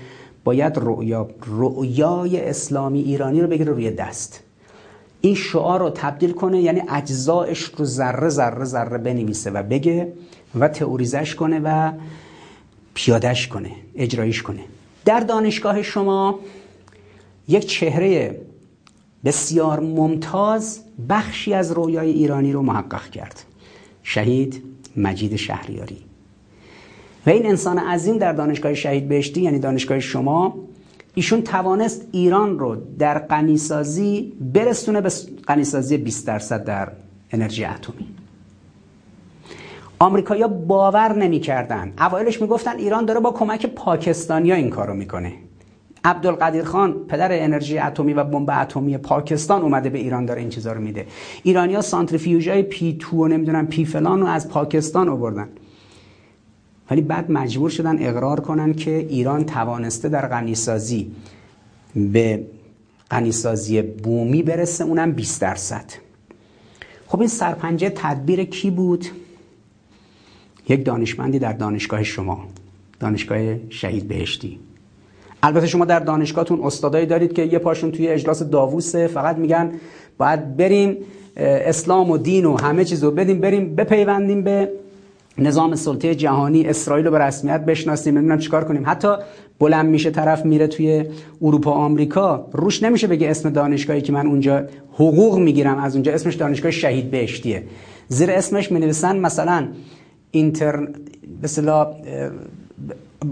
باید 0.44 0.78
رؤیا 0.78 1.28
رؤیای 1.48 2.50
اسلامی 2.50 3.02
ایرانی 3.02 3.42
رو 3.42 3.48
بگیره 3.48 3.72
روی 3.72 3.92
دست. 3.92 4.45
این 5.26 5.36
شعار 5.36 5.80
رو 5.80 5.90
تبدیل 5.90 6.32
کنه 6.32 6.62
یعنی 6.62 6.82
اجزایش 6.90 7.64
رو 7.64 7.86
ذره 7.86 8.30
ذره 8.30 8.66
ذره 8.66 8.98
بنویسه 8.98 9.52
و 9.52 9.64
بگه 9.64 10.14
و 10.60 10.68
تئوریزش 10.68 11.36
کنه 11.36 11.62
و 11.64 11.92
پیادش 12.94 13.48
کنه 13.48 13.72
اجرایش 13.96 14.42
کنه. 14.42 14.60
در 15.06 15.20
دانشگاه 15.20 15.82
شما 15.82 16.40
یک 17.48 17.66
چهره 17.66 18.42
بسیار 19.26 19.80
ممتاز 19.80 20.80
بخشی 21.10 21.54
از 21.54 21.72
رویای 21.72 22.12
ایرانی 22.12 22.52
رو 22.52 22.62
محقق 22.62 23.10
کرد. 23.10 23.44
شهید 24.04 24.64
مجید 24.98 25.36
شهریاری. 25.36 25.98
و 27.26 27.30
این 27.30 27.46
انسان 27.46 27.80
عظیم 27.80 28.18
در 28.18 28.34
دانشگاه 28.34 28.74
شهید 28.74 29.08
بهشتی 29.08 29.42
یعنی 29.42 29.60
دانشگاه 29.60 30.00
شما 30.00 30.56
ایشون 31.16 31.42
توانست 31.42 32.08
ایران 32.12 32.60
رو 32.60 32.78
در 33.00 33.18
قنیسازی 33.18 34.34
برسونه 34.54 35.02
به 35.02 35.12
قنیسازی 35.48 35.98
20 35.98 36.28
درصد 36.28 36.64
در 36.64 36.92
انرژی 37.32 37.66
اتمی. 37.66 38.08
آمریکایی‌ها 40.00 40.48
باور 40.48 41.16
نمی‌کردن. 41.16 41.94
اوایلش 42.00 42.42
می‌گفتن 42.42 42.78
ایران 42.78 43.06
داره 43.06 43.20
با 43.20 43.32
کمک 43.32 43.66
پاکستانیا 43.66 44.56
این 44.56 44.70
کارو 44.70 44.94
می‌کنه. 44.94 45.34
عبدالقدیر 46.04 46.64
خان 46.64 46.94
پدر 46.94 47.44
انرژی 47.44 47.78
اتمی 47.78 48.14
و 48.14 48.24
بمب 48.24 48.50
اتمی 48.62 48.98
پاکستان 48.98 49.62
اومده 49.62 49.90
به 49.90 49.98
ایران 49.98 50.26
داره 50.26 50.42
این 50.42 50.50
چیزا 50.50 50.74
رو 50.74 50.82
میده. 50.82 51.08
ایرانیا 51.44 51.82
سانتریفیوژهای 51.82 52.64
پی 52.64 52.98
تو 53.00 53.18
و 53.18 53.28
نمی‌دونم 53.28 53.68
پی 53.68 53.86
فلان 53.86 54.22
رو 54.22 54.28
از 54.28 54.50
پاکستان 54.50 55.10
آوردن. 55.10 55.50
ولی 56.92 57.02
بعد 57.02 57.32
مجبور 57.32 57.70
شدن 57.70 58.08
اقرار 58.08 58.40
کنن 58.40 58.74
که 58.74 58.98
ایران 58.98 59.46
توانسته 59.46 60.10
در 60.10 60.28
غنیسازی 60.28 61.12
به 61.96 62.46
غنیسازی 63.12 63.82
بومی 63.82 64.44
برسه 64.44 64.84
اونم 64.84 65.12
20 65.12 65.42
درصد. 65.42 65.86
خب 67.08 67.20
این 67.20 67.30
سرپنجه 67.30 67.90
تدبیر 67.90 68.44
کی 68.44 68.72
بود؟ 68.72 69.06
یک 70.70 70.86
دانشمندی 70.86 71.40
در 71.40 71.54
دانشگاه 71.54 72.04
شما 72.04 72.46
دانشگاه 73.00 73.70
شهید 73.70 74.08
بهشتی. 74.08 74.60
البته 75.44 75.68
شما 75.68 75.86
در 75.86 76.00
دانشگاهتون 76.00 76.64
استادایی 76.64 77.06
دارید 77.06 77.34
که 77.34 77.44
یه 77.44 77.60
پاشون 77.60 77.92
توی 77.92 78.08
اجلاس 78.08 78.44
داووسه 78.44 79.08
فقط 79.08 79.38
میگن 79.38 79.72
باید 80.18 80.58
بریم 80.58 80.98
اسلام 81.38 82.12
و 82.12 82.18
دین 82.18 82.46
و 82.46 82.58
همه 82.58 82.86
چیز 82.86 83.04
رو 83.04 83.12
بدیم 83.12 83.40
بریم 83.40 83.76
بپیوندیم 83.76 84.42
به 84.42 84.70
نظام 85.38 85.76
سلطه 85.76 86.16
جهانی 86.16 86.66
اسرائیل 86.66 87.06
رو 87.06 87.12
به 87.12 87.20
رسمیت 87.20 87.66
بشناسیم 87.66 88.18
نمی‌دونم 88.18 88.40
چیکار 88.40 88.64
کنیم. 88.64 88.84
حتی 88.86 89.16
بلند 89.60 89.90
میشه 89.90 90.12
طرف 90.12 90.46
میره 90.46 90.68
توی 90.68 91.06
اروپا 91.42 91.72
آمریکا 91.72 92.48
روش 92.54 92.84
نمیشه 92.84 93.08
بگه 93.08 93.30
اسم 93.30 93.50
دانشگاهی 93.50 94.02
که 94.02 94.14
من 94.14 94.28
اونجا 94.28 94.64
حقوق 94.94 95.40
می‌گیرم 95.40 95.78
از 95.78 95.94
اونجا 95.94 96.14
اسمش 96.14 96.36
دانشگاه 96.36 96.72
شهید 96.72 97.12
بهشتیه. 97.12 97.64
زیر 98.08 98.32
اسمش 98.32 98.72
می 98.72 98.80
مثلا 98.80 99.68
inter 100.32 100.88
مثلا 101.44 101.88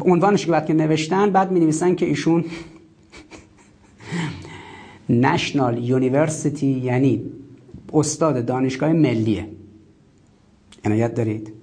عنوانش 0.05 0.45
که 0.45 0.51
بعد 0.51 0.65
که 0.65 0.73
نوشتن 0.73 1.29
بعد 1.29 1.51
می 1.51 1.59
نویسن 1.59 1.95
که 1.95 2.05
ایشون 2.05 2.45
national 5.09 5.83
university 5.83 6.67
یعنی 6.67 7.23
استاد 7.93 8.45
دانشگاه 8.45 8.93
ملیه. 8.93 9.47
عنایت 10.85 11.15
دارید؟ 11.15 11.62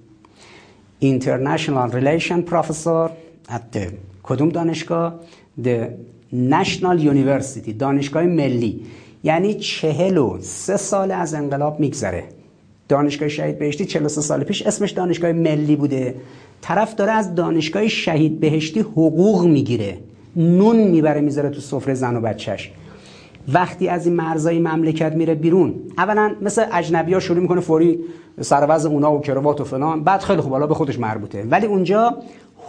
International 1.01 1.89
Relation 1.91 2.45
Professor 2.51 3.09
at 3.49 3.75
the 3.75 3.87
کدوم 4.23 4.49
دانشگاه؟ 4.49 5.19
The 5.63 5.87
National 6.33 6.99
University 6.99 7.73
دانشگاه 7.79 8.23
ملی. 8.23 8.81
یعنی 9.23 9.53
چهل 9.53 10.17
و 10.17 10.37
سه 10.41 10.77
سال 10.77 11.11
از 11.11 11.33
انقلاب 11.33 11.79
میگذره. 11.79 12.23
دانشگاه 12.89 13.29
شهید 13.29 13.59
بهشتی 13.59 13.85
43 13.85 14.21
سال 14.21 14.43
پیش 14.43 14.61
اسمش 14.61 14.91
دانشگاه 14.91 15.31
ملی 15.31 15.75
بوده. 15.75 16.15
طرف 16.61 16.95
داره 16.95 17.11
از 17.11 17.35
دانشگاه 17.35 17.87
شهید 17.87 18.39
بهشتی 18.39 18.79
حقوق 18.79 19.45
می‌گیره. 19.45 19.97
نون 20.35 20.77
می‌بره 20.77 21.21
می‌ذاره 21.21 21.49
تو 21.49 21.61
سفره 21.61 21.93
زن 21.93 22.15
و 22.15 22.21
بچهش. 22.21 22.71
وقتی 23.47 23.87
از 23.87 24.05
این 24.05 24.15
مرزای 24.15 24.59
مملکت 24.59 25.13
میره 25.15 25.35
بیرون 25.35 25.75
اولا 25.97 26.35
مثل 26.41 26.65
اجنبی 26.71 27.13
ها 27.13 27.19
شروع 27.19 27.39
می‌کنه 27.39 27.61
فوری 27.61 27.99
سروز 28.41 28.85
اونا 28.85 29.13
و 29.13 29.21
کروات 29.21 29.61
و 29.61 29.63
فلان. 29.63 30.03
بعد 30.03 30.21
خیلی 30.21 30.41
خوب 30.41 30.51
حالا 30.51 30.67
به 30.67 30.73
خودش 30.73 30.99
مربوطه. 30.99 31.43
ولی 31.43 31.65
اونجا 31.65 32.17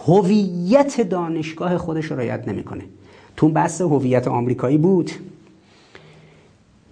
هویت 0.05 1.01
دانشگاه 1.01 1.77
خودش 1.77 2.05
رو 2.05 2.15
رعایت 2.15 2.47
نمی‌کنه. 2.47 2.83
تو 3.37 3.49
بحث 3.49 3.81
هویت 3.81 4.27
آمریکایی 4.27 4.77
بود 4.77 5.11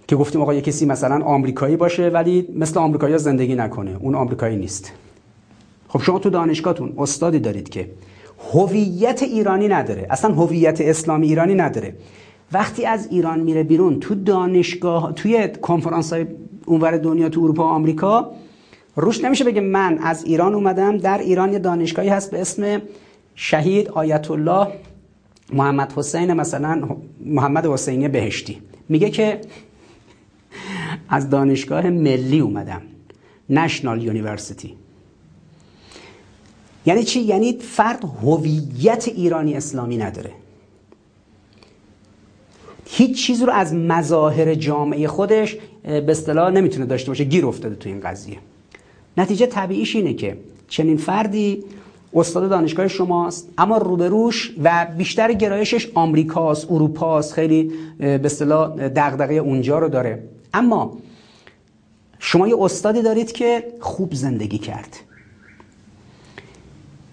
که 0.08 0.16
گفتیم 0.16 0.40
آقا 0.40 0.54
یه 0.54 0.60
کسی 0.60 0.86
مثلا 0.86 1.24
آمریکایی 1.24 1.76
باشه 1.76 2.08
ولی 2.08 2.48
مثل 2.54 2.80
آمریکایی 2.80 3.18
زندگی 3.18 3.54
نکنه. 3.54 3.96
اون 4.00 4.14
آمریکایی 4.14 4.56
نیست. 4.56 4.92
خب 5.88 6.02
شما 6.02 6.18
تو 6.18 6.30
دانشگاهتون 6.30 6.92
استادی 6.98 7.38
دارید 7.38 7.68
که 7.68 7.90
هویت 8.52 9.22
ایرانی 9.22 9.68
نداره. 9.68 10.06
اصلا 10.10 10.34
هویت 10.34 10.80
اسلامی 10.80 11.26
ایرانی 11.26 11.54
نداره. 11.54 11.94
وقتی 12.52 12.86
از 12.86 13.08
ایران 13.10 13.40
میره 13.40 13.62
بیرون 13.62 14.00
تو 14.00 14.14
دانشگاه 14.14 15.12
توی 15.12 15.48
کنفرانس 15.62 16.12
های 16.12 16.26
اونور 16.66 16.96
دنیا 16.96 17.28
تو 17.28 17.40
اروپا 17.40 17.62
و 17.62 17.66
آمریکا 17.66 18.30
روش 18.96 19.24
نمیشه 19.24 19.44
بگه 19.44 19.60
من 19.60 19.98
از 19.98 20.24
ایران 20.24 20.54
اومدم 20.54 20.98
در 20.98 21.18
ایران 21.18 21.52
یه 21.52 21.58
دانشگاهی 21.58 22.08
هست 22.08 22.30
به 22.30 22.40
اسم 22.40 22.82
شهید 23.34 23.88
آیت 23.88 24.30
الله 24.30 24.68
محمد 25.52 25.92
حسین 25.92 26.32
مثلا 26.32 26.82
محمد 27.24 27.66
حسینی 27.66 28.08
بهشتی. 28.08 28.62
میگه 28.88 29.10
که 29.10 29.40
از 31.08 31.30
دانشگاه 31.30 31.90
ملی 31.90 32.40
اومدم 32.40 32.82
national 33.50 34.02
university 34.02 34.76
یعنی 36.86 37.04
چی؟ 37.04 37.20
یعنی 37.20 37.58
فرد 37.58 38.04
هویت 38.04 39.08
ایرانی 39.08 39.54
اسلامی 39.54 39.96
نداره. 39.96 40.41
هیچ 42.94 43.26
چیز 43.26 43.42
رو 43.42 43.52
از 43.52 43.74
مظاهر 43.74 44.54
جامعه 44.54 45.08
خودش 45.08 45.56
به 45.82 46.04
اصطلاح 46.08 46.50
نمی‌تونه 46.50 46.86
داشته 46.86 47.10
باشه. 47.10 47.24
گیر 47.24 47.46
افتاده 47.46 47.74
تو 47.74 47.88
این 47.88 48.00
قضیه. 48.00 48.38
نتیجه 49.16 49.46
طبیعیش 49.46 49.96
اینه 49.96 50.14
که 50.14 50.36
چنین 50.68 50.96
فردی 50.96 51.64
استاد 52.14 52.50
دانشگاه 52.50 52.88
شماست 52.88 53.48
اما 53.58 53.78
روبروش 53.78 54.54
و 54.62 54.86
بیشتر 54.98 55.32
گرایشش 55.32 55.88
آمریکاست 55.94 56.70
اروپاست 56.70 57.32
خیلی 57.32 57.72
به 57.98 58.20
اصطلاح 58.24 58.88
دغدغه 58.88 59.34
اونجا 59.34 59.78
رو 59.78 59.88
داره. 59.88 60.22
اما 60.54 60.98
شما 62.18 62.48
یه 62.48 62.56
استادی 62.60 63.02
دارید 63.02 63.32
که 63.32 63.64
خوب 63.80 64.14
زندگی 64.14 64.58
کرد. 64.58 64.96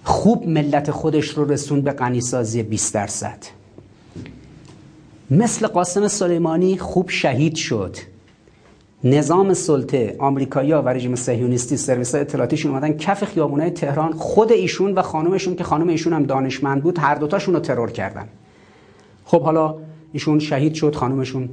خوب 0.04 0.48
ملت 0.48 0.92
خودش 0.92 1.30
رو 1.30 1.52
رسوند 1.52 1.84
به 1.84 1.92
غنیسازی 1.92 2.64
20 2.64 2.94
درصد. 2.94 3.59
مثل 5.32 5.68
قاسم 5.68 6.08
سلیمانی 6.08 6.78
خوب 6.78 7.10
شهید 7.10 7.56
شد. 7.56 7.98
نظام 9.04 9.54
سلطه 9.54 10.16
آمریکایی‌ها 10.20 10.82
و 10.82 10.90
رژیم 10.90 11.16
صهیونیستی 11.16 11.78
سرویس 11.78 12.16
اطلاعاتیشون 12.16 12.72
اومدن 12.72 12.98
کف 12.98 13.24
خیابونای 13.24 13.70
تهران 13.70 14.14
خود 14.14 14.52
ایشون 14.52 14.94
و 14.94 15.02
خانومشون 15.02 15.56
که 15.56 15.64
خانم 15.64 15.88
ایشون 15.88 16.14
هم 16.14 16.24
دانشمند 16.24 16.84
بود 16.84 17.00
هر 17.00 17.16
دوتاشون 17.16 17.54
رو 17.54 17.60
ترور 17.60 17.92
کردن. 17.92 18.28
خب 19.26 19.42
حالا 19.42 19.76
ایشون 20.14 20.40
شهید 20.40 20.74
شد 20.74 20.96
خانومشون 20.96 21.50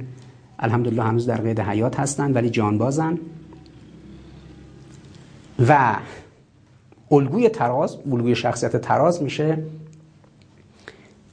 الحمدلله 0.59 1.03
هنوز 1.03 1.25
در 1.25 1.37
قید 1.37 1.59
حیات 1.59 1.99
هستن 1.99 2.33
ولی 2.33 2.49
جانبازن 2.49 3.17
و 5.67 5.95
الگوی 7.11 7.49
تراز 7.49 7.97
الگوی 8.11 8.35
شخصیت 8.35 8.77
تراز 8.77 9.23
میشه. 9.23 9.63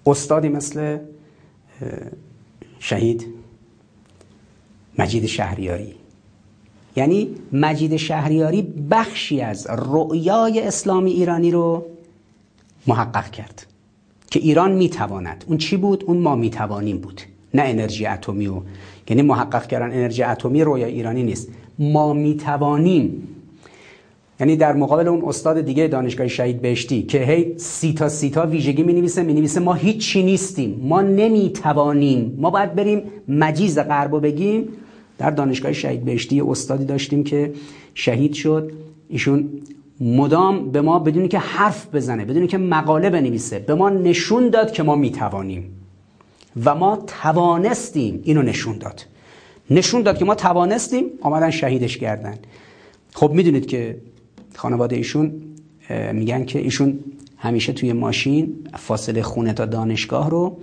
استادی 0.06 0.48
مثل 0.48 0.98
شهید 2.86 3.26
مجید 4.98 5.26
شهریاری. 5.26 5.94
یعنی 6.96 7.28
مجید 7.52 7.96
شهریاری 7.96 8.62
بخشی 8.90 9.40
از 9.40 9.66
رؤیای 9.70 10.60
اسلامی 10.60 11.10
ایرانی 11.10 11.50
رو 11.50 11.86
محقق 12.86 13.30
کرد 13.30 13.66
که 14.30 14.40
ایران 14.40 14.72
می‌تواند 14.72 15.44
اون 15.46 15.58
چی 15.58 15.76
بود؟ 15.76 16.04
اون 16.04 16.18
ما 16.18 16.36
می‌توانیم 16.36 16.98
بود. 16.98 17.20
نه 17.54 17.62
انرژی 17.62 18.06
اتمی 18.06 18.46
و 18.46 18.60
یعنی 19.08 19.22
محقق 19.22 19.66
کردن 19.66 19.86
انرژی 19.86 20.22
اتمی 20.22 20.64
رویا 20.64 20.86
ایرانی 20.86 21.22
نیست. 21.22 21.48
ما 21.78 22.12
می‌توانیم 22.12 23.28
یعنی 24.40 24.56
در 24.56 24.72
مقابل 24.72 25.08
اون 25.08 25.22
استاد 25.26 25.60
دیگه 25.60 25.88
دانشگاه 25.88 26.28
شهید 26.28 26.62
بهشتی 26.62 27.02
که 27.02 27.18
هی 27.18 27.54
سی 27.56 27.92
تا 27.92 28.08
سی 28.08 28.30
تا 28.30 28.46
ویژگی 28.46 28.82
می 28.82 28.92
نویسه 28.92 29.22
می 29.22 29.34
نویسه 29.34 29.60
ما 29.60 29.74
هیچی 29.74 30.22
نیستیم. 30.22 30.80
ما 30.82 31.02
نمی 31.02 31.50
توانیم 31.50 32.34
ما 32.38 32.50
باید 32.50 32.74
بریم 32.74 33.02
مجیز 33.28 33.78
غربو 33.78 34.20
بگیم. 34.20 34.68
در 35.18 35.30
دانشگاه 35.30 35.72
شهید 35.72 36.04
بهشتی 36.04 36.40
استادی 36.40 36.84
داشتیم 36.84 37.24
که 37.24 37.52
شهید 37.94 38.32
شد. 38.32 38.72
ایشون 39.08 39.48
مدام 40.00 40.70
به 40.70 40.80
ما 40.80 40.98
بدونی 40.98 41.28
که 41.28 41.38
حرف 41.38 41.94
بزنه 41.94 42.24
بدونی 42.24 42.46
که 42.46 42.58
مقاله 42.58 43.10
بنویسه 43.10 43.58
به 43.58 43.74
ما 43.74 43.90
نشون 43.90 44.48
داد 44.50 44.72
که 44.72 44.82
ما 44.82 44.94
می‌توانیم. 44.96 45.64
و 46.64 46.74
ما 46.74 46.98
توانستیم 47.22 48.20
اینو 48.24 48.42
نشون 48.42 48.78
داد. 48.78 49.06
نشون 49.70 50.02
داد 50.02 50.18
که 50.18 50.24
ما 50.24 50.34
توانستیم 50.34 51.04
آمدن 51.20 51.50
شهیدش 51.50 51.98
کردن. 51.98 52.34
خب 53.12 53.30
می‌دونید 53.30 53.66
که 53.66 53.96
خانواده 54.56 54.96
ایشون 54.96 55.42
میگن 56.12 56.44
که 56.44 56.58
ایشون 56.58 56.98
همیشه 57.36 57.72
توی 57.72 57.92
ماشین 57.92 58.68
فاصله 58.74 59.22
خونه 59.22 59.52
تا 59.52 59.64
دانشگاه 59.64 60.30
رو 60.30 60.56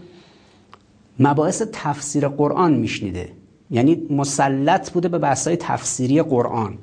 مباحث 1.19 1.63
تفسیر 1.71 2.27
قرآن 2.27 2.73
میشنیده. 2.73 3.29
یعنی 3.71 4.07
مسلط 4.09 4.91
بوده 4.91 5.09
به 5.09 5.17
بحثای 5.17 5.55
تفسیری 5.55 6.21
قرآن. 6.21 6.77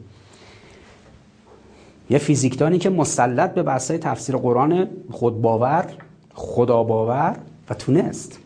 یه 2.10 2.18
فیزیکدانی 2.18 2.78
که 2.78 2.90
مسلط 2.90 3.54
به 3.54 3.62
بحثای 3.62 3.98
تفسیر 3.98 4.36
قرآن 4.36 4.88
خود 5.10 5.42
باور 5.42 5.86
خدا 6.34 6.82
باور 6.82 7.36
و 7.70 7.74
تونست. 7.74 8.38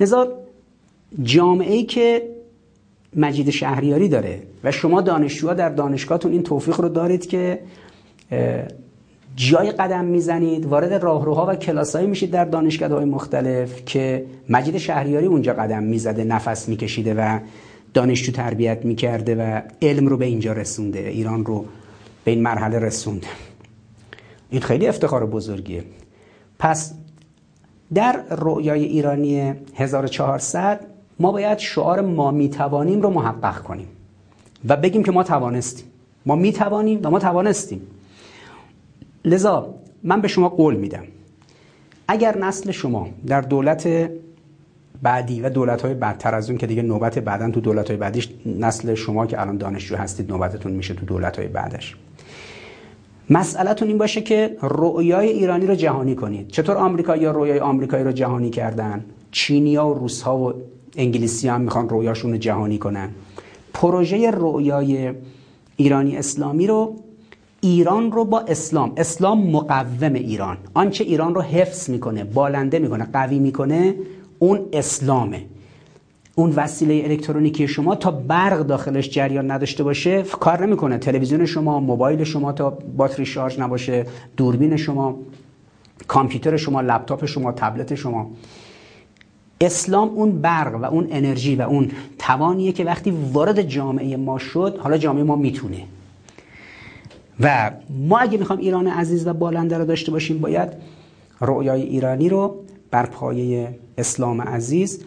لذا 0.00 0.28
جامعه 1.22 1.72
ای 1.72 1.84
که 1.84 2.35
مجید 3.16 3.50
شهریاری 3.50 4.08
داره. 4.08 4.42
و 4.64 4.70
شما 4.70 5.00
دانشجوها 5.00 5.54
در 5.54 5.68
دانشگاهتون 5.68 6.32
این 6.32 6.42
توفیق 6.42 6.80
رو 6.80 6.88
دارید 6.88 7.26
که 7.26 7.58
جای 9.36 9.70
قدم 9.70 10.04
می‌زنید 10.04 10.66
وارد 10.66 10.92
راهروها 10.92 11.46
و 11.46 11.54
کلاسایی 11.54 12.06
میشید 12.06 12.30
در 12.30 12.44
دانشگاه 12.44 13.04
مختلف 13.04 13.84
که 13.84 14.26
مجید 14.48 14.78
شهریاری 14.78 15.26
اونجا 15.26 15.52
قدم 15.52 15.82
می‌زده 15.82 16.24
نفس 16.24 16.68
میکشیده 16.68 17.14
و 17.14 17.38
دانشجو 17.94 18.32
تربیت 18.32 18.84
می‌کرده 18.84 19.34
و 19.34 19.60
علم 19.82 20.06
رو 20.06 20.16
به 20.16 20.24
اینجا 20.24 20.52
رسونده 20.52 20.98
ایران 20.98 21.44
رو 21.44 21.64
به 22.24 22.30
این 22.30 22.42
مرحله 22.42 22.78
رسونده. 22.78 23.26
این 24.50 24.60
خیلی 24.60 24.86
افتخار 24.86 25.26
بزرگیه. 25.26 25.84
پس 26.58 26.94
در 27.94 28.20
رویای 28.30 28.84
ایرانی 28.84 29.52
1400 29.74 30.95
ما 31.20 31.32
باید 31.32 31.58
شعار 31.58 32.00
ما 32.00 32.30
می‌توانیم 32.30 33.02
رو 33.02 33.10
محقق 33.10 33.62
کنیم 33.62 33.88
و 34.68 34.76
بگیم 34.76 35.02
که 35.02 35.12
ما 35.12 35.22
توانستیم. 35.22 35.86
ما 36.26 36.34
می‌توانیم 36.34 37.00
و 37.02 37.10
ما 37.10 37.18
توانستیم. 37.18 37.80
لذا 39.24 39.74
من 40.02 40.20
به 40.20 40.28
شما 40.28 40.48
قول 40.48 40.74
میدم. 40.74 41.04
اگر 42.08 42.38
نسل 42.38 42.70
شما 42.70 43.08
در 43.26 43.40
دولت 43.40 44.10
بعدی 45.02 45.40
و 45.40 45.50
دولت 45.50 45.82
های 45.82 45.94
بعدتر 45.94 46.34
از 46.34 46.50
اون 46.50 46.58
که 46.58 46.66
دیگه 46.66 46.82
نوبت 46.82 47.18
بعدا 47.18 47.50
تو 47.50 47.60
دولت 47.60 47.88
های 47.88 47.96
بعدیش 47.96 48.28
نسل 48.46 48.94
شما 48.94 49.26
که 49.26 49.40
الان 49.40 49.56
دانشجو 49.56 49.96
هستید 49.96 50.32
نوبتتون 50.32 50.72
میشه 50.72 50.94
تو 50.94 51.06
دولت 51.06 51.38
های 51.38 51.48
بعدش. 51.48 51.96
مسئلهتون 53.30 53.88
این 53.88 53.98
باشه 53.98 54.20
که 54.20 54.56
رویای 54.60 55.28
ایرانی 55.28 55.66
رو 55.66 55.74
جهانی 55.74 56.14
کنید. 56.14 56.48
چطور 56.48 56.76
آمریکا 56.76 57.16
یا 57.16 57.30
رویای 57.30 57.60
آمریکایی 57.60 58.04
رو 58.04 58.12
جهانی 58.12 58.50
کردن؟ 58.50 59.04
چینیا 59.30 59.86
و 59.86 59.94
روس 59.94 60.22
ها 60.22 60.38
و 60.38 60.52
انگلیسی 60.96 61.48
هم 61.48 61.60
می‌خوان 61.60 61.88
رویاشون 61.88 62.32
رو 62.32 62.38
جهانی 62.38 62.78
کنن. 62.78 63.10
پروژه 63.74 64.30
رویای 64.30 65.12
ایرانی 65.76 66.16
اسلامی 66.16 66.66
رو 66.66 66.96
ایران 67.60 68.12
رو 68.12 68.24
با 68.24 68.40
اسلام. 68.40 68.92
اسلام 68.96 69.50
مقوم 69.50 70.14
ایران. 70.14 70.56
آنچه 70.74 71.04
ایران 71.04 71.34
رو 71.34 71.42
حفظ 71.42 71.90
می‌کنه 71.90 72.24
بالنده 72.24 72.78
می‌کنه 72.78 73.08
قوی 73.12 73.38
می‌کنه 73.38 73.94
اون 74.38 74.60
اسلامه. 74.72 75.42
اون 76.34 76.52
وسیله 76.56 77.02
الکترونیکی 77.04 77.68
شما 77.68 77.94
تا 77.94 78.10
برق 78.10 78.58
داخلش 78.58 79.10
جریان 79.10 79.50
نداشته 79.50 79.84
باشه 79.84 80.22
کار 80.22 80.66
نمی‌کنه. 80.66 80.98
تلویزیون 80.98 81.46
شما 81.46 81.80
موبایل 81.80 82.24
شما 82.24 82.52
تا 82.52 82.78
باتری 82.96 83.26
شارژ 83.26 83.58
نباشه 83.58 84.06
دوربین 84.36 84.76
شما 84.76 85.18
کامپیوتر 86.08 86.56
شما 86.56 86.80
لپتاپ 86.80 87.24
شما 87.24 87.52
تبلت 87.52 87.94
شما. 87.94 88.30
اسلام 89.60 90.08
اون 90.08 90.40
برق 90.40 90.74
و 90.74 90.84
اون 90.84 91.08
انرژی 91.10 91.56
و 91.56 91.62
اون 91.62 91.90
توانیه 92.18 92.72
که 92.72 92.84
وقتی 92.84 93.10
وارد 93.32 93.62
جامعه 93.62 94.16
ما 94.16 94.38
شد 94.38 94.78
حالا 94.78 94.98
جامعه 94.98 95.22
ما 95.22 95.36
می‌تونه. 95.36 95.82
و 97.40 97.70
ما 97.90 98.18
اگه 98.18 98.38
می‌خوام 98.38 98.58
ایران 98.58 98.86
عزیز 98.86 99.26
و 99.26 99.32
بالنده 99.32 99.78
رو 99.78 99.84
داشته 99.84 100.12
باشیم 100.12 100.38
باید 100.38 100.68
رؤیای 101.40 101.82
ایرانی 101.82 102.28
رو 102.28 102.56
بر 102.90 103.06
پایه 103.06 103.78
اسلام 103.98 104.42
عزیز 104.42 105.04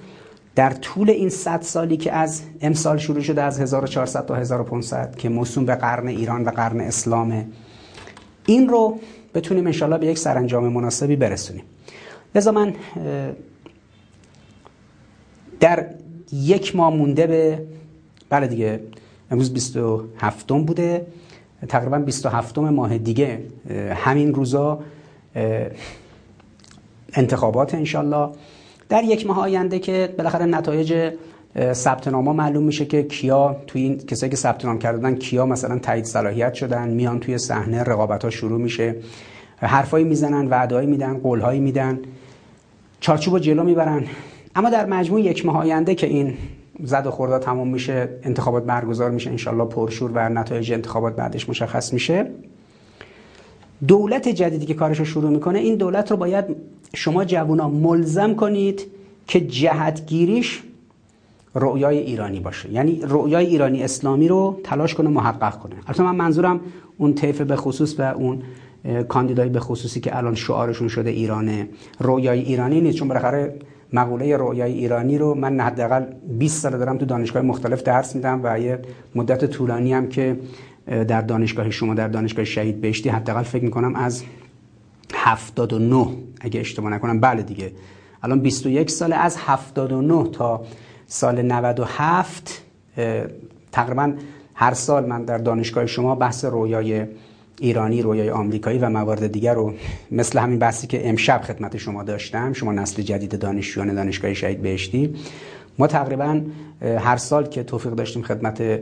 در 0.56 0.70
طول 0.70 1.10
این 1.10 1.30
صد 1.30 1.62
سالی 1.62 1.98
که 1.98 2.14
از 2.14 2.42
امسال 2.62 2.98
شروع 2.98 3.22
شده 3.22 3.42
از 3.42 3.60
1400 3.60 4.26
تا 4.26 4.36
1500 4.36 5.16
که 5.16 5.30
موسوم 5.30 5.66
به 5.66 5.76
قرن 5.76 6.08
ایران 6.08 6.44
و 6.44 6.50
قرن 6.50 6.80
اسلامه 6.80 7.48
این 8.46 8.70
رو 8.70 9.00
بتونیم 9.34 9.66
انشالله 9.66 9.98
به 9.98 10.08
یک 10.08 10.18
سرانجام 10.18 10.68
مناسبی 10.68 11.16
برسونیم. 11.16 11.64
لذا 12.36 12.52
من 12.52 12.74
در 15.60 15.86
یک 16.34 16.76
ماه 16.76 16.94
مونده 16.94 17.27
به 17.27 17.61
بله 18.30 18.48
دیگه 18.48 18.80
امروز 19.31 19.53
27 19.53 20.48
بوده. 20.48 21.06
تقریبا 21.68 21.99
27 21.99 22.57
ماه 22.57 22.98
دیگه 22.98 23.40
همین 23.95 24.34
روزا 24.34 24.80
انتخابات 27.14 27.76
انشالله 27.76 28.30
در 28.90 29.03
یک 29.03 29.27
ماه 29.27 29.40
آینده 29.40 29.80
که 29.80 30.14
بالاخره 30.18 30.45
نتایج 30.45 31.14
ثبت 31.73 32.07
نامه 32.07 32.31
معلوم 32.31 32.64
میشه 32.64 32.86
که 32.86 33.03
کیا 33.03 33.56
توی 33.68 33.81
این 33.81 33.98
کسایی 33.98 34.30
که 34.30 34.36
ثبت 34.36 34.65
نام 34.65 34.80
کردن 34.80 35.15
کیا 35.15 35.45
مثلا 35.45 35.80
تایید 35.80 36.06
صلاحیت 36.06 36.53
شدن 36.53 36.90
میان 36.90 37.19
توی 37.19 37.38
صحنه 37.38 37.84
رقابت 37.84 38.23
ها 38.23 38.30
شروع 38.30 38.61
میشه. 38.61 38.95
حرفایی 39.57 40.06
می‌زنن 40.06 40.48
وعدهایی 40.48 40.88
میدن 40.88 41.18
قولهایی 41.18 41.60
میدن. 41.60 41.99
چارچوب 42.99 43.40
جلو 43.40 43.64
می‌برن. 43.64 44.03
اما 44.60 44.69
در 44.69 44.86
مجموع 44.86 45.22
یک 45.22 45.45
ماه 45.45 45.57
آینده 45.57 45.95
که 45.95 46.07
این 46.07 46.34
زد 46.84 47.07
و 47.07 47.11
خورده 47.11 47.40
تمام 47.40 47.68
میشه 47.68 48.10
انتخابات 48.23 48.64
برگزار 48.64 49.11
میشه 49.11 49.30
انشالله 49.30 49.65
پرشور 49.65 50.11
و 50.14 50.30
نتایج 50.30 50.72
انتخابات 50.72 51.15
بعدش 51.15 51.49
مشخص 51.49 51.94
میشه. 51.94 52.31
دولت 53.88 54.30
جدیدی 54.30 54.65
که 54.65 54.73
کارش 54.73 54.99
رو 54.99 55.06
شروع 55.06 55.30
می‌کنه 55.30 55.60
این 55.60 55.76
دولت 55.76 56.11
رو 56.11 56.18
باید 56.18 56.45
شما 56.94 57.26
جوونا 57.26 57.69
ملزم 57.69 58.36
کنید 58.36 58.81
که 59.27 59.41
جهتگیریش 59.41 60.64
رؤیای 61.56 61.98
ایرانی 61.98 62.40
باشه. 62.40 62.72
یعنی 62.72 63.02
رؤیای 63.03 63.45
ایرانی 63.45 63.84
اسلامی 63.84 64.27
رو 64.27 64.60
تلاش 64.64 64.94
کنه 64.94 65.10
محقق 65.10 65.60
کنه. 65.60 65.76
البته 65.88 66.03
من 66.03 66.15
منظورم 66.15 66.60
اون 66.98 67.14
طیف 67.14 67.41
به 67.41 67.56
خصوص 67.56 67.99
و 67.99 68.02
اون 68.02 68.41
کاندیدای 69.07 69.49
به 69.49 69.60
خصوصی 69.60 69.99
که 69.99 70.18
الان 70.18 70.36
شعارشون 70.36 70.88
شده 70.88 71.10
ایرانه 71.10 71.69
رویای 71.99 72.40
ایرانی 72.40 72.81
نیست 72.81 72.98
چون 72.98 73.07
بالاخره 73.07 73.60
مقوله 73.94 74.38
رویای 74.38 74.74
ایرانی 74.74 75.18
رو 75.18 75.36
من 75.36 75.60
حداقل 75.60 76.06
20 76.40 76.61
سال 76.61 76.78
دارم 76.78 76.98
تو 76.98 77.06
دانشگاه 77.06 77.41
مختلف 77.41 77.84
درس 77.84 78.16
میدم 78.16 78.40
و 78.44 78.60
یه 78.60 78.80
مدت 79.16 79.45
طولانی 79.45 79.94
هم 79.94 80.10
که 80.10 80.40
در 80.86 81.22
دانشگاه 81.22 81.70
شما 81.70 81.94
در 81.94 82.07
دانشگاه 82.07 82.45
شهید 82.45 82.82
بهشتی 82.82 83.10
حداقل 83.10 83.44
فکر 83.44 83.64
می‌کنم 83.64 83.95
از 83.95 84.24
79 85.14 86.07
اگه 86.41 86.60
اشتباه 86.60 86.91
نکنم. 86.91 87.20
بله 87.20 87.41
دیگه. 87.41 87.72
الان 88.24 88.40
21 88.40 88.91
سال 88.91 89.14
از 89.14 89.38
79 89.38 90.30
تا 90.32 90.61
سال 91.07 91.41
97 91.41 92.61
تقریبا 93.72 94.14
هر 94.53 94.74
سال 94.74 95.06
من 95.06 95.24
در 95.26 95.38
دانشگاه 95.38 95.86
شما 95.86 96.16
بحث 96.16 96.45
رویای 96.45 97.06
ایرانی 97.60 98.02
رویای 98.02 98.30
آمریکایی 98.30 98.80
و 98.80 98.90
موارد 98.90 99.27
دیگر 99.27 99.53
رو 99.53 99.73
مثل 100.11 100.40
همین 100.40 100.60
بحثی 100.60 100.88
که 100.88 101.10
امشب 101.10 101.41
خدمت 101.41 101.77
شما 101.77 102.03
داشتم 102.03 102.53
شما 102.53 102.72
نسل 102.72 103.02
جدید 103.02 103.40
دانشجویان 103.40 103.94
دانشگاه 103.95 104.34
شهید 104.34 104.61
بهشتی 104.61 105.15
ما 105.77 105.88
تقریبا 105.88 106.41
هر 106.81 107.18
سال 107.18 107.45
که 107.45 107.64
توفیق 107.64 107.94
داشتیم 107.94 108.22
خدمت 108.22 108.80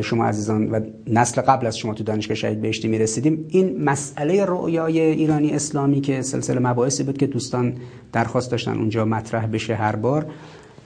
شما 0.00 0.24
عزیزان 0.24 0.70
و 0.70 0.80
نسل 1.06 1.40
قبل 1.40 1.66
از 1.66 1.78
شما 1.78 1.94
تو 1.94 2.04
دانشگاه 2.04 2.34
شهید 2.34 2.62
بهشتی 2.62 2.88
می‌رسیدیم 2.88 3.44
این 3.48 3.84
مسئله 3.84 4.44
رویای 4.44 5.00
ایرانی 5.00 5.50
اسلامی 5.50 6.00
که 6.00 6.22
سلسله 6.22 6.60
مباحثی 6.60 7.02
بود 7.02 7.18
که 7.18 7.26
دوستان 7.26 7.74
درخواست 8.12 8.50
داشتن 8.50 8.78
اونجا 8.78 9.04
مطرح 9.04 9.46
بشه 9.46 9.74
هر 9.74 9.96
بار. 9.96 10.26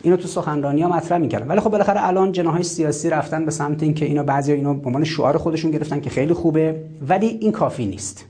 اینو 0.03 0.17
تو 0.17 0.29
سخنرانی 0.29 0.83
ها 0.83 0.89
مطرح 0.89 1.19
می‌کردن 1.19 1.49
ولی 1.49 1.61
خب 1.61 1.71
بالاخره 1.71 2.07
الان 2.07 2.33
جناهای 2.33 2.63
سیاسی 2.63 3.11
رفتن 3.11 3.45
به 3.45 3.51
سمت 3.51 3.83
اینکه 3.83 4.05
اینا 4.05 4.23
بعضی 4.23 4.53
اینو 4.53 4.75
به 4.75 4.87
عنوان 4.87 5.05
شعار 5.05 5.37
خودشون 5.39 5.71
گرفتن 5.71 6.01
که 6.01 6.11
خیلی 6.11 6.35
خوبه 6.35 6.81
ولی 7.09 7.27
این 7.27 7.53
کافی 7.53 7.87
نیست. 7.87 8.25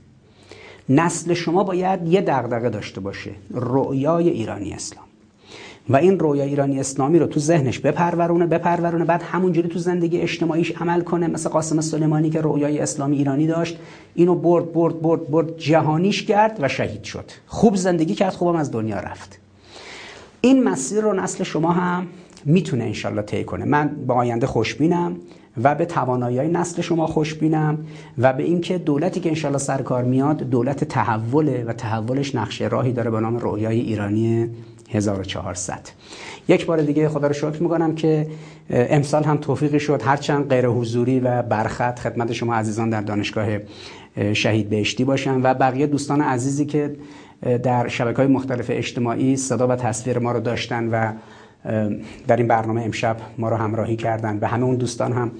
نسل 0.89 1.33
شما 1.33 1.63
باید 1.63 2.07
یه 2.07 2.21
دغدغه 2.21 2.69
داشته 2.69 3.01
باشه. 3.01 3.31
رؤیای 3.51 4.29
ایرانی 4.29 4.73
اسلام. 4.73 5.03
و 5.89 5.95
این 5.95 6.19
رویای 6.19 6.49
ایرانی 6.49 6.79
اسلامی 6.79 7.19
رو 7.19 7.27
تو 7.27 7.39
ذهنش 7.39 7.79
بپرورونه 7.79 8.45
بپرورونه 8.45 9.05
بعد 9.05 9.21
همونجوری 9.23 9.69
تو 9.69 9.79
زندگی 9.79 10.21
اجتماعیش 10.21 10.71
عمل 10.71 11.01
کنه. 11.01 11.27
مثل 11.27 11.49
قاسم 11.49 11.81
سلیمانی 11.81 12.29
که 12.29 12.41
رویای 12.41 12.79
اسلامی 12.79 13.17
ایرانی 13.17 13.47
داشت 13.47 13.77
اینو 14.15 14.35
برد 14.35 14.73
برد 14.73 15.01
برد 15.01 15.27
برد 15.27 15.57
جهانیش 15.57 16.23
کرد 16.23 16.57
و 16.61 16.67
شهید 16.67 17.03
شد. 17.03 17.31
خوب 17.47 17.75
زندگی 17.75 18.15
کرد 18.15 18.33
خوبم 18.33 18.55
از 18.55 18.71
دنیا 18.71 18.99
رفت. 18.99 19.39
این 20.41 20.63
مسیر 20.63 21.01
رو 21.01 21.13
نسل 21.13 21.43
شما 21.43 21.71
هم 21.71 22.07
می‌تونه 22.45 22.83
انشالله 22.83 23.21
طی 23.21 23.43
کنه. 23.43 23.65
من 23.65 23.95
به 24.07 24.13
آینده 24.13 24.47
خوشبینم 24.47 25.15
و 25.63 25.75
به 25.75 25.85
توانایی 25.85 26.47
نسل 26.47 26.81
شما 26.81 27.07
خوشبینم 27.07 27.85
و 28.17 28.33
به 28.33 28.43
اینکه 28.43 28.77
دولتی 28.77 29.19
که 29.19 29.29
انشالله 29.29 29.57
سرکار 29.57 30.03
میاد 30.03 30.37
دولت 30.37 30.83
تحوله 30.83 31.63
و 31.63 31.73
تحولش 31.73 32.35
نقشه 32.35 32.67
راهی 32.67 32.91
داره 32.91 33.11
به 33.11 33.19
نام 33.19 33.37
رویای 33.37 33.79
ایرانی 33.79 34.49
1400 34.89 35.79
یک 36.47 36.65
بار 36.65 36.81
دیگه 36.81 37.09
خدا 37.09 37.27
رو 37.27 37.33
شکر 37.33 37.63
می‌کنم 37.63 37.95
که 37.95 38.27
امسال 38.69 39.23
هم 39.23 39.37
توفیقی 39.37 39.79
شد. 39.79 40.01
هرچند 40.05 40.49
غیر 40.49 40.67
حضوری 40.67 41.19
و 41.19 41.41
برخط 41.41 41.99
خدمت 41.99 42.33
شما 42.33 42.55
عزیزان 42.55 42.89
در 42.89 43.01
دانشگاه 43.01 43.47
شهید 44.33 44.69
بهشتی 44.69 45.03
باشم 45.03 45.41
و 45.43 45.53
بقیه 45.53 45.87
دوستان 45.87 46.21
عزیزی 46.21 46.65
که 46.65 46.95
در 47.41 47.87
شبکه 47.87 48.17
های 48.17 48.27
مختلف 48.27 48.65
اجتماعی 48.69 49.37
صدا 49.37 49.67
و 49.67 49.75
تصویر 49.75 50.19
ما 50.19 50.31
رو 50.31 50.39
داشتن 50.39 50.87
و 50.87 51.13
در 52.27 52.35
این 52.35 52.47
برنامه 52.47 52.81
امشب 52.81 53.17
ما 53.37 53.49
رو 53.49 53.55
همراهی 53.55 53.95
کردن 53.95 54.39
و 54.39 54.47
همه 54.47 54.65
اون 54.65 54.75
دوستان 54.75 55.13
هم 55.13 55.31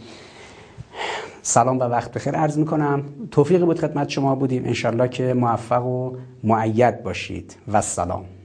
سلام 1.41 1.79
و 1.79 1.83
وقت 1.83 2.11
بخیر 2.11 2.35
عرض 2.35 2.57
می‌کنم. 2.57 3.03
توفیقی 3.31 3.65
بود 3.65 3.79
خدمت 3.79 4.09
شما 4.09 4.35
بودیم. 4.35 4.65
انشالله 4.65 5.07
که 5.07 5.33
موفق 5.33 5.85
و 5.85 6.17
معید 6.43 7.03
باشید. 7.03 7.55
و 7.71 7.81
سلام. 7.81 8.36